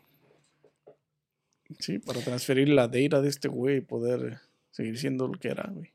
Sí, 1.78 1.98
para 1.98 2.20
transferir 2.20 2.68
la 2.68 2.88
data 2.88 3.22
de 3.22 3.28
este 3.28 3.48
güey 3.48 3.78
y 3.78 3.80
poder 3.80 4.38
seguir 4.70 4.98
siendo 4.98 5.28
lo 5.28 5.38
que 5.38 5.48
era, 5.48 5.70
güey. 5.72 5.90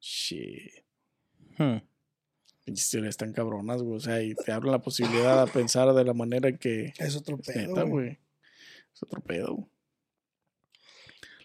Shit. 0.00 0.75
Hmm. 1.58 1.78
Pinches 2.64 2.84
historias 2.86 3.16
tan 3.16 3.32
cabronas, 3.32 3.82
güey. 3.82 3.96
O 3.96 4.00
sea, 4.00 4.22
y 4.22 4.34
te 4.34 4.52
abren 4.52 4.72
la 4.72 4.80
posibilidad 4.82 5.46
de 5.46 5.52
pensar 5.52 5.92
de 5.94 6.04
la 6.04 6.14
manera 6.14 6.48
en 6.48 6.58
que 6.58 6.92
Es 6.98 7.14
otro 7.16 7.38
es 7.40 7.46
pedo, 7.46 7.68
neta, 7.68 7.82
güey. 7.82 7.90
güey. 7.92 8.18
Es 8.94 9.02
otro 9.02 9.20
pedo. 9.20 9.54
güey. 9.54 9.68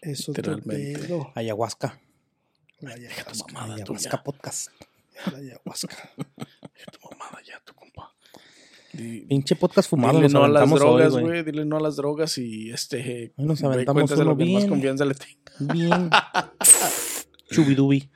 Es 0.00 0.28
otro 0.28 0.52
Literalmente. 0.56 0.98
pedo. 1.00 1.32
Ayahuasca. 1.34 2.00
La 2.80 2.96
Deja 2.96 3.14
tu 3.24 3.30
ayahuasca. 3.30 3.52
mamada, 3.52 3.74
Ayahuasca 3.76 4.10
ya. 4.16 4.22
podcast. 4.24 4.68
La 5.30 5.38
ayahuasca. 5.38 6.10
Deja 6.74 6.90
tu 6.90 6.98
mamada 7.08 7.38
ya, 7.46 7.60
tu 7.64 7.72
compa. 7.74 8.12
Di- 8.92 9.20
Pinche 9.28 9.54
podcast 9.54 9.88
fumado. 9.88 10.18
Dile 10.18 10.28
no 10.28 10.42
a 10.44 10.48
las 10.48 10.68
drogas, 10.68 11.12
güey. 11.16 11.44
Dile 11.44 11.64
no 11.64 11.76
a 11.76 11.80
las 11.80 11.94
drogas 11.96 12.36
y 12.38 12.70
este. 12.70 13.32
Nos 13.36 13.62
aventamos 13.62 14.10
uno 14.10 14.36
que 14.36 14.44
más 14.44 14.56
bien. 14.62 14.68
confianza 14.68 15.04
le 15.04 15.14
tenga. 15.14 15.72
Bien. 15.72 16.10
Chubidubi. 17.52 18.10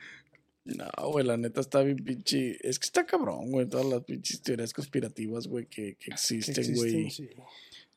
No, 0.66 1.10
güey, 1.12 1.24
la 1.24 1.36
neta 1.36 1.60
está 1.60 1.82
bien 1.82 1.98
pinche. 1.98 2.58
Es 2.68 2.78
que 2.80 2.86
está 2.86 3.06
cabrón, 3.06 3.50
güey. 3.52 3.68
Todas 3.68 3.86
las 3.86 4.02
pinches 4.04 4.42
teorías 4.42 4.72
conspirativas, 4.72 5.46
güey, 5.46 5.66
que, 5.66 5.94
que 5.96 6.10
existen, 6.10 6.74
güey. 6.74 7.10
sí. 7.10 7.30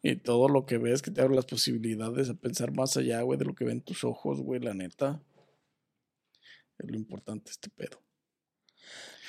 Y 0.01 0.15
todo 0.15 0.47
lo 0.47 0.65
que 0.65 0.77
ves 0.77 1.01
que 1.01 1.11
te 1.11 1.19
abre 1.21 1.35
las 1.35 1.45
posibilidades 1.45 2.29
a 2.29 2.33
pensar 2.35 2.71
más 2.71 2.95
allá, 2.95 3.21
güey, 3.23 3.37
de 3.37 3.45
lo 3.45 3.53
que 3.55 3.65
ven 3.65 3.81
tus 3.81 4.03
ojos, 4.05 4.39
güey, 4.39 4.61
la 4.61 4.73
neta. 4.73 5.21
Es 6.77 6.89
lo 6.89 6.95
importante 6.95 7.51
este 7.51 7.69
pedo. 7.69 8.01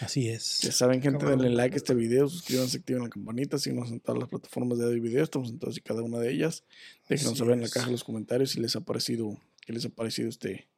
Así 0.00 0.26
Ya 0.26 0.32
es. 0.34 0.44
saben, 0.76 1.02
gente, 1.02 1.18
Cabrón. 1.18 1.40
denle 1.40 1.56
like 1.56 1.74
a 1.74 1.76
este 1.76 1.92
video, 1.94 2.28
suscríbanse, 2.28 2.78
activen 2.78 3.02
la 3.02 3.10
campanita, 3.10 3.58
síganos 3.58 3.90
en 3.90 4.00
todas 4.00 4.18
las 4.20 4.28
plataformas 4.28 4.78
de 4.78 4.84
audio 4.84 4.96
y 4.96 5.00
video, 5.00 5.24
estamos 5.24 5.50
en 5.50 5.58
todas 5.58 5.76
y 5.76 5.80
cada 5.80 6.02
una 6.02 6.18
de 6.18 6.30
ellas. 6.30 6.64
Déjenos 7.08 7.36
saber 7.36 7.54
en 7.54 7.62
la 7.62 7.68
caja 7.68 7.86
de 7.86 7.92
los 7.92 8.04
comentarios 8.04 8.50
si 8.52 8.60
les 8.60 8.76
ha 8.76 8.80
parecido, 8.80 9.38
qué 9.60 9.72
les 9.74 9.84
ha 9.84 9.90
parecido 9.90 10.28
este, 10.30 10.68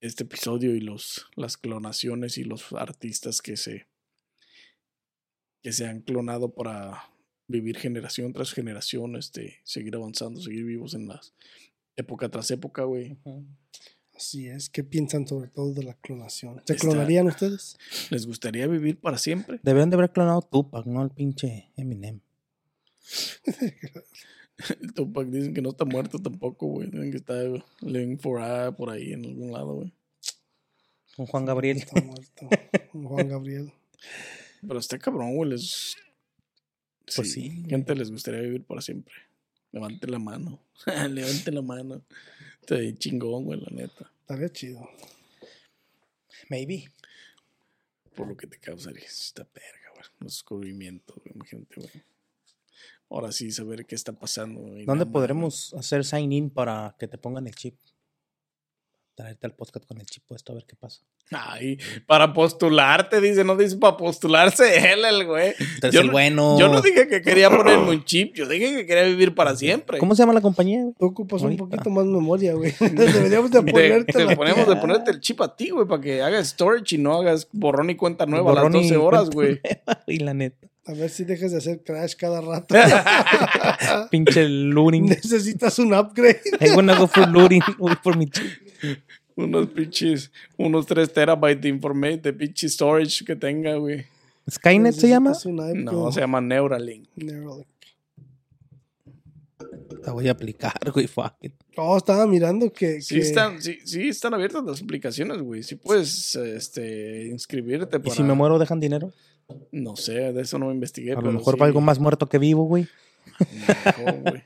este 0.00 0.24
episodio 0.24 0.74
y 0.74 0.80
los, 0.80 1.26
las 1.36 1.56
clonaciones 1.56 2.38
y 2.38 2.44
los 2.44 2.72
artistas 2.72 3.42
que 3.42 3.56
se, 3.56 3.86
que 5.62 5.72
se 5.72 5.86
han 5.86 6.00
clonado 6.02 6.54
para 6.54 7.10
vivir 7.48 7.78
generación 7.78 8.32
tras 8.32 8.52
generación, 8.52 9.16
este, 9.16 9.60
seguir 9.64 9.94
avanzando, 9.96 10.40
seguir 10.40 10.64
vivos 10.64 10.94
en 10.94 11.08
las 11.08 11.32
época 11.96 12.28
tras 12.28 12.50
época, 12.50 12.82
güey. 12.84 13.16
Así 14.14 14.46
es. 14.48 14.68
¿Qué 14.70 14.82
piensan 14.84 15.26
sobre 15.26 15.48
todo 15.48 15.72
de 15.74 15.82
la 15.82 15.94
clonación? 15.94 16.62
¿Se 16.66 16.74
Está- 16.74 16.88
clonarían 16.88 17.26
ustedes? 17.26 17.76
¿Les 18.10 18.26
gustaría 18.26 18.66
vivir 18.66 18.98
para 18.98 19.18
siempre? 19.18 19.60
Deberían 19.62 19.90
de 19.90 19.96
haber 19.96 20.10
clonado 20.12 20.42
Tupac, 20.42 20.86
no 20.86 21.00
al 21.02 21.10
pinche 21.10 21.70
Eminem. 21.76 22.20
El 24.80 24.92
Tupac 24.94 25.26
dicen 25.28 25.54
que 25.54 25.62
no 25.62 25.70
está 25.70 25.84
muerto 25.84 26.18
tampoco, 26.18 26.66
güey. 26.66 26.88
Dicen 26.88 27.10
que 27.10 27.18
está 27.18 27.34
living 27.80 28.18
for 28.18 28.40
ah, 28.40 28.74
por 28.74 28.90
ahí 28.90 29.12
en 29.12 29.24
algún 29.24 29.52
lado, 29.52 29.74
güey. 29.74 29.92
Con 31.16 31.26
Juan 31.26 31.44
Gabriel. 31.44 31.78
Está 31.78 32.00
muerto. 32.00 32.48
Juan 32.92 33.28
Gabriel. 33.30 33.72
Pero 34.66 34.78
está 34.78 34.98
cabrón, 34.98 35.36
güey. 35.36 35.50
Les... 35.50 35.96
Pues 37.14 37.32
sí. 37.32 37.64
Gente 37.68 37.94
les 37.94 38.10
gustaría 38.10 38.40
vivir 38.40 38.64
para 38.64 38.80
siempre. 38.80 39.14
Levante 39.72 40.06
la 40.06 40.18
mano. 40.18 40.62
Levante 40.86 41.52
la 41.52 41.62
mano. 41.62 42.02
Está 42.60 42.76
bien 42.76 42.96
chingón, 42.96 43.44
güey, 43.44 43.60
la 43.60 43.68
neta. 43.70 44.10
Estaría 44.20 44.48
chido. 44.48 44.88
Maybe. 46.48 46.90
Por 48.14 48.28
lo 48.28 48.36
que 48.36 48.46
te 48.46 48.58
causaría 48.58 49.04
esta 49.04 49.44
verga, 49.44 49.90
güey. 49.94 50.04
Los 50.20 50.32
descubrimientos, 50.32 51.16
güey. 51.16 51.34
Imagínate, 51.34 51.74
güey. 51.76 52.15
Ahora 53.08 53.30
sí, 53.32 53.50
saber 53.52 53.86
qué 53.86 53.94
está 53.94 54.12
pasando. 54.12 54.60
¿Dónde 54.62 54.84
Nada 54.84 55.06
podremos 55.10 55.74
hacer 55.74 56.04
sign 56.04 56.32
in 56.32 56.50
para 56.50 56.96
que 56.98 57.06
te 57.06 57.18
pongan 57.18 57.46
el 57.46 57.54
chip? 57.54 57.76
Traerte 59.14 59.46
al 59.46 59.54
podcast 59.54 59.86
con 59.86 59.98
el 59.98 60.06
chip 60.06 60.24
puesto 60.26 60.52
a 60.52 60.56
ver 60.56 60.66
qué 60.66 60.76
pasa. 60.76 61.02
Ay, 61.30 61.78
para 62.06 62.32
postularte, 62.32 63.20
dice, 63.20 63.42
no 63.44 63.56
dice 63.56 63.76
para 63.78 63.96
postularse 63.96 64.92
él, 64.92 65.04
el 65.04 65.24
güey. 65.24 65.54
Entonces, 65.58 65.92
Yo 65.92 66.00
el 66.02 66.10
bueno. 66.10 66.58
Yo 66.58 66.68
no 66.68 66.82
dije 66.82 67.08
que 67.08 67.22
quería 67.22 67.48
ponerme 67.48 67.90
un 67.90 68.04
chip, 68.04 68.34
yo 68.34 68.46
dije 68.46 68.74
que 68.76 68.86
quería 68.86 69.04
vivir 69.04 69.34
para 69.34 69.56
siempre. 69.56 69.98
¿Cómo 69.98 70.14
se 70.14 70.22
llama 70.22 70.34
la 70.34 70.40
compañía? 70.42 70.82
güey? 70.82 70.94
Tú 70.98 71.06
ocupas 71.06 71.42
Ahorita. 71.42 71.62
un 71.62 71.70
poquito 71.70 71.90
más 71.90 72.04
memoria, 72.04 72.54
güey. 72.54 72.72
Deberíamos 72.80 73.50
de 73.50 73.62
Te, 73.62 73.72
ponerte 73.72 74.12
te 74.12 74.36
ponemos 74.36 74.68
de 74.68 74.76
ponerte 74.76 75.10
el 75.12 75.20
chip 75.20 75.40
a 75.40 75.56
ti, 75.56 75.70
güey, 75.70 75.86
para 75.86 76.02
que 76.02 76.22
hagas 76.22 76.48
storage 76.48 76.96
y 76.96 76.98
no 76.98 77.14
hagas 77.14 77.48
borrón 77.52 77.88
y 77.90 77.96
cuenta 77.96 78.26
nueva 78.26 78.52
Borrón 78.52 78.74
a 78.74 78.76
las 78.78 78.86
y 78.86 78.88
12 78.90 78.96
horas, 78.98 79.30
güey. 79.30 79.60
Y 80.06 80.18
la 80.18 80.34
neta. 80.34 80.68
A 80.86 80.92
ver 80.92 81.10
si 81.10 81.24
dejas 81.24 81.50
de 81.50 81.58
hacer 81.58 81.82
crash 81.82 82.14
cada 82.14 82.40
rato. 82.40 82.74
Pinche 84.10 84.48
looting. 84.48 85.06
Necesitas 85.06 85.78
un 85.80 85.92
upgrade. 85.92 86.40
I'm 86.60 86.76
gonna 86.76 86.96
go 86.96 87.08
for 87.08 87.28
looting. 87.28 87.60
Por 88.02 88.16
mi. 88.16 88.30
Unos 89.34 89.66
pinches, 89.68 90.30
unos 90.56 90.86
3 90.86 91.12
terabytes 91.12 91.60
de 91.60 91.68
information, 91.68 92.22
de 92.22 92.32
pinche 92.32 92.68
storage 92.68 93.22
que 93.24 93.36
tenga, 93.36 93.74
güey. 93.74 94.06
¿Skynet 94.48 94.94
se 94.94 95.08
llama? 95.08 95.32
No, 95.74 96.10
se 96.10 96.20
llama 96.20 96.40
Neuralink. 96.40 97.08
Neuralink. 97.16 97.66
La 100.06 100.12
voy 100.12 100.28
a 100.28 100.30
aplicar, 100.30 100.78
güey. 100.94 101.06
Fuck 101.08 101.34
it. 101.42 101.52
Oh, 101.76 101.96
estaba 101.96 102.26
mirando 102.26 102.72
que. 102.72 103.02
Sí 103.02 103.16
que- 103.16 103.20
están, 103.22 103.60
sí, 103.60 103.78
sí 103.84 104.08
están 104.08 104.32
abiertas 104.34 104.64
las 104.64 104.80
aplicaciones, 104.80 105.42
güey. 105.42 105.62
Sí 105.64 105.74
puedes 105.74 106.36
este, 106.36 107.26
inscribirte 107.26 108.00
¿Y 108.02 108.10
si 108.10 108.22
me 108.22 108.34
muero, 108.34 108.58
dejan 108.58 108.78
dinero? 108.80 109.12
No 109.72 109.96
sé, 109.96 110.32
de 110.32 110.42
eso 110.42 110.58
no 110.58 110.66
me 110.66 110.74
investigué. 110.74 111.12
A 111.12 111.14
lo 111.16 111.20
pero 111.20 111.32
mejor 111.32 111.54
sí, 111.54 111.60
valgo 111.60 111.80
más 111.80 111.98
muerto 111.98 112.28
que 112.28 112.38
vivo, 112.38 112.64
güey. 112.64 112.86
mejor, 113.84 114.20
güey. 114.22 114.42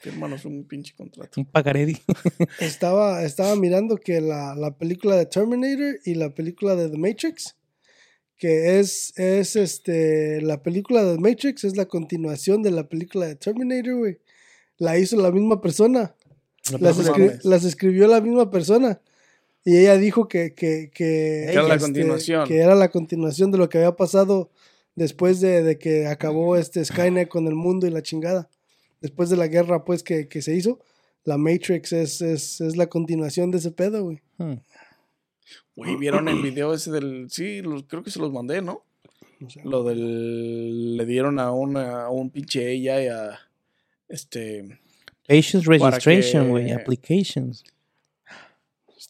Fírmanos 0.00 0.44
un 0.44 0.64
pinche 0.64 0.94
contrato. 0.96 1.40
Un 1.40 1.46
pagaré. 1.46 1.96
Estaba, 2.60 3.22
estaba 3.22 3.54
mirando 3.56 3.96
que 3.96 4.20
la, 4.20 4.54
la 4.56 4.76
película 4.76 5.16
de 5.16 5.26
Terminator 5.26 6.00
y 6.04 6.14
la 6.14 6.34
película 6.34 6.74
de 6.74 6.88
The 6.90 6.98
Matrix, 6.98 7.54
que 8.36 8.80
es, 8.80 9.16
es 9.16 9.54
este, 9.54 10.40
la 10.42 10.60
película 10.62 11.04
de 11.04 11.14
The 11.16 11.20
Matrix 11.20 11.62
es 11.64 11.76
la 11.76 11.86
continuación 11.86 12.62
de 12.62 12.72
la 12.72 12.88
película 12.88 13.26
de 13.26 13.36
Terminator, 13.36 13.94
güey. 13.96 14.18
La 14.78 14.98
hizo 14.98 15.16
la 15.20 15.30
misma 15.30 15.60
persona. 15.60 16.16
Las, 16.80 16.98
No 16.98 17.04
escri- 17.04 17.28
mames. 17.28 17.44
las 17.44 17.64
escribió 17.64 18.08
la 18.08 18.20
misma 18.20 18.50
persona. 18.50 19.00
Y 19.64 19.76
ella 19.78 19.96
dijo 19.96 20.26
que, 20.28 20.54
que, 20.54 20.90
que, 20.92 21.44
Que 21.46 21.52
era 21.52 21.62
la 21.62 21.74
este, 21.74 21.86
continuación. 21.86 22.48
que 22.48 22.58
era 22.58 22.74
la 22.74 22.90
continuación 22.90 23.50
de 23.52 23.58
lo 23.58 23.68
que 23.68 23.78
había 23.78 23.94
pasado 23.96 24.50
después 24.96 25.40
de, 25.40 25.62
de 25.62 25.78
que 25.78 26.06
acabó 26.06 26.56
este 26.56 26.84
Skynet 26.84 27.28
con 27.28 27.46
el 27.46 27.54
mundo 27.54 27.86
y 27.86 27.90
la 27.90 28.02
chingada. 28.02 28.48
Después 29.00 29.30
de 29.30 29.36
la 29.36 29.46
guerra, 29.48 29.84
pues, 29.84 30.02
que, 30.02 30.28
que 30.28 30.42
se 30.42 30.54
hizo. 30.54 30.80
La 31.24 31.38
Matrix 31.38 31.92
es, 31.92 32.20
es, 32.22 32.60
es 32.60 32.76
la 32.76 32.88
continuación 32.88 33.50
de 33.52 33.58
ese 33.58 33.70
pedo, 33.70 34.02
güey. 34.04 34.20
Hmm. 34.38 34.54
Güey, 35.76 35.96
¿vieron 35.96 36.28
el 36.28 36.42
video 36.42 36.74
ese 36.74 36.90
del... 36.90 37.28
Sí, 37.30 37.62
los- 37.62 37.84
creo 37.84 38.02
que 38.02 38.10
se 38.10 38.18
los 38.18 38.32
mandé, 38.32 38.60
¿no? 38.62 38.84
No 39.40 39.48
sé. 39.48 39.60
Lo 39.64 39.84
del... 39.84 40.96
Le 40.96 41.06
dieron 41.06 41.38
a, 41.38 41.52
una, 41.52 42.02
a 42.04 42.10
un 42.10 42.30
pinche 42.30 42.70
ella 42.70 43.02
y 43.02 43.06
a... 43.06 43.38
Este... 44.08 44.78
Patients 45.26 45.66
registration, 45.66 46.44
que- 46.44 46.50
güey. 46.50 46.70
Applications. 46.72 47.62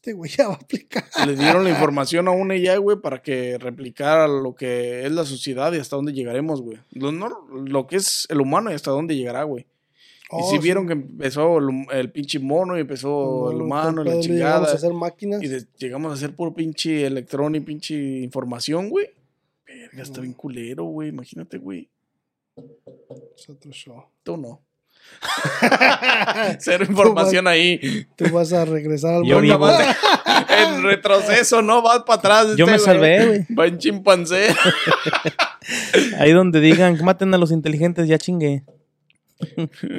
Este 0.03 0.15
güey 0.15 0.33
ya 0.37 0.49
va 0.49 0.55
a 0.55 0.57
aplicar. 0.57 1.05
Le 1.29 1.37
dieron 1.37 1.63
la 1.63 1.71
información 1.71 2.27
a 2.27 2.33
una 2.33 2.57
ella, 2.57 2.77
güey, 2.79 2.97
para 3.01 3.23
que 3.23 3.57
replicara 3.57 4.27
lo 4.27 4.53
que 4.53 5.07
es 5.07 5.13
la 5.13 5.25
sociedad 5.25 5.73
y 5.73 5.79
hasta 5.79 5.95
dónde 5.95 6.13
llegaremos, 6.13 6.61
güey. 6.61 6.79
Lo, 6.91 7.13
no- 7.13 7.47
lo 7.53 7.87
que 7.87 7.97
es 7.97 8.27
el 8.29 8.41
humano 8.41 8.73
y 8.73 8.75
hasta 8.75 8.91
dónde 8.91 9.15
llegará, 9.15 9.45
güey. 9.45 9.63
y 9.65 9.67
Oh, 10.35 10.51
si 10.51 10.57
sí. 10.57 10.63
vieron 10.63 10.89
que 10.89 10.95
empezó 10.95 11.59
el, 11.93 12.11
pinche 12.11 12.41
mono 12.41 12.77
y 12.77 12.81
empezó 12.81 13.53
el 13.53 13.59
No, 13.59 13.65
humano 13.65 14.03
la 14.03 14.11
pedo, 14.11 14.21
llegamos 14.23 14.27
chingada. 14.27 14.73
a 14.73 14.75
hacer 14.75 14.93
máquinas. 14.93 15.41
Y 15.41 15.47
de- 15.47 15.67
llegamos 15.79 16.11
a 16.11 16.15
hacer 16.15 16.35
puro 16.35 16.53
pinche 16.53 17.07
electrón 17.07 17.55
y 17.55 17.61
pinche 17.61 17.95
información, 17.95 18.89
güey. 18.91 19.07
Verga, 19.65 20.03
está 20.03 20.21
bien 20.21 20.33
culero, 20.33 20.83
güey. 20.85 21.11
Imagínate, 21.11 21.59
güey. 21.59 21.89
Es 23.37 23.49
otro 23.49 23.71
show. 23.71 24.03
Tú 24.25 24.37
no. 24.37 24.61
Cero 26.59 26.85
información 26.89 27.47
ahí. 27.47 28.07
Tú 28.17 28.25
vas 28.33 28.53
a 28.53 28.65
regresar 28.65 29.15
al 29.15 29.25
Yo. 29.25 29.59
Vas 29.59 29.97
en 30.49 30.83
retroceso, 30.83 31.63
no 31.63 31.83
vas 31.83 32.03
para 32.05 32.19
atrás. 32.19 32.57
Yo 32.57 32.65
este 32.65 32.73
me 32.73 32.73
güey. 32.73 32.81
salvé, 32.81 33.27
güey. 33.27 33.47
Va 33.55 33.67
en 33.67 33.79
chimpancé. 33.79 34.49
Ahí 36.19 36.33
donde 36.33 36.61
digan 36.61 36.99
maten 37.05 37.33
a 37.35 37.39
los 37.39 37.53
inteligentes, 37.53 38.09
ya 38.09 38.19
chingué. 38.19 38.65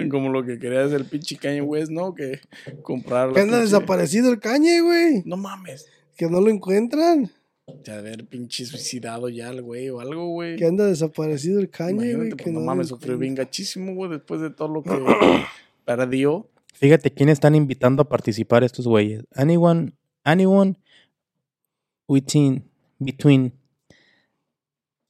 Como 0.09 0.29
lo 0.29 0.43
que 0.45 0.59
quería 0.59 0.83
hacer 0.83 1.01
el 1.01 1.05
pinche 1.05 1.37
Kanye 1.37 1.61
West, 1.61 1.91
¿no? 1.91 2.13
Que 2.13 2.39
comprar 2.81 3.29
la 3.29 3.33
Que 3.33 3.41
anda 3.41 3.59
desaparecido 3.59 4.31
el 4.31 4.39
cañe, 4.39 4.81
güey. 4.81 5.23
No 5.25 5.37
mames. 5.37 5.87
Que 6.17 6.27
no 6.27 6.39
lo 6.41 6.49
encuentran. 6.49 7.31
De 7.67 7.91
haber 7.93 8.27
pinche 8.27 8.65
suicidado 8.65 9.29
ya 9.29 9.49
el 9.49 9.61
güey 9.61 9.89
o 9.89 9.99
algo, 10.01 10.27
güey. 10.27 10.57
Que 10.57 10.65
anda 10.65 10.85
desaparecido 10.85 11.59
el 11.61 11.69
cañe, 11.69 12.13
güey. 12.13 12.29
Pues, 12.31 12.47
no 12.53 12.59
mames, 12.59 12.89
sufrió 12.89 13.17
bien 13.17 13.35
gachísimo, 13.35 13.93
güey, 13.95 14.11
después 14.11 14.41
de 14.41 14.49
todo 14.49 14.67
lo 14.67 14.83
que 14.83 14.89
perdió. 15.85 16.49
Fíjate 16.73 17.11
quién 17.11 17.29
están 17.29 17.55
invitando 17.55 18.01
a 18.01 18.09
participar 18.09 18.63
estos 18.63 18.85
güeyes. 18.85 19.23
Anyone, 19.33 19.93
anyone 20.25 20.75
within, 22.07 22.69
between, 22.99 23.53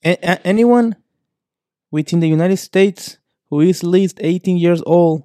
a- 0.03 0.19
a- 0.21 0.41
anyone 0.43 0.95
within 1.91 2.19
the 2.19 2.27
United 2.27 2.57
States 2.57 3.19
who 3.49 3.61
is 3.61 3.83
at 3.83 3.89
least 3.89 4.19
18 4.21 4.57
years 4.57 4.83
old 4.85 5.23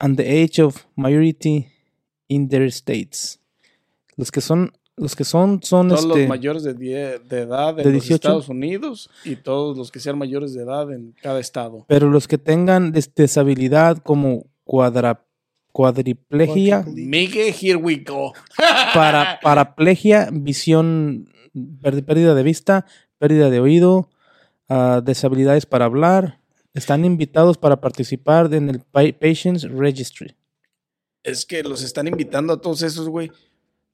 and 0.00 0.16
the 0.18 0.24
age 0.28 0.60
of 0.60 0.84
majority 0.96 1.68
in 2.28 2.48
their 2.48 2.70
states. 2.70 3.40
Los 4.16 4.30
que 4.30 4.40
son, 4.42 4.72
los 4.96 5.16
que 5.16 5.24
son, 5.24 5.60
son 5.62 5.88
Todos 5.88 6.04
este, 6.04 6.18
los 6.20 6.28
mayores 6.28 6.62
de, 6.62 6.74
die- 6.74 7.18
de 7.28 7.40
edad 7.40 7.70
en 7.70 7.76
de 7.78 7.84
los 7.84 7.92
18. 7.92 8.14
Estados 8.14 8.48
Unidos 8.48 9.10
y 9.24 9.36
todos 9.36 9.76
los 9.76 9.90
que 9.90 9.98
sean 10.00 10.16
mayores 10.18 10.54
de 10.54 10.62
edad 10.62 10.92
en 10.92 11.14
cada 11.20 11.40
estado. 11.40 11.84
pero 11.88 12.08
los 12.10 12.28
que 12.28 12.38
tengan 12.38 12.92
des- 12.92 13.12
deshabilidad 13.14 13.98
como 13.98 14.46
cuadra, 14.64 15.24
cuadriplegia, 15.72 16.84
Miguel, 16.86 17.52
here 17.60 17.76
we 17.76 17.96
go. 18.06 18.32
para 18.94 19.38
paraplegia, 19.40 20.28
visión, 20.32 21.28
pérdida 21.82 22.34
de 22.34 22.42
vista, 22.42 22.86
pérdida 23.18 23.50
de 23.50 23.60
oído, 23.60 24.08
ah, 24.68 25.00
deshabilidades 25.04 25.66
para 25.66 25.84
hablar, 25.84 26.40
están 26.72 27.04
invitados 27.04 27.58
para 27.58 27.80
participar 27.80 28.52
en 28.54 28.68
el 28.70 28.80
Pa- 28.80 29.02
Patients 29.20 29.64
Registry. 29.70 30.34
Es 31.22 31.46
que 31.46 31.62
los 31.62 31.82
están 31.82 32.06
invitando 32.06 32.52
a 32.52 32.60
todos 32.60 32.82
esos, 32.82 33.08
güey. 33.08 33.30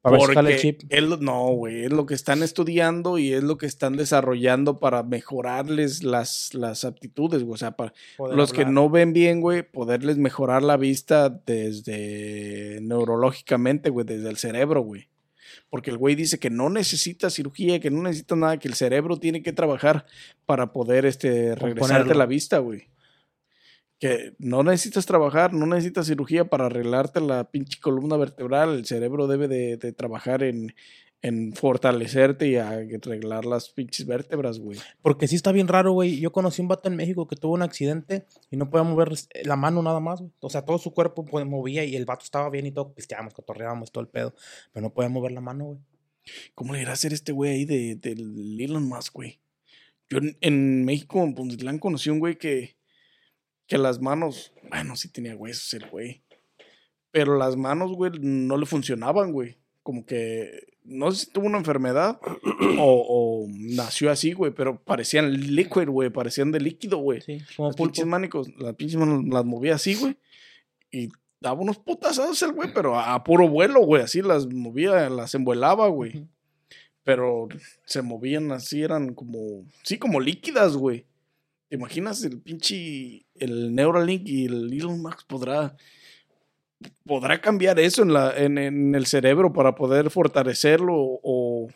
Para 0.02 0.16
ver 0.16 0.26
si 0.28 0.34
jala 0.34 0.48
el 0.50 0.54
Porque 0.56 0.60
chip. 0.78 0.82
es 0.92 1.02
lo- 1.02 1.16
no, 1.18 1.48
güey, 1.48 1.84
es 1.84 1.92
lo 1.92 2.06
que 2.06 2.14
están 2.14 2.42
estudiando 2.42 3.18
y 3.18 3.32
es 3.34 3.42
lo 3.42 3.58
que 3.58 3.66
están 3.66 3.96
desarrollando 3.96 4.78
para 4.78 5.02
mejorarles 5.02 6.02
las, 6.04 6.54
las 6.54 6.84
aptitudes, 6.84 7.42
güey. 7.42 7.54
O 7.54 7.58
sea, 7.58 7.72
para 7.72 7.92
los 8.34 8.52
que 8.52 8.64
no 8.64 8.88
ven 8.88 9.12
bien, 9.12 9.40
güey, 9.42 9.62
poderles 9.62 10.16
mejorar 10.16 10.62
la 10.62 10.76
vista 10.78 11.28
desde 11.28 12.78
neurológicamente, 12.82 13.90
güey, 13.90 14.06
desde 14.06 14.30
el 14.30 14.36
cerebro, 14.36 14.82
güey. 14.82 15.08
Porque 15.68 15.90
el 15.90 15.98
güey 15.98 16.14
dice 16.14 16.38
que 16.38 16.50
no 16.50 16.68
necesita 16.70 17.30
cirugía, 17.30 17.78
que 17.80 17.90
no 17.90 18.02
necesita 18.02 18.36
nada, 18.36 18.58
que 18.58 18.68
el 18.68 18.74
cerebro 18.74 19.18
tiene 19.18 19.42
que 19.42 19.52
trabajar 19.52 20.06
para 20.46 20.72
poder 20.72 21.06
este, 21.06 21.54
regresarte 21.54 22.14
la 22.14 22.26
vista, 22.26 22.58
güey. 22.58 22.88
Que 24.00 24.34
no 24.38 24.64
necesitas 24.64 25.06
trabajar, 25.06 25.52
no 25.52 25.66
necesitas 25.66 26.06
cirugía 26.06 26.46
para 26.46 26.66
arreglarte 26.66 27.20
la 27.20 27.44
pinche 27.44 27.78
columna 27.80 28.16
vertebral. 28.16 28.74
El 28.74 28.86
cerebro 28.86 29.28
debe 29.28 29.46
de, 29.46 29.76
de 29.76 29.92
trabajar 29.92 30.42
en, 30.42 30.74
en 31.22 31.52
fortalecerte 31.52 32.48
y 32.48 32.56
arreglar 32.56 33.44
las 33.44 33.68
pinches 33.68 34.06
vértebras, 34.06 34.58
güey. 34.58 34.78
Porque 35.02 35.28
sí 35.28 35.36
está 35.36 35.52
bien 35.52 35.68
raro, 35.68 35.92
güey. 35.92 36.18
Yo 36.18 36.32
conocí 36.32 36.62
un 36.62 36.68
vato 36.68 36.88
en 36.88 36.96
México 36.96 37.28
que 37.28 37.36
tuvo 37.36 37.54
un 37.54 37.62
accidente 37.62 38.24
y 38.50 38.56
no 38.56 38.70
podía 38.70 38.84
mover 38.84 39.12
la 39.44 39.56
mano 39.56 39.82
nada 39.82 40.00
más, 40.00 40.20
güey. 40.20 40.32
O 40.40 40.48
sea, 40.48 40.64
todo 40.64 40.78
su 40.78 40.92
cuerpo 40.94 41.24
pues, 41.24 41.44
movía 41.44 41.84
y 41.84 41.94
el 41.94 42.06
vato 42.06 42.24
estaba 42.24 42.48
bien 42.48 42.66
y 42.66 42.72
todo. 42.72 42.94
Pisteábamos, 42.94 43.34
cotorreábamos, 43.34 43.92
todo 43.92 44.02
el 44.02 44.08
pedo. 44.08 44.34
Pero 44.72 44.82
no 44.82 44.94
podía 44.94 45.10
mover 45.10 45.32
la 45.32 45.40
mano, 45.40 45.64
güey. 45.66 45.78
¿Cómo 46.54 46.72
le 46.72 46.82
irá 46.82 46.90
a 46.90 46.94
hacer 46.94 47.12
este 47.12 47.32
güey 47.32 47.52
ahí 47.52 47.64
de, 47.64 47.96
del 47.96 48.58
Elon 48.60 48.84
Musk, 48.84 49.14
güey? 49.14 49.40
Yo 50.08 50.18
en, 50.18 50.36
en 50.40 50.84
México, 50.84 51.22
en 51.22 51.34
Pontitlán, 51.34 51.78
conocí 51.78 52.10
un 52.10 52.18
güey 52.18 52.36
que, 52.36 52.76
que 53.70 53.78
las 53.78 54.00
manos, 54.00 54.52
bueno, 54.68 54.96
sí 54.96 55.08
tenía 55.08 55.36
huesos 55.36 55.72
el 55.74 55.88
güey. 55.88 56.24
Pero 57.12 57.38
las 57.38 57.56
manos, 57.56 57.92
güey, 57.92 58.10
no 58.20 58.56
le 58.56 58.66
funcionaban, 58.66 59.32
güey. 59.32 59.58
Como 59.84 60.04
que, 60.04 60.66
no 60.82 61.12
sé 61.12 61.24
si 61.24 61.30
tuvo 61.30 61.46
una 61.46 61.58
enfermedad 61.58 62.20
o, 62.78 63.06
o 63.08 63.46
nació 63.48 64.10
así, 64.10 64.32
güey, 64.32 64.52
pero 64.52 64.82
parecían 64.82 65.32
liquid, 65.32 65.88
güey, 65.88 66.10
parecían 66.10 66.50
de 66.50 66.58
líquido, 66.58 66.98
güey. 66.98 67.20
Sí, 67.20 67.38
como 67.56 67.68
Las 67.68 67.76
pinches 67.76 68.06
manicos, 68.06 68.50
las 68.58 68.74
pinches 68.74 68.98
manos 68.98 69.24
las 69.28 69.44
movía 69.44 69.76
así, 69.76 69.94
güey. 69.94 70.16
Y 70.90 71.08
daba 71.40 71.60
unos 71.60 71.78
putazos 71.78 72.42
el 72.42 72.52
güey, 72.52 72.74
pero 72.74 72.98
a, 72.98 73.22
puro 73.22 73.48
vuelo, 73.48 73.82
güey. 73.82 74.02
Así 74.02 74.20
las 74.20 74.52
movía, 74.52 75.08
las 75.10 75.32
envuelaba, 75.36 75.86
güey. 75.86 76.26
Pero 77.04 77.46
se 77.84 78.02
movían 78.02 78.50
así, 78.50 78.82
eran 78.82 79.14
como, 79.14 79.64
sí, 79.84 79.96
como 79.96 80.18
líquidas, 80.18 80.76
güey. 80.76 81.06
¿Te 81.70 81.76
imaginas 81.76 82.24
el 82.24 82.40
pinche, 82.40 83.24
el 83.36 83.72
Neuralink 83.72 84.26
y 84.26 84.46
el 84.46 84.72
Elon 84.72 85.00
Musk 85.00 85.24
podrá, 85.28 85.76
podrá 87.06 87.40
cambiar 87.40 87.78
eso 87.78 88.02
en, 88.02 88.12
la, 88.12 88.36
en, 88.36 88.58
en 88.58 88.92
el 88.96 89.06
cerebro 89.06 89.52
para 89.52 89.76
poder 89.76 90.10
fortalecerlo 90.10 90.94
o, 90.96 91.68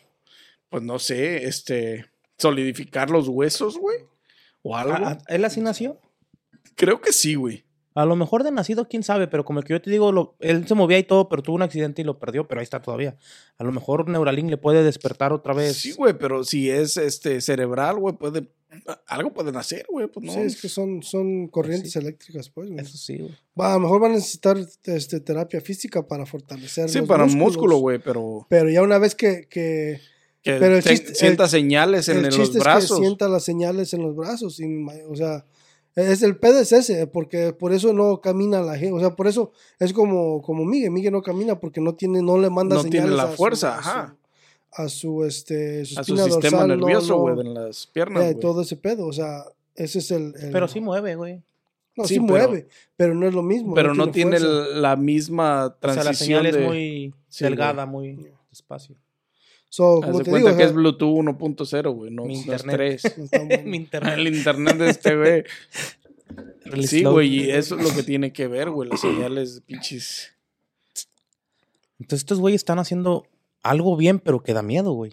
pues 0.69 0.83
no 0.83 0.99
sé, 0.99 1.45
este, 1.45 2.07
solidificar 2.37 3.09
los 3.09 3.29
huesos, 3.29 3.77
güey? 3.77 3.99
O 4.63 4.75
algo. 4.75 4.95
Ah, 4.95 5.17
ah, 5.17 5.17
¿Él 5.29 5.45
así 5.45 5.61
nació? 5.61 5.97
Creo 6.75 6.99
que 6.99 7.13
sí, 7.13 7.35
güey. 7.35 7.63
A 7.95 8.05
lo 8.05 8.15
mejor 8.17 8.43
de 8.43 8.51
nacido, 8.51 8.87
quién 8.87 9.03
sabe, 9.03 9.27
pero 9.27 9.45
como 9.45 9.59
el 9.59 9.65
que 9.65 9.73
yo 9.73 9.81
te 9.81 9.89
digo, 9.89 10.11
lo- 10.11 10.35
él 10.41 10.67
se 10.67 10.75
movía 10.75 10.99
y 10.99 11.03
todo, 11.03 11.29
pero 11.29 11.41
tuvo 11.41 11.55
un 11.55 11.61
accidente 11.61 12.01
y 12.01 12.05
lo 12.05 12.19
perdió, 12.19 12.45
pero 12.47 12.59
ahí 12.59 12.63
está 12.63 12.81
todavía. 12.81 13.15
A 13.57 13.63
lo 13.63 13.71
mejor 13.71 14.07
Neuralink 14.09 14.49
le 14.49 14.57
puede 14.57 14.83
despertar 14.83 15.31
otra 15.31 15.53
vez. 15.53 15.77
Sí, 15.77 15.93
güey, 15.93 16.13
pero 16.17 16.43
si 16.43 16.69
es 16.69 16.97
este 16.97 17.39
cerebral, 17.41 17.95
güey, 17.97 18.15
puede. 18.15 18.47
Algo 19.07 19.33
pueden 19.33 19.55
hacer, 19.55 19.85
güey. 19.89 20.07
Pues 20.07 20.25
no. 20.25 20.33
Sí, 20.33 20.39
es 20.41 20.61
que 20.61 20.67
son, 20.67 21.01
son 21.01 21.47
corrientes 21.47 21.95
eléctricas, 21.95 22.49
pues. 22.49 22.69
güey. 22.69 22.81
Eso 22.81 22.97
sí, 22.97 23.17
güey. 23.19 23.31
Va, 23.57 23.71
a 23.71 23.75
lo 23.75 23.79
mejor 23.79 24.01
van 24.01 24.11
a 24.11 24.15
necesitar 24.15 24.57
este, 24.83 25.19
terapia 25.21 25.61
física 25.61 26.05
para 26.05 26.25
fortalecer. 26.25 26.89
Sí, 26.89 26.99
los 26.99 27.07
para 27.07 27.23
músculos. 27.23 27.45
músculo, 27.47 27.77
güey, 27.77 27.99
pero. 27.99 28.45
Pero 28.49 28.69
ya 28.69 28.81
una 28.83 28.97
vez 28.97 29.15
que, 29.15 29.47
que 29.49 30.01
Que 30.43 30.57
Pero 30.59 30.75
el 30.77 30.83
te- 30.83 30.89
chiste- 30.91 31.15
sienta 31.15 31.45
el- 31.45 31.49
señales 31.49 32.07
en 32.09 32.17
el 32.17 32.25
el- 32.25 32.29
los 32.31 32.35
chiste 32.39 32.57
es 32.59 32.63
brazos. 32.63 32.99
que 32.99 33.05
sienta 33.05 33.27
las 33.29 33.43
señales 33.43 33.93
en 33.95 34.01
los 34.03 34.15
brazos, 34.15 34.59
y 34.59 34.65
o 35.09 35.15
sea, 35.15 35.43
es 35.95 36.21
el 36.23 36.37
pedo 36.37 36.59
es 36.59 36.71
ese, 36.71 37.07
porque 37.07 37.53
por 37.53 37.73
eso 37.73 37.93
no 37.93 38.19
camina 38.21 38.61
la 38.61 38.77
gente, 38.77 38.93
o 38.95 38.99
sea, 38.99 39.15
por 39.15 39.27
eso 39.27 39.51
es 39.79 39.93
como 39.93 40.41
como 40.41 40.65
Miguel, 40.65 40.91
Miguel 40.91 41.13
no 41.13 41.21
camina 41.21 41.59
porque 41.59 41.79
no 41.81 41.95
tiene, 41.95 42.21
no 42.21 42.37
le 42.37 42.49
manda 42.49 42.75
No 42.75 42.81
señales 42.81 43.01
tiene 43.03 43.15
la 43.15 43.23
a 43.23 43.31
su- 43.31 43.37
fuerza, 43.37 43.77
a 43.77 43.81
su- 43.83 43.89
ajá. 43.89 44.15
a 44.73 44.89
su 44.89 45.23
este 45.23 45.85
su 45.85 45.99
a 45.99 46.03
su 46.03 46.17
sistema 46.17 46.59
dorsal, 46.63 46.67
nervioso, 46.67 47.13
no- 47.15 47.19
güey, 47.33 47.47
en 47.47 47.53
las 47.53 47.87
piernas. 47.87 48.23
eh, 48.25 48.35
todo 48.35 48.61
ese 48.61 48.75
pedo, 48.75 49.07
o 49.07 49.13
sea, 49.13 49.45
ese 49.75 49.99
es 49.99 50.11
el, 50.11 50.33
el- 50.39 50.51
Pero 50.51 50.67
sí 50.67 50.81
mueve, 50.81 51.15
güey. 51.15 51.41
no, 51.95 52.03
sí, 52.03 52.15
sí, 52.15 52.19
pero- 52.19 52.27
mueve, 52.49 52.67
pero 52.97 53.13
no 53.15 53.25
es 53.25 53.33
lo 53.33 53.41
mismo, 53.41 53.73
pero 53.73 53.93
no 53.93 54.11
tiene 54.11 54.37
la 54.39 54.95
misma 54.97 55.67
O 55.67 55.69
sea, 55.69 55.79
transición. 55.79 56.05
la 56.05 56.13
señal 56.13 56.45
es 56.47 56.55
de- 56.55 56.65
muy 56.65 57.13
Sí, 57.29 57.43
delgada, 57.45 57.85
muy 57.85 58.31
despacio. 58.49 58.95
So, 59.75 60.01
Haz 60.01 60.05
como 60.05 60.19
de 60.19 60.23
te 60.23 60.29
cuenta 60.29 60.51
digo, 60.51 60.55
o 60.55 60.57
que 60.57 60.63
sea, 60.63 60.67
es 60.67 60.73
Bluetooth 60.73 61.17
1.0, 61.17 61.93
güey, 61.93 62.09
no, 62.09 62.23
Mi 62.23 62.45
no 62.45 62.53
es 62.53 62.63
internet. 62.63 63.01
3. 63.01 63.17
no 63.17 63.23
está 63.25 63.39
bueno. 63.39 63.63
Mi 63.65 63.75
internet. 63.75 64.13
El 64.17 64.27
internet 64.27 64.77
de 64.77 64.89
este, 64.89 65.15
güey. 65.17 65.43
Really 66.63 66.87
Sí, 66.87 67.03
güey, 67.03 67.27
y 67.27 67.51
eso 67.51 67.77
es 67.77 67.83
lo 67.83 67.93
que 67.93 68.01
tiene 68.03 68.31
que 68.31 68.47
ver, 68.47 68.69
güey, 68.69 68.89
las 68.89 69.01
señales 69.01 69.61
pinches. 69.65 70.31
Entonces 71.99 72.21
estos 72.21 72.39
güeyes 72.39 72.61
están 72.61 72.79
haciendo 72.79 73.27
algo 73.63 73.97
bien, 73.97 74.19
pero 74.19 74.41
que 74.41 74.53
da 74.53 74.61
miedo, 74.61 74.93
güey. 74.93 75.11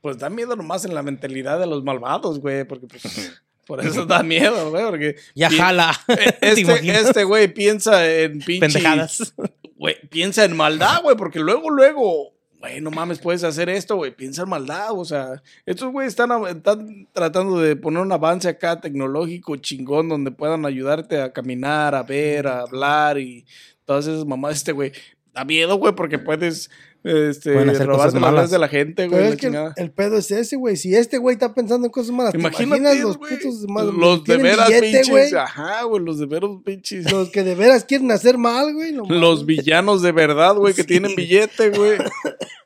Pues 0.00 0.16
da 0.16 0.30
miedo 0.30 0.56
nomás 0.56 0.86
en 0.86 0.94
la 0.94 1.02
mentalidad 1.02 1.60
de 1.60 1.66
los 1.66 1.84
malvados, 1.84 2.40
güey, 2.40 2.64
porque 2.64 2.86
pues, 2.86 3.42
por 3.66 3.84
eso 3.84 4.06
da 4.06 4.22
miedo, 4.22 4.70
güey, 4.70 4.84
porque 4.86 5.16
Ya 5.34 5.50
jala. 5.50 5.94
¿Te 6.06 6.38
este, 6.40 6.98
este 6.98 7.24
güey 7.24 7.52
piensa 7.52 8.08
en 8.10 8.38
pinche 8.38 8.60
Pendejadas. 8.60 9.34
Güey, 9.76 9.96
piensa 10.08 10.46
en 10.46 10.56
maldad, 10.56 11.02
güey, 11.02 11.14
porque 11.14 11.40
luego, 11.40 11.68
luego, 11.68 12.37
güey, 12.58 12.80
no 12.80 12.90
mames, 12.90 13.18
puedes 13.18 13.44
hacer 13.44 13.68
esto, 13.68 13.96
güey, 13.96 14.14
piensa 14.14 14.42
en 14.42 14.48
maldad, 14.48 14.90
o 14.92 15.04
sea, 15.04 15.42
estos 15.64 15.92
güeyes 15.92 16.12
están, 16.12 16.30
están 16.46 17.08
tratando 17.12 17.60
de 17.60 17.76
poner 17.76 18.02
un 18.02 18.12
avance 18.12 18.48
acá 18.48 18.80
tecnológico 18.80 19.56
chingón 19.56 20.08
donde 20.08 20.30
puedan 20.30 20.66
ayudarte 20.66 21.20
a 21.20 21.32
caminar, 21.32 21.94
a 21.94 22.02
ver, 22.02 22.48
a 22.48 22.60
hablar 22.60 23.18
y 23.18 23.46
todas 23.84 24.06
esas 24.06 24.26
mamás, 24.26 24.56
este 24.56 24.72
güey, 24.72 24.92
da 25.34 25.44
miedo, 25.44 25.76
güey, 25.76 25.94
porque 25.94 26.18
puedes, 26.18 26.70
este, 27.04 27.64
las 27.64 28.14
malas. 28.14 28.50
de 28.50 28.58
la 28.58 28.68
gente, 28.68 29.06
güey, 29.08 29.18
Pero 29.18 29.28
la 29.28 29.34
es 29.34 29.74
que 29.76 29.82
el, 29.82 29.90
pedo 29.92 30.18
es 30.18 30.30
ese, 30.30 30.56
güey. 30.56 30.76
Si 30.76 30.94
este 30.94 31.18
güey 31.18 31.34
está 31.34 31.54
pensando 31.54 31.86
en 31.86 31.92
cosas 31.92 32.10
malas, 32.12 32.32
¿te 32.32 32.38
Imagínate, 32.38 32.64
imaginas 32.80 33.04
los 33.04 33.18
güey, 33.18 33.36
putos 33.36 33.64
más- 33.68 33.84
los 33.86 34.24
de 34.24 34.36
veras 34.36 34.68
billete, 34.68 35.00
pinches, 35.02 35.34
ajá, 35.34 35.84
güey, 35.84 36.02
los 36.04 36.18
de 36.18 36.26
veras 36.26 36.50
pinches. 36.64 37.10
Los 37.12 37.30
que 37.30 37.44
de 37.44 37.54
veras 37.54 37.84
quieren 37.84 38.10
hacer 38.10 38.36
mal, 38.38 38.74
güey. 38.74 38.92
Los 38.92 39.46
villanos 39.46 40.02
de 40.02 40.12
verdad, 40.12 40.54
güey, 40.56 40.74
que 40.74 40.82
Sí. 40.82 40.88
tienen 40.88 41.14
billete, 41.14 41.70
güey. 41.70 41.98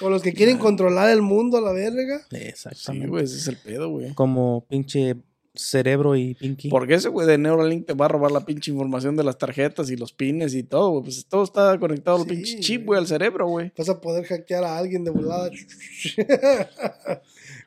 O 0.00 0.10
los 0.10 0.22
que 0.22 0.32
quieren 0.32 0.58
controlar 0.58 1.08
el 1.10 1.22
mundo 1.22 1.56
a 1.56 1.60
la 1.60 1.70
verga. 1.72 2.20
Sí, 2.28 2.36
Exactamente. 2.36 3.06
güey, 3.06 3.24
ese 3.24 3.36
es 3.36 3.46
el 3.46 3.56
pedo, 3.58 3.90
güey. 3.90 4.12
Como 4.14 4.66
pinche 4.68 5.14
cerebro 5.54 6.16
y 6.16 6.34
Pinky. 6.34 6.68
Porque 6.68 6.94
ese 6.94 7.08
güey 7.08 7.26
de 7.26 7.38
Neuralink 7.38 7.86
te 7.86 7.94
va 7.94 8.06
a 8.06 8.08
robar 8.08 8.32
la 8.32 8.40
pinche 8.40 8.70
información 8.72 9.16
de 9.16 9.22
las 9.24 9.38
tarjetas 9.38 9.88
y 9.90 9.96
los 9.96 10.12
pines 10.12 10.54
y 10.54 10.62
todo, 10.64 10.90
güey. 10.90 11.04
Pues 11.04 11.26
todo 11.26 11.44
está 11.44 11.78
conectado 11.78 12.16
al 12.18 12.26
pinche 12.26 12.58
chip, 12.60 12.84
güey. 12.86 12.98
al 12.98 13.06
cerebro, 13.06 13.46
güey. 13.46 13.72
Vas 13.78 13.88
a 13.88 14.00
poder 14.00 14.24
hackear 14.24 14.64
a 14.64 14.76
alguien 14.78 15.04
de 15.04 15.10
volada. 15.10 15.50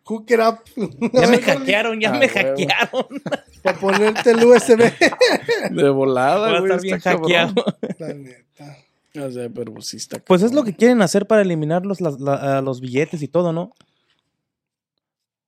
Hook 0.03 0.25
it 0.29 0.39
up. 0.39 0.59
Ya 1.13 1.27
me 1.27 1.37
hackearon, 1.41 1.99
ya 1.99 2.13
Ah, 2.13 2.19
me 2.19 2.29
hackearon. 2.29 3.05
Para 3.63 3.79
ponerte 3.79 4.31
el 4.31 4.43
USB. 4.45 4.91
De 5.71 5.89
volada, 5.89 6.47
a 6.57 6.59
güey. 6.59 6.71
estar 6.71 6.81
bien 6.81 6.99
hackeado. 6.99 7.53
La 7.99 8.13
neta. 8.13 8.77
O 9.25 9.31
sea, 9.31 9.49
pero 9.49 9.73
pues 9.73 9.87
sí 9.87 9.97
está 9.97 10.19
Pues 10.19 10.43
es 10.43 10.53
lo 10.53 10.63
que 10.63 10.75
quieren 10.75 11.01
hacer 11.01 11.25
para 11.25 11.41
eliminar 11.41 11.85
los, 11.85 11.99
la- 12.01 12.57
a 12.57 12.61
los 12.61 12.79
billetes 12.81 13.21
y 13.23 13.27
todo, 13.27 13.51
¿no? 13.51 13.73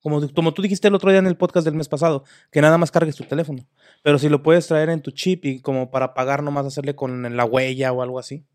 Como, 0.01 0.27
como 0.33 0.53
tú 0.53 0.61
dijiste 0.61 0.87
el 0.87 0.95
otro 0.95 1.09
día 1.11 1.19
en 1.19 1.27
el 1.27 1.35
podcast 1.37 1.65
del 1.65 1.75
mes 1.75 1.89
pasado, 1.89 2.23
que 2.51 2.61
nada 2.61 2.77
más 2.77 2.91
cargues 2.91 3.15
tu 3.15 3.23
teléfono. 3.25 3.65
Pero 4.03 4.17
si 4.17 4.29
lo 4.29 4.41
puedes 4.43 4.65
traer 4.67 4.89
en 4.89 5.01
tu 5.01 5.11
chip 5.11 5.43
y 5.45 5.59
como 5.61 5.91
para 5.91 6.13
pagar 6.13 6.41
nomás 6.43 6.65
hacerle 6.65 6.95
con 6.95 7.35
la 7.35 7.45
huella 7.45 7.91
o 7.91 8.01
algo 8.01 8.17
así. 8.19 8.45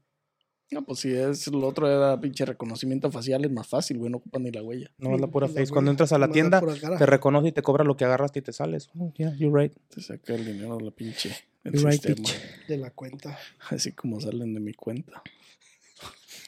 No, 0.71 0.83
pues 0.83 1.01
si 1.01 1.13
es 1.15 1.47
lo 1.49 1.67
otro 1.69 1.87
era 1.89 2.19
pinche 2.21 2.45
reconocimiento 2.47 3.11
facial, 3.11 3.45
es 3.45 3.51
más 3.53 3.69
fácil, 3.69 3.99
güey. 3.99 4.11
No 4.11 4.17
ocupan 4.17 4.43
ni 4.43 4.51
la 4.51 4.63
huella. 4.63 4.91
No 4.99 5.15
es 5.15 5.21
la 5.21 5.27
pura 5.27 5.47
La 5.47 5.49
face. 5.53 5.61
huella, 5.61 5.73
Cuando 5.73 5.91
entras 5.91 6.13
a 6.13 6.19
la 6.19 6.29
tienda, 6.31 6.63
te 6.99 7.07
reconoce 7.07 7.49
y 7.49 7.53
te 7.53 7.63
cobra 7.63 7.85
lo 7.85 7.97
que 7.97 8.07
agarraste 8.07 8.39
y 8.39 8.43
te 8.43 8.53
sales. 8.53 8.89
Oh, 8.99 9.13
yeah, 9.17 9.35
you're 9.37 9.63
right. 9.63 9.73
Te 9.95 10.01
saca 10.01 10.35
el 10.35 10.45
dinero 10.47 10.79
de 10.79 10.85
la 10.87 10.91
pinche 10.91 11.31
el 11.65 11.73
You're 11.75 11.93
sistema. 11.93 12.15
bitch. 12.17 12.67
De 12.67 12.79
la 12.79 12.91
cuenta. 12.91 13.39
Así 13.71 13.93
como 13.93 14.21
salen 14.21 14.55
de 14.55 14.61
mi 14.61 14.73
cuenta. 14.73 15.23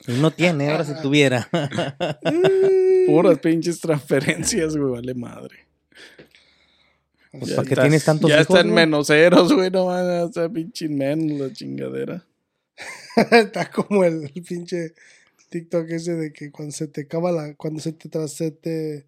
No 0.09 0.31
tiene, 0.31 0.71
ahora 0.71 0.85
si 0.85 0.95
tuviera. 1.03 1.49
Puras 3.07 3.39
pinches 3.39 3.81
transferencias, 3.81 4.77
güey, 4.77 4.93
vale 4.93 5.15
madre. 5.15 5.67
Pues, 7.33 7.53
¿para 7.53 7.69
qué 7.69 7.77
tienes 7.77 8.05
tantos 8.05 8.31
Ya 8.31 8.41
hijos, 8.41 8.57
están 8.57 8.71
güey? 8.71 8.87
menos 8.87 9.09
ceros, 9.09 9.53
güey, 9.53 9.71
no 9.71 9.87
van 9.87 10.07
a 10.07 10.25
estar 10.25 10.51
pinche 10.51 10.89
menos 10.89 11.39
la 11.39 11.53
chingadera. 11.53 12.25
Está 13.31 13.71
como 13.71 14.05
el 14.05 14.31
pinche 14.47 14.95
TikTok 15.51 15.91
ese 15.91 16.15
de 16.15 16.33
que 16.33 16.51
cuando 16.51 16.73
se 16.73 16.89
te 16.89 17.03
acaba 17.03 17.33
la. 17.33 17.55
Cuando 17.55 17.81
se 17.81 17.93
te, 17.93 18.09
tras, 18.09 18.33
se 18.33 18.51
te 18.51 19.07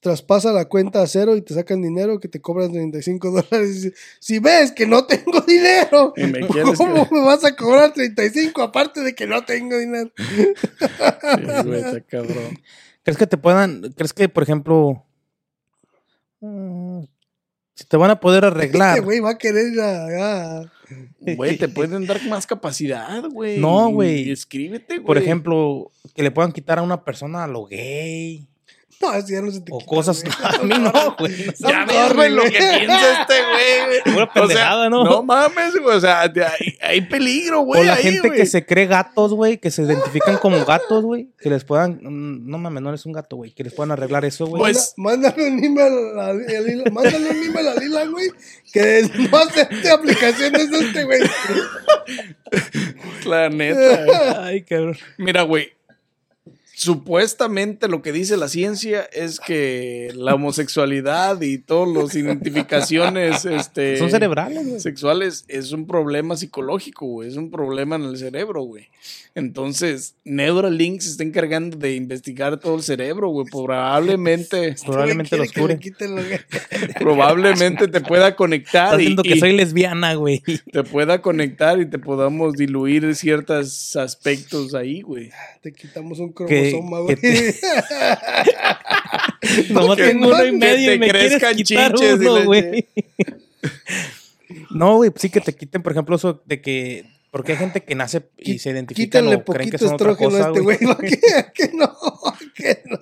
traspasa 0.00 0.52
la 0.52 0.66
cuenta 0.66 1.02
a 1.02 1.06
cero 1.06 1.34
y 1.36 1.42
te 1.42 1.54
sacan 1.54 1.82
dinero 1.82 2.20
que 2.20 2.28
te 2.28 2.40
cobran 2.40 2.70
35 2.72 3.30
dólares. 3.50 3.70
Y 3.70 3.72
dices, 3.74 3.94
Si 4.20 4.38
ves 4.38 4.72
que 4.72 4.86
no 4.86 5.04
tengo 5.06 5.40
dinero, 5.40 6.12
Y 6.16 6.24
me 6.24 6.46
quieres 6.46 6.76
¿cómo 6.78 7.08
que- 7.08 7.14
me 7.14 7.20
vas 7.22 7.44
a 7.44 7.56
cobrar 7.56 7.92
35 7.92 8.62
aparte 8.62 9.00
de 9.00 9.14
que 9.14 9.26
no 9.26 9.44
tengo 9.44 9.76
dinero? 9.78 10.10
Sí, 10.16 10.52
güey, 11.64 11.80
está 11.80 12.00
cabrón. 12.02 12.58
¿Crees 13.02 13.16
que 13.18 13.26
te 13.26 13.36
puedan, 13.38 13.80
crees 13.96 14.12
que, 14.12 14.28
por 14.28 14.42
ejemplo, 14.42 15.04
mm, 16.40 17.02
Si 17.74 17.84
te 17.84 17.96
van 17.96 18.10
a 18.10 18.18
poder 18.20 18.44
arreglar. 18.44 18.96
Este 18.96 19.04
güey 19.04 19.20
va 19.20 19.30
a 19.30 19.38
querer 19.38 19.72
ir 19.72 19.80
a- 19.80 20.58
a- 20.60 20.72
Güey, 21.20 21.58
te 21.58 21.68
pueden 21.68 22.06
dar 22.06 22.20
más 22.28 22.46
capacidad, 22.46 23.22
güey. 23.30 23.58
No, 23.60 23.90
güey. 23.90 24.30
Escríbete, 24.30 24.94
güey. 24.94 25.06
Por 25.06 25.18
ejemplo, 25.18 25.90
que 26.14 26.22
le 26.22 26.30
puedan 26.30 26.50
quitar 26.52 26.78
a 26.78 26.82
una 26.82 27.04
persona 27.04 27.46
lo 27.46 27.66
gay. 27.66 28.48
No, 29.02 29.14
eso 29.14 29.28
ya 29.28 29.40
no 29.40 29.50
se 29.52 29.60
te 29.60 29.70
O 29.72 29.78
quita, 29.78 29.88
cosas. 29.88 30.24
güey. 30.24 30.34
A 30.42 30.62
mí 30.64 30.74
no, 30.82 31.16
güey. 31.16 31.46
no 31.60 31.68
Ya 31.70 31.84
No, 31.84 31.86
ves, 31.86 32.12
güey, 32.14 32.30
lo 32.30 32.42
que 32.42 32.50
piensa 32.50 33.20
este 33.22 33.34
güey, 33.44 33.86
güey. 34.04 34.14
Pura 34.14 34.32
pendejada, 34.32 34.90
¿no? 34.90 35.04
No 35.04 35.22
mames, 35.22 35.76
güey. 35.80 35.96
O 35.96 36.00
sea, 36.00 36.32
hay 36.82 37.00
peligro, 37.02 37.60
güey. 37.60 37.82
O 37.82 37.84
la 37.84 37.94
ahí, 37.94 38.02
gente 38.02 38.26
güey. 38.28 38.40
que 38.40 38.46
se 38.46 38.66
cree 38.66 38.86
gatos, 38.86 39.32
güey, 39.34 39.58
que 39.58 39.70
se 39.70 39.82
identifican 39.82 40.38
como 40.38 40.64
gatos, 40.64 41.04
güey, 41.04 41.28
que 41.38 41.48
les 41.48 41.62
puedan, 41.62 42.00
mm, 42.02 42.50
no 42.50 42.58
mames, 42.58 42.82
no 42.82 42.88
eres 42.88 43.06
un 43.06 43.12
gato, 43.12 43.36
güey, 43.36 43.52
que 43.52 43.62
les 43.62 43.72
puedan 43.72 43.92
arreglar 43.92 44.24
eso, 44.24 44.46
güey. 44.46 44.60
Pues- 44.60 44.94
mándale 44.96 45.46
un 45.48 45.62
email 45.64 46.18
a, 46.18 46.26
a 46.30 46.32
Lila, 46.34 46.84
mándale 46.90 47.30
un 47.30 47.42
email 47.44 47.68
a 47.68 47.74
Lila, 47.76 48.04
güey, 48.06 48.30
que 48.72 49.08
no 49.30 49.38
acepte 49.38 49.90
aplicaciones 49.90 50.70
de 50.72 50.78
este, 50.80 51.04
güey. 51.04 51.20
La 53.26 53.48
neta. 53.48 54.04
güey. 54.04 54.18
Ay, 54.38 54.62
cabrón. 54.62 54.96
Mira, 55.18 55.42
güey. 55.42 55.72
Supuestamente 56.78 57.88
lo 57.88 58.02
que 58.02 58.12
dice 58.12 58.36
la 58.36 58.46
ciencia 58.46 59.02
es 59.12 59.40
que 59.40 60.12
la 60.14 60.36
homosexualidad 60.36 61.42
y 61.42 61.58
todas 61.58 61.92
las 61.92 62.14
identificaciones 62.14 63.44
este, 63.46 63.96
Son 63.98 64.12
cerebrales, 64.12 64.64
güey. 64.64 64.78
sexuales 64.78 65.44
es 65.48 65.72
un 65.72 65.88
problema 65.88 66.36
psicológico, 66.36 67.04
güey. 67.06 67.30
Es 67.30 67.36
un 67.36 67.50
problema 67.50 67.96
en 67.96 68.04
el 68.04 68.16
cerebro, 68.16 68.62
güey. 68.62 68.86
Entonces, 69.34 70.14
Neuralink 70.24 71.00
se 71.00 71.10
está 71.10 71.22
encargando 71.22 71.76
de 71.76 71.94
investigar 71.94 72.58
todo 72.58 72.76
el 72.76 72.82
cerebro, 72.82 73.28
güey. 73.30 73.46
Probablemente, 73.50 74.76
Probablemente 74.86 75.36
los 75.36 75.52
cure. 75.52 75.78
probablemente 77.00 77.88
te 77.88 78.00
pueda 78.00 78.36
conectar 78.36 78.86
Estás 78.86 79.00
y, 79.00 79.04
viendo 79.04 79.22
que 79.24 79.38
soy 79.38 79.52
lesbiana, 79.56 80.14
güey. 80.14 80.42
te 80.72 80.84
pueda 80.84 81.22
conectar 81.22 81.80
y 81.80 81.86
te 81.86 81.98
podamos 81.98 82.54
diluir 82.54 83.14
ciertos 83.14 83.96
aspectos 83.96 84.74
ahí, 84.74 85.02
güey. 85.02 85.30
Te 85.60 85.72
quitamos 85.72 86.18
un 86.18 86.32
cromosoma, 86.32 86.67
que 86.70 86.80
güey. 86.80 87.16
te- 87.16 87.54
Nomás 89.72 89.96
Que- 89.96 90.04
tengo 90.04 90.28
uno 90.28 90.44
y 90.44 90.52
medio 90.52 90.94
y 90.94 90.98
me 90.98 91.10
quieres 91.10 91.42
quitar 91.56 91.94
uno, 91.96 92.44
güey. 92.44 92.86
No, 94.70 94.96
güey, 94.96 95.10
sí 95.16 95.30
que 95.30 95.40
te 95.40 95.54
quiten, 95.54 95.82
por 95.82 95.92
ejemplo, 95.92 96.16
eso 96.16 96.42
de 96.46 96.60
que... 96.60 97.04
Porque 97.30 97.52
hay 97.52 97.58
gente 97.58 97.82
que 97.82 97.94
nace 97.94 98.22
y 98.38 98.58
se 98.58 98.70
identifica 98.70 99.18
Quítenle 99.18 99.36
o 99.36 99.44
creen 99.44 99.68
que 99.70 99.76
son 99.76 99.92
otra 99.92 100.12
estrógeno 100.12 100.36
a 100.44 100.48
cosa, 100.48 100.48
este 100.48 100.60
güey. 100.60 100.78
güey. 100.78 100.96
Que, 101.10 101.18
que 101.54 101.70
no, 101.74 101.94
que 102.54 102.82
no. 102.86 102.98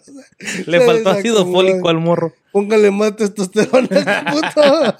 Le 0.66 0.80
faltó 0.80 1.10
ácido 1.10 1.46
fólico 1.46 1.88
al 1.88 1.98
morro. 1.98 2.34
Póngale 2.50 2.90
más 2.90 3.14
testosterona 3.14 3.88
a 3.92 4.34
este 4.34 4.60
puto. 4.60 4.96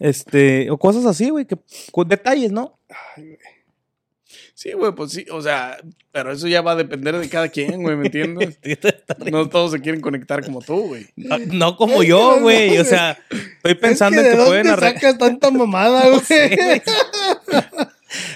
Este, 0.00 0.70
o 0.70 0.78
cosas 0.78 1.04
así, 1.04 1.28
güey, 1.28 1.44
que 1.44 1.58
con 1.92 2.08
detalles, 2.08 2.50
¿no? 2.50 2.78
Sí, 4.56 4.72
güey, 4.72 4.90
pues 4.92 5.12
sí, 5.12 5.26
o 5.30 5.42
sea, 5.42 5.76
pero 6.12 6.32
eso 6.32 6.48
ya 6.48 6.62
va 6.62 6.72
a 6.72 6.76
depender 6.76 7.14
de 7.18 7.28
cada 7.28 7.50
quien, 7.50 7.82
güey, 7.82 7.94
¿me 7.94 8.06
entiendes? 8.06 8.58
No 9.30 9.50
todos 9.50 9.72
se 9.72 9.82
quieren 9.82 10.00
conectar 10.00 10.42
como 10.42 10.62
tú, 10.62 10.80
güey. 10.88 11.06
No, 11.14 11.36
no 11.38 11.76
como 11.76 12.00
Es 12.00 12.08
yo, 12.08 12.36
no 12.36 12.42
güey. 12.42 12.78
O 12.78 12.84
sea, 12.86 13.18
estoy 13.30 13.74
pensando 13.74 14.18
es 14.18 14.28
que 14.28 14.32
en 14.32 14.38
¿de 14.38 14.42
que 14.44 14.48
pueden 14.48 14.66
arreglar. 14.68 14.94
sacas 14.94 15.18
tanta 15.18 15.50
mamada, 15.50 16.08
güey? 16.08 16.82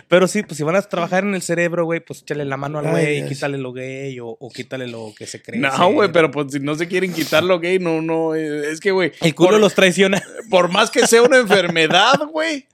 Pero 0.08 0.28
sí, 0.28 0.42
pues 0.42 0.58
si 0.58 0.62
van 0.62 0.76
a 0.76 0.82
trabajar 0.82 1.24
en 1.24 1.34
el 1.34 1.40
cerebro, 1.40 1.86
güey, 1.86 2.00
pues 2.00 2.20
échale 2.20 2.44
la 2.44 2.58
mano 2.58 2.80
al 2.80 2.90
güey 2.90 3.20
y 3.20 3.26
quítale 3.26 3.56
lo 3.56 3.72
gay 3.72 4.20
o, 4.20 4.26
o 4.28 4.50
quítale 4.50 4.88
lo 4.88 5.14
que 5.16 5.26
se 5.26 5.40
cree. 5.40 5.58
No, 5.58 5.92
güey, 5.92 6.12
pero 6.12 6.30
pues 6.30 6.52
si 6.52 6.60
no 6.60 6.74
se 6.74 6.86
quieren 6.86 7.14
quitar 7.14 7.42
lo 7.44 7.60
gay, 7.60 7.78
no, 7.78 8.02
no, 8.02 8.34
es 8.34 8.78
que, 8.80 8.90
güey, 8.90 9.12
El 9.22 9.34
culo 9.34 9.52
por, 9.52 9.60
los 9.60 9.74
traiciona. 9.74 10.22
por 10.50 10.70
más 10.70 10.90
que 10.90 11.06
sea 11.06 11.22
una 11.22 11.38
enfermedad, 11.38 12.26
güey, 12.30 12.66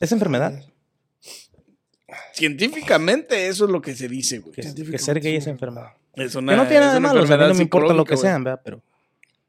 Es 0.00 0.10
enfermedad. 0.10 0.64
Científicamente 2.36 3.48
eso 3.48 3.64
es 3.64 3.70
lo 3.70 3.80
que 3.80 3.96
se 3.96 4.08
dice, 4.08 4.38
güey. 4.38 4.54
Que, 4.54 4.62
que 4.62 4.98
ser 4.98 5.20
gay 5.20 5.36
es 5.36 5.46
enfermedad. 5.46 5.92
Es 6.14 6.34
una, 6.34 6.52
Que 6.52 6.56
no 6.56 6.66
tiene 6.66 6.80
nada 6.80 6.94
de 6.94 7.00
malo, 7.00 7.22
o 7.22 7.26
sea, 7.26 7.36
no 7.36 7.54
me 7.54 7.62
importa 7.62 7.92
lo 7.92 8.04
que 8.04 8.16
psicológica, 8.16 8.16
sean, 8.16 8.44
¿verdad? 8.44 8.60
Pero 8.64 8.82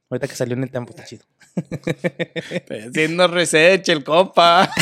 ahorita 0.10 0.28
que 0.28 0.36
salió 0.36 0.56
en 0.56 0.64
el 0.64 0.72
tiempo 0.72 0.92
está 0.92 1.06
chido. 1.06 1.24
güey. 2.68 2.82
Haciendo 2.88 3.28
research 3.28 3.90
el 3.90 4.04
compa. 4.04 4.70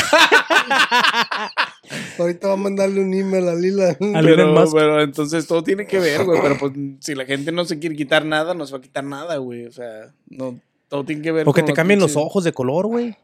Ahorita 2.18 2.48
va 2.48 2.54
a 2.54 2.56
mandarle 2.56 3.00
un 3.00 3.14
email 3.14 3.48
a 3.48 3.54
Lila. 3.54 3.96
Pero, 4.00 4.72
pero 4.72 5.02
entonces 5.02 5.46
todo 5.46 5.62
tiene 5.62 5.86
que 5.86 6.00
ver, 6.00 6.24
güey. 6.24 6.40
Pero 6.42 6.58
pues 6.58 6.72
si 7.00 7.14
la 7.14 7.24
gente 7.24 7.52
no 7.52 7.64
se 7.64 7.78
quiere 7.78 7.94
quitar 7.94 8.24
nada, 8.24 8.54
no 8.54 8.66
se 8.66 8.72
va 8.72 8.78
a 8.78 8.82
quitar 8.82 9.04
nada, 9.04 9.36
güey. 9.36 9.66
O 9.66 9.72
sea, 9.72 10.12
no, 10.28 10.58
todo 10.88 11.04
tiene 11.04 11.22
que 11.22 11.30
ver 11.32 11.48
O 11.48 11.52
que 11.52 11.62
te 11.62 11.72
cambien 11.72 12.00
los 12.00 12.16
ojos 12.16 12.42
de 12.42 12.52
color, 12.52 12.86
güey. 12.86 13.16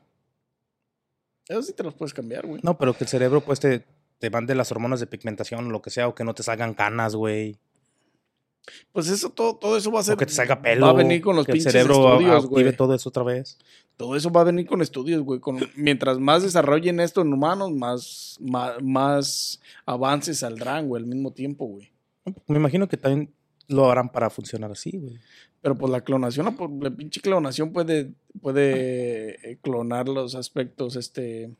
Eso 1.48 1.62
sí 1.62 1.72
te 1.72 1.82
los 1.82 1.94
puedes 1.94 2.14
cambiar, 2.14 2.46
güey. 2.46 2.60
No, 2.62 2.78
pero 2.78 2.94
que 2.94 3.04
el 3.04 3.08
cerebro, 3.08 3.40
pues, 3.40 3.58
te, 3.58 3.84
te 4.22 4.30
mande 4.30 4.54
las 4.54 4.70
hormonas 4.70 5.00
de 5.00 5.08
pigmentación 5.08 5.66
o 5.66 5.70
lo 5.70 5.82
que 5.82 5.90
sea, 5.90 6.06
o 6.06 6.14
que 6.14 6.22
no 6.22 6.32
te 6.32 6.44
salgan 6.44 6.74
canas, 6.74 7.16
güey. 7.16 7.58
Pues 8.92 9.08
eso, 9.08 9.30
todo, 9.30 9.56
todo 9.56 9.76
eso 9.76 9.90
va 9.90 9.98
a 9.98 10.04
ser. 10.04 10.14
O 10.14 10.16
que 10.16 10.26
te 10.26 10.32
salga 10.32 10.62
pelo. 10.62 10.86
Va 10.86 10.92
a 10.92 10.94
venir 10.94 11.20
con 11.20 11.34
los 11.34 11.44
que 11.44 11.50
el 11.50 11.58
pinches 11.58 11.72
cerebro 11.72 12.12
estudios, 12.12 12.46
güey. 12.46 12.76
todo 12.76 12.94
eso 12.94 13.08
otra 13.08 13.24
vez. 13.24 13.58
Todo 13.96 14.14
eso 14.14 14.30
va 14.30 14.42
a 14.42 14.44
venir 14.44 14.64
con 14.64 14.80
estudios, 14.80 15.22
güey. 15.22 15.40
Con, 15.40 15.58
mientras 15.74 16.20
más 16.20 16.44
desarrollen 16.44 17.00
esto 17.00 17.22
en 17.22 17.32
humanos, 17.32 17.72
más, 17.72 18.38
más, 18.40 18.80
más 18.80 19.60
avances 19.86 20.38
saldrán, 20.38 20.86
güey, 20.86 21.02
al 21.02 21.08
mismo 21.08 21.32
tiempo, 21.32 21.66
güey. 21.66 21.90
Me 22.46 22.58
imagino 22.58 22.88
que 22.88 22.96
también 22.96 23.34
lo 23.66 23.90
harán 23.90 24.08
para 24.08 24.30
funcionar 24.30 24.70
así, 24.70 24.92
güey. 24.98 25.18
Pero 25.60 25.76
pues 25.76 25.90
la 25.90 26.02
clonación, 26.02 26.56
la, 26.80 26.90
pinche 26.92 27.20
clonación 27.20 27.72
puede, 27.72 28.12
puede 28.40 29.50
eh, 29.50 29.58
clonar 29.60 30.08
los 30.08 30.36
aspectos, 30.36 30.94
este. 30.94 31.50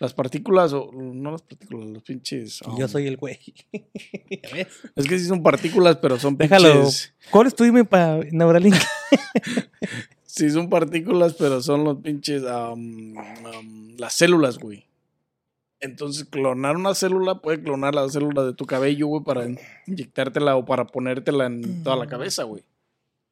Las 0.00 0.14
partículas, 0.14 0.72
o 0.72 0.90
no 0.92 1.30
las 1.30 1.42
partículas, 1.42 1.90
los 1.90 2.02
pinches. 2.02 2.62
um, 2.62 2.76
Yo 2.78 2.88
soy 2.88 3.06
el 3.06 3.16
güey. 3.18 3.38
¿Ya 3.72 4.48
ves? 4.54 4.68
Es 4.96 5.06
que 5.06 5.18
sí 5.18 5.26
son 5.26 5.42
partículas, 5.42 5.98
pero 5.98 6.18
son 6.18 6.36
Déjalo. 6.38 6.72
pinches. 6.72 7.14
¿Cuál 7.30 7.46
es 7.48 7.54
tu 7.54 7.64
email 7.64 7.86
para 7.86 8.18
Neuralink? 8.32 8.74
Sí 10.24 10.48
son 10.48 10.70
partículas, 10.70 11.34
pero 11.34 11.60
son 11.60 11.82
los 11.84 11.98
pinches. 11.98 12.42
um, 12.44 13.16
um, 13.18 13.96
las 13.98 14.14
células, 14.14 14.58
güey. 14.58 14.86
Entonces, 15.80 16.24
clonar 16.24 16.76
una 16.76 16.94
célula 16.94 17.40
puede 17.42 17.60
clonar 17.62 17.94
la 17.96 18.08
célula 18.08 18.44
de 18.44 18.54
tu 18.54 18.64
cabello, 18.64 19.08
güey, 19.08 19.24
para 19.24 19.46
inyectártela 19.86 20.56
o 20.56 20.64
para 20.64 20.86
ponértela 20.86 21.46
en 21.46 21.82
toda 21.82 21.96
la 21.96 22.06
cabeza, 22.06 22.44
güey. 22.44 22.62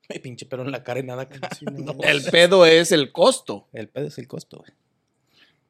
Ay, 0.08 0.18
pinche 0.18 0.44
pero 0.46 0.64
en 0.64 0.72
la 0.72 0.82
cara 0.82 0.98
y 1.00 1.04
nada. 1.04 1.28
No. 1.72 1.94
El 2.02 2.22
pedo 2.24 2.66
es 2.66 2.90
el 2.90 3.12
costo. 3.12 3.68
El 3.72 3.88
pedo 3.88 4.08
es 4.08 4.18
el 4.18 4.26
costo, 4.26 4.58
güey. 4.58 4.70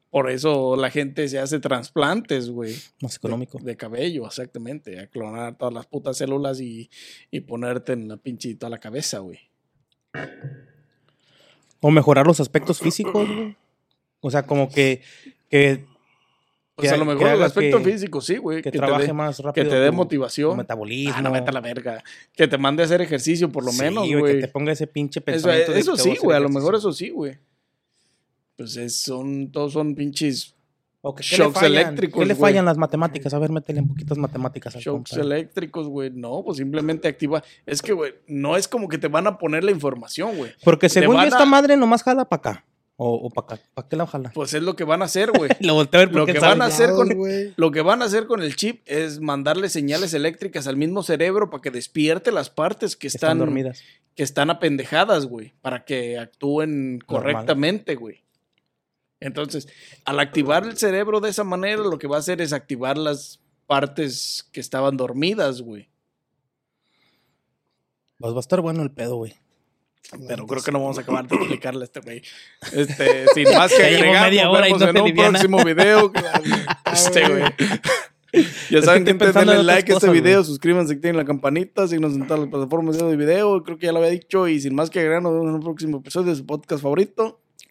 Por 0.09 0.29
eso 0.31 0.75
la 0.75 0.89
gente 0.89 1.27
se 1.27 1.37
hace 1.37 1.59
trasplantes, 1.59 2.49
güey. 2.49 2.75
Más 3.01 3.15
económico. 3.17 3.59
De, 3.59 3.65
de 3.65 3.77
cabello, 3.77 4.25
exactamente. 4.25 4.99
A 4.99 5.07
clonar 5.07 5.55
todas 5.57 5.73
las 5.73 5.85
putas 5.85 6.17
células 6.17 6.59
y, 6.61 6.89
y 7.29 7.41
ponerte 7.41 7.93
en 7.93 8.07
la 8.07 8.17
pinche 8.17 8.55
toda 8.55 8.71
la 8.71 8.79
cabeza, 8.79 9.19
güey. 9.19 9.39
O 11.81 11.91
mejorar 11.91 12.27
los 12.27 12.39
aspectos 12.39 12.79
físicos, 12.79 13.27
güey. 13.27 13.55
O 14.21 14.29
sea, 14.31 14.43
como 14.43 14.67
que, 14.69 15.01
que, 15.49 15.85
Pues 16.75 16.89
Que 16.89 16.95
a 16.95 16.97
lo 16.97 17.05
mejor 17.05 17.27
que 17.27 17.33
el 17.33 17.43
aspecto 17.43 17.77
que- 17.77 17.83
físico, 17.91 18.19
sí, 18.21 18.37
güey. 18.37 18.61
que 18.61 18.71
trabaje 18.71 19.13
más 19.13 19.39
rápido. 19.39 19.63
Que 19.65 19.69
te 19.69 19.79
dé 19.79 19.91
motivación. 19.91 20.57
metabolismo. 20.57 21.13
Ah, 21.17 21.21
no, 21.21 21.31
vete 21.31 21.49
a 21.49 21.53
la 21.53 21.61
verga. 21.61 22.03
Que 22.33 22.47
te 22.47 22.57
mande 22.57 22.83
a 22.83 22.85
hacer 22.85 23.01
ejercicio, 23.01 23.51
por 23.51 23.63
lo 23.63 23.71
Sí, 23.71 23.81
menos, 23.81 24.07
Que 24.07 24.15
güey. 24.17 24.41
te 24.41 24.47
ponga 24.47 24.71
ese 24.71 24.87
pinche 24.87 25.19
Eso, 25.19 25.25
pensamiento. 25.25 25.71
de 25.73 25.79
eso 25.79 25.93
que 25.95 26.01
sí, 26.01 26.15
güey. 26.21 26.35
A 26.35 26.39
lo 26.39 26.49
mejor 26.49 26.75
eso 26.75 26.91
sí, 26.91 27.09
güey. 27.11 27.37
Pues 28.59 28.75
es, 28.75 29.01
son, 29.01 29.51
todos 29.53 29.71
son 29.71 29.95
pinches 29.95 30.53
O 31.01 31.15
que, 31.15 31.23
¿qué 31.23 31.37
shocks 31.37 31.61
le 31.61 31.67
eléctricos, 31.67 32.19
¿Qué 32.21 32.25
le 32.27 32.35
fallan 32.35 32.65
las 32.65 32.77
matemáticas? 32.77 33.33
A 33.33 33.39
ver, 33.39 33.51
métele 33.51 33.79
un 33.79 33.87
poquitas 33.87 34.17
matemáticas 34.17 34.75
al 34.75 34.81
shocks 34.81 35.11
compa. 35.11 35.25
eléctricos, 35.25 35.87
güey. 35.87 36.09
No, 36.13 36.43
pues 36.43 36.57
simplemente 36.57 37.07
activa. 37.07 37.41
Es 37.65 37.81
que, 37.81 37.93
güey, 37.93 38.15
no 38.27 38.57
es 38.57 38.67
como 38.67 38.89
que 38.89 38.97
te 38.97 39.07
van 39.07 39.25
a 39.27 39.37
poner 39.37 39.63
la 39.63 39.71
información, 39.71 40.35
güey. 40.35 40.51
Porque 40.63 40.89
según 40.89 41.15
yo, 41.15 41.21
esta 41.23 41.43
a- 41.43 41.45
madre 41.45 41.77
nomás 41.77 42.03
jala 42.03 42.25
para 42.27 42.39
acá. 42.51 42.65
O, 43.01 43.13
o 43.13 43.29
para 43.29 43.55
acá. 43.55 43.63
¿Para 43.73 43.87
qué 43.87 43.95
la 43.95 44.05
jala? 44.05 44.31
Pues 44.33 44.53
es 44.53 44.61
lo 44.61 44.75
que 44.75 44.83
van 44.83 45.01
a 45.01 45.05
hacer, 45.05 45.31
güey. 45.31 45.49
Lo 45.61 45.73
volteo 45.75 46.01
a 46.01 46.05
ver 46.05 46.13
Lo 46.13 46.19
porque 46.25 46.33
que 46.33 46.39
van 46.41 46.61
a 46.61 46.65
hacer 46.65 46.89
con- 46.91 47.07
güey. 47.15 47.53
Lo 47.55 47.71
que 47.71 47.81
van 47.81 48.01
a 48.01 48.05
hacer 48.05 48.25
con 48.27 48.41
el 48.43 48.57
chip 48.57 48.81
es 48.85 49.21
mandarle 49.21 49.69
señales 49.69 50.13
eléctricas 50.13 50.67
al 50.67 50.75
mismo 50.75 51.01
cerebro 51.01 51.49
para 51.49 51.61
que 51.61 51.71
despierte 51.71 52.33
las 52.33 52.49
partes 52.49 52.97
que 52.97 53.07
están 53.07 53.29
están, 53.29 53.37
dormidas. 53.39 53.81
que 54.15 54.23
están 54.23 54.49
apendejadas, 54.49 55.27
güey, 55.27 55.53
para 55.61 55.85
que 55.85 56.19
actúen 56.19 56.99
correctamente, 57.05 57.95
güey. 57.95 58.21
Entonces, 59.19 59.67
al 60.05 60.19
activar 60.19 60.63
el 60.65 60.77
cerebro 60.77 61.19
de 61.19 61.29
esa 61.29 61.43
manera, 61.43 61.81
lo 61.81 61.97
que 61.97 62.07
va 62.07 62.17
a 62.17 62.19
hacer 62.19 62.41
es 62.41 62.53
activar 62.53 62.97
las 62.97 63.39
partes 63.67 64.49
que 64.51 64.59
estaban 64.59 64.97
dormidas, 64.97 65.61
güey. 65.61 65.89
Pues 68.17 68.33
va 68.33 68.37
a 68.37 68.41
estar 68.41 68.61
bueno 68.61 68.81
el 68.81 68.91
pedo, 68.91 69.17
güey. 69.17 69.35
Pero 70.27 70.47
creo 70.47 70.63
que 70.63 70.71
no 70.71 70.79
vamos 70.79 70.97
a 70.97 71.01
acabar 71.01 71.27
de 71.27 71.35
explicarle 71.35 71.81
a 71.81 71.85
este 71.85 71.99
güey. 71.99 72.23
Este, 72.73 73.27
sin 73.33 73.43
más 73.53 73.71
que 73.71 73.83
agregar, 73.83 74.29
media 74.29 74.45
nos 74.45 74.57
hora 74.57 74.69
y 74.69 74.73
vemos 74.73 74.81
no 74.81 74.89
en 74.89 75.01
un 75.01 75.13
próximo 75.13 75.63
video. 75.63 76.11
Este, 76.91 77.27
güey. 77.27 77.43
Ya 78.69 78.83
saben 78.83 79.05
que 79.05 79.13
denle 79.13 79.55
en 79.55 79.65
like 79.65 79.91
a 79.91 79.95
este 79.95 80.09
video, 80.11 80.41
güey. 80.41 80.45
suscríbanse, 80.45 80.93
activen 80.93 81.17
la 81.17 81.25
campanita, 81.25 81.87
síganos 81.87 82.13
en 82.13 82.27
todas 82.27 82.41
las 82.41 82.49
plataformas 82.49 82.95
de 82.99 83.15
video. 83.15 83.63
Creo 83.63 83.79
que 83.79 83.87
ya 83.87 83.91
lo 83.91 83.97
había 83.97 84.11
dicho. 84.11 84.47
Y 84.47 84.61
sin 84.61 84.75
más 84.75 84.91
que 84.91 84.99
agregar, 84.99 85.23
nos 85.23 85.33
vemos 85.33 85.47
en 85.47 85.55
un 85.55 85.61
próximo 85.61 85.97
episodio 85.97 86.29
de 86.29 86.35
su 86.35 86.45
podcast 86.45 86.83
favorito. 86.83 87.38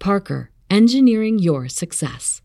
Parker, 0.00 0.50
engineering 0.70 1.38
your 1.38 1.68
success. 1.68 2.40